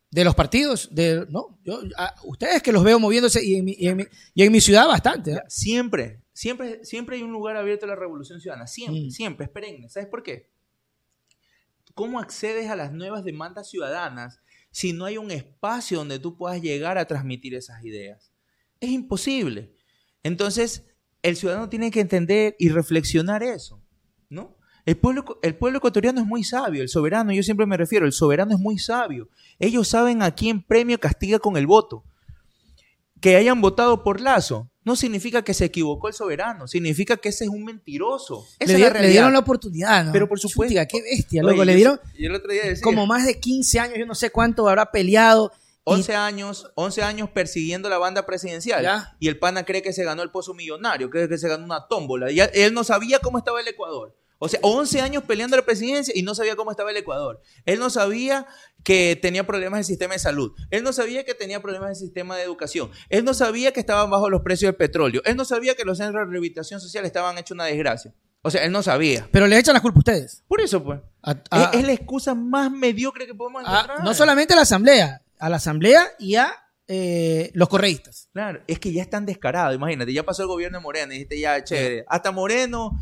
De 0.10 0.26
los 0.26 0.36
partidos, 0.36 0.90
de, 0.92 1.26
no, 1.30 1.58
yo, 1.64 1.80
a- 1.98 2.14
ustedes 2.26 2.62
que 2.62 2.74
los 2.74 2.84
veo 2.84 3.00
moviéndose 3.00 3.42
y 3.46 3.56
en 3.56 3.64
mi, 3.64 3.76
y 3.80 3.88
en 3.88 3.96
mi- 3.96 4.08
y 4.34 4.44
en 4.44 4.52
mi 4.52 4.60
ciudad 4.60 4.88
bastante. 4.90 5.32
¿eh? 5.32 5.42
Siempre, 5.48 6.22
siempre, 6.34 6.84
siempre 6.84 7.16
hay 7.16 7.24
un 7.24 7.32
lugar 7.32 7.56
abierto 7.56 7.86
a 7.86 7.88
la 7.90 7.96
revolución 7.96 8.42
ciudadana. 8.42 8.68
Siempre, 8.68 9.04
Mm. 9.06 9.10
siempre, 9.12 9.46
es 9.46 9.52
perenne. 9.54 9.88
¿Sabes 9.90 10.10
por 10.10 10.22
qué? 10.22 10.52
¿Cómo 11.94 12.20
accedes 12.20 12.70
a 12.70 12.76
las 12.76 12.92
nuevas 12.92 13.24
demandas 13.24 13.70
ciudadanas 13.70 14.40
si 14.72 14.94
no 14.94 15.06
hay 15.06 15.18
un 15.18 15.32
espacio 15.32 15.98
donde 15.98 16.20
tú 16.20 16.38
puedas 16.38 16.62
llegar 16.62 16.98
a 16.98 17.06
transmitir 17.06 17.56
esas 17.56 17.84
ideas? 17.84 18.32
Es 18.80 18.90
imposible. 18.90 19.76
Entonces, 20.24 20.86
el 21.22 21.36
ciudadano 21.36 21.70
tiene 21.70 21.92
que 21.92 22.00
entender 22.00 22.56
y 22.58 22.70
reflexionar 22.70 23.44
eso, 23.44 23.84
¿no? 24.30 24.58
El 24.86 24.98
pueblo, 24.98 25.40
el 25.44 25.56
pueblo 25.56 25.78
ecuatoriano 25.78 26.22
es 26.22 26.26
muy 26.26 26.44
sabio, 26.44 26.82
el 26.82 26.90
soberano, 26.90 27.32
yo 27.32 27.44
siempre 27.44 27.68
me 27.68 27.78
refiero, 27.78 28.08
el 28.08 28.14
soberano 28.14 28.54
es 28.54 28.60
muy 28.60 28.80
sabio. 28.80 29.30
Ellos 29.60 29.88
saben 29.88 30.24
a 30.24 30.34
quién 30.34 30.64
premio 30.64 31.00
castiga 31.00 31.38
con 31.38 31.56
el 31.56 31.68
voto. 31.68 32.04
Que 33.20 33.36
hayan 33.36 33.62
votado 33.62 34.04
por 34.04 34.20
Lazo 34.20 34.71
no 34.84 34.96
significa 34.96 35.44
que 35.44 35.54
se 35.54 35.66
equivocó 35.66 36.08
el 36.08 36.14
soberano, 36.14 36.68
significa 36.68 37.18
que 37.18 37.30
ese 37.30 37.44
es 37.46 37.50
un 37.50 37.64
mentiroso. 37.64 38.46
Esa 38.60 38.78
Le, 38.78 38.86
es 38.86 39.12
dieron 39.12 39.34
la 39.34 39.40
oportunidad, 39.40 40.06
¿no? 40.06 40.12
Pero 40.12 40.28
por 40.28 40.40
supuesto. 40.40 40.80
Qué 40.90 41.02
bestia, 41.02 41.44
loco. 41.44 41.64
Le 41.64 41.76
dieron 41.76 42.00
yo 42.18 42.28
el 42.28 42.36
otro 42.36 42.52
día 42.52 42.64
decía, 42.64 42.84
como 42.84 43.06
más 43.06 43.26
de 43.26 43.40
15 43.40 43.80
años, 43.80 43.98
yo 43.98 44.06
no 44.06 44.16
sé 44.16 44.30
cuánto 44.32 44.68
habrá 44.68 44.92
peleado. 44.92 45.52
y- 45.54 45.92
11 45.94 46.16
años, 46.16 46.72
11 46.76 47.02
años 47.02 47.30
persiguiendo 47.32 47.90
la 47.90 47.98
banda 47.98 48.26
presidencial. 48.26 48.84
Ya. 48.84 49.16
Y 49.20 49.28
el 49.28 49.40
pana 49.40 49.66
cree 49.66 49.82
que 49.82 49.94
se 49.94 50.04
ganó 50.04 50.22
el 50.22 50.30
pozo 50.30 50.54
millonario, 50.54 51.10
cree 51.10 51.28
que 51.28 51.38
se 51.40 51.48
ganó 51.48 51.66
una 51.66 51.88
tómbola. 51.88 52.32
Y 52.32 52.40
él 52.40 52.74
no 52.74 52.84
sabía 52.84 53.20
cómo 53.20 53.40
estaba 53.40 53.62
el 53.62 53.68
Ecuador. 53.68 54.16
O 54.44 54.50
sea, 54.50 54.60
11 54.64 55.02
años 55.02 55.24
peleando 55.26 55.56
la 55.56 55.62
presidencia 55.64 56.12
y 56.18 56.24
no 56.24 56.34
sabía 56.34 56.56
cómo 56.56 56.72
estaba 56.72 56.90
el 56.90 56.98
Ecuador. 56.98 57.42
Él 57.64 57.78
no 57.78 57.92
sabía 57.92 58.48
que 58.84 59.16
tenía 59.22 59.46
problemas 59.46 59.78
el 59.78 59.86
sistema 59.86 60.14
de 60.14 60.20
salud. 60.20 60.54
Él 60.72 60.84
no 60.84 60.94
sabía 60.94 61.24
que 61.24 61.36
tenía 61.36 61.62
problemas 61.62 61.92
el 61.92 61.96
sistema 61.96 62.36
de 62.36 62.42
educación. 62.44 62.90
Él 63.10 63.24
no 63.24 63.36
sabía 63.36 63.72
que 63.72 63.80
estaban 63.80 64.10
bajo 64.10 64.32
los 64.32 64.42
precios 64.42 64.70
del 64.70 64.76
petróleo. 64.78 65.22
Él 65.26 65.36
no 65.36 65.46
sabía 65.46 65.76
que 65.76 65.86
los 65.86 66.00
centros 66.00 66.16
de 66.26 66.32
rehabilitación 66.32 66.80
social 66.82 67.06
estaban 67.06 67.38
hechos 67.38 67.52
una 67.52 67.66
desgracia. 67.66 68.16
O 68.42 68.50
sea, 68.50 68.64
él 68.66 68.72
no 68.72 68.82
sabía. 68.82 69.30
Pero 69.32 69.46
les 69.46 69.60
echan 69.60 69.76
la 69.76 69.82
culpa 69.82 70.00
a 70.00 70.00
ustedes. 70.00 70.44
Por 70.48 70.60
eso, 70.60 70.84
pues. 70.84 71.00
A- 71.22 71.36
a- 71.52 71.64
es, 71.74 71.80
es 71.82 71.86
la 71.86 71.94
excusa 71.94 72.34
más 72.34 72.72
mediocre 72.72 73.28
que 73.28 73.36
podemos 73.36 73.62
a- 73.64 73.72
encontrar. 73.82 74.04
no 74.04 74.14
solamente 74.16 74.54
a 74.54 74.56
la 74.56 74.64
asamblea, 74.64 75.22
a 75.38 75.50
la 75.50 75.58
asamblea 75.58 76.08
y 76.18 76.34
a 76.38 76.52
eh, 76.88 77.52
los 77.54 77.70
correístas. 77.70 78.28
Claro, 78.34 78.62
es 78.68 78.80
que 78.80 78.92
ya 78.92 79.04
están 79.04 79.26
descarados, 79.28 79.76
imagínate, 79.76 80.12
ya 80.12 80.24
pasó 80.24 80.42
el 80.42 80.48
gobierno 80.48 80.80
de 80.80 80.84
Moreno, 80.84 81.12
y 81.14 81.18
dijiste 81.18 81.40
ya, 81.40 81.64
chévere, 81.64 82.04
hasta 82.08 82.32
Moreno, 82.32 83.00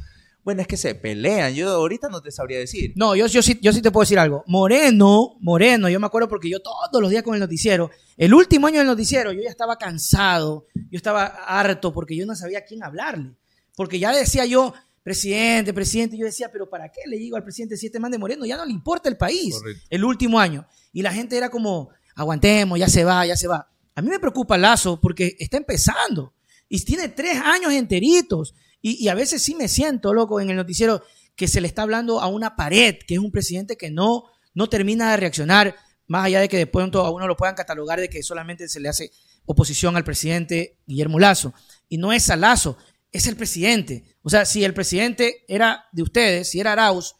bueno, 0.49 0.63
es 0.63 0.67
que 0.67 0.77
se 0.77 0.95
pelean, 0.95 1.53
yo 1.53 1.69
ahorita 1.69 2.09
no 2.09 2.23
te 2.23 2.31
sabría 2.31 2.57
decir. 2.57 2.93
No, 2.95 3.15
yo, 3.15 3.27
yo, 3.27 3.43
sí, 3.43 3.59
yo 3.61 3.71
sí 3.71 3.83
te 3.83 3.91
puedo 3.91 4.01
decir 4.01 4.17
algo. 4.17 4.43
Moreno, 4.47 5.37
Moreno, 5.41 5.89
yo 5.89 5.99
me 5.99 6.07
acuerdo 6.07 6.27
porque 6.27 6.49
yo 6.49 6.59
todos 6.59 6.99
los 6.99 7.11
días 7.11 7.21
con 7.21 7.35
el 7.35 7.39
noticiero, 7.39 7.91
el 8.17 8.33
último 8.33 8.65
año 8.65 8.79
del 8.79 8.87
noticiero, 8.87 9.31
yo 9.31 9.43
ya 9.43 9.49
estaba 9.51 9.77
cansado, 9.77 10.65
yo 10.73 10.97
estaba 10.97 11.25
harto 11.25 11.93
porque 11.93 12.15
yo 12.15 12.25
no 12.25 12.35
sabía 12.35 12.57
a 12.57 12.61
quién 12.63 12.83
hablarle. 12.83 13.35
Porque 13.75 13.99
ya 13.99 14.11
decía 14.11 14.43
yo, 14.47 14.73
presidente, 15.03 15.71
presidente, 15.71 16.17
yo 16.17 16.25
decía, 16.25 16.49
pero 16.51 16.67
¿para 16.67 16.89
qué 16.89 17.01
le 17.05 17.17
digo 17.17 17.37
al 17.37 17.43
presidente 17.43 17.77
si 17.77 17.85
este 17.85 17.99
man 17.99 18.09
de 18.09 18.17
Moreno 18.17 18.43
ya 18.43 18.57
no 18.57 18.65
le 18.65 18.71
importa 18.71 19.07
el 19.07 19.17
país? 19.17 19.53
Correcto. 19.55 19.85
El 19.87 20.03
último 20.03 20.39
año. 20.39 20.65
Y 20.91 21.03
la 21.03 21.13
gente 21.13 21.37
era 21.37 21.49
como, 21.49 21.89
aguantemos, 22.15 22.79
ya 22.79 22.89
se 22.89 23.03
va, 23.03 23.23
ya 23.27 23.37
se 23.37 23.47
va. 23.47 23.69
A 23.93 24.01
mí 24.01 24.09
me 24.09 24.17
preocupa 24.17 24.57
Lazo 24.57 24.99
porque 24.99 25.35
está 25.37 25.57
empezando 25.57 26.33
y 26.67 26.83
tiene 26.83 27.09
tres 27.09 27.37
años 27.37 27.71
enteritos. 27.71 28.55
Y, 28.81 29.03
y 29.03 29.09
a 29.09 29.15
veces 29.15 29.41
sí 29.41 29.55
me 29.55 29.67
siento, 29.67 30.13
loco, 30.13 30.39
en 30.39 30.49
el 30.49 30.55
noticiero 30.55 31.03
que 31.35 31.47
se 31.47 31.61
le 31.61 31.67
está 31.67 31.83
hablando 31.83 32.19
a 32.19 32.27
una 32.27 32.55
pared, 32.55 32.97
que 33.07 33.13
es 33.13 33.19
un 33.19 33.31
presidente 33.31 33.77
que 33.77 33.89
no, 33.89 34.25
no 34.53 34.67
termina 34.67 35.11
de 35.11 35.17
reaccionar, 35.17 35.75
más 36.07 36.25
allá 36.25 36.41
de 36.41 36.49
que 36.49 36.57
de 36.57 36.67
pronto 36.67 37.05
a 37.05 37.11
uno 37.11 37.27
lo 37.27 37.37
puedan 37.37 37.55
catalogar 37.55 37.99
de 37.99 38.09
que 38.09 38.23
solamente 38.23 38.67
se 38.67 38.79
le 38.79 38.89
hace 38.89 39.11
oposición 39.45 39.95
al 39.95 40.03
presidente 40.03 40.79
Guillermo 40.85 41.17
Lazo. 41.19 41.53
Y 41.87 41.97
no 41.97 42.11
es 42.11 42.29
a 42.29 42.35
Lazo, 42.35 42.77
es 43.11 43.27
el 43.27 43.35
presidente. 43.35 44.03
O 44.21 44.29
sea, 44.29 44.45
si 44.45 44.63
el 44.63 44.73
presidente 44.73 45.45
era 45.47 45.85
de 45.91 46.03
ustedes, 46.03 46.49
si 46.49 46.59
era 46.59 46.73
Arauz, 46.73 47.15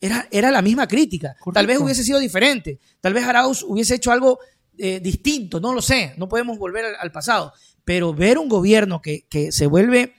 era, 0.00 0.28
era 0.30 0.50
la 0.50 0.62
misma 0.62 0.86
crítica. 0.86 1.34
Tal 1.52 1.66
vez 1.66 1.78
hubiese 1.78 2.04
sido 2.04 2.18
diferente. 2.18 2.78
Tal 3.00 3.12
vez 3.12 3.24
Arauz 3.24 3.62
hubiese 3.62 3.96
hecho 3.96 4.12
algo 4.12 4.38
eh, 4.78 5.00
distinto, 5.00 5.60
no 5.60 5.72
lo 5.72 5.82
sé. 5.82 6.14
No 6.16 6.28
podemos 6.28 6.58
volver 6.58 6.84
al, 6.84 6.96
al 7.00 7.10
pasado. 7.10 7.52
Pero 7.84 8.14
ver 8.14 8.38
un 8.38 8.48
gobierno 8.48 9.00
que, 9.02 9.26
que 9.28 9.50
se 9.50 9.66
vuelve 9.66 10.14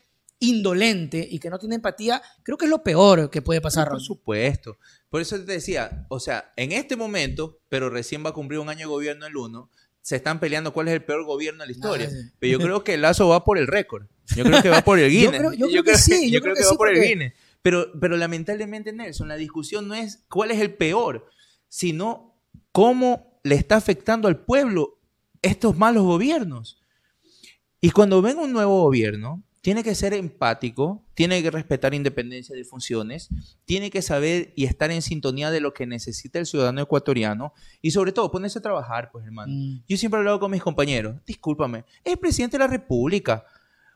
indolente 0.50 1.28
y 1.30 1.40
que 1.40 1.50
no 1.50 1.60
tiene 1.60 1.76
empatía, 1.76 2.22
creo 2.44 2.58
que 2.58 2.66
es 2.66 2.72
lo 2.72 2.84
peor 2.84 3.30
que 3.30 3.42
puede 3.42 3.62
pasar. 3.62 3.90
Por 3.90 4.02
supuesto. 4.02 4.78
Por 5.10 5.22
eso 5.22 5.38
te 5.38 5.52
decía, 5.54 6.06
o 6.10 6.20
sea, 6.20 6.52
en 6.56 6.72
este 6.72 6.96
momento, 6.96 7.60
pero 7.70 7.90
recién 7.90 8.26
va 8.26 8.30
a 8.30 8.34
cumplir 8.34 8.60
un 8.60 8.70
año 8.70 8.80
de 8.82 8.86
gobierno 8.86 9.26
el 9.26 9.36
uno, 9.38 9.70
se 10.02 10.18
están 10.18 10.40
peleando 10.40 10.72
cuál 10.74 10.88
es 10.88 10.94
el 10.94 11.04
peor 11.04 11.24
gobierno 11.26 11.62
de 11.64 11.68
la 11.68 11.72
historia. 11.72 12.10
Pero 12.40 12.60
yo 12.60 12.60
creo 12.66 12.84
que 12.84 12.98
Lazo 12.98 13.28
va 13.30 13.44
por 13.44 13.58
el 13.58 13.68
récord. 13.68 14.06
Yo 14.36 14.44
creo 14.44 14.62
que 14.62 14.70
va 14.70 14.82
por 14.84 15.00
el 15.00 15.10
Guinness. 15.10 15.40
creo- 15.40 15.54
yo 15.54 15.68
creo 15.68 15.84
que 15.84 15.98
sí, 15.98 16.30
yo 16.32 16.40
Yo 16.40 16.42
creo 16.42 16.54
creo 16.54 16.56
que 16.56 16.60
que 16.62 16.66
va 16.66 16.72
sí, 16.72 16.78
por 16.78 16.90
el 16.90 17.02
Guinness. 17.02 17.34
Pero, 17.62 17.92
pero 18.00 18.16
lamentablemente, 18.18 18.94
Nelson, 18.94 19.28
la 19.28 19.36
discusión 19.38 19.88
no 19.88 19.96
es 19.96 20.24
cuál 20.30 20.52
es 20.52 20.60
el 20.60 20.74
peor, 20.76 21.28
sino 21.68 22.38
cómo 22.72 23.40
le 23.44 23.56
está 23.56 23.78
afectando 23.78 24.28
al 24.28 24.40
pueblo 24.46 25.00
estos 25.42 25.76
malos 25.78 26.04
gobiernos. 26.04 26.80
Y 27.82 27.92
cuando 27.92 28.22
venga 28.22 28.42
un 28.42 28.52
nuevo 28.54 28.82
gobierno, 28.84 29.44
tiene 29.66 29.82
que 29.84 29.96
ser 29.96 30.14
empático, 30.14 31.04
tiene 31.16 31.42
que 31.42 31.50
respetar 31.50 31.96
independencia 31.96 32.56
de 32.56 32.64
funciones, 32.66 33.30
tiene 33.66 33.90
que 33.90 34.04
saber 34.04 34.54
y 34.56 34.66
estar 34.66 34.92
en 34.92 35.02
sintonía 35.02 35.50
de 35.50 35.60
lo 35.60 35.74
que 35.74 35.88
necesita 35.88 36.38
el 36.38 36.46
ciudadano 36.46 36.82
ecuatoriano 36.84 37.52
y 37.82 37.90
sobre 37.90 38.12
todo 38.12 38.30
ponerse 38.30 38.60
a 38.60 38.62
trabajar, 38.62 39.10
pues 39.12 39.26
hermano. 39.26 39.52
Mm. 39.52 39.82
Yo 39.88 39.98
siempre 39.98 40.20
he 40.20 40.22
hablado 40.22 40.40
con 40.40 40.52
mis 40.52 40.62
compañeros, 40.62 41.16
discúlpame, 41.26 41.80
es 42.04 42.14
el 42.14 42.20
presidente 42.20 42.58
de 42.58 42.64
la 42.64 42.68
República. 42.68 43.44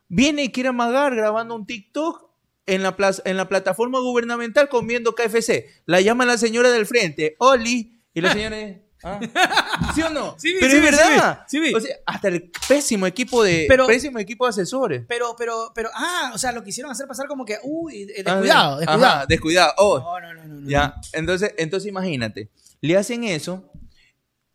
Viene 0.07 0.45
y 0.45 0.49
quiere 0.49 0.69
amagar 0.69 1.15
grabando 1.15 1.53
un 1.53 1.67
TikTok 1.67 2.31
en 2.65 2.81
la, 2.81 2.95
plaza- 2.97 3.21
en 3.25 3.37
la 3.37 3.47
plataforma 3.47 3.99
gubernamental 3.99 4.69
comiendo 4.69 5.13
KFC. 5.13 5.65
La 5.85 6.01
llama 6.01 6.25
la 6.25 6.39
señora 6.39 6.71
del 6.71 6.87
frente, 6.87 7.35
Oli, 7.37 8.01
y 8.15 8.21
la 8.21 8.33
señora 8.33 8.57
¿ah? 9.03 9.19
¿Sí 9.95 10.01
o 10.01 10.09
no? 10.09 10.35
Sí 10.37 10.55
Pero 10.59 10.71
sí 10.71 10.77
es 10.77 10.83
sí 10.83 10.91
verdad. 10.97 11.45
O 11.75 11.79
sea, 11.79 11.95
hasta 12.05 12.27
el 12.27 12.51
pésimo 12.67 13.05
equipo 13.07 13.43
de 13.43 13.65
Pero- 13.67 13.87
pésimo 13.87 14.19
equipo 14.19 14.45
de 14.45 14.49
asesores. 14.49 15.03
Pero, 15.07 15.35
pero, 15.37 15.71
pero, 15.73 15.89
ah, 15.93 16.31
o 16.33 16.37
sea, 16.37 16.51
lo 16.51 16.63
quisieron 16.63 16.91
hacer 16.91 17.07
pasar 17.07 17.27
como 17.27 17.45
que, 17.45 17.57
uy, 17.63 18.07
Ah, 18.25 18.31
descuidado, 18.35 18.79
Ajá, 18.87 19.25
descuidado. 19.27 19.73
Oh, 19.77 19.99
No, 19.99 20.19
no, 20.19 20.33
no, 20.33 20.43
no, 20.61 20.69
ya. 20.69 20.95
Entonces, 21.13 21.53
entonces 21.57 21.87
imagínate, 21.89 22.49
le 22.81 22.97
hacen 22.97 23.23
eso 23.23 23.71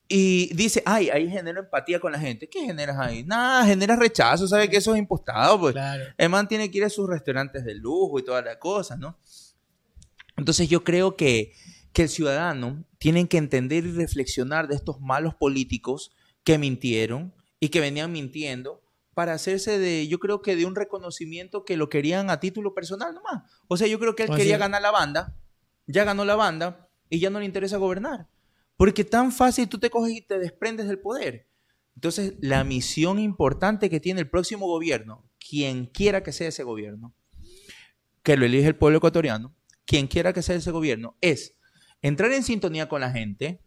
y 0.07 0.55
dice, 0.55 0.83
ay, 0.85 1.09
ahí 1.09 1.31
genero 1.31 1.61
empatía 1.61 1.99
con 1.99 2.13
la 2.13 2.19
gente. 2.19 2.49
¿Qué 2.49 2.61
generas 2.61 2.99
ahí? 2.99 3.25
Nada, 3.25 3.65
generas 3.65 3.99
rechazo, 3.99 4.47
sabe 4.47 4.69
que 4.69 4.77
eso 4.77 4.93
es 4.95 4.99
impostado, 4.99 5.59
pues. 5.59 5.73
Claro. 5.73 6.05
El 6.19 6.29
man 6.29 6.47
tiene 6.47 6.71
que 6.71 6.79
ir 6.79 6.85
a 6.85 6.91
sus 6.91 7.09
restaurantes 7.09 7.65
de 7.65 7.75
lujo 7.75 8.19
y 8.19 8.23
toda 8.23 8.43
la 8.43 8.59
cosa, 8.59 8.97
¿no? 8.97 9.19
Entonces 10.37 10.69
yo 10.69 10.85
creo 10.85 11.17
que, 11.17 11.53
que 11.95 12.03
el 12.03 12.09
ciudadano 12.09 12.85
tiene 12.99 13.27
que 13.29 13.39
entender 13.39 13.87
y 13.87 13.93
reflexionar 13.93 14.67
de 14.69 14.75
estos 14.75 15.01
malos 15.01 15.35
políticos 15.37 16.13
que 16.43 16.59
mintieron 16.59 17.33
y 17.61 17.69
que 17.69 17.81
venían 17.81 18.13
mintiendo 18.13 18.83
para 19.15 19.33
hacerse 19.33 19.79
de, 19.79 20.09
yo 20.09 20.19
creo 20.19 20.43
que 20.43 20.57
de 20.57 20.67
un 20.67 20.75
reconocimiento 20.75 21.65
que 21.65 21.77
lo 21.77 21.89
querían 21.89 22.31
a 22.31 22.41
título 22.41 22.75
personal 22.75 23.15
nomás. 23.15 23.45
O 23.69 23.77
sea, 23.77 23.87
yo 23.87 24.01
creo 24.01 24.17
que 24.17 24.25
él 24.25 24.35
quería 24.35 24.59
ganar 24.59 24.83
la 24.83 24.91
banda, 24.91 25.39
ya 25.87 26.03
ganó 26.03 26.25
la 26.25 26.35
banda 26.35 26.91
y 27.09 27.21
ya 27.21 27.31
no 27.31 27.39
le 27.39 27.47
interesa 27.47 27.77
gobernar. 27.77 28.29
Porque 28.77 29.05
tan 29.05 29.31
fácil 29.31 29.69
tú 29.69 29.79
te 29.79 29.89
coges 29.89 30.17
y 30.17 30.21
te 30.21 30.41
desprendes 30.41 30.89
del 30.89 30.99
poder. 30.99 31.47
Entonces, 31.95 32.35
la 32.41 32.65
misión 32.65 33.21
importante 33.21 33.89
que 33.89 34.01
tiene 34.01 34.21
el 34.21 34.29
próximo 34.29 34.67
gobierno, 34.67 35.31
quien 35.39 35.87
quiera 35.87 36.25
que 36.25 36.33
sea 36.33 36.49
ese 36.49 36.65
gobierno, 36.65 37.15
que 38.25 38.37
lo 38.37 38.47
elige 38.47 38.67
el 38.67 38.77
pueblo 38.77 38.99
ecuatoriano, 38.99 39.55
quien 39.87 40.09
quiera 40.09 40.33
que 40.33 40.43
sea 40.43 40.57
ese 40.57 40.73
gobierno, 40.73 41.17
es 41.21 41.54
entrar 42.05 42.31
en 42.33 42.43
sintonía 42.43 42.87
con 42.87 43.01
la 43.01 43.11
gente, 43.11 43.61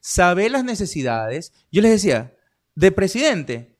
saber 0.00 0.50
las 0.50 0.62
necesidades. 0.62 1.52
Yo 1.72 1.80
les 1.80 1.90
decía, 1.90 2.36
de 2.74 2.92
presidente, 2.92 3.78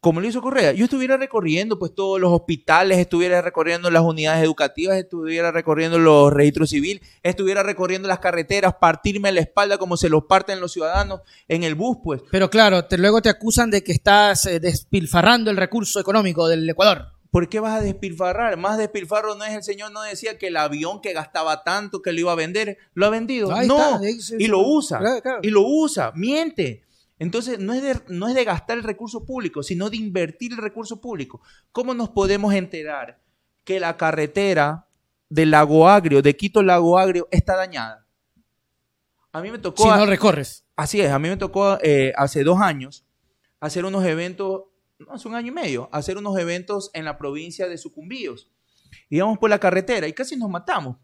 como 0.00 0.22
lo 0.22 0.26
hizo 0.26 0.40
Correa, 0.40 0.72
yo 0.72 0.86
estuviera 0.86 1.18
recorriendo 1.18 1.78
pues 1.78 1.94
todos 1.94 2.18
los 2.18 2.32
hospitales, 2.32 2.98
estuviera 2.98 3.42
recorriendo 3.42 3.90
las 3.90 4.02
unidades 4.02 4.42
educativas, 4.42 4.96
estuviera 4.96 5.52
recorriendo 5.52 5.98
los 5.98 6.32
registros 6.32 6.70
civiles, 6.70 7.06
estuviera 7.22 7.62
recorriendo 7.62 8.08
las 8.08 8.20
carreteras, 8.20 8.74
partirme 8.80 9.30
la 9.30 9.42
espalda 9.42 9.76
como 9.76 9.98
se 9.98 10.08
los 10.08 10.24
parten 10.24 10.58
los 10.58 10.72
ciudadanos 10.72 11.20
en 11.46 11.62
el 11.62 11.74
bus, 11.74 11.98
pues. 12.02 12.22
Pero 12.30 12.48
claro, 12.48 12.86
te, 12.86 12.96
luego 12.96 13.20
te 13.20 13.28
acusan 13.28 13.70
de 13.70 13.84
que 13.84 13.92
estás 13.92 14.46
eh, 14.46 14.60
despilfarrando 14.60 15.50
el 15.50 15.58
recurso 15.58 16.00
económico 16.00 16.48
del 16.48 16.68
Ecuador. 16.68 17.11
¿Por 17.32 17.48
qué 17.48 17.60
vas 17.60 17.80
a 17.80 17.80
despilfarrar? 17.80 18.58
Más 18.58 18.76
despilfarro 18.76 19.34
no 19.34 19.44
es 19.44 19.54
el 19.54 19.62
señor, 19.62 19.90
no 19.90 20.02
decía 20.02 20.36
que 20.36 20.48
el 20.48 20.56
avión 20.58 21.00
que 21.00 21.14
gastaba 21.14 21.64
tanto 21.64 22.02
que 22.02 22.12
lo 22.12 22.20
iba 22.20 22.32
a 22.32 22.34
vender, 22.34 22.76
lo 22.92 23.06
ha 23.06 23.08
vendido. 23.08 23.50
Ahí 23.50 23.66
no, 23.66 24.04
está, 24.04 24.36
y 24.38 24.48
lo 24.48 24.58
usa. 24.58 24.98
Claro, 24.98 25.22
claro. 25.22 25.40
Y 25.42 25.48
lo 25.48 25.62
usa, 25.62 26.12
miente. 26.14 26.84
Entonces, 27.18 27.58
no 27.58 27.72
es, 27.72 27.82
de, 27.82 27.98
no 28.08 28.28
es 28.28 28.34
de 28.34 28.44
gastar 28.44 28.76
el 28.76 28.84
recurso 28.84 29.24
público, 29.24 29.62
sino 29.62 29.88
de 29.88 29.96
invertir 29.96 30.52
el 30.52 30.58
recurso 30.58 31.00
público. 31.00 31.40
¿Cómo 31.72 31.94
nos 31.94 32.10
podemos 32.10 32.52
enterar 32.52 33.18
que 33.64 33.80
la 33.80 33.96
carretera 33.96 34.86
del 35.30 35.52
Lago 35.52 35.88
Agrio, 35.88 36.20
de 36.20 36.36
Quito 36.36 36.62
Lago 36.62 36.98
Agrio, 36.98 37.28
está 37.30 37.56
dañada? 37.56 38.06
A 39.32 39.40
mí 39.40 39.50
me 39.50 39.58
tocó... 39.58 39.84
Si 39.84 39.88
no 39.88 40.04
recorres. 40.04 40.66
Así 40.76 41.00
es, 41.00 41.10
a 41.10 41.18
mí 41.18 41.30
me 41.30 41.38
tocó 41.38 41.78
eh, 41.80 42.12
hace 42.14 42.44
dos 42.44 42.60
años 42.60 43.06
hacer 43.58 43.86
unos 43.86 44.04
eventos, 44.04 44.64
no, 45.02 45.12
hace 45.12 45.28
un 45.28 45.34
año 45.34 45.48
y 45.48 45.54
medio, 45.54 45.88
hacer 45.92 46.16
unos 46.16 46.38
eventos 46.38 46.90
en 46.94 47.04
la 47.04 47.18
provincia 47.18 47.68
de 47.68 47.78
Sucumbíos. 47.78 48.50
Íbamos 49.08 49.38
por 49.38 49.50
la 49.50 49.58
carretera 49.58 50.08
y 50.08 50.12
casi 50.12 50.36
nos 50.36 50.50
matamos. 50.50 50.96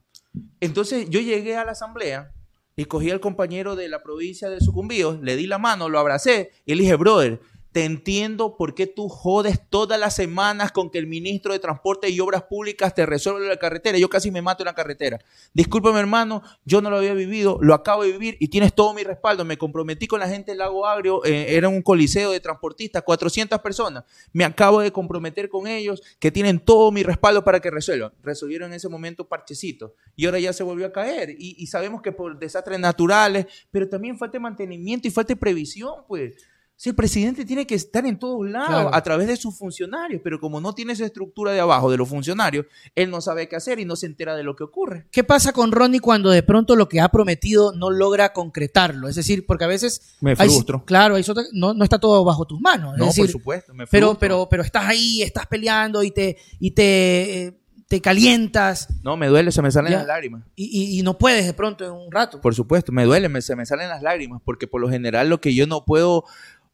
Entonces 0.60 1.08
yo 1.10 1.20
llegué 1.20 1.56
a 1.56 1.64
la 1.64 1.72
asamblea 1.72 2.32
y 2.76 2.84
cogí 2.84 3.10
al 3.10 3.20
compañero 3.20 3.76
de 3.76 3.88
la 3.88 4.02
provincia 4.02 4.48
de 4.48 4.60
Sucumbíos, 4.60 5.20
le 5.20 5.36
di 5.36 5.46
la 5.46 5.58
mano, 5.58 5.88
lo 5.88 5.98
abracé 5.98 6.52
y 6.64 6.74
le 6.74 6.82
dije, 6.82 6.96
brother, 6.96 7.40
te 7.72 7.84
entiendo 7.84 8.56
por 8.56 8.74
qué 8.74 8.86
tú 8.86 9.08
jodes 9.08 9.60
todas 9.68 10.00
las 10.00 10.14
semanas 10.14 10.72
con 10.72 10.90
que 10.90 10.98
el 10.98 11.06
ministro 11.06 11.52
de 11.52 11.58
Transporte 11.58 12.08
y 12.08 12.18
Obras 12.20 12.44
Públicas 12.44 12.94
te 12.94 13.04
resuelve 13.04 13.46
la 13.46 13.58
carretera. 13.58 13.98
Yo 13.98 14.08
casi 14.08 14.30
me 14.30 14.42
mato 14.42 14.62
en 14.62 14.66
la 14.66 14.74
carretera. 14.74 15.18
Discúlpame, 15.52 16.00
hermano, 16.00 16.42
yo 16.64 16.80
no 16.80 16.90
lo 16.90 16.96
había 16.96 17.14
vivido, 17.14 17.58
lo 17.60 17.74
acabo 17.74 18.04
de 18.04 18.12
vivir 18.12 18.36
y 18.40 18.48
tienes 18.48 18.74
todo 18.74 18.94
mi 18.94 19.04
respaldo. 19.04 19.44
Me 19.44 19.58
comprometí 19.58 20.06
con 20.06 20.20
la 20.20 20.28
gente 20.28 20.52
del 20.52 20.58
Lago 20.58 20.86
Agrio, 20.86 21.24
eh, 21.24 21.56
era 21.56 21.68
un 21.68 21.82
coliseo 21.82 22.30
de 22.30 22.40
transportistas, 22.40 23.02
400 23.02 23.60
personas. 23.60 24.04
Me 24.32 24.44
acabo 24.44 24.80
de 24.80 24.90
comprometer 24.90 25.48
con 25.48 25.66
ellos 25.66 26.02
que 26.18 26.30
tienen 26.30 26.60
todo 26.60 26.90
mi 26.90 27.02
respaldo 27.02 27.44
para 27.44 27.60
que 27.60 27.70
resuelvan. 27.70 28.12
Resolvieron 28.22 28.70
en 28.70 28.76
ese 28.76 28.88
momento 28.88 29.28
parchecitos 29.28 29.92
y 30.16 30.26
ahora 30.26 30.38
ya 30.38 30.52
se 30.52 30.62
volvió 30.62 30.86
a 30.86 30.92
caer. 30.92 31.30
Y, 31.38 31.56
y 31.58 31.66
sabemos 31.66 32.00
que 32.00 32.12
por 32.12 32.38
desastres 32.38 32.80
naturales, 32.80 33.46
pero 33.70 33.88
también 33.88 34.18
falta 34.18 34.32
de 34.32 34.40
mantenimiento 34.40 35.06
y 35.06 35.10
falta 35.10 35.34
de 35.34 35.36
previsión, 35.36 35.94
pues. 36.06 36.34
Si 36.80 36.88
el 36.90 36.94
presidente 36.94 37.44
tiene 37.44 37.66
que 37.66 37.74
estar 37.74 38.06
en 38.06 38.20
todos 38.20 38.48
lados 38.48 38.68
Claro. 38.68 38.94
a 38.94 39.02
través 39.02 39.26
de 39.26 39.36
sus 39.36 39.58
funcionarios, 39.58 40.20
pero 40.22 40.38
como 40.38 40.60
no 40.60 40.76
tiene 40.76 40.92
esa 40.92 41.04
estructura 41.04 41.50
de 41.50 41.58
abajo 41.58 41.90
de 41.90 41.96
los 41.96 42.08
funcionarios, 42.08 42.66
él 42.94 43.10
no 43.10 43.20
sabe 43.20 43.48
qué 43.48 43.56
hacer 43.56 43.80
y 43.80 43.84
no 43.84 43.96
se 43.96 44.06
entera 44.06 44.36
de 44.36 44.44
lo 44.44 44.54
que 44.54 44.62
ocurre. 44.62 45.08
¿Qué 45.10 45.24
pasa 45.24 45.52
con 45.52 45.72
Ronnie 45.72 45.98
cuando 45.98 46.30
de 46.30 46.44
pronto 46.44 46.76
lo 46.76 46.88
que 46.88 47.00
ha 47.00 47.08
prometido 47.08 47.72
no 47.72 47.90
logra 47.90 48.32
concretarlo? 48.32 49.08
Es 49.08 49.16
decir, 49.16 49.44
porque 49.44 49.64
a 49.64 49.66
veces... 49.66 50.16
Me 50.20 50.30
hay- 50.38 50.48
frustro. 50.48 50.84
claro, 50.84 51.16
hay 51.16 51.24
no, 51.52 51.74
no 51.74 51.82
está 51.82 51.98
todo 51.98 52.24
bajo 52.24 52.44
tus 52.46 52.60
manos. 52.60 52.92
Es 52.94 52.98
No, 53.00 53.06
decir, 53.06 53.24
por 53.24 53.30
supuesto, 53.32 53.74
me 53.74 53.88
pero, 53.88 54.06
frustro. 54.10 54.20
pero, 54.20 54.48
pero 54.48 54.62
estás 54.62 54.84
ahí, 54.86 55.20
estás 55.22 55.46
peleando 55.48 56.04
y 56.04 56.12
te, 56.12 56.36
y 56.60 56.70
te, 56.70 57.46
eh, 57.46 57.58
te 57.88 58.00
calientas 58.00 58.86
No, 59.02 59.16
me 59.16 59.26
duele, 59.28 59.50
se 59.50 59.62
me 59.62 59.70
salen 59.72 59.92
Ya. 59.92 59.98
las 59.98 60.06
lágrimas. 60.06 60.44
y, 60.54 60.64
y- 60.66 61.00
y 61.00 61.02
no 61.02 61.18
puedes 61.18 61.44
de 61.44 61.54
pronto 61.54 61.84
en 61.84 61.90
un 61.90 62.12
rato. 62.12 62.40
Por 62.40 62.54
supuesto, 62.54 62.92
me 62.92 63.04
duele, 63.04 63.28
me- 63.28 63.42
se 63.42 63.56
me 63.56 63.66
salen 63.66 63.88
las 63.88 64.02
lágrimas, 64.02 64.40
porque 64.44 64.68
por 64.68 64.80
lo 64.80 64.88
general 64.88 65.28
lo 65.28 65.40
que 65.40 65.54
yo 65.54 65.66
no 65.66 65.84
puedo 65.84 66.24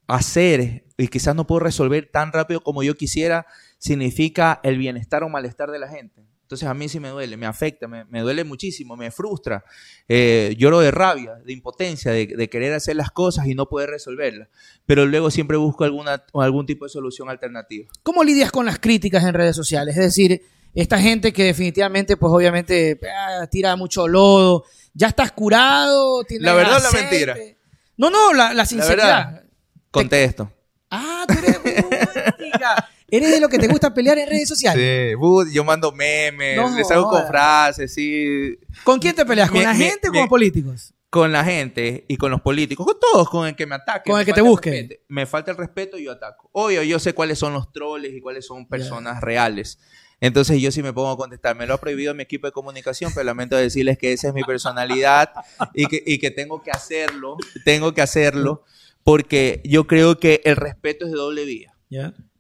hacer 0.06 0.84
y 0.96 1.08
quizás 1.08 1.34
no 1.34 1.46
puedo 1.46 1.60
resolver 1.60 2.08
tan 2.10 2.32
rápido 2.32 2.62
como 2.62 2.82
yo 2.82 2.94
quisiera, 2.94 3.46
significa 3.78 4.60
el 4.62 4.78
bienestar 4.78 5.22
o 5.24 5.28
malestar 5.28 5.70
de 5.70 5.78
la 5.78 5.88
gente. 5.88 6.24
Entonces 6.42 6.68
a 6.68 6.74
mí 6.74 6.90
sí 6.90 7.00
me 7.00 7.08
duele, 7.08 7.38
me 7.38 7.46
afecta, 7.46 7.88
me, 7.88 8.04
me 8.04 8.20
duele 8.20 8.44
muchísimo, 8.44 8.96
me 8.96 9.10
frustra. 9.10 9.64
Eh, 10.08 10.54
lloro 10.58 10.80
de 10.80 10.90
rabia, 10.90 11.36
de 11.44 11.52
impotencia, 11.54 12.12
de, 12.12 12.26
de 12.26 12.48
querer 12.50 12.74
hacer 12.74 12.96
las 12.96 13.10
cosas 13.10 13.46
y 13.46 13.54
no 13.54 13.66
poder 13.66 13.88
resolverlas. 13.88 14.48
Pero 14.84 15.06
luego 15.06 15.30
siempre 15.30 15.56
busco 15.56 15.84
alguna, 15.84 16.22
algún 16.34 16.66
tipo 16.66 16.84
de 16.84 16.90
solución 16.90 17.30
alternativa. 17.30 17.88
¿Cómo 18.02 18.22
lidias 18.22 18.52
con 18.52 18.66
las 18.66 18.78
críticas 18.78 19.24
en 19.24 19.32
redes 19.32 19.56
sociales? 19.56 19.96
Es 19.96 20.04
decir, 20.04 20.42
esta 20.74 21.00
gente 21.00 21.32
que 21.32 21.44
definitivamente, 21.44 22.18
pues 22.18 22.30
obviamente, 22.30 23.00
ah, 23.16 23.46
tira 23.50 23.74
mucho 23.76 24.06
lodo. 24.06 24.64
¿Ya 24.92 25.08
estás 25.08 25.32
curado? 25.32 26.24
¿Tienes 26.24 26.44
¿La 26.44 26.54
verdad 26.54 26.78
o 26.78 26.82
la 26.82 27.00
mentira? 27.00 27.36
No, 27.96 28.10
no, 28.10 28.34
la, 28.34 28.52
la 28.52 28.66
sinceridad. 28.66 29.26
verdad. 29.32 29.43
Contesto. 29.94 30.50
Ah, 30.90 31.24
tú 31.26 31.34
eres. 31.38 31.58
Eres 33.10 33.30
de 33.30 33.40
lo 33.40 33.48
que 33.48 33.58
te 33.58 33.68
gusta 33.68 33.92
pelear 33.94 34.18
en 34.18 34.28
redes 34.28 34.48
sociales. 34.48 35.16
Sí, 35.16 35.52
yo 35.52 35.64
mando 35.64 35.92
memes, 35.92 36.56
No 36.56 36.74
les 36.76 36.90
hago 36.90 37.08
con 37.08 37.26
frases, 37.26 37.92
sí. 37.94 38.58
¿Con 38.82 38.98
quién 38.98 39.14
te 39.14 39.24
peleas? 39.24 39.50
¿Con 39.50 39.58
Mi- 39.60 39.64
la 39.64 39.74
mi- 39.74 39.84
gente 39.84 40.08
o 40.08 40.12
con 40.12 40.20
los 40.20 40.28
políticos? 40.28 40.94
con 41.10 41.30
la 41.30 41.44
gente 41.44 42.04
y 42.08 42.16
con 42.16 42.32
los 42.32 42.40
políticos, 42.40 42.84
con 42.84 42.96
todos, 42.98 43.30
con 43.30 43.46
el 43.46 43.54
que 43.54 43.66
me 43.66 43.76
ataque. 43.76 44.10
Con 44.10 44.16
me 44.16 44.22
el 44.22 44.26
que 44.26 44.32
te 44.32 44.40
busque. 44.40 45.00
Me 45.06 45.26
falta 45.26 45.52
el 45.52 45.56
respeto 45.56 45.96
y 45.96 46.04
yo 46.06 46.10
ataco. 46.12 46.48
Obvio, 46.50 46.82
yo 46.82 46.98
sé 46.98 47.12
cuáles 47.12 47.38
son 47.38 47.52
los 47.52 47.70
troles 47.70 48.12
y 48.14 48.20
cuáles 48.20 48.44
son 48.46 48.66
personas 48.66 49.20
reales. 49.20 49.78
Entonces 50.20 50.60
yo 50.60 50.72
sí 50.72 50.82
me 50.82 50.92
pongo 50.92 51.10
a 51.12 51.16
contestar. 51.16 51.54
Me 51.54 51.66
lo 51.68 51.74
ha 51.74 51.78
prohibido 51.78 52.14
mi 52.14 52.24
equipo 52.24 52.48
de 52.48 52.52
comunicación, 52.52 53.12
pero 53.14 53.22
lamento 53.24 53.54
decirles 53.56 53.96
que 53.96 54.12
esa 54.12 54.26
es 54.28 54.34
mi 54.34 54.42
personalidad 54.42 55.30
y 55.72 55.86
que, 55.86 56.02
y 56.04 56.18
que 56.18 56.32
tengo 56.32 56.60
que 56.64 56.72
hacerlo, 56.72 57.36
tengo 57.64 57.94
que 57.94 58.02
hacerlo, 58.02 58.64
porque 59.04 59.60
yo 59.64 59.86
creo 59.86 60.18
que 60.18 60.40
el 60.44 60.56
respeto 60.56 61.04
es 61.04 61.12
de 61.12 61.18
doble 61.18 61.44
vía. 61.44 61.76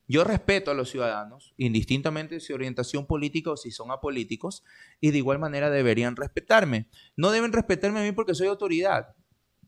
Yo 0.06 0.24
respeto 0.24 0.70
a 0.70 0.74
los 0.74 0.90
ciudadanos, 0.90 1.54
indistintamente 1.56 2.40
su 2.40 2.52
orientación 2.52 3.06
política 3.06 3.50
o 3.50 3.56
si 3.56 3.70
son 3.70 3.90
apolíticos, 3.90 4.64
y 5.00 5.12
de 5.12 5.18
igual 5.18 5.38
manera 5.38 5.70
deberían 5.70 6.16
respetarme. 6.16 6.88
No 7.16 7.30
deben 7.30 7.52
respetarme 7.52 8.00
a 8.00 8.02
mí 8.02 8.12
porque 8.12 8.34
soy 8.34 8.48
autoridad. 8.48 9.14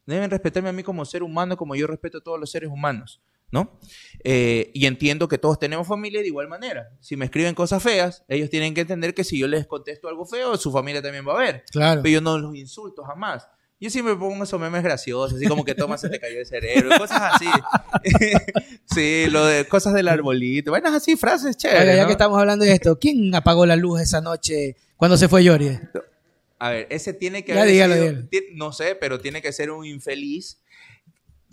Deben 0.04 0.30
respetarme 0.30 0.68
a 0.68 0.72
mí 0.72 0.82
como 0.82 1.04
ser 1.04 1.22
humano, 1.22 1.56
como 1.56 1.74
yo 1.74 1.86
respeto 1.86 2.18
a 2.18 2.22
todos 2.22 2.40
los 2.40 2.50
seres 2.50 2.70
humanos. 2.70 3.22
¿no? 3.50 3.78
Eh, 4.24 4.70
y 4.74 4.86
entiendo 4.86 5.28
que 5.28 5.38
todos 5.38 5.58
tenemos 5.58 5.86
familia 5.86 6.20
de 6.20 6.26
igual 6.26 6.48
manera. 6.48 6.90
Si 7.00 7.16
me 7.16 7.26
escriben 7.26 7.54
cosas 7.54 7.82
feas, 7.82 8.24
ellos 8.28 8.50
tienen 8.50 8.74
que 8.74 8.80
entender 8.80 9.14
que 9.14 9.24
si 9.24 9.38
yo 9.38 9.46
les 9.46 9.66
contesto 9.66 10.08
algo 10.08 10.26
feo, 10.26 10.56
su 10.56 10.72
familia 10.72 11.00
también 11.00 11.26
va 11.26 11.34
a 11.34 11.38
ver. 11.38 11.64
Claro. 11.70 12.02
Pero 12.02 12.14
yo 12.14 12.20
no 12.20 12.38
los 12.38 12.56
insulto 12.56 13.04
jamás. 13.04 13.48
Yo 13.78 13.90
siempre 13.90 14.16
pongo 14.16 14.42
esos 14.44 14.58
memes 14.58 14.82
graciosos, 14.82 15.34
así 15.36 15.46
como 15.46 15.62
que 15.64 15.74
toma 15.74 15.98
se 15.98 16.08
te 16.08 16.18
cayó 16.18 16.40
el 16.40 16.46
cerebro, 16.46 16.96
cosas 16.98 17.34
así. 17.34 17.44
sí, 18.94 19.26
lo 19.30 19.44
de 19.44 19.66
cosas 19.66 19.92
del 19.92 20.08
arbolito, 20.08 20.70
vainas 20.72 20.94
así, 20.94 21.16
frases 21.16 21.56
chéveres. 21.58 21.82
Oiga, 21.82 21.94
ya 21.96 22.02
¿no? 22.02 22.06
que 22.06 22.12
estamos 22.12 22.38
hablando 22.38 22.64
de 22.64 22.72
esto, 22.72 22.98
¿quién 22.98 23.34
apagó 23.34 23.66
la 23.66 23.76
luz 23.76 24.00
esa 24.00 24.20
noche 24.22 24.76
cuando 24.96 25.16
se 25.18 25.28
fue 25.28 25.44
Yori? 25.44 25.78
A 26.58 26.70
ver, 26.70 26.86
ese 26.88 27.12
tiene 27.12 27.44
que 27.44 27.52
Ya 27.52 27.60
haber 27.60 27.72
dígalo, 27.74 27.94
sido- 27.94 28.04
dígalo. 28.30 28.48
no 28.54 28.72
sé, 28.72 28.94
pero 28.94 29.20
tiene 29.20 29.42
que 29.42 29.52
ser 29.52 29.70
un 29.70 29.84
infeliz, 29.84 30.58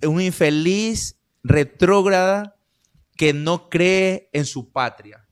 un 0.06 0.22
infeliz 0.22 1.18
retrógrada 1.44 2.56
que 3.18 3.34
no 3.34 3.70
cree 3.70 4.30
en 4.32 4.46
su 4.46 4.72
patria. 4.72 5.26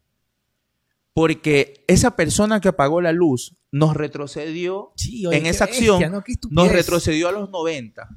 Porque 1.13 1.83
esa 1.87 2.15
persona 2.17 2.59
que 2.59 2.67
apagó 2.69 2.99
la 3.01 3.11
luz 3.13 3.55
nos 3.71 3.95
retrocedió 3.95 4.91
Sí, 4.95 5.25
oye, 5.25 5.37
en 5.37 5.45
esa 5.45 5.65
bestia, 5.65 5.93
acción, 5.93 6.11
¿no? 6.11 6.23
Nos 6.51 6.71
retrocedió 6.71 7.29
a 7.29 7.31
los 7.31 7.49
90. 7.49 8.07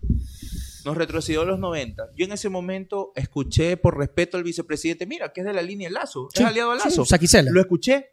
Nos 0.85 0.97
retrocedió 0.97 1.43
a 1.43 1.45
los 1.47 1.59
90. 1.59 2.11
Yo 2.17 2.27
en 2.27 2.33
ese 2.33 2.49
momento 2.49 3.13
escuché 3.17 3.77
por 3.77 3.97
respeto 3.97 4.37
al 4.37 4.43
vicepresidente, 4.45 5.07
mira, 5.07 5.33
que 5.33 5.41
es 5.41 5.47
de 5.47 5.53
la 5.55 5.63
línea 5.63 5.89
Lazo, 5.91 6.29
Sí, 6.35 6.43
es 6.43 6.49
aliado 6.49 6.73
a 6.73 6.75
Lazo. 6.77 7.05
Lo 7.51 7.61
escuché 7.61 8.11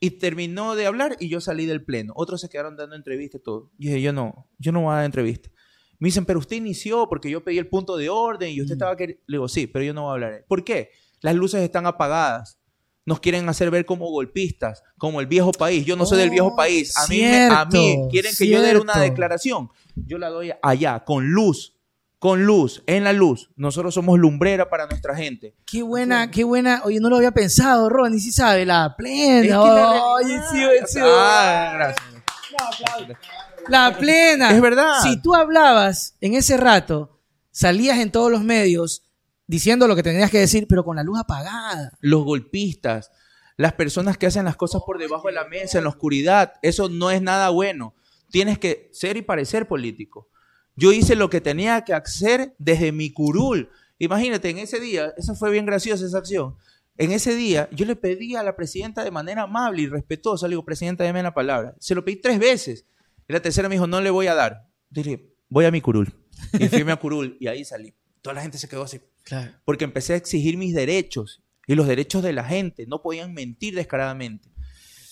y 0.00 0.10
terminó 0.12 0.74
de 0.76 0.86
hablar 0.86 1.16
y 1.18 1.28
yo 1.28 1.40
salí 1.40 1.64
del 1.66 1.82
pleno. 1.84 2.12
Otros 2.16 2.40
se 2.40 2.48
quedaron 2.48 2.76
dando 2.76 2.94
entrevistas 2.94 3.40
y 3.40 3.44
todo. 3.44 3.70
Y 3.78 3.86
dije, 3.86 4.02
yo 4.02 4.12
no, 4.12 4.48
yo 4.58 4.70
no 4.72 4.82
voy 4.82 4.92
a 4.92 4.96
dar 4.96 5.04
entrevista. 5.06 5.50
Me 5.98 6.08
dicen, 6.08 6.24
pero 6.26 6.38
usted 6.38 6.56
inició 6.56 7.08
porque 7.08 7.30
yo 7.30 7.42
pedí 7.42 7.58
el 7.58 7.68
punto 7.68 7.96
de 7.96 8.08
orden 8.10 8.50
y 8.52 8.60
usted 8.60 8.74
Mm. 8.74 8.78
estaba 8.78 8.96
que 8.96 9.06
Le 9.06 9.36
digo, 9.36 9.48
sí, 9.48 9.66
pero 9.66 9.84
yo 9.84 9.94
no 9.94 10.02
voy 10.02 10.10
a 10.10 10.12
hablar. 10.14 10.44
¿Por 10.46 10.62
qué? 10.64 10.90
Las 11.20 11.34
luces 11.34 11.62
están 11.62 11.86
apagadas. 11.86 12.57
Nos 13.08 13.20
quieren 13.20 13.48
hacer 13.48 13.70
ver 13.70 13.86
como 13.86 14.10
golpistas, 14.10 14.82
como 14.98 15.20
el 15.20 15.26
viejo 15.26 15.50
país. 15.52 15.86
Yo 15.86 15.96
no 15.96 16.04
soy 16.04 16.18
del 16.18 16.28
viejo 16.30 16.48
Oh, 16.48 16.56
país. 16.56 16.94
A 16.98 17.06
mí, 17.06 17.20
me- 17.20 17.46
a 17.46 17.64
mí 17.64 17.70
cierto, 17.72 18.08
quieren 18.10 18.32
que 18.36 18.46
yo 18.46 18.60
dé 18.60 18.76
una 18.78 18.98
declaración. 18.98 19.70
Yo 19.96 20.18
la 20.18 20.28
doy 20.28 20.52
allá, 20.62 21.04
con 21.04 21.30
luz. 21.30 21.74
Con 22.18 22.44
luz, 22.44 22.82
en 22.86 23.04
la 23.04 23.12
luz. 23.12 23.48
Nosotros 23.56 23.94
somos 23.94 24.18
lumbrera 24.18 24.68
para 24.68 24.86
nuestra 24.86 25.14
gente. 25.16 25.54
Qué 25.64 25.82
buena, 25.82 26.30
qué 26.30 26.42
buena. 26.44 26.82
Oye, 26.84 26.98
no 27.00 27.08
lo 27.08 27.16
había 27.16 27.30
pensado, 27.30 27.88
Ronnie, 27.88 28.18
sí 28.20 28.30
sabe, 28.32 28.66
la 28.66 28.94
plena. 28.96 29.36
Es 29.38 29.42
que 29.42 29.48
la 29.50 30.04
Oye, 30.04 30.26
realidad- 30.52 30.84
sí, 30.86 30.94
sí. 30.94 30.98
Ah, 31.02 31.70
gracias. 31.76 32.06
La 33.68 33.96
plena. 33.96 34.50
Es 34.50 34.60
verdad. 34.60 35.00
Si 35.02 35.20
tú 35.22 35.34
hablabas 35.34 36.16
en 36.20 36.34
ese 36.34 36.56
rato, 36.56 37.20
salías 37.50 37.98
en 37.98 38.10
todos 38.10 38.30
los 38.30 38.42
medios 38.42 39.04
diciendo 39.48 39.88
lo 39.88 39.96
que 39.96 40.04
tenías 40.04 40.30
que 40.30 40.38
decir, 40.38 40.66
pero 40.68 40.84
con 40.84 40.94
la 40.96 41.02
luz 41.02 41.18
apagada. 41.18 41.98
los 42.00 42.22
golpistas, 42.22 43.10
las 43.56 43.72
personas 43.72 44.16
que 44.16 44.26
hacen 44.26 44.44
las 44.44 44.56
cosas 44.56 44.82
por 44.86 44.98
debajo 44.98 45.26
de 45.26 45.34
la 45.34 45.48
mesa, 45.48 45.78
en 45.78 45.84
la 45.84 45.90
oscuridad, 45.90 46.52
eso 46.62 46.88
no 46.88 47.10
es 47.10 47.20
nada 47.20 47.48
bueno. 47.48 47.94
Tienes 48.30 48.58
que 48.58 48.88
ser 48.92 49.16
y 49.16 49.22
parecer 49.22 49.66
político. 49.66 50.28
Yo 50.76 50.92
hice 50.92 51.16
lo 51.16 51.28
que 51.28 51.40
tenía 51.40 51.82
que 51.82 51.94
hacer 51.94 52.54
desde 52.58 52.92
mi 52.92 53.10
curul. 53.12 53.68
Imagínate, 53.98 54.50
en 54.50 54.58
ese 54.58 54.78
día, 54.78 55.12
eso 55.16 55.34
fue 55.34 55.50
bien 55.50 55.66
graciosa 55.66 56.06
esa 56.06 56.18
acción. 56.18 56.56
En 56.98 57.10
ese 57.10 57.34
día, 57.34 57.68
yo 57.72 57.84
le 57.86 57.96
pedí 57.96 58.36
a 58.36 58.42
la 58.42 58.54
presidenta 58.54 59.02
de 59.02 59.10
manera 59.10 59.42
amable 59.42 59.82
y 59.82 59.86
respetuosa, 59.88 60.46
le 60.46 60.52
digo, 60.52 60.64
presidenta, 60.64 61.04
dame 61.04 61.22
la 61.22 61.34
palabra. 61.34 61.74
Se 61.80 61.94
lo 61.94 62.04
pedí 62.04 62.16
tres 62.16 62.38
veces. 62.38 62.84
Y 63.26 63.32
la 63.32 63.40
tercera 63.40 63.68
me 63.68 63.74
dijo, 63.74 63.86
no 63.86 64.00
le 64.00 64.10
voy 64.10 64.26
a 64.26 64.34
dar. 64.34 64.68
Dile, 64.90 65.34
voy 65.48 65.64
a 65.64 65.70
mi 65.70 65.80
curul. 65.80 66.14
Y 66.52 66.68
fui 66.68 66.82
a 66.82 66.84
mi 66.84 66.96
curul 66.96 67.36
y 67.40 67.48
ahí 67.48 67.64
salí. 67.64 67.94
Toda 68.28 68.34
la 68.34 68.42
gente 68.42 68.58
se 68.58 68.68
quedó 68.68 68.82
así 68.82 69.00
Claro. 69.22 69.52
porque 69.64 69.84
empecé 69.84 70.12
a 70.12 70.16
exigir 70.16 70.58
mis 70.58 70.74
derechos 70.74 71.42
y 71.66 71.74
los 71.74 71.86
derechos 71.88 72.22
de 72.22 72.34
la 72.34 72.44
gente. 72.44 72.86
No 72.86 73.00
podían 73.00 73.32
mentir 73.32 73.74
descaradamente. 73.74 74.50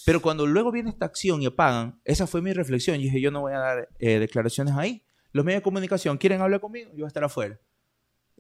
Pero 0.05 0.21
cuando 0.21 0.47
luego 0.47 0.71
viene 0.71 0.91
esta 0.91 1.07
acción 1.07 1.41
y 1.41 1.47
apagan, 1.47 1.99
esa 2.05 2.27
fue 2.27 2.43
mi 2.43 2.53
reflexión. 2.53 2.97
Y 3.01 3.05
dije, 3.05 3.19
yo 3.23 3.31
no 3.31 3.41
voy 3.41 3.55
a 3.55 3.59
dar 3.59 3.89
eh, 4.01 4.19
declaraciones 4.19 4.75
ahí. 4.75 5.03
Los 5.33 5.47
medios 5.47 5.61
de 5.61 5.63
comunicación 5.63 6.19
quieren 6.19 6.43
hablar 6.43 6.61
conmigo, 6.61 6.91
yo 6.91 6.97
voy 6.97 7.05
a 7.05 7.07
estar 7.07 7.25
afuera. 7.25 7.59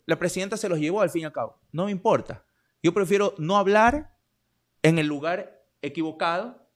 La 0.04 0.18
presidenta 0.18 0.58
se 0.58 0.68
los 0.68 0.78
llevó 0.78 1.00
al 1.00 1.08
fin 1.08 1.22
y 1.22 1.24
al 1.24 1.32
cabo. 1.32 1.58
No 1.72 1.86
me 1.86 1.90
importa. 1.90 2.44
Yo 2.82 2.92
prefiero 2.92 3.34
no 3.38 3.56
hablar 3.56 4.14
en 4.82 4.98
el 4.98 5.06
lugar 5.06 5.64
equivocado. 5.80 6.68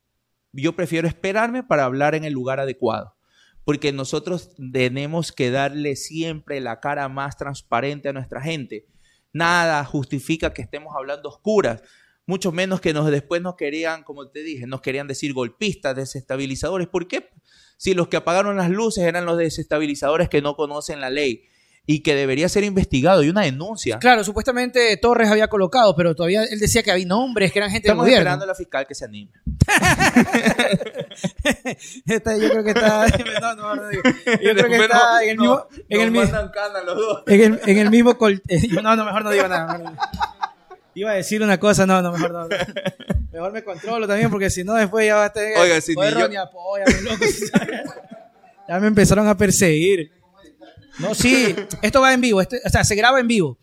Yo 0.52 0.74
prefiero 0.74 1.06
esperarme 1.06 1.62
para 1.62 1.84
hablar 1.84 2.14
en 2.14 2.24
el 2.24 2.32
lugar 2.32 2.60
adecuado. 2.60 3.14
Porque 3.70 3.92
nosotros 3.92 4.50
tenemos 4.72 5.30
que 5.30 5.52
darle 5.52 5.94
siempre 5.94 6.60
la 6.60 6.80
cara 6.80 7.08
más 7.08 7.36
transparente 7.36 8.08
a 8.08 8.12
nuestra 8.12 8.42
gente. 8.42 8.88
Nada 9.32 9.84
justifica 9.84 10.52
que 10.52 10.62
estemos 10.62 10.92
hablando 10.96 11.28
oscuras. 11.28 11.80
Mucho 12.26 12.50
menos 12.50 12.80
que 12.80 12.92
nos, 12.92 13.08
después 13.12 13.40
nos 13.42 13.54
querían, 13.54 14.02
como 14.02 14.28
te 14.28 14.42
dije, 14.42 14.66
nos 14.66 14.80
querían 14.80 15.06
decir 15.06 15.32
golpistas, 15.34 15.94
desestabilizadores. 15.94 16.88
¿Por 16.88 17.06
qué? 17.06 17.30
Si 17.76 17.94
los 17.94 18.08
que 18.08 18.16
apagaron 18.16 18.56
las 18.56 18.70
luces 18.70 19.04
eran 19.04 19.24
los 19.24 19.38
desestabilizadores 19.38 20.28
que 20.28 20.42
no 20.42 20.56
conocen 20.56 21.00
la 21.00 21.10
ley 21.10 21.44
y 21.92 22.02
que 22.04 22.14
debería 22.14 22.48
ser 22.48 22.62
investigado 22.62 23.24
y 23.24 23.30
una 23.30 23.40
denuncia. 23.42 23.98
Claro, 23.98 24.22
supuestamente 24.22 24.96
Torres 24.98 25.28
había 25.28 25.48
colocado, 25.48 25.96
pero 25.96 26.14
todavía 26.14 26.44
él 26.44 26.60
decía 26.60 26.84
que 26.84 26.92
había 26.92 27.04
nombres, 27.06 27.50
que 27.50 27.58
eran 27.58 27.68
gente 27.70 27.88
Estamos 27.88 28.04
del 28.04 28.14
esperando 28.14 28.44
gobierno. 28.46 28.52
a 28.52 28.54
la 28.54 28.54
fiscal 28.54 28.86
que 28.86 28.94
se 28.94 29.06
anime. 29.06 29.32
Está- 32.06 32.36
yo 32.36 32.50
creo 32.50 32.64
que 32.64 32.70
está. 32.70 33.06
No, 33.40 33.54
no. 33.74 33.90
Yo 33.92 34.00
creo 34.54 34.68
que 34.68 34.76
está 34.76 35.22
en 35.24 35.30
el 35.30 35.38
mismo. 35.38 35.66
En 35.88 36.00
el, 36.00 36.08
en 37.26 37.40
el, 37.54 37.60
en 37.66 37.78
el 37.78 37.90
mismo. 37.90 38.16
col- 38.18 38.42
eh, 38.48 38.68
No, 38.82 38.96
no, 38.96 39.04
mejor 39.04 39.24
no 39.24 39.30
digo 39.30 39.48
nada. 39.48 39.78
mejor. 39.78 39.92
Iba 40.94 41.10
a 41.12 41.14
decir 41.14 41.42
una 41.42 41.58
cosa, 41.58 41.86
no, 41.86 42.02
no, 42.02 42.12
mejor 42.12 42.32
no. 42.32 42.48
Mejor 43.32 43.52
me 43.52 43.62
controlo 43.64 44.06
también, 44.06 44.30
porque 44.30 44.50
si 44.50 44.64
no, 44.64 44.74
después 44.74 45.06
ya 45.06 45.16
va 45.16 45.24
a 45.24 45.26
estar. 45.26 45.42
Oiga, 45.58 45.80
si 45.80 45.94
ni 45.94 46.02
yo- 46.10 46.42
apóyame, 46.42 47.00
loco. 47.02 47.24
ya 48.68 48.80
me 48.80 48.86
empezaron 48.88 49.26
a 49.28 49.36
perseguir. 49.36 50.12
No, 51.00 51.14
sí, 51.14 51.54
esto 51.82 52.00
va 52.00 52.12
en 52.12 52.20
vivo, 52.20 52.40
este- 52.40 52.60
o 52.64 52.68
sea, 52.68 52.84
se 52.84 52.94
graba 52.94 53.20
en 53.20 53.26
vivo. 53.28 53.58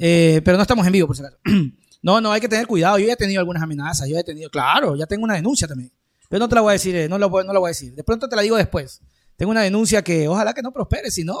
Eh, 0.00 0.40
pero 0.44 0.56
no 0.56 0.62
estamos 0.62 0.86
en 0.86 0.92
vivo, 0.92 1.06
por 1.06 1.16
si 1.16 1.22
acaso. 1.22 1.38
No, 2.02 2.20
no, 2.20 2.30
hay 2.32 2.40
que 2.42 2.50
tener 2.50 2.66
cuidado. 2.66 2.98
Yo 2.98 3.06
ya 3.06 3.14
he 3.14 3.16
tenido 3.16 3.40
algunas 3.40 3.62
amenazas, 3.62 4.06
yo 4.06 4.18
he 4.18 4.22
tenido, 4.22 4.50
claro, 4.50 4.94
ya 4.94 5.06
tengo 5.06 5.24
una 5.24 5.36
denuncia 5.36 5.66
también. 5.66 5.90
Pero 6.28 6.40
no 6.40 6.48
te 6.50 6.54
la 6.54 6.60
voy 6.60 6.68
a 6.68 6.72
decir, 6.74 6.94
eh, 6.94 7.08
no, 7.08 7.16
la 7.16 7.24
voy- 7.24 7.46
no 7.46 7.52
la 7.54 7.58
voy 7.58 7.68
a 7.68 7.70
decir. 7.70 7.94
De 7.94 8.04
pronto 8.04 8.28
te 8.28 8.36
la 8.36 8.42
digo 8.42 8.58
después. 8.58 9.00
Tengo 9.36 9.50
una 9.52 9.62
denuncia 9.62 10.02
que 10.04 10.28
ojalá 10.28 10.52
que 10.52 10.60
no 10.60 10.70
prospere, 10.70 11.10
si 11.10 11.24
no, 11.24 11.34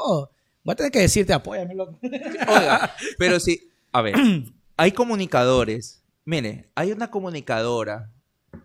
voy 0.64 0.72
a 0.72 0.74
tener 0.74 0.90
que 0.90 1.00
decirte, 1.00 1.34
apóyame, 1.34 1.74
loco. 1.74 1.98
Oiga, 2.02 2.94
pero 3.18 3.38
sí, 3.40 3.68
a 3.92 4.00
ver, 4.00 4.14
hay 4.78 4.92
comunicadores. 4.92 6.02
Mire, 6.24 6.70
hay 6.74 6.92
una 6.92 7.10
comunicadora. 7.10 8.10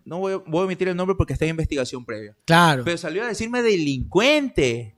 No 0.06 0.20
voy, 0.20 0.32
a- 0.32 0.36
voy 0.38 0.62
a 0.62 0.64
omitir 0.64 0.88
el 0.88 0.96
nombre 0.96 1.16
porque 1.18 1.34
está 1.34 1.44
en 1.44 1.50
investigación 1.50 2.06
previa. 2.06 2.34
Claro, 2.46 2.82
Pero 2.82 2.96
salió 2.96 3.24
a 3.24 3.26
decirme 3.26 3.60
delincuente. 3.62 4.96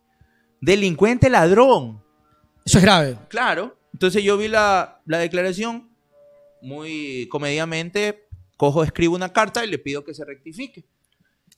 Delincuente 0.62 1.28
ladrón. 1.28 2.02
eso 2.64 2.78
es 2.78 2.84
grave. 2.84 3.18
Claro. 3.28 3.76
Entonces 3.92 4.22
yo 4.24 4.38
vi 4.38 4.48
la, 4.48 5.02
la 5.04 5.18
declaración 5.18 5.90
muy 6.62 7.28
comedidamente. 7.30 8.26
Cojo, 8.56 8.84
escribo 8.84 9.14
una 9.16 9.32
carta 9.32 9.64
y 9.64 9.68
le 9.68 9.78
pido 9.78 10.04
que 10.04 10.14
se 10.14 10.24
rectifique. 10.24 10.84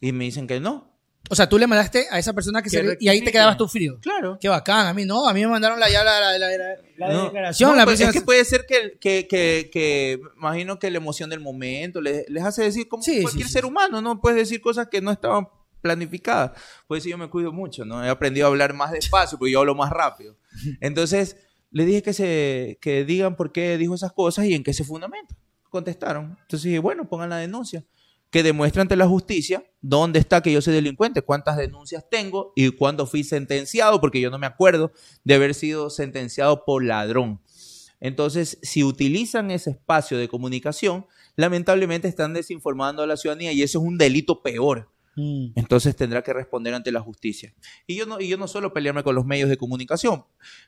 Y 0.01 0.11
me 0.13 0.25
dicen 0.25 0.47
que 0.47 0.59
no. 0.59 0.91
O 1.31 1.35
sea, 1.35 1.49
tú 1.49 1.59
le 1.59 1.67
mandaste 1.67 2.07
a 2.11 2.19
esa 2.19 2.33
persona 2.35 2.61
que 2.63 2.69
Que 2.69 2.77
se... 2.83 2.97
Y 3.01 3.09
ahí 3.09 3.23
te 3.23 3.33
quedabas 3.33 3.57
tú 3.57 3.67
frío. 3.67 3.99
Claro. 4.01 4.37
Qué 4.41 4.49
bacán, 4.49 4.87
a 4.87 4.93
mí 4.93 5.07
no, 5.07 5.27
a 5.27 5.33
mí 5.33 5.41
me 5.41 5.47
mandaron 5.49 5.81
la, 5.81 5.89
ya 5.89 6.05
la, 6.05 6.21
la, 6.21 6.39
la, 6.39 6.49
la- 6.59 6.77
la 6.99 7.13
No, 7.13 7.25
declaración. 7.25 7.71
no, 7.71 7.77
la 7.77 7.85
pues, 7.87 8.01
es 8.01 8.13
que 8.13 8.21
puede 8.21 8.45
ser 8.45 8.67
que, 8.67 8.99
que, 9.01 9.27
que, 9.27 9.71
que 9.73 10.21
imagino 10.37 10.79
que 10.79 10.91
la 10.91 10.99
emoción 10.99 11.31
del 11.31 11.41
momento 11.41 12.01
les, 12.03 12.29
les 12.29 12.45
hace 12.45 12.63
decir 12.65 12.89
como 12.89 13.03
Sí, 13.03 13.23
cualquier 13.23 13.47
sí, 13.47 13.49
sí. 13.49 13.53
ser 13.55 13.65
humano, 13.65 14.03
¿no? 14.03 14.21
Puedes 14.21 14.39
decir 14.39 14.61
cosas 14.61 14.89
que 14.91 15.01
no 15.01 15.11
estaban 15.11 15.49
planificadas. 15.85 16.53
Por 16.89 16.97
eso 16.97 17.11
yo 17.11 17.19
me 17.19 17.29
cuido 17.29 17.53
mucho, 17.53 17.85
¿no? 17.85 18.03
He 18.03 18.09
aprendido 18.09 18.47
a 18.47 18.49
hablar 18.49 18.73
más 18.73 18.91
despacio 18.91 19.39
porque 19.39 19.53
yo 19.53 19.61
hablo 19.61 19.75
más 19.75 19.91
rápido. 19.91 20.35
Entonces, 20.81 21.37
le 21.71 21.85
dije 21.85 22.03
que, 22.03 22.15
se, 22.15 22.79
que 22.81 23.05
digan 23.05 23.37
por 23.37 23.53
qué 23.53 23.77
dijo 23.77 23.95
esas 23.95 24.13
cosas 24.13 24.47
y 24.47 24.55
en 24.55 24.65
qué 24.65 24.73
se 24.73 24.83
fundamenta. 24.83 25.37
Contestaron. 25.69 26.39
Entonces 26.41 26.63
dije, 26.63 26.79
bueno, 26.79 27.07
pongan 27.07 27.29
la 27.29 27.37
denuncia. 27.37 27.85
Que 28.31 28.43
demuestre 28.43 28.81
ante 28.81 28.97
la 28.97 29.07
justicia 29.07 29.63
dónde 29.83 30.21
está 30.21 30.41
que 30.41 30.51
yo 30.51 30.63
soy 30.63 30.73
delincuente, 30.73 31.21
cuántas 31.21 31.59
denuncias 31.59 32.09
tengo 32.11 32.53
y 32.57 32.71
cuándo 32.71 33.07
fui 33.07 33.23
sentenciado, 33.23 34.01
porque 34.01 34.21
yo 34.21 34.31
no 34.31 34.39
me 34.39 34.47
acuerdo 34.47 34.91
de 35.23 35.35
haber 35.35 35.55
sido 35.55 35.91
sentenciado 35.91 36.65
por 36.65 36.83
ladrón. 36.83 37.41
Entonces, 38.01 38.59
si 38.63 38.83
utilizan 38.83 39.51
ese 39.51 39.71
espacio 39.71 40.17
de 40.17 40.29
comunicación, 40.29 41.07
lamentablemente 41.37 42.09
están 42.09 42.33
desinformando 42.33 43.03
a 43.03 43.07
la 43.07 43.17
ciudadanía 43.17 43.53
y 43.53 43.63
eso 43.63 43.79
es 43.79 43.85
un 43.85 43.99
delito 43.99 44.43
peor. 44.43 44.94
Mm. 45.17 45.53
Entonces 45.57 45.95
tendrá 45.97 46.23
que 46.23 46.33
responder 46.33 46.75
ante 46.75 46.91
la 46.93 47.01
justicia. 47.01 47.55
Y 47.87 47.97
yo 47.97 48.07
no, 48.07 48.21
y 48.21 48.29
yo 48.29 48.37
no 48.37 48.49
suelo 48.49 48.73
pelearme 48.73 49.03
con 49.03 49.15
los 49.15 49.25
medios 49.25 49.49
de 49.49 49.57
comunicación, 49.57 50.25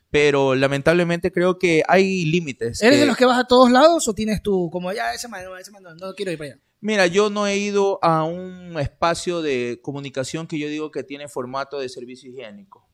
pero 0.09 0.55
lamentablemente 0.55 1.31
creo 1.31 1.57
que 1.59 1.83
hay 1.87 2.25
límites. 2.25 2.81
¿Eres 2.81 2.95
que- 2.95 3.01
de 3.01 3.05
los 3.07 3.17
que 3.17 3.25
vas 3.25 3.39
a 3.39 3.45
todos 3.45 3.69
lados 3.71 4.07
o 4.07 4.13
tienes 4.13 4.41
tú 4.41 4.69
como 4.71 4.91
ya 4.93 5.13
ese 5.13 5.27
man, 5.27 5.41
ese 5.59 5.71
man 5.71 5.83
no, 5.83 5.95
no 5.95 6.13
quiero 6.13 6.31
ir 6.31 6.37
para 6.37 6.51
allá? 6.51 6.61
Mira, 6.79 7.07
yo 7.07 7.29
no 7.29 7.47
he 7.47 7.57
ido 7.57 7.99
a 8.03 8.23
un 8.23 8.77
espacio 8.79 9.41
de 9.41 9.79
comunicación 9.81 10.45
que 10.47 10.59
yo 10.59 10.67
digo 10.67 10.91
que 10.91 11.03
tiene 11.03 11.27
formato 11.27 11.79
de 11.79 11.89
servicio 11.89 12.29
higiénico. 12.29 12.87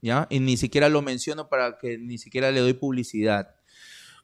¿ya? 0.00 0.26
Y 0.30 0.40
ni 0.40 0.56
siquiera 0.56 0.88
lo 0.88 1.00
menciono 1.00 1.48
para 1.48 1.78
que 1.78 1.96
ni 1.98 2.18
siquiera 2.18 2.50
le 2.50 2.58
doy 2.60 2.72
publicidad. 2.72 3.54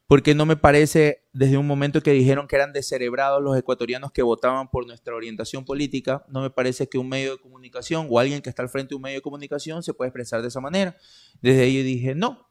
Porque 0.09 0.35
no 0.35 0.47
me 0.47 0.57
parece, 0.57 1.29
desde 1.35 1.59
un 1.59 1.67
momento 1.67 2.03
que 2.03 2.13
dijeron 2.13 2.49
que 2.49 2.57
eran 2.57 2.73
descerebrados 2.73 3.43
los 3.43 3.55
ecuatorianos 3.59 4.11
que 4.11 4.23
votaban 4.23 4.71
por 4.71 4.87
nuestra 4.87 5.15
orientación 5.15 5.67
política, 5.67 6.25
no 6.29 6.41
me 6.41 6.49
parece 6.49 6.89
que 6.89 6.97
un 6.97 7.11
medio 7.11 7.33
de 7.33 7.39
comunicación 7.43 8.07
o 8.09 8.19
alguien 8.19 8.41
que 8.41 8.49
está 8.49 8.63
al 8.63 8.71
frente 8.71 8.91
de 8.91 8.95
un 8.97 9.03
medio 9.03 9.19
de 9.19 9.23
comunicación 9.23 9.83
se 9.83 9.93
puede 9.93 10.09
expresar 10.09 10.41
de 10.41 10.49
esa 10.49 10.61
manera. 10.61 10.97
Desde 11.43 11.61
ahí 11.61 11.83
dije, 11.83 12.15
no. 12.15 12.49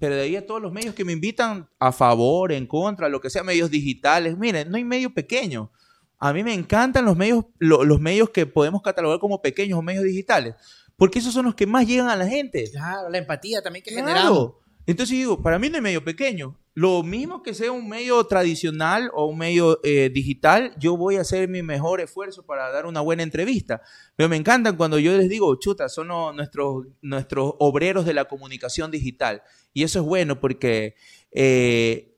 Pero 0.00 0.14
de 0.14 0.22
ahí 0.22 0.36
a 0.36 0.46
todos 0.46 0.62
los 0.62 0.72
medios 0.72 0.94
que 0.94 1.04
me 1.04 1.12
invitan 1.12 1.68
a 1.78 1.92
favor, 1.92 2.50
en 2.52 2.66
contra, 2.66 3.10
lo 3.10 3.20
que 3.20 3.28
sea, 3.28 3.42
medios 3.42 3.70
digitales, 3.70 4.38
miren, 4.38 4.70
no 4.70 4.78
hay 4.78 4.84
medio 4.84 5.12
pequeño. 5.12 5.70
A 6.18 6.32
mí 6.32 6.42
me 6.42 6.54
encantan 6.54 7.04
los 7.04 7.18
medios, 7.18 7.44
los 7.58 8.00
medios 8.00 8.30
que 8.30 8.46
podemos 8.46 8.80
catalogar 8.80 9.18
como 9.18 9.42
pequeños 9.42 9.78
o 9.78 9.82
medios 9.82 10.04
digitales, 10.04 10.54
porque 10.96 11.18
esos 11.18 11.34
son 11.34 11.44
los 11.44 11.54
que 11.54 11.66
más 11.66 11.86
llegan 11.86 12.08
a 12.08 12.16
la 12.16 12.26
gente. 12.26 12.70
Claro, 12.72 13.10
la 13.10 13.18
empatía 13.18 13.60
también 13.60 13.84
que 13.84 13.90
Claro. 13.90 14.06
generamos. 14.06 14.65
Entonces 14.86 15.16
digo, 15.16 15.42
para 15.42 15.58
mí 15.58 15.68
no 15.68 15.76
es 15.76 15.82
medio 15.82 16.04
pequeño. 16.04 16.56
Lo 16.74 17.02
mismo 17.02 17.42
que 17.42 17.54
sea 17.54 17.72
un 17.72 17.88
medio 17.88 18.22
tradicional 18.24 19.10
o 19.14 19.26
un 19.26 19.38
medio 19.38 19.80
eh, 19.82 20.10
digital, 20.12 20.74
yo 20.78 20.96
voy 20.96 21.16
a 21.16 21.22
hacer 21.22 21.48
mi 21.48 21.62
mejor 21.62 22.00
esfuerzo 22.00 22.44
para 22.44 22.70
dar 22.70 22.86
una 22.86 23.00
buena 23.00 23.22
entrevista. 23.22 23.80
Pero 24.14 24.28
me 24.28 24.36
encantan 24.36 24.76
cuando 24.76 24.98
yo 24.98 25.16
les 25.16 25.28
digo, 25.28 25.56
chuta, 25.58 25.88
son 25.88 26.08
los- 26.08 26.34
nuestros, 26.36 26.86
nuestros 27.00 27.54
obreros 27.58 28.04
de 28.04 28.14
la 28.14 28.26
comunicación 28.26 28.90
digital. 28.90 29.42
Y 29.72 29.82
eso 29.84 29.98
es 30.00 30.04
bueno 30.04 30.38
porque 30.38 30.94
eh, 31.32 32.12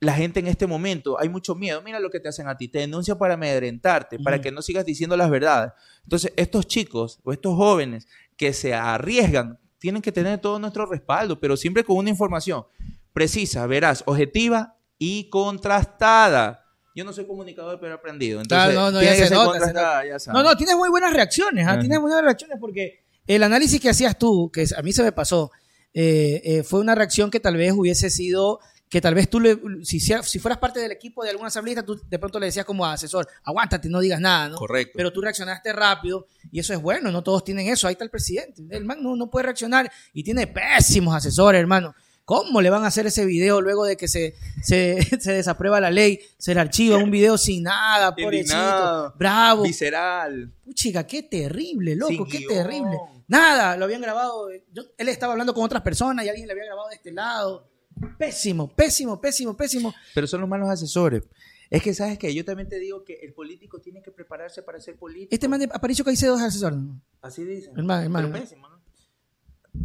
la 0.00 0.12
gente 0.14 0.40
en 0.40 0.46
este 0.46 0.66
momento, 0.66 1.18
hay 1.18 1.28
mucho 1.28 1.54
miedo. 1.54 1.80
Mira 1.82 1.98
lo 2.00 2.10
que 2.10 2.20
te 2.20 2.28
hacen 2.28 2.48
a 2.48 2.56
ti, 2.56 2.68
te 2.68 2.80
denuncian 2.80 3.18
para 3.18 3.34
amedrentarte, 3.34 4.18
para 4.18 4.36
Ujú. 4.36 4.42
que 4.42 4.50
no 4.52 4.60
sigas 4.62 4.84
diciendo 4.84 5.16
las 5.16 5.30
verdades. 5.30 5.72
Entonces, 6.04 6.32
estos 6.36 6.66
chicos 6.66 7.18
o 7.24 7.32
estos 7.32 7.56
jóvenes 7.56 8.06
que 8.36 8.52
se 8.52 8.74
arriesgan 8.74 9.58
tienen 9.82 10.00
que 10.00 10.12
tener 10.12 10.38
todo 10.38 10.60
nuestro 10.60 10.86
respaldo, 10.86 11.40
pero 11.40 11.56
siempre 11.56 11.82
con 11.82 11.96
una 11.96 12.08
información 12.08 12.64
precisa, 13.12 13.66
veraz, 13.66 14.04
objetiva 14.06 14.76
y 14.96 15.28
contrastada. 15.28 16.64
Yo 16.94 17.04
no 17.04 17.12
soy 17.12 17.26
comunicador, 17.26 17.80
pero 17.80 17.92
he 17.92 17.96
aprendido. 17.96 18.40
Entonces, 18.40 18.76
no, 18.76 18.92
no, 18.92 19.00
tiene 19.00 19.16
ya 19.16 19.22
que 19.22 19.22
se 19.24 19.28
ser 19.30 19.38
nota, 19.38 19.54
se 19.54 19.58
contrastada, 19.58 20.06
ya 20.06 20.18
sabes. 20.20 20.40
No, 20.40 20.48
no, 20.48 20.56
tienes 20.56 20.76
muy 20.76 20.88
buenas 20.88 21.12
reacciones, 21.12 21.66
¿ah? 21.66 21.80
Tienes 21.80 21.98
muy 21.98 22.10
buenas 22.10 22.24
reacciones 22.24 22.58
porque 22.60 23.02
el 23.26 23.42
análisis 23.42 23.80
que 23.80 23.90
hacías 23.90 24.16
tú, 24.16 24.52
que 24.52 24.64
a 24.76 24.82
mí 24.82 24.92
se 24.92 25.02
me 25.02 25.10
pasó, 25.10 25.50
eh, 25.94 26.40
eh, 26.44 26.62
fue 26.62 26.78
una 26.78 26.94
reacción 26.94 27.32
que 27.32 27.40
tal 27.40 27.56
vez 27.56 27.72
hubiese 27.72 28.08
sido, 28.08 28.60
que 28.92 29.00
tal 29.00 29.14
vez 29.14 29.30
tú, 29.30 29.40
le, 29.40 29.58
si, 29.84 30.38
fueras 30.38 30.58
parte 30.58 30.78
del 30.78 30.92
equipo 30.92 31.24
de 31.24 31.30
algún 31.30 31.46
asambleísta, 31.46 31.82
tú 31.82 31.98
de 32.10 32.18
pronto 32.18 32.38
le 32.38 32.44
decías 32.44 32.66
como 32.66 32.84
asesor, 32.84 33.26
aguántate, 33.42 33.88
no 33.88 34.00
digas 34.00 34.20
nada, 34.20 34.50
¿no? 34.50 34.56
Correcto. 34.56 34.92
Pero 34.94 35.10
tú 35.10 35.22
reaccionaste 35.22 35.72
rápido 35.72 36.26
y 36.50 36.60
eso 36.60 36.74
es 36.74 36.82
bueno, 36.82 37.10
no 37.10 37.22
todos 37.22 37.42
tienen 37.42 37.68
eso, 37.68 37.88
ahí 37.88 37.92
está 37.92 38.04
el 38.04 38.10
presidente, 38.10 38.62
el 38.68 38.84
man 38.84 39.02
no, 39.02 39.16
no 39.16 39.30
puede 39.30 39.44
reaccionar 39.44 39.90
y 40.12 40.22
tiene 40.22 40.46
pésimos 40.46 41.16
asesores, 41.16 41.58
hermano. 41.58 41.94
¿Cómo 42.26 42.60
le 42.60 42.68
van 42.68 42.84
a 42.84 42.88
hacer 42.88 43.06
ese 43.06 43.24
video 43.24 43.62
luego 43.62 43.86
de 43.86 43.96
que 43.96 44.08
se, 44.08 44.34
se, 44.62 45.02
se 45.20 45.32
desaprueba 45.32 45.80
la 45.80 45.90
ley? 45.90 46.20
Se 46.36 46.54
le 46.54 46.60
archiva 46.60 46.98
un 46.98 47.10
video 47.10 47.38
sin 47.38 47.62
nada, 47.62 48.14
pobrecito. 48.14 49.14
Bravo. 49.16 49.62
Visceral. 49.62 50.52
Puchica, 50.62 51.06
qué 51.06 51.22
terrible, 51.22 51.96
loco, 51.96 52.10
Sin 52.12 52.26
qué 52.26 52.38
guion. 52.40 52.52
terrible. 52.52 52.98
Nada, 53.26 53.74
lo 53.78 53.86
habían 53.86 54.02
grabado. 54.02 54.50
yo- 54.70 54.82
él 54.98 55.08
estaba 55.08 55.32
hablando 55.32 55.54
con 55.54 55.64
otras 55.64 55.80
personas 55.80 56.26
y 56.26 56.28
alguien 56.28 56.46
le 56.46 56.52
había 56.52 56.66
grabado 56.66 56.90
de 56.90 56.96
este 56.96 57.10
lado. 57.10 57.71
Pésimo, 58.18 58.68
pésimo, 58.74 59.20
pésimo, 59.20 59.56
pésimo. 59.56 59.94
Pero 60.14 60.26
son 60.26 60.40
los 60.40 60.48
malos 60.48 60.68
asesores. 60.68 61.22
Es 61.70 61.82
que, 61.82 61.94
¿sabes 61.94 62.18
qué? 62.18 62.34
Yo 62.34 62.44
también 62.44 62.68
te 62.68 62.78
digo 62.78 63.02
que 63.04 63.14
el 63.22 63.32
político 63.32 63.80
tiene 63.80 64.02
que 64.02 64.10
prepararse 64.10 64.62
para 64.62 64.78
ser 64.78 64.96
político. 64.96 65.34
Este 65.34 65.48
man 65.48 65.60
de 65.60 65.68
Aparicio 65.72 66.04
Caicedo 66.04 66.36
es 66.36 66.42
asesor. 66.42 66.74
¿no? 66.74 67.00
Así 67.22 67.44
dicen. 67.44 67.72
Hermano, 67.76 68.02
hermano. 68.02 68.28
Pero 68.30 68.42
pésimo, 68.42 68.68
¿no? 68.68 68.82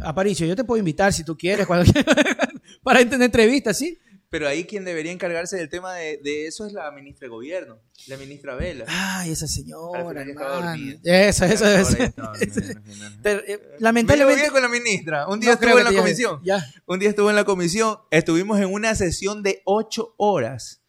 Aparicio, 0.02 0.46
yo 0.46 0.54
te 0.54 0.64
puedo 0.64 0.78
invitar 0.78 1.12
si 1.14 1.24
tú 1.24 1.36
quieres 1.36 1.66
cuando 1.66 1.90
para 2.82 2.98
tener 3.00 3.22
entrevistas, 3.22 3.78
¿sí? 3.78 3.98
Pero 4.30 4.46
ahí 4.46 4.64
quien 4.64 4.84
debería 4.84 5.10
encargarse 5.10 5.56
del 5.56 5.70
tema 5.70 5.94
de, 5.94 6.18
de 6.18 6.46
eso 6.46 6.66
es 6.66 6.74
la 6.74 6.90
ministra 6.90 7.26
de 7.26 7.30
Gobierno, 7.30 7.78
la 8.08 8.18
ministra 8.18 8.56
Vela. 8.56 8.84
Ay, 8.86 9.30
esa 9.30 9.46
señora, 9.46 10.22
eh, 10.22 11.24
Me 13.24 13.34
llevo 13.34 13.62
lamentablemente. 13.78 14.50
con 14.50 14.62
la 14.62 14.68
ministra. 14.68 15.26
Un 15.28 15.40
día 15.40 15.52
no 15.54 15.58
que 15.58 15.70
en 15.70 15.84
la 15.84 15.92
comisión. 15.92 16.40
Ya. 16.44 16.64
Un 16.86 16.98
día 16.98 17.08
estuve 17.08 17.30
en 17.30 17.36
la 17.36 17.44
comisión. 17.44 17.98
Estuvimos 18.10 18.60
en 18.60 18.72
una 18.72 18.94
sesión 18.94 19.42
de 19.42 19.62
ocho 19.64 20.14
horas 20.18 20.82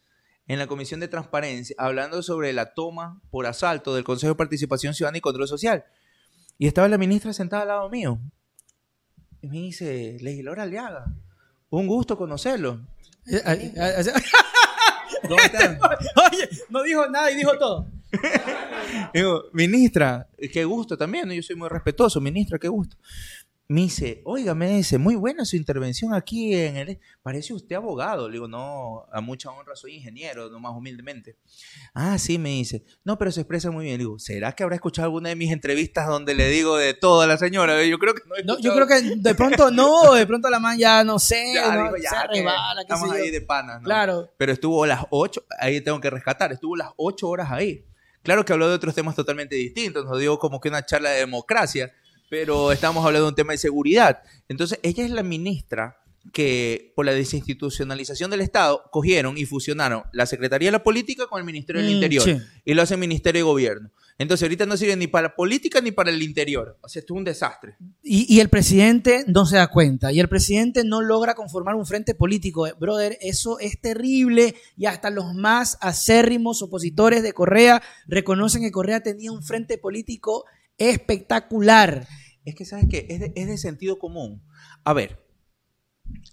en 0.46 0.58
la 0.58 0.66
comisión 0.66 1.00
de 1.00 1.08
transparencia 1.08 1.74
hablando 1.78 2.22
sobre 2.22 2.52
la 2.52 2.74
toma 2.74 3.22
por 3.30 3.46
asalto 3.46 3.94
del 3.94 4.04
Consejo 4.04 4.32
de 4.32 4.36
Participación 4.36 4.94
Ciudadana 4.94 5.18
y 5.18 5.22
Control 5.22 5.48
Social. 5.48 5.84
Y 6.58 6.66
estaba 6.66 6.88
la 6.88 6.98
ministra 6.98 7.32
sentada 7.32 7.62
al 7.62 7.68
lado 7.68 7.88
mío. 7.88 8.20
Y 9.40 9.48
me 9.48 9.56
dice, 9.58 10.18
legisladora 10.20 10.64
Aliaga, 10.64 11.06
un 11.70 11.86
gusto 11.86 12.18
conocerlo. 12.18 12.86
Eh, 13.26 13.72
¿Dónde 15.28 15.44
están? 15.44 15.78
Oye, 16.32 16.48
no 16.68 16.82
dijo 16.82 17.08
nada 17.08 17.30
y 17.30 17.36
dijo 17.36 17.56
todo. 17.58 17.86
Digo, 19.14 19.44
ministra, 19.52 20.26
qué 20.52 20.64
gusto 20.64 20.96
también, 20.96 21.30
yo 21.30 21.42
soy 21.42 21.56
muy 21.56 21.68
respetuoso, 21.68 22.20
ministra, 22.20 22.58
qué 22.58 22.68
gusto. 22.68 22.96
Me 23.70 23.82
dice, 23.82 24.20
oiga, 24.24 24.52
me 24.52 24.68
dice, 24.68 24.98
muy 24.98 25.14
buena 25.14 25.44
su 25.44 25.54
intervención 25.54 26.12
aquí 26.12 26.56
en 26.56 26.76
el... 26.76 26.98
Parece 27.22 27.54
usted 27.54 27.76
abogado. 27.76 28.28
Le 28.28 28.32
digo, 28.32 28.48
no, 28.48 29.06
a 29.12 29.20
mucha 29.20 29.48
honra 29.52 29.76
soy 29.76 29.94
ingeniero, 29.94 30.50
no 30.50 30.58
más 30.58 30.72
humildemente. 30.76 31.36
Ah, 31.94 32.18
sí, 32.18 32.36
me 32.36 32.48
dice. 32.48 32.82
No, 33.04 33.16
pero 33.16 33.30
se 33.30 33.42
expresa 33.42 33.70
muy 33.70 33.84
bien. 33.84 33.98
Le 33.98 34.04
digo, 34.06 34.18
¿será 34.18 34.56
que 34.56 34.64
habrá 34.64 34.74
escuchado 34.74 35.06
alguna 35.06 35.28
de 35.28 35.36
mis 35.36 35.52
entrevistas 35.52 36.08
donde 36.08 36.34
le 36.34 36.48
digo 36.48 36.78
de 36.78 36.94
todo 36.94 37.20
a 37.20 37.28
la 37.28 37.38
señora? 37.38 37.84
Yo 37.84 38.00
creo 38.00 38.12
que 38.12 38.22
no 38.26 38.34
he 38.34 38.42
No, 38.42 38.58
yo 38.58 38.74
creo 38.74 38.88
que 38.88 39.02
de 39.02 39.34
pronto 39.36 39.70
no, 39.70 40.14
de 40.14 40.26
pronto 40.26 40.50
la 40.50 40.58
man 40.58 40.76
ya 40.76 41.04
no 41.04 41.20
sé, 41.20 41.52
Ya, 41.54 41.72
no, 41.72 41.84
digo, 41.84 41.96
se 41.98 42.02
ya, 42.02 42.26
que 42.28 42.44
estamos 42.80 43.12
ahí 43.12 43.30
de 43.30 43.40
panas, 43.40 43.82
¿no? 43.82 43.84
Claro. 43.84 44.32
Pero 44.36 44.50
estuvo 44.50 44.84
las 44.84 45.04
ocho, 45.10 45.44
ahí 45.60 45.80
tengo 45.80 46.00
que 46.00 46.10
rescatar, 46.10 46.50
estuvo 46.50 46.74
las 46.74 46.88
ocho 46.96 47.28
horas 47.28 47.52
ahí. 47.52 47.86
Claro 48.24 48.44
que 48.44 48.52
habló 48.52 48.68
de 48.68 48.74
otros 48.74 48.96
temas 48.96 49.14
totalmente 49.14 49.54
distintos, 49.54 50.04
nos 50.04 50.18
dio 50.18 50.40
como 50.40 50.60
que 50.60 50.68
una 50.68 50.84
charla 50.84 51.10
de 51.10 51.20
democracia, 51.20 51.92
pero 52.30 52.72
estamos 52.72 53.04
hablando 53.04 53.26
de 53.26 53.30
un 53.30 53.34
tema 53.34 53.52
de 53.52 53.58
seguridad. 53.58 54.22
Entonces, 54.48 54.78
ella 54.82 55.04
es 55.04 55.10
la 55.10 55.22
ministra 55.22 55.98
que 56.32 56.92
por 56.94 57.06
la 57.06 57.12
desinstitucionalización 57.12 58.30
del 58.30 58.42
Estado 58.42 58.84
cogieron 58.92 59.36
y 59.38 59.46
fusionaron 59.46 60.04
la 60.12 60.26
Secretaría 60.26 60.68
de 60.68 60.72
la 60.72 60.84
Política 60.84 61.26
con 61.26 61.38
el 61.40 61.46
Ministerio 61.46 61.82
del 61.82 61.90
Mm, 61.90 61.94
Interior 61.94 62.22
sí. 62.24 62.38
y 62.64 62.74
lo 62.74 62.82
hacen 62.82 63.00
Ministerio 63.00 63.40
de 63.40 63.50
Gobierno. 63.50 63.90
Entonces, 64.18 64.42
ahorita 64.42 64.66
no 64.66 64.76
sirve 64.76 64.96
ni 64.96 65.06
para 65.06 65.28
la 65.28 65.34
política 65.34 65.80
ni 65.80 65.92
para 65.92 66.10
el 66.10 66.22
interior. 66.22 66.78
O 66.82 66.88
sea, 66.90 67.00
esto 67.00 67.14
es 67.14 67.18
un 67.18 67.24
desastre. 67.24 67.76
Y, 68.02 68.32
y 68.32 68.40
el 68.40 68.50
presidente 68.50 69.24
no 69.26 69.46
se 69.46 69.56
da 69.56 69.68
cuenta. 69.68 70.12
Y 70.12 70.20
el 70.20 70.28
presidente 70.28 70.84
no 70.84 71.00
logra 71.00 71.34
conformar 71.34 71.74
un 71.74 71.86
frente 71.86 72.14
político. 72.14 72.66
Eh, 72.66 72.74
Brother, 72.78 73.16
eso 73.22 73.58
es 73.58 73.80
terrible. 73.80 74.54
Y 74.76 74.84
hasta 74.84 75.08
los 75.08 75.34
más 75.34 75.78
acérrimos 75.80 76.60
opositores 76.60 77.22
de 77.22 77.32
Correa 77.32 77.82
reconocen 78.06 78.60
que 78.60 78.70
Correa 78.70 79.00
tenía 79.02 79.32
un 79.32 79.42
frente 79.42 79.78
político 79.78 80.44
espectacular. 80.76 82.06
Es 82.44 82.54
que, 82.54 82.64
¿sabes 82.64 82.86
qué? 82.90 83.06
Es 83.08 83.20
de, 83.20 83.32
es 83.36 83.46
de 83.46 83.58
sentido 83.58 83.98
común. 83.98 84.42
A 84.84 84.92
ver, 84.92 85.24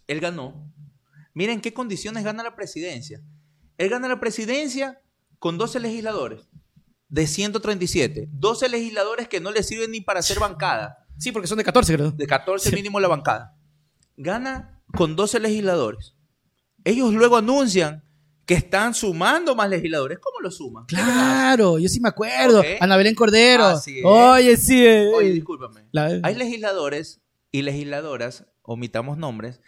él 0.07 0.19
ganó. 0.19 0.73
Miren 1.33 1.55
en 1.55 1.61
qué 1.61 1.73
condiciones 1.73 2.23
gana 2.23 2.43
la 2.43 2.55
presidencia. 2.55 3.21
Él 3.77 3.89
gana 3.89 4.07
la 4.07 4.19
presidencia 4.19 5.01
con 5.39 5.57
12 5.57 5.79
legisladores 5.79 6.49
de 7.09 7.27
137. 7.27 8.29
12 8.31 8.69
legisladores 8.69 9.27
que 9.27 9.39
no 9.39 9.51
le 9.51 9.63
sirven 9.63 9.91
ni 9.91 10.01
para 10.01 10.19
hacer 10.19 10.39
bancada. 10.39 11.05
Sí, 11.17 11.31
porque 11.31 11.47
son 11.47 11.57
de 11.57 11.63
14, 11.63 11.93
creo. 11.93 12.11
De 12.11 12.27
14 12.27 12.71
mínimo 12.71 12.99
la 12.99 13.07
bancada. 13.07 13.57
Gana 14.15 14.81
con 14.95 15.15
12 15.15 15.39
legisladores. 15.39 16.15
Ellos 16.83 17.13
luego 17.13 17.37
anuncian 17.37 18.03
que 18.47 18.55
están 18.55 18.95
sumando 18.95 19.53
más 19.55 19.69
legisladores. 19.69 20.17
¿Cómo 20.19 20.39
lo 20.41 20.49
suman? 20.49 20.85
Claro, 20.85 21.77
yo 21.77 21.87
sí 21.89 21.99
me 21.99 22.09
acuerdo. 22.09 22.61
Ok. 22.61 22.65
Ana 22.79 22.97
Belén 22.97 23.13
Cordero. 23.13 23.65
Así 23.65 23.99
es. 23.99 24.05
Oye, 24.05 24.57
sí. 24.57 24.83
eh. 24.85 25.11
Oye, 25.13 25.29
discúlpame. 25.33 25.81
La- 25.91 26.19
Hay 26.23 26.33
legisladores 26.33 27.21
y 27.51 27.61
legisladoras, 27.61 28.45
omitamos 28.63 29.17
nombres, 29.17 29.61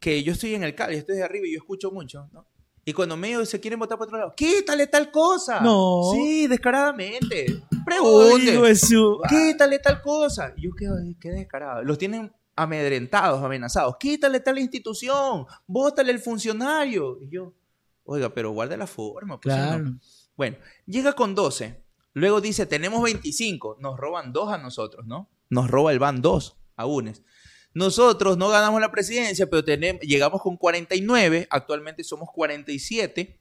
que 0.00 0.22
yo 0.22 0.32
estoy 0.32 0.54
en 0.54 0.62
el 0.64 0.74
cable, 0.74 0.94
yo 0.94 1.00
estoy 1.00 1.16
de 1.16 1.24
arriba 1.24 1.46
y 1.46 1.52
yo 1.52 1.58
escucho 1.58 1.90
mucho, 1.90 2.28
¿no? 2.32 2.46
Y 2.84 2.92
cuando 2.92 3.16
medio 3.16 3.44
se 3.44 3.58
quieren 3.58 3.80
votar 3.80 3.98
por 3.98 4.06
otro 4.06 4.18
lado, 4.18 4.34
quítale 4.36 4.86
tal 4.86 5.10
cosa. 5.10 5.60
No. 5.60 6.02
Sí, 6.14 6.46
descaradamente. 6.46 7.46
Pregunte. 7.84 8.52
Quítale 9.28 9.80
tal 9.80 10.00
cosa. 10.00 10.52
Y 10.56 10.62
yo 10.62 10.70
quedo, 10.78 10.94
"Ay, 11.02 11.16
qué 11.20 11.30
descarado. 11.30 11.82
Los 11.82 11.98
tienen 11.98 12.32
amedrentados, 12.54 13.42
amenazados. 13.42 13.96
Quítale 13.98 14.38
tal 14.38 14.58
institución. 14.58 15.46
Bótale 15.66 16.12
el 16.12 16.20
funcionario. 16.20 17.18
Y 17.20 17.28
yo, 17.28 17.54
oiga, 18.06 18.32
pero 18.32 18.50
guarde 18.50 18.76
la 18.76 18.86
forma. 18.86 19.40
pues, 19.40 19.54
Claro. 19.54 19.84
¿no? 19.84 20.00
Bueno, 20.36 20.56
llega 20.86 21.14
con 21.14 21.34
12. 21.34 21.82
Luego 22.12 22.40
dice, 22.40 22.66
tenemos 22.66 23.02
25. 23.02 23.76
Nos 23.80 23.98
roban 23.98 24.32
dos 24.32 24.52
a 24.52 24.58
nosotros, 24.58 25.06
¿no? 25.06 25.30
Nos 25.50 25.70
roba 25.70 25.92
el 25.92 25.98
van 25.98 26.22
dos 26.22 26.56
a 26.76 26.86
UNES. 26.86 27.22
Nosotros 27.74 28.38
no 28.38 28.48
ganamos 28.48 28.80
la 28.80 28.90
presidencia, 28.90 29.50
pero 29.50 29.62
tenemos, 29.62 30.00
llegamos 30.02 30.40
con 30.40 30.56
49. 30.56 31.46
Actualmente 31.50 32.04
somos 32.04 32.30
47. 32.32 33.38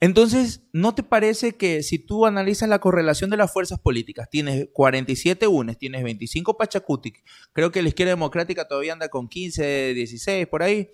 Entonces, 0.00 0.62
¿no 0.72 0.94
te 0.94 1.02
parece 1.02 1.56
que 1.56 1.82
si 1.82 1.98
tú 1.98 2.24
analizas 2.24 2.68
la 2.68 2.78
correlación 2.78 3.30
de 3.30 3.36
las 3.36 3.52
fuerzas 3.52 3.80
políticas, 3.80 4.30
tienes 4.30 4.68
47 4.72 5.48
UNES, 5.48 5.76
tienes 5.76 6.04
25 6.04 6.56
Pachacutic, 6.56 7.24
creo 7.52 7.72
que 7.72 7.82
la 7.82 7.88
izquierda 7.88 8.12
democrática 8.12 8.68
todavía 8.68 8.92
anda 8.92 9.08
con 9.08 9.28
15, 9.28 9.94
16 9.94 10.46
por 10.46 10.62
ahí, 10.62 10.90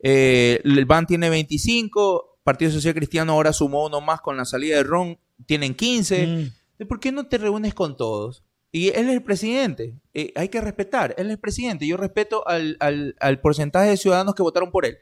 eh, 0.00 0.60
el 0.64 0.84
BAN 0.84 1.06
tiene 1.06 1.30
25, 1.30 2.40
Partido 2.42 2.70
Social 2.70 2.94
Cristiano 2.94 3.32
ahora 3.32 3.52
sumó 3.52 3.86
uno 3.86 4.00
más 4.00 4.20
con 4.20 4.36
la 4.36 4.44
salida 4.44 4.76
de 4.76 4.82
Ron, 4.82 5.18
tienen 5.46 5.74
15. 5.74 6.26
Mm. 6.26 6.86
¿Por 6.86 7.00
qué 7.00 7.12
no 7.12 7.26
te 7.26 7.38
reúnes 7.38 7.74
con 7.74 7.96
todos? 7.96 8.44
Y 8.70 8.88
él 8.88 9.08
es 9.08 9.14
el 9.14 9.22
presidente, 9.22 9.94
eh, 10.12 10.32
hay 10.36 10.48
que 10.48 10.60
respetar, 10.60 11.14
él 11.16 11.26
es 11.26 11.32
el 11.32 11.38
presidente, 11.38 11.86
yo 11.86 11.96
respeto 11.96 12.46
al, 12.46 12.76
al 12.80 13.40
porcentaje 13.40 13.90
de 13.90 13.96
ciudadanos 13.96 14.34
que 14.34 14.42
votaron 14.42 14.70
por 14.70 14.84
él. 14.84 14.98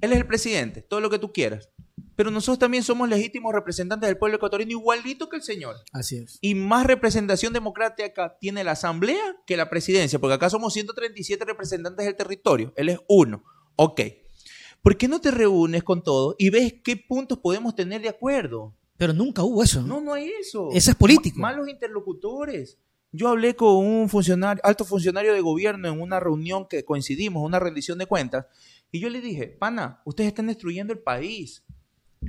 Él 0.00 0.12
es 0.12 0.18
el 0.18 0.26
presidente, 0.26 0.80
todo 0.82 1.00
lo 1.00 1.10
que 1.10 1.18
tú 1.18 1.32
quieras 1.32 1.68
pero 2.16 2.30
nosotros 2.30 2.58
también 2.58 2.82
somos 2.82 3.08
legítimos 3.08 3.54
representantes 3.54 4.08
del 4.08 4.18
pueblo 4.18 4.36
ecuatoriano 4.36 4.72
igualito 4.72 5.28
que 5.28 5.36
el 5.36 5.42
señor. 5.42 5.76
Así 5.92 6.16
es. 6.16 6.38
Y 6.40 6.54
más 6.54 6.86
representación 6.86 7.52
democrática 7.52 8.36
tiene 8.40 8.64
la 8.64 8.72
asamblea 8.72 9.36
que 9.46 9.56
la 9.56 9.68
presidencia, 9.68 10.18
porque 10.18 10.34
acá 10.34 10.48
somos 10.48 10.72
137 10.72 11.44
representantes 11.44 12.06
del 12.06 12.16
territorio, 12.16 12.72
él 12.76 12.88
es 12.88 12.98
uno. 13.06 13.44
Ok. 13.76 14.00
¿Por 14.82 14.96
qué 14.96 15.08
no 15.08 15.20
te 15.20 15.30
reúnes 15.30 15.82
con 15.82 16.02
todos 16.02 16.36
y 16.38 16.50
ves 16.50 16.74
qué 16.84 16.96
puntos 16.96 17.38
podemos 17.38 17.74
tener 17.74 18.02
de 18.02 18.08
acuerdo? 18.08 18.74
Pero 18.96 19.12
nunca 19.12 19.42
hubo 19.42 19.62
eso. 19.62 19.82
No, 19.82 20.00
no 20.00 20.14
hay 20.14 20.30
eso. 20.40 20.70
Eso 20.72 20.90
es 20.90 20.96
político. 20.96 21.38
malos 21.38 21.68
interlocutores. 21.68 22.78
Yo 23.12 23.28
hablé 23.28 23.54
con 23.54 23.76
un 23.76 24.08
funcionario, 24.08 24.60
alto 24.64 24.84
funcionario 24.84 25.32
de 25.32 25.40
gobierno 25.40 25.88
en 25.88 26.00
una 26.00 26.20
reunión 26.20 26.66
que 26.68 26.84
coincidimos, 26.84 27.42
una 27.42 27.58
rendición 27.58 27.98
de 27.98 28.06
cuentas, 28.06 28.46
y 28.90 29.00
yo 29.00 29.08
le 29.08 29.20
dije, 29.20 29.48
pana, 29.48 30.02
ustedes 30.04 30.28
están 30.28 30.46
destruyendo 30.46 30.92
el 30.92 30.98
país 30.98 31.64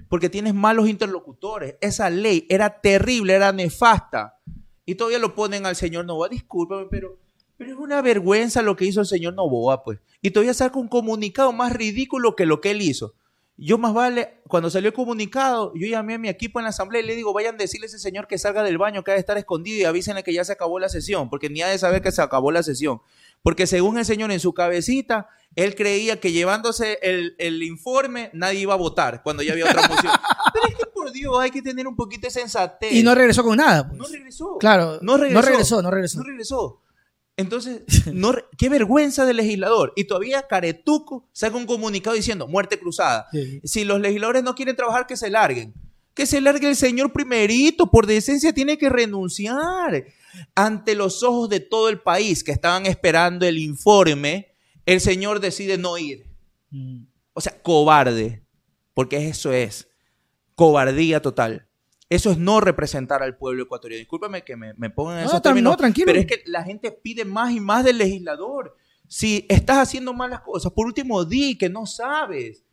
porque 0.10 0.30
tienes 0.30 0.54
malos 0.54 0.88
interlocutores. 0.88 1.76
Esa 1.82 2.10
ley 2.10 2.46
era 2.50 2.82
terrible, 2.82 3.34
era 3.34 3.52
nefasta. 3.52 4.40
Y 4.86 4.96
todavía 4.96 5.20
lo 5.20 5.36
ponen 5.36 5.66
al 5.66 5.76
señor 5.76 6.06
Novoa. 6.06 6.30
Discúlpame, 6.30 6.88
pero, 6.90 7.20
pero 7.58 7.72
es 7.72 7.78
una 7.78 8.02
vergüenza 8.02 8.62
lo 8.62 8.76
que 8.76 8.86
hizo 8.86 9.02
el 9.02 9.08
señor 9.08 9.34
Novoa, 9.34 9.84
pues. 9.84 10.00
Y 10.22 10.32
todavía 10.32 10.54
saca 10.54 10.80
un 10.80 10.88
comunicado 10.88 11.52
más 11.52 11.74
ridículo 11.74 12.36
que 12.36 12.46
lo 12.46 12.62
que 12.62 12.72
él 12.72 12.82
hizo. 12.82 13.16
Yo 13.60 13.80
más 13.80 13.92
vale, 13.92 14.40
cuando 14.48 14.70
salió 14.70 14.90
el 14.90 14.94
comunicado, 14.94 15.74
yo 15.74 15.88
llamé 15.88 16.14
a 16.14 16.18
mi 16.20 16.30
equipo 16.30 16.60
en 16.60 16.64
la 16.66 16.70
asamblea 16.70 17.02
y 17.02 17.06
le 17.06 17.16
digo, 17.16 17.34
vayan 17.34 17.56
a 17.56 17.58
decirle 17.58 17.86
a 17.86 17.88
ese 17.88 17.98
señor 17.98 18.28
que 18.28 18.38
salga 18.38 18.62
del 18.62 18.78
baño, 18.78 19.04
que 19.04 19.10
ha 19.10 19.16
de 19.16 19.20
estar 19.20 19.36
escondido 19.36 19.80
y 19.80 19.86
avísenle 19.86 20.24
que 20.24 20.32
ya 20.32 20.46
se 20.46 20.52
acabó 20.52 20.78
la 20.78 20.90
sesión, 20.90 21.32
porque 21.32 21.50
ni 21.50 21.64
ha 21.64 21.68
de 21.68 21.80
saber 21.80 22.04
que 22.04 22.12
se 22.12 22.22
acabó 22.22 22.52
la 22.52 22.62
sesión. 22.62 23.02
Porque 23.42 23.66
según 23.66 23.98
el 23.98 24.06
señor 24.06 24.32
en 24.32 24.40
su 24.40 24.54
cabecita, 24.54 25.28
él 25.56 25.74
creía 25.74 26.20
que 26.20 26.32
llevándose 26.32 27.00
el, 27.02 27.64
informe 27.64 28.30
nadie 28.34 28.60
iba 28.60 28.76
a 28.76 28.78
votar 28.78 29.24
cuando 29.24 29.42
ya 29.42 29.54
había 29.54 29.66
otra 29.66 29.82
moción. 29.90 30.14
Pero 30.54 30.68
es 30.68 30.76
que 30.76 30.86
por 30.86 31.12
Dios 31.12 31.34
hay 31.40 31.50
que 31.50 31.64
tener 31.64 31.88
un 31.88 31.96
poquito 31.96 32.28
de 32.28 32.32
sensatez. 32.32 32.94
Y 32.94 33.02
no 33.02 33.16
regresó 33.16 33.44
con 33.44 33.58
nada. 33.58 33.88
Pues. 33.88 33.98
No 33.98 34.06
regresó. 34.06 34.58
Claro. 34.60 35.00
No 35.02 35.18
regresó. 35.18 35.34
No 35.34 35.42
regresó, 35.42 35.82
no 35.82 35.90
regresó. 35.90 36.18
No 36.20 36.24
regresó. 36.26 36.82
Entonces, 37.38 37.84
qué 38.58 38.70
vergüenza 38.70 39.26
del 39.26 39.38
legislador. 39.38 39.94
Y 39.96 40.06
todavía 40.06 40.48
Caretuco 40.48 41.30
saca 41.32 41.56
un 41.56 41.68
comunicado 41.68 42.16
diciendo 42.16 42.48
muerte 42.48 42.80
cruzada. 42.80 43.28
Si 43.64 43.86
los 43.86 44.02
legisladores 44.02 44.44
no 44.44 44.56
quieren 44.56 44.76
trabajar, 44.76 45.06
que 45.08 45.16
se 45.16 45.30
larguen. 45.30 45.74
Que 46.16 46.26
se 46.26 46.42
largue 46.42 46.68
el 46.68 46.76
señor 46.76 47.14
primerito. 47.14 47.92
Por 47.92 48.08
decencia 48.08 48.54
tiene 48.54 48.78
que 48.80 48.90
renunciar. 48.90 50.06
Ante 50.56 50.96
los 50.96 51.22
ojos 51.22 51.48
de 51.50 51.60
todo 51.60 51.90
el 51.90 52.02
país 52.02 52.44
que 52.44 52.52
estaban 52.52 52.88
esperando 52.88 53.46
el 53.46 53.60
informe, 53.60 54.48
el 54.86 55.02
Señor 55.02 55.40
decide 55.40 55.78
no 55.78 55.98
ir. 55.98 56.26
Mm. 56.72 57.04
O 57.34 57.42
sea, 57.42 57.62
cobarde, 57.62 58.44
porque 58.94 59.28
eso 59.28 59.52
es, 59.52 59.88
cobardía 60.56 61.22
total. 61.22 61.67
Eso 62.10 62.32
es 62.32 62.38
no 62.38 62.62
representar 62.62 63.22
al 63.22 63.38
pueblo 63.38 63.64
ecuatoriano. 63.64 64.00
Discúlpame 64.00 64.44
que 64.44 64.56
me, 64.56 64.74
me 64.76 64.90
pongan 64.90 65.20
en 65.20 65.26
esos 65.26 65.42
términos, 65.42 65.74
no, 65.74 65.78
tranquilo. 65.78 66.06
pero 66.08 66.20
es 66.20 66.26
que 66.26 66.42
la 66.46 66.64
gente 66.64 66.92
pide 66.92 67.26
más 67.26 67.52
y 67.52 67.60
más 67.60 67.84
del 67.84 67.98
legislador. 67.98 68.76
Si 69.08 69.46
estás 69.50 69.78
haciendo 69.78 70.14
malas 70.14 70.42
cosas, 70.42 70.72
por 70.72 70.86
último 70.86 71.26
di 71.26 71.58
que 71.58 71.70
no 71.70 71.86
sabes 71.86 72.64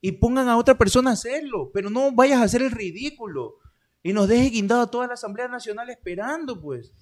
y 0.00 0.12
pongan 0.12 0.48
a 0.48 0.56
otra 0.56 0.76
persona 0.76 1.10
a 1.10 1.14
hacerlo, 1.14 1.70
pero 1.72 1.90
no 1.90 2.12
vayas 2.12 2.40
a 2.40 2.44
hacer 2.44 2.62
el 2.62 2.70
ridículo 2.70 3.56
y 4.02 4.12
nos 4.12 4.28
deje 4.28 4.50
guindado 4.50 4.82
a 4.82 4.90
toda 4.90 5.06
la 5.06 5.14
Asamblea 5.14 5.48
Nacional 5.48 5.90
esperando, 5.90 6.60
pues. 6.60 6.92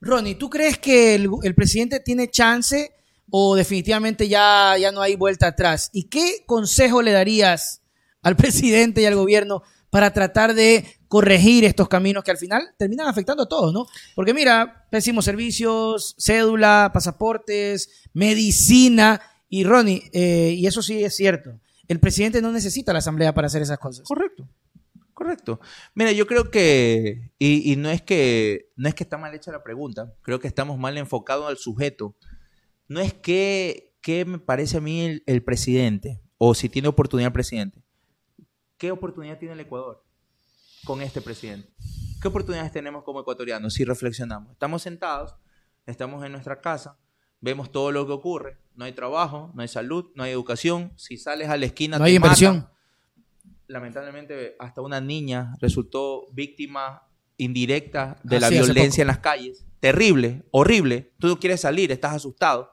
Ronnie, 0.00 0.36
¿tú 0.36 0.48
crees 0.48 0.78
que 0.78 1.14
el, 1.14 1.28
el 1.42 1.54
presidente 1.54 2.00
tiene 2.00 2.30
chance 2.30 2.92
o 3.30 3.54
definitivamente 3.54 4.28
ya, 4.28 4.76
ya 4.78 4.90
no 4.90 5.02
hay 5.02 5.14
vuelta 5.14 5.48
atrás? 5.48 5.90
¿Y 5.92 6.04
qué 6.04 6.44
consejo 6.46 7.02
le 7.02 7.12
darías 7.12 7.82
al 8.22 8.36
presidente 8.36 9.02
y 9.02 9.06
al 9.06 9.14
gobierno 9.14 9.62
para 9.90 10.12
tratar 10.12 10.54
de 10.54 10.84
corregir 11.08 11.64
estos 11.64 11.88
caminos 11.88 12.24
que 12.24 12.30
al 12.30 12.36
final 12.36 12.62
terminan 12.76 13.08
afectando 13.08 13.44
a 13.44 13.48
todos, 13.48 13.72
¿no? 13.72 13.86
Porque 14.14 14.34
mira, 14.34 14.86
pésimos 14.90 15.24
servicios, 15.24 16.14
cédula, 16.18 16.90
pasaportes, 16.92 18.08
medicina, 18.12 19.20
y 19.48 19.64
Ronnie, 19.64 20.10
eh, 20.12 20.54
y 20.56 20.66
eso 20.66 20.82
sí 20.82 21.02
es 21.02 21.16
cierto, 21.16 21.58
el 21.86 22.00
presidente 22.00 22.42
no 22.42 22.52
necesita 22.52 22.92
la 22.92 22.98
asamblea 22.98 23.32
para 23.32 23.46
hacer 23.46 23.62
esas 23.62 23.78
cosas. 23.78 24.06
Correcto. 24.06 24.48
Correcto. 25.14 25.58
Mira, 25.94 26.12
yo 26.12 26.28
creo 26.28 26.48
que, 26.48 27.32
y, 27.40 27.74
no 27.74 27.90
es 27.90 28.02
que 28.02 28.70
no 28.76 28.88
es 28.88 28.94
que 28.94 29.02
está 29.02 29.18
mal 29.18 29.34
hecha 29.34 29.50
la 29.50 29.64
pregunta, 29.64 30.14
creo 30.22 30.38
que 30.38 30.46
estamos 30.46 30.78
mal 30.78 30.96
enfocados 30.96 31.48
al 31.48 31.56
sujeto 31.56 32.14
no 32.88 33.00
es 33.00 33.12
que, 33.12 33.94
me 34.26 34.38
parece 34.38 34.78
a 34.78 34.80
mí 34.80 35.20
el, 35.26 35.44
presidente, 35.44 36.20
o 36.38 36.54
si 36.54 36.68
tiene 36.68 36.88
oportunidad 36.88 37.28
el 37.28 37.32
presidente. 37.32 37.82
¿Qué 38.78 38.92
oportunidad 38.92 39.38
tiene 39.38 39.54
el 39.54 39.60
Ecuador 39.60 40.04
con 40.84 41.02
este 41.02 41.20
presidente? 41.20 41.68
¿Qué 42.22 42.28
oportunidades 42.28 42.70
tenemos 42.70 43.02
como 43.02 43.20
ecuatorianos 43.20 43.74
si 43.74 43.84
reflexionamos? 43.84 44.52
Estamos 44.52 44.82
sentados, 44.82 45.34
estamos 45.84 46.24
en 46.24 46.30
nuestra 46.30 46.60
casa, 46.60 46.96
vemos 47.40 47.72
todo 47.72 47.90
lo 47.90 48.06
que 48.06 48.12
ocurre, 48.12 48.56
no 48.76 48.84
hay 48.84 48.92
trabajo, 48.92 49.50
no 49.54 49.62
hay 49.62 49.68
salud, 49.68 50.12
no 50.14 50.22
hay 50.22 50.30
educación, 50.30 50.92
si 50.96 51.16
sales 51.16 51.48
a 51.48 51.56
la 51.56 51.66
esquina 51.66 51.98
no 51.98 52.04
hay 52.04 52.14
inversión. 52.14 52.68
Lamentablemente 53.66 54.54
hasta 54.60 54.80
una 54.80 55.00
niña 55.00 55.54
resultó 55.60 56.28
víctima 56.32 57.02
indirecta 57.36 58.20
de 58.22 58.38
la 58.38 58.48
violencia 58.48 59.02
en 59.02 59.08
las 59.08 59.18
calles. 59.18 59.66
Terrible, 59.80 60.46
horrible. 60.52 61.14
Tú 61.18 61.26
no 61.26 61.40
quieres 61.40 61.60
salir, 61.60 61.90
estás 61.90 62.14
asustado. 62.14 62.72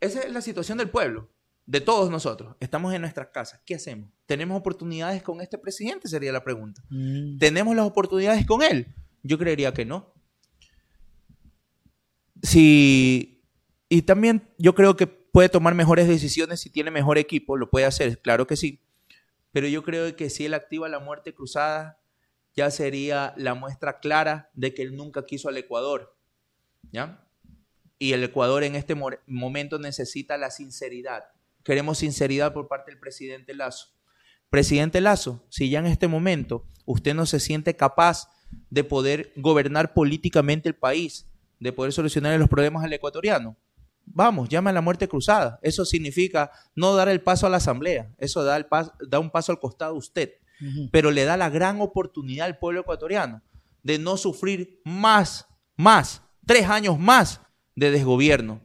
Esa 0.00 0.20
es 0.22 0.32
la 0.32 0.40
situación 0.40 0.78
del 0.78 0.88
pueblo, 0.88 1.28
de 1.68 1.82
todos 1.82 2.10
nosotros. 2.10 2.56
Estamos 2.60 2.94
en 2.94 3.02
nuestras 3.02 3.28
casas. 3.28 3.60
¿Qué 3.66 3.74
hacemos? 3.74 4.08
¿Tenemos 4.24 4.58
oportunidades 4.58 5.22
con 5.22 5.42
este 5.42 5.58
presidente? 5.58 6.08
Sería 6.08 6.32
la 6.32 6.42
pregunta. 6.42 6.82
Mm. 6.88 7.36
¿Tenemos 7.36 7.76
las 7.76 7.86
oportunidades 7.86 8.46
con 8.46 8.62
él? 8.62 8.86
Yo 9.22 9.36
creería 9.36 9.74
que 9.74 9.84
no. 9.84 10.14
Si, 12.42 13.44
y 13.90 14.00
también 14.00 14.48
yo 14.56 14.74
creo 14.74 14.96
que 14.96 15.06
puede 15.06 15.50
tomar 15.50 15.74
mejores 15.74 16.08
decisiones 16.08 16.60
si 16.60 16.70
tiene 16.70 16.90
mejor 16.90 17.18
equipo, 17.18 17.58
lo 17.58 17.68
puede 17.68 17.84
hacer, 17.84 18.22
claro 18.22 18.46
que 18.46 18.56
sí. 18.56 18.80
Pero 19.52 19.68
yo 19.68 19.82
creo 19.82 20.16
que 20.16 20.30
si 20.30 20.46
él 20.46 20.54
activa 20.54 20.88
la 20.88 21.00
muerte 21.00 21.34
cruzada, 21.34 22.00
ya 22.56 22.70
sería 22.70 23.34
la 23.36 23.52
muestra 23.52 24.00
clara 24.00 24.50
de 24.54 24.72
que 24.72 24.80
él 24.80 24.96
nunca 24.96 25.26
quiso 25.26 25.50
al 25.50 25.58
Ecuador. 25.58 26.16
¿Ya? 26.92 27.28
Y 27.98 28.14
el 28.14 28.24
Ecuador 28.24 28.64
en 28.64 28.74
este 28.74 28.94
momento 29.26 29.78
necesita 29.78 30.38
la 30.38 30.50
sinceridad. 30.50 31.24
Queremos 31.68 31.98
sinceridad 31.98 32.54
por 32.54 32.66
parte 32.66 32.90
del 32.90 32.98
presidente 32.98 33.52
Lazo. 33.52 33.88
Presidente 34.48 35.02
Lazo, 35.02 35.44
si 35.50 35.68
ya 35.68 35.80
en 35.80 35.84
este 35.84 36.08
momento 36.08 36.64
usted 36.86 37.12
no 37.12 37.26
se 37.26 37.40
siente 37.40 37.76
capaz 37.76 38.30
de 38.70 38.84
poder 38.84 39.34
gobernar 39.36 39.92
políticamente 39.92 40.70
el 40.70 40.74
país, 40.74 41.28
de 41.60 41.70
poder 41.74 41.92
solucionar 41.92 42.40
los 42.40 42.48
problemas 42.48 42.84
al 42.84 42.92
ecuatoriano, 42.94 43.54
vamos, 44.06 44.48
llame 44.48 44.70
a 44.70 44.72
la 44.72 44.80
muerte 44.80 45.08
cruzada. 45.08 45.58
Eso 45.60 45.84
significa 45.84 46.50
no 46.74 46.94
dar 46.94 47.10
el 47.10 47.20
paso 47.20 47.46
a 47.46 47.50
la 47.50 47.58
asamblea, 47.58 48.14
eso 48.16 48.42
da, 48.44 48.56
el 48.56 48.66
da 49.06 49.18
un 49.18 49.28
paso 49.28 49.52
al 49.52 49.60
costado 49.60 49.92
a 49.92 49.98
usted, 49.98 50.36
pero 50.90 51.10
le 51.10 51.26
da 51.26 51.36
la 51.36 51.50
gran 51.50 51.82
oportunidad 51.82 52.46
al 52.46 52.58
pueblo 52.58 52.80
ecuatoriano 52.80 53.42
de 53.82 53.98
no 53.98 54.16
sufrir 54.16 54.80
más, 54.86 55.46
más, 55.76 56.22
tres 56.46 56.66
años 56.66 56.98
más 56.98 57.42
de 57.76 57.90
desgobierno. 57.90 58.62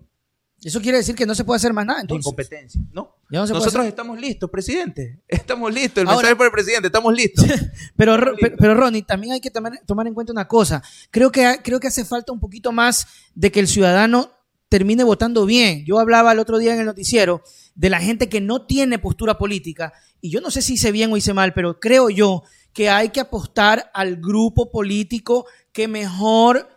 Eso 0.64 0.82
quiere 0.82 1.00
decir 1.00 1.16
que 1.16 1.26
no 1.26 1.36
se 1.36 1.44
puede 1.44 1.58
hacer 1.58 1.74
más 1.74 1.86
nada. 1.86 2.02
Entonces. 2.02 2.26
Incompetencia, 2.26 2.82
¿no? 2.94 3.16
Nosotros 3.30 3.86
estamos 3.86 4.20
listos, 4.20 4.50
presidente. 4.50 5.20
Estamos 5.28 5.74
listos. 5.74 6.04
El 6.04 6.08
mensaje 6.08 6.36
por 6.36 6.46
el 6.46 6.52
presidente, 6.52 6.88
estamos 6.88 7.14
listos. 7.14 7.46
pero, 7.98 8.18
pero, 8.58 8.76
Ronnie, 8.76 9.02
también 9.02 9.34
hay 9.34 9.42
que 9.42 9.50
tomar, 9.50 9.80
tomar, 9.86 10.06
en 10.08 10.14
cuenta 10.14 10.32
una 10.32 10.48
cosa. 10.48 10.84
Creo 11.10 11.32
que, 11.32 11.60
creo 11.64 11.80
que 11.80 11.88
hace 11.88 12.06
falta 12.06 12.32
un 12.32 12.40
poquito 12.40 12.72
más 12.72 13.08
de 13.34 13.52
que 13.52 13.60
el 13.60 13.68
ciudadano 13.68 14.32
termine 14.70 15.04
votando 15.04 15.46
bien. 15.46 15.84
Yo 15.86 16.00
hablaba 16.00 16.32
el 16.32 16.40
otro 16.40 16.60
día 16.60 16.74
en 16.74 16.80
el 16.80 16.86
noticiero 16.86 17.42
de 17.76 17.90
la 17.90 18.00
gente 18.00 18.30
que 18.30 18.42
no 18.42 18.66
tiene 18.66 19.00
postura 19.00 19.38
política. 19.38 19.94
Y 20.22 20.30
yo 20.30 20.42
no 20.42 20.52
sé 20.52 20.62
si 20.62 20.74
hice 20.74 20.92
bien 20.92 21.12
o 21.12 21.18
hice 21.18 21.34
mal, 21.34 21.54
pero 21.54 21.80
creo 21.80 22.10
yo 22.10 22.44
que 22.74 22.90
hay 22.90 23.10
que 23.10 23.20
apostar 23.20 23.92
al 23.94 24.18
grupo 24.18 24.72
político 24.72 25.46
que 25.72 25.88
mejor 25.88 26.73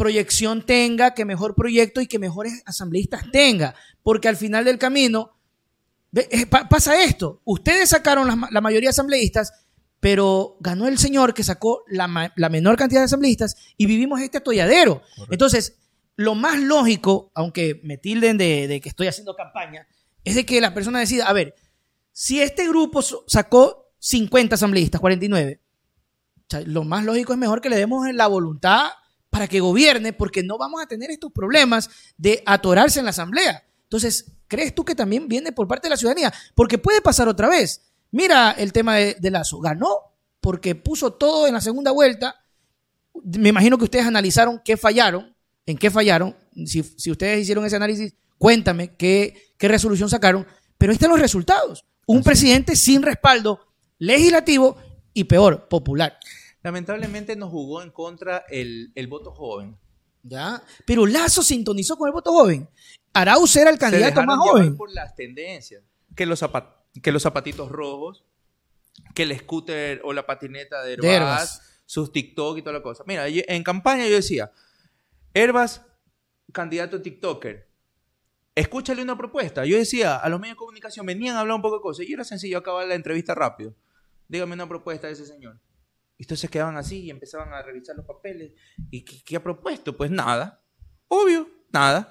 proyección 0.00 0.64
tenga, 0.64 1.12
que 1.12 1.26
mejor 1.26 1.54
proyecto 1.54 2.00
y 2.00 2.06
que 2.06 2.18
mejores 2.18 2.62
asambleístas 2.64 3.30
tenga. 3.30 3.74
Porque 4.02 4.28
al 4.28 4.36
final 4.36 4.64
del 4.64 4.78
camino 4.78 5.36
pasa 6.70 7.04
esto. 7.04 7.42
Ustedes 7.44 7.90
sacaron 7.90 8.26
la, 8.50 8.60
mayoría 8.62 8.88
de 8.88 8.92
asambleístas, 8.92 9.52
pero 10.00 10.56
ganó 10.60 10.88
el 10.88 10.96
señor 10.96 11.34
que 11.34 11.44
sacó 11.44 11.84
la, 11.86 12.32
la 12.34 12.48
menor 12.48 12.78
cantidad 12.78 13.02
de 13.02 13.04
asambleístas 13.04 13.74
y 13.76 13.84
vivimos 13.84 14.22
este 14.22 14.38
atolladero. 14.38 15.02
Entonces, 15.30 15.76
lo 16.16 16.34
más 16.34 16.58
lógico, 16.58 17.30
aunque 17.34 17.82
me 17.84 17.98
tilden 17.98 18.38
de, 18.38 18.68
de, 18.68 18.80
que 18.80 18.88
estoy 18.88 19.06
haciendo 19.06 19.36
campaña, 19.36 19.86
es 20.24 20.34
de 20.34 20.46
que 20.46 20.62
la 20.62 20.72
persona 20.72 20.98
decida, 20.98 21.26
a 21.26 21.34
ver, 21.34 21.54
si 22.10 22.40
este 22.40 22.66
grupo 22.66 23.02
sacó 23.26 23.92
50 23.98 24.54
asambleístas, 24.54 24.98
49, 24.98 25.60
lo 26.64 26.84
más 26.84 27.04
lógico 27.04 27.34
es 27.34 27.38
mejor 27.38 27.60
que 27.60 27.68
le 27.68 27.76
demos 27.76 28.06
la 28.14 28.28
voluntad 28.28 28.92
para 29.30 29.46
que 29.46 29.60
gobierne, 29.60 30.12
porque 30.12 30.42
no 30.42 30.58
vamos 30.58 30.82
a 30.82 30.86
tener 30.86 31.10
estos 31.10 31.32
problemas 31.32 31.88
de 32.18 32.42
atorarse 32.44 32.98
en 32.98 33.06
la 33.06 33.10
asamblea. 33.10 33.64
Entonces, 33.84 34.32
¿crees 34.48 34.74
tú 34.74 34.84
que 34.84 34.94
también 34.94 35.28
viene 35.28 35.52
por 35.52 35.68
parte 35.68 35.86
de 35.86 35.90
la 35.90 35.96
ciudadanía? 35.96 36.32
Porque 36.54 36.78
puede 36.78 37.00
pasar 37.00 37.28
otra 37.28 37.48
vez. 37.48 37.82
Mira 38.10 38.50
el 38.52 38.72
tema 38.72 38.96
de, 38.96 39.30
Lazo. 39.30 39.60
Ganó 39.60 39.88
porque 40.40 40.74
puso 40.74 41.12
todo 41.12 41.46
en 41.46 41.54
la 41.54 41.60
segunda 41.60 41.92
vuelta. 41.92 42.44
Me 43.22 43.50
imagino 43.50 43.78
que 43.78 43.84
ustedes 43.84 44.06
analizaron 44.06 44.60
qué 44.64 44.76
fallaron, 44.76 45.34
en 45.66 45.78
qué 45.78 45.90
fallaron. 45.90 46.36
Si, 46.66 46.80
ustedes 47.10 47.40
hicieron 47.40 47.64
ese 47.64 47.76
análisis, 47.76 48.14
cuéntame 48.38 48.96
qué, 48.96 49.54
qué 49.58 49.68
resolución 49.68 50.08
sacaron. 50.08 50.46
Pero 50.76 50.90
ahí 50.90 50.94
están 50.94 51.10
los 51.10 51.20
resultados. 51.20 51.84
Un 52.06 52.22
presidente 52.22 52.74
sin 52.74 53.02
respaldo 53.02 53.60
legislativo 53.98 54.76
y 55.14 55.24
peor, 55.24 55.68
popular. 55.68 56.18
Lamentablemente 56.62 57.36
nos 57.36 57.50
jugó 57.50 57.82
en 57.82 57.90
contra 57.90 58.44
el, 58.48 58.92
voto 59.08 59.32
joven. 59.32 59.78
Ya, 60.22 60.62
pero 60.86 61.06
Lazo 61.06 61.42
sintonizó 61.42 61.96
con 61.96 62.08
el 62.08 62.12
voto 62.12 62.32
joven. 62.32 62.68
Arauz 63.12 63.56
era 63.56 63.70
el 63.70 63.78
candidato 63.78 64.22
más 64.22 64.38
joven. 64.38 64.76
por 64.76 64.92
las 64.92 65.14
tendencias. 65.14 65.82
Que 66.14 66.26
los, 66.26 66.44
que 67.02 67.12
los 67.12 67.22
zapatitos 67.22 67.70
rojos, 67.70 68.24
que 69.14 69.22
el 69.22 69.38
scooter 69.38 70.00
o 70.04 70.12
la 70.12 70.26
patineta 70.26 70.82
de 70.82 70.94
Herbas, 70.94 71.82
sus 71.86 72.12
TikTok 72.12 72.58
y 72.58 72.62
toda 72.62 72.74
la 72.74 72.82
cosa. 72.82 73.04
Mira, 73.06 73.24
en 73.26 73.62
campaña 73.62 74.06
yo 74.06 74.14
decía, 74.14 74.52
Herbas, 75.32 75.82
candidato 76.52 77.00
TikToker, 77.00 77.68
escúchale 78.54 79.02
una 79.02 79.16
propuesta. 79.16 79.64
Yo 79.64 79.76
decía, 79.76 80.16
a 80.16 80.28
los 80.28 80.40
medios 80.40 80.56
de 80.56 80.58
comunicación 80.58 81.06
venían 81.06 81.36
a 81.36 81.40
hablar 81.40 81.56
un 81.56 81.62
poco 81.62 81.76
de 81.76 81.82
cosas 81.82 82.06
y 82.06 82.12
era 82.12 82.24
sencillo 82.24 82.58
acabar 82.58 82.86
la 82.86 82.94
entrevista 82.94 83.34
rápido. 83.34 83.74
Dígame 84.28 84.54
una 84.54 84.68
propuesta 84.68 85.06
de 85.06 85.14
ese 85.14 85.26
señor. 85.26 85.58
Y 86.20 86.24
entonces 86.24 86.50
quedaban 86.50 86.76
así 86.76 87.04
y 87.04 87.10
empezaban 87.10 87.50
a 87.54 87.62
revisar 87.62 87.96
los 87.96 88.04
papeles. 88.04 88.52
¿Y 88.90 89.06
qué, 89.06 89.36
ha 89.36 89.42
propuesto? 89.42 89.96
Pues 89.96 90.10
nada. 90.10 90.62
Obvio, 91.08 91.48
nada. 91.72 92.10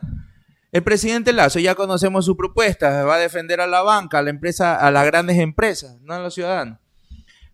El 0.72 0.82
presidente 0.82 1.32
Lazo, 1.32 1.60
ya 1.60 1.76
conocemos 1.76 2.26
su 2.26 2.36
propuesta, 2.36 3.04
va 3.06 3.18
a 3.18 3.20
defender 3.20 3.62
a 3.62 3.68
la 3.68 3.84
banca, 3.84 4.18
a 4.18 4.24
la 4.24 4.32
empresa, 4.32 4.78
a 4.78 4.90
las 4.90 5.06
grandes 5.06 5.38
empresas, 5.38 6.02
no 6.02 6.16
a 6.16 6.20
los 6.20 6.34
ciudadanos. 6.34 6.80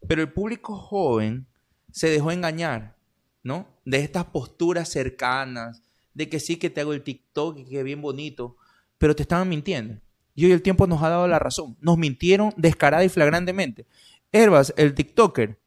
Pero 0.07 0.21
el 0.21 0.31
público 0.31 0.77
joven 0.77 1.45
se 1.91 2.07
dejó 2.07 2.31
engañar, 2.31 2.95
¿no? 3.43 3.67
De 3.83 3.99
estas 3.99 4.23
posturas 4.23 4.87
cercanas, 4.87 5.83
de 6.13 6.29
que 6.29 6.39
sí 6.39 6.55
que 6.55 6.69
te 6.69 6.79
hago 6.79 6.93
el 6.93 7.03
TikTok 7.03 7.57
y 7.57 7.65
que 7.65 7.79
es 7.79 7.83
bien 7.83 8.01
bonito, 8.01 8.55
pero 8.97 9.13
te 9.13 9.23
estaban 9.23 9.49
mintiendo. 9.49 9.99
Y 10.33 10.45
hoy 10.45 10.53
el 10.53 10.61
tiempo 10.61 10.87
nos 10.87 11.03
ha 11.03 11.09
dado 11.09 11.27
la 11.27 11.37
razón. 11.37 11.75
Nos 11.81 11.97
mintieron 11.97 12.53
descarada 12.55 13.03
y 13.03 13.09
flagrantemente. 13.09 13.87
Herbas, 14.31 14.73
el 14.77 14.95
TikToker, 14.95 15.59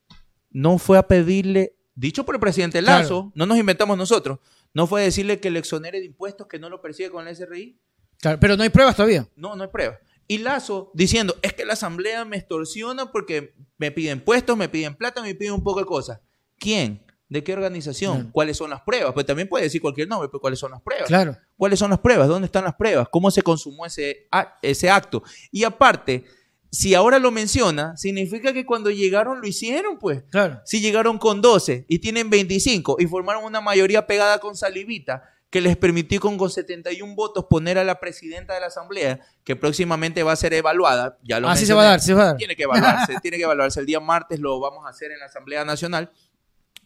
no 0.50 0.78
fue 0.78 0.98
a 0.98 1.06
pedirle, 1.06 1.76
dicho 1.94 2.24
por 2.24 2.34
el 2.34 2.40
presidente 2.40 2.82
Lazo, 2.82 3.32
no 3.34 3.46
nos 3.46 3.58
inventamos 3.58 3.96
nosotros, 3.96 4.38
no 4.74 4.86
fue 4.86 5.02
a 5.02 5.04
decirle 5.04 5.40
que 5.40 5.50
le 5.50 5.58
exonere 5.58 6.00
de 6.00 6.06
impuestos, 6.06 6.46
que 6.46 6.58
no 6.58 6.68
lo 6.68 6.80
persigue 6.80 7.10
con 7.10 7.26
el 7.26 7.34
SRI. 7.34 7.80
Claro, 8.20 8.38
pero 8.40 8.56
no 8.56 8.62
hay 8.62 8.68
pruebas 8.68 8.96
todavía. 8.96 9.28
No, 9.36 9.54
no 9.56 9.62
hay 9.62 9.70
pruebas. 9.70 9.98
Y 10.26 10.38
Lazo 10.38 10.90
diciendo, 10.94 11.36
es 11.42 11.54
que 11.54 11.64
la 11.64 11.72
asamblea 11.72 12.24
me 12.24 12.36
extorsiona 12.36 13.10
porque 13.10 13.54
me 13.78 13.90
piden 13.90 14.18
impuestos, 14.18 14.56
me 14.56 14.68
piden 14.68 14.94
plata, 14.94 15.22
me 15.22 15.34
piden 15.34 15.54
un 15.54 15.62
poco 15.62 15.80
de 15.80 15.86
cosas. 15.86 16.20
¿Quién? 16.58 17.02
¿De 17.28 17.44
qué 17.44 17.52
organización? 17.52 18.30
¿Cuáles 18.32 18.56
son 18.56 18.70
las 18.70 18.82
pruebas? 18.82 19.12
Pues 19.12 19.24
también 19.26 19.48
puede 19.48 19.64
decir 19.64 19.80
cualquier 19.80 20.08
nombre, 20.08 20.28
pero 20.28 20.40
¿cuáles 20.40 20.58
son 20.58 20.70
las 20.70 20.82
pruebas? 20.82 21.06
Claro. 21.06 21.36
¿Cuáles 21.56 21.78
son 21.78 21.90
las 21.90 21.98
pruebas? 21.98 22.28
¿Dónde 22.28 22.46
están 22.46 22.64
las 22.64 22.74
pruebas? 22.74 23.08
¿Cómo 23.10 23.30
se 23.30 23.42
consumó 23.42 23.86
ese, 23.86 24.28
ese 24.62 24.90
acto? 24.90 25.22
Y 25.50 25.64
aparte, 25.64 26.24
si 26.70 26.94
ahora 26.94 27.18
lo 27.18 27.30
menciona, 27.30 27.96
significa 27.96 28.52
que 28.52 28.66
cuando 28.66 28.90
llegaron 28.90 29.40
lo 29.40 29.46
hicieron, 29.46 29.98
pues. 29.98 30.22
Claro. 30.30 30.60
Si 30.64 30.80
llegaron 30.80 31.18
con 31.18 31.40
12 31.40 31.86
y 31.88 31.98
tienen 31.98 32.30
25 32.30 32.96
y 32.98 33.06
formaron 33.06 33.44
una 33.44 33.60
mayoría 33.60 34.06
pegada 34.06 34.38
con 34.38 34.56
salivita 34.56 35.22
que 35.50 35.60
les 35.62 35.76
permitió 35.76 36.20
con 36.20 36.50
71 36.50 37.14
votos 37.14 37.46
poner 37.48 37.78
a 37.78 37.84
la 37.84 38.00
presidenta 38.00 38.52
de 38.52 38.60
la 38.60 38.66
asamblea, 38.66 39.20
que 39.44 39.56
próximamente 39.56 40.22
va 40.22 40.32
a 40.32 40.36
ser 40.36 40.52
evaluada, 40.52 41.18
ya 41.22 41.40
lo 41.40 41.48
ah, 41.48 41.56
sí 41.56 41.64
se 41.64 41.72
va 41.72 41.82
a 41.82 41.86
dar, 41.86 42.00
se 42.00 42.12
va 42.12 42.22
a 42.22 42.26
dar. 42.26 42.36
Tiene 42.36 42.54
que 42.54 42.64
evaluarse, 42.64 43.14
tiene 43.22 43.38
que 43.38 43.44
evaluarse. 43.44 43.80
El 43.80 43.86
día 43.86 44.00
martes 44.00 44.40
lo 44.40 44.60
vamos 44.60 44.84
a 44.84 44.90
hacer 44.90 45.10
en 45.10 45.18
la 45.20 45.26
Asamblea 45.26 45.64
Nacional. 45.64 46.12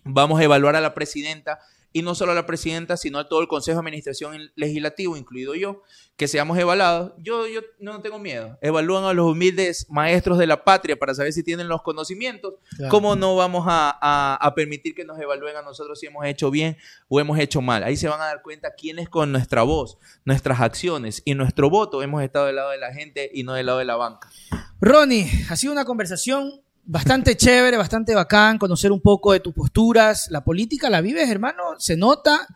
Vamos 0.05 0.41
a 0.41 0.45
evaluar 0.45 0.77
a 0.77 0.81
la 0.81 0.95
presidenta 0.95 1.59
y 1.93 2.03
no 2.03 2.15
solo 2.15 2.33
a 2.33 2.35
la 2.35 2.47
presidenta, 2.47 2.97
sino 2.97 3.19
a 3.19 3.29
todo 3.29 3.41
el 3.41 3.49
Consejo 3.49 3.77
de 3.77 3.81
Administración 3.81 4.51
Legislativo, 4.55 5.17
incluido 5.17 5.55
yo, 5.55 5.83
que 6.17 6.29
seamos 6.29 6.59
evaluados. 6.59 7.13
Yo, 7.19 7.47
yo 7.47 7.61
no 7.79 8.01
tengo 8.01 8.19
miedo. 8.19 8.59
Evalúan 8.61 9.05
a 9.05 9.13
los 9.13 9.31
humildes 9.31 9.87
maestros 9.91 10.39
de 10.39 10.47
la 10.47 10.65
patria 10.65 10.97
para 10.97 11.15
saber 11.15 11.33
si 11.33 11.43
tienen 11.43 11.69
los 11.69 11.83
conocimientos. 11.83 12.55
¿Cómo 12.89 13.17
no 13.17 13.37
vamos 13.37 13.65
a, 13.69 14.39
a, 14.41 14.55
permitir 14.55 14.95
que 14.95 15.05
nos 15.05 15.19
evalúen 15.19 15.57
a 15.57 15.63
nosotros 15.63 15.99
si 15.99 16.07
hemos 16.07 16.25
hecho 16.27 16.51
bien 16.51 16.77
o 17.09 17.21
hemos 17.21 17.39
hecho 17.39 17.61
mal? 17.61 17.83
Ahí 17.85 17.97
se 17.97 18.09
van 18.09 18.21
a 18.21 18.27
dar 18.27 18.43
cuenta 18.43 18.75
quiénes 18.75 19.09
con 19.09 19.33
nuestra 19.33 19.63
voz, 19.63 19.99
nuestras 20.25 20.61
acciones 20.61 21.23
y 21.25 21.35
nuestro 21.35 21.71
voto 21.71 22.03
hemos 22.03 22.23
estado 22.23 22.47
del 22.47 22.57
lado 22.57 22.71
de 22.71 22.79
la 22.79 22.93
gente 22.93 23.31
y 23.33 23.43
no 23.43 23.55
del 23.55 23.67
lado 23.67 23.79
de 23.79 23.85
la 23.85 23.97
banca. 23.97 24.31
Ronnie, 24.81 25.31
ha 25.49 25.57
sido 25.57 25.73
una 25.73 25.85
conversación 25.85 26.63
bastante 26.85 27.37
chévere, 27.37 27.77
bastante 27.77 28.15
bacán, 28.15 28.59
conocer 28.59 28.93
un 28.93 29.01
poco 29.01 29.33
de 29.33 29.41
tus 29.41 29.55
posturas. 29.55 30.29
La 30.31 30.45
política 30.45 30.91
la 30.91 31.01
vives, 31.01 31.29
hermano, 31.31 31.63
se 31.79 31.97
nota 31.97 32.47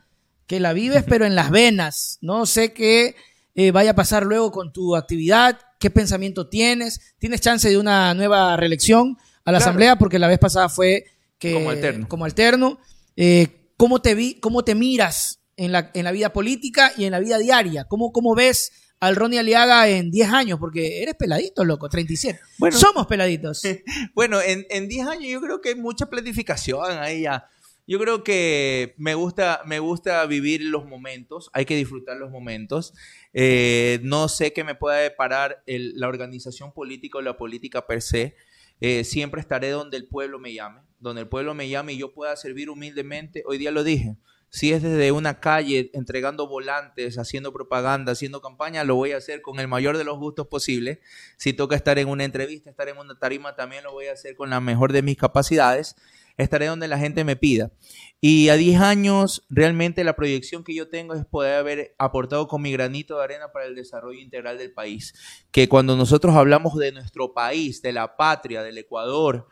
que 0.47 0.61
la 0.61 0.73
vives, 0.73 1.05
pero 1.09 1.27
en 1.27 1.35
las 1.35 1.51
venas. 1.51 2.19
No 2.21 2.47
sé 2.47 2.73
qué 2.73 3.17
eh, 3.55 3.71
vaya 3.71 3.93
a 3.93 3.95
pasar 3.95 4.25
luego 4.25 4.51
con 4.53 4.73
tu 4.73 4.97
actividad, 4.97 5.59
qué 5.79 5.91
pensamiento 5.91 6.49
tienes. 6.49 7.15
¿Tienes 7.19 7.41
chance 7.41 7.69
de 7.69 7.79
una 7.79 8.15
nueva 8.15 8.57
reelección 8.57 9.17
a 9.45 9.53
la 9.53 9.59
Asamblea? 9.59 9.97
Porque 9.97 10.19
la 10.19 10.29
vez 10.29 10.39
pasada 10.39 10.69
fue 10.69 11.05
que, 11.39 11.55
como 11.55 11.71
alterno. 11.71 12.09
Como 12.09 12.25
alterno. 12.25 12.79
Eh, 13.17 13.73
¿cómo, 13.77 14.03
te 14.03 14.15
vi, 14.15 14.39
¿Cómo 14.41 14.65
te 14.65 14.75
miras 14.75 15.41
en 15.57 15.73
la, 15.73 15.91
en 15.95 16.05
la 16.05 16.13
vida 16.13 16.33
política 16.33 16.93
y 16.97 17.05
en 17.05 17.13
la 17.13 17.21
vida 17.21 17.39
diaria? 17.39 17.85
¿Cómo, 17.85 18.13
cómo 18.13 18.35
ves 18.35 18.73
al 19.01 19.17
Ronnie 19.17 19.39
Aliaga 19.39 19.89
en 19.89 20.11
10 20.11 20.29
años? 20.31 20.59
Porque 20.59 21.03
eres 21.03 21.15
peladito, 21.15 21.65
loco, 21.65 21.89
37. 21.89 22.41
Bueno, 22.59 22.77
Somos 22.79 23.07
peladitos. 23.07 23.63
Bueno, 24.15 24.41
en, 24.41 24.67
en 24.71 24.89
10 24.89 25.07
años 25.07 25.31
yo 25.31 25.41
creo 25.41 25.61
que 25.61 25.71
hay 25.71 25.75
mucha 25.75 26.07
planificación 26.07 26.99
ahí 26.99 27.23
ya. 27.23 27.49
Yo 27.89 28.01
creo 28.01 28.25
que 28.25 28.95
me 28.99 29.15
gusta, 29.15 29.63
me 29.65 29.79
gusta 29.79 30.27
vivir 30.27 30.61
los 30.63 30.87
momentos, 30.87 31.51
hay 31.53 31.65
que 31.65 31.77
disfrutar 31.77 32.17
los 32.17 32.33
momentos. 32.33 32.93
Eh, 33.33 34.01
no 34.03 34.29
sé 34.29 34.53
qué 34.53 34.65
me 34.65 34.75
pueda 34.75 34.97
deparar 34.97 35.63
la 35.67 36.09
organización 36.09 36.73
política 36.73 37.19
o 37.19 37.23
la 37.23 37.37
política 37.37 37.87
per 37.87 38.03
se. 38.03 38.35
Eh, 38.81 39.05
siempre 39.05 39.41
estaré 39.41 39.71
donde 39.71 39.97
el 39.97 40.09
pueblo 40.09 40.41
me 40.41 40.53
llame, 40.53 40.81
donde 40.99 41.23
el 41.23 41.29
pueblo 41.29 41.55
me 41.55 41.69
llame 41.69 41.93
y 41.93 41.99
yo 41.99 42.13
pueda 42.13 42.35
servir 42.37 42.71
humildemente. 42.71 43.45
Hoy 43.47 43.57
día 43.57 43.71
lo 43.71 43.85
dije, 43.85 44.17
si 44.51 44.73
es 44.73 44.83
desde 44.83 45.13
una 45.13 45.41
calle 45.41 45.91
entregando 45.93 46.49
volantes, 46.49 47.19
haciendo 47.19 47.53
propaganda, 47.53 48.13
haciendo 48.13 48.41
campaña, 48.41 48.85
lo 48.85 48.95
voy 48.95 49.13
a 49.13 49.19
hacer 49.19 49.43
con 49.43 49.61
el 49.61 49.69
mayor 49.69 49.99
de 49.99 50.05
los 50.05 50.19
gustos 50.19 50.47
posibles. 50.47 50.99
Si 51.37 51.53
toca 51.53 51.77
estar 51.77 51.99
en 51.99 52.09
una 52.09 52.25
entrevista, 52.25 52.71
estar 52.71 52.89
en 52.89 52.99
una 52.99 53.19
tarima, 53.19 53.55
también 53.57 53.85
lo 53.85 53.93
voy 53.93 54.07
a 54.07 54.13
hacer 54.13 54.35
con 54.37 54.51
la 54.51 54.61
mejor 54.61 54.93
de 54.93 55.03
mis 55.03 55.17
capacidades. 55.17 55.97
Estaré 56.37 56.67
donde 56.67 56.87
la 56.87 56.99
gente 56.99 57.25
me 57.25 57.37
pida. 57.37 57.73
Y 58.21 58.51
a 58.51 58.57
10 58.57 58.81
años, 58.81 59.47
realmente 59.49 60.05
la 60.05 60.17
proyección 60.17 60.65
que 60.65 60.75
yo 60.75 60.89
tengo 60.89 61.15
es 61.15 61.25
poder 61.25 61.55
haber 61.55 61.95
aportado 61.99 62.47
con 62.47 62.61
mi 62.61 62.73
granito 62.73 63.17
de 63.17 63.25
arena 63.25 63.53
para 63.53 63.67
el 63.67 63.75
desarrollo 63.75 64.21
integral 64.21 64.59
del 64.59 64.73
país. 64.73 65.15
Que 65.51 65.69
cuando 65.69 65.97
nosotros 65.97 66.35
hablamos 66.35 66.77
de 66.77 66.93
nuestro 66.93 67.33
país, 67.33 67.81
de 67.81 67.93
la 67.93 68.17
patria, 68.17 68.63
del 68.63 68.77
Ecuador, 68.77 69.49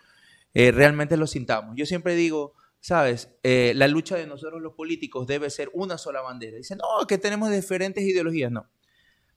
eh, 0.52 0.72
realmente 0.72 1.16
lo 1.16 1.26
sintamos. 1.26 1.74
Yo 1.76 1.86
siempre 1.86 2.14
digo, 2.14 2.54
¿sabes? 2.84 3.30
Eh, 3.42 3.72
la 3.76 3.88
lucha 3.88 4.14
de 4.16 4.26
nosotros 4.26 4.60
los 4.60 4.74
políticos 4.74 5.26
debe 5.26 5.48
ser 5.48 5.70
una 5.72 5.96
sola 5.96 6.20
bandera. 6.20 6.58
Dicen, 6.58 6.76
no, 6.76 7.06
que 7.06 7.16
tenemos 7.16 7.50
diferentes 7.50 8.04
ideologías. 8.04 8.52
No. 8.52 8.68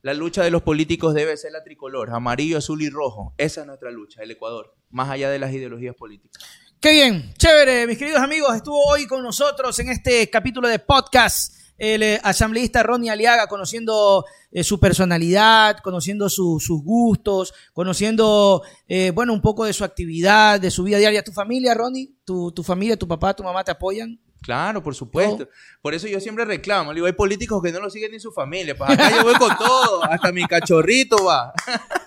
La 0.01 0.13
lucha 0.13 0.43
de 0.43 0.51
los 0.51 0.63
políticos 0.63 1.13
debe 1.13 1.37
ser 1.37 1.53
la 1.53 1.63
tricolor, 1.63 2.09
amarillo, 2.09 2.57
azul 2.57 2.81
y 2.81 2.89
rojo. 2.89 3.33
Esa 3.37 3.61
es 3.61 3.67
nuestra 3.67 3.89
lucha, 3.89 4.21
el 4.21 4.31
Ecuador, 4.31 4.75
más 4.89 5.09
allá 5.09 5.29
de 5.29 5.39
las 5.39 5.53
ideologías 5.53 5.95
políticas. 5.95 6.43
Qué 6.81 6.91
bien, 6.91 7.33
chévere, 7.37 7.87
mis 7.87 7.97
queridos 7.97 8.19
amigos. 8.19 8.53
Estuvo 8.53 8.83
hoy 8.83 9.07
con 9.07 9.23
nosotros 9.23 9.79
en 9.79 9.91
este 9.91 10.29
capítulo 10.29 10.67
de 10.67 10.79
podcast 10.79 11.55
el 11.77 12.03
eh, 12.03 12.19
asambleísta 12.23 12.83
Ronnie 12.83 13.11
Aliaga, 13.11 13.47
conociendo 13.47 14.25
eh, 14.51 14.63
su 14.63 14.79
personalidad, 14.79 15.77
conociendo 15.77 16.29
sus 16.29 16.67
gustos, 16.83 17.53
conociendo, 17.73 18.63
eh, 18.87 19.11
bueno, 19.11 19.33
un 19.33 19.41
poco 19.41 19.65
de 19.65 19.73
su 19.73 19.83
actividad, 19.83 20.59
de 20.59 20.71
su 20.71 20.83
vida 20.83 20.97
diaria. 20.97 21.23
¿Tu 21.23 21.31
familia, 21.31 21.73
Ronnie? 21.73 22.15
¿Tu, 22.25 22.51
tu 22.51 22.63
familia, 22.63 22.97
tu 22.97 23.07
papá, 23.07 23.35
tu 23.35 23.43
mamá 23.43 23.63
te 23.63 23.71
apoyan? 23.71 24.19
Claro, 24.41 24.81
por 24.81 24.95
supuesto. 24.95 25.49
Por 25.81 25.93
eso 25.93 26.07
yo 26.07 26.19
siempre 26.19 26.45
reclamo. 26.45 26.93
digo, 26.93 27.05
hay 27.05 27.13
políticos 27.13 27.61
que 27.61 27.71
no 27.71 27.79
lo 27.79 27.89
siguen 27.89 28.11
ni 28.11 28.19
su 28.19 28.31
familia. 28.31 28.77
Pues 28.77 28.89
acá 28.89 29.09
yo 29.11 29.23
voy 29.23 29.35
con 29.35 29.55
todo. 29.57 30.03
Hasta 30.09 30.31
mi 30.31 30.45
cachorrito 30.45 31.25
va. 31.25 31.53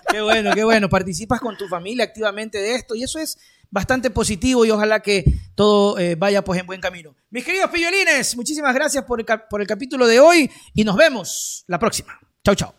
Qué 0.09 0.21
bueno, 0.21 0.51
qué 0.55 0.63
bueno. 0.63 0.89
Participas 0.89 1.39
con 1.39 1.57
tu 1.57 1.67
familia 1.67 2.05
activamente 2.05 2.57
de 2.57 2.75
esto. 2.75 2.95
Y 2.95 3.03
eso 3.03 3.19
es 3.19 3.37
bastante 3.71 4.11
positivo 4.11 4.65
y 4.65 4.71
ojalá 4.71 4.99
que 4.99 5.23
todo 5.55 5.97
eh, 5.97 6.15
vaya 6.15 6.43
pues 6.43 6.59
en 6.59 6.67
buen 6.67 6.81
camino. 6.81 7.15
Mis 7.29 7.43
queridos 7.43 7.71
pillolines, 7.71 8.35
muchísimas 8.35 8.75
gracias 8.75 9.05
por 9.05 9.19
el, 9.19 9.25
por 9.49 9.61
el 9.61 9.67
capítulo 9.67 10.05
de 10.05 10.19
hoy 10.19 10.51
y 10.73 10.83
nos 10.83 10.97
vemos 10.97 11.63
la 11.67 11.79
próxima. 11.79 12.19
Chau, 12.43 12.55
chau. 12.55 12.73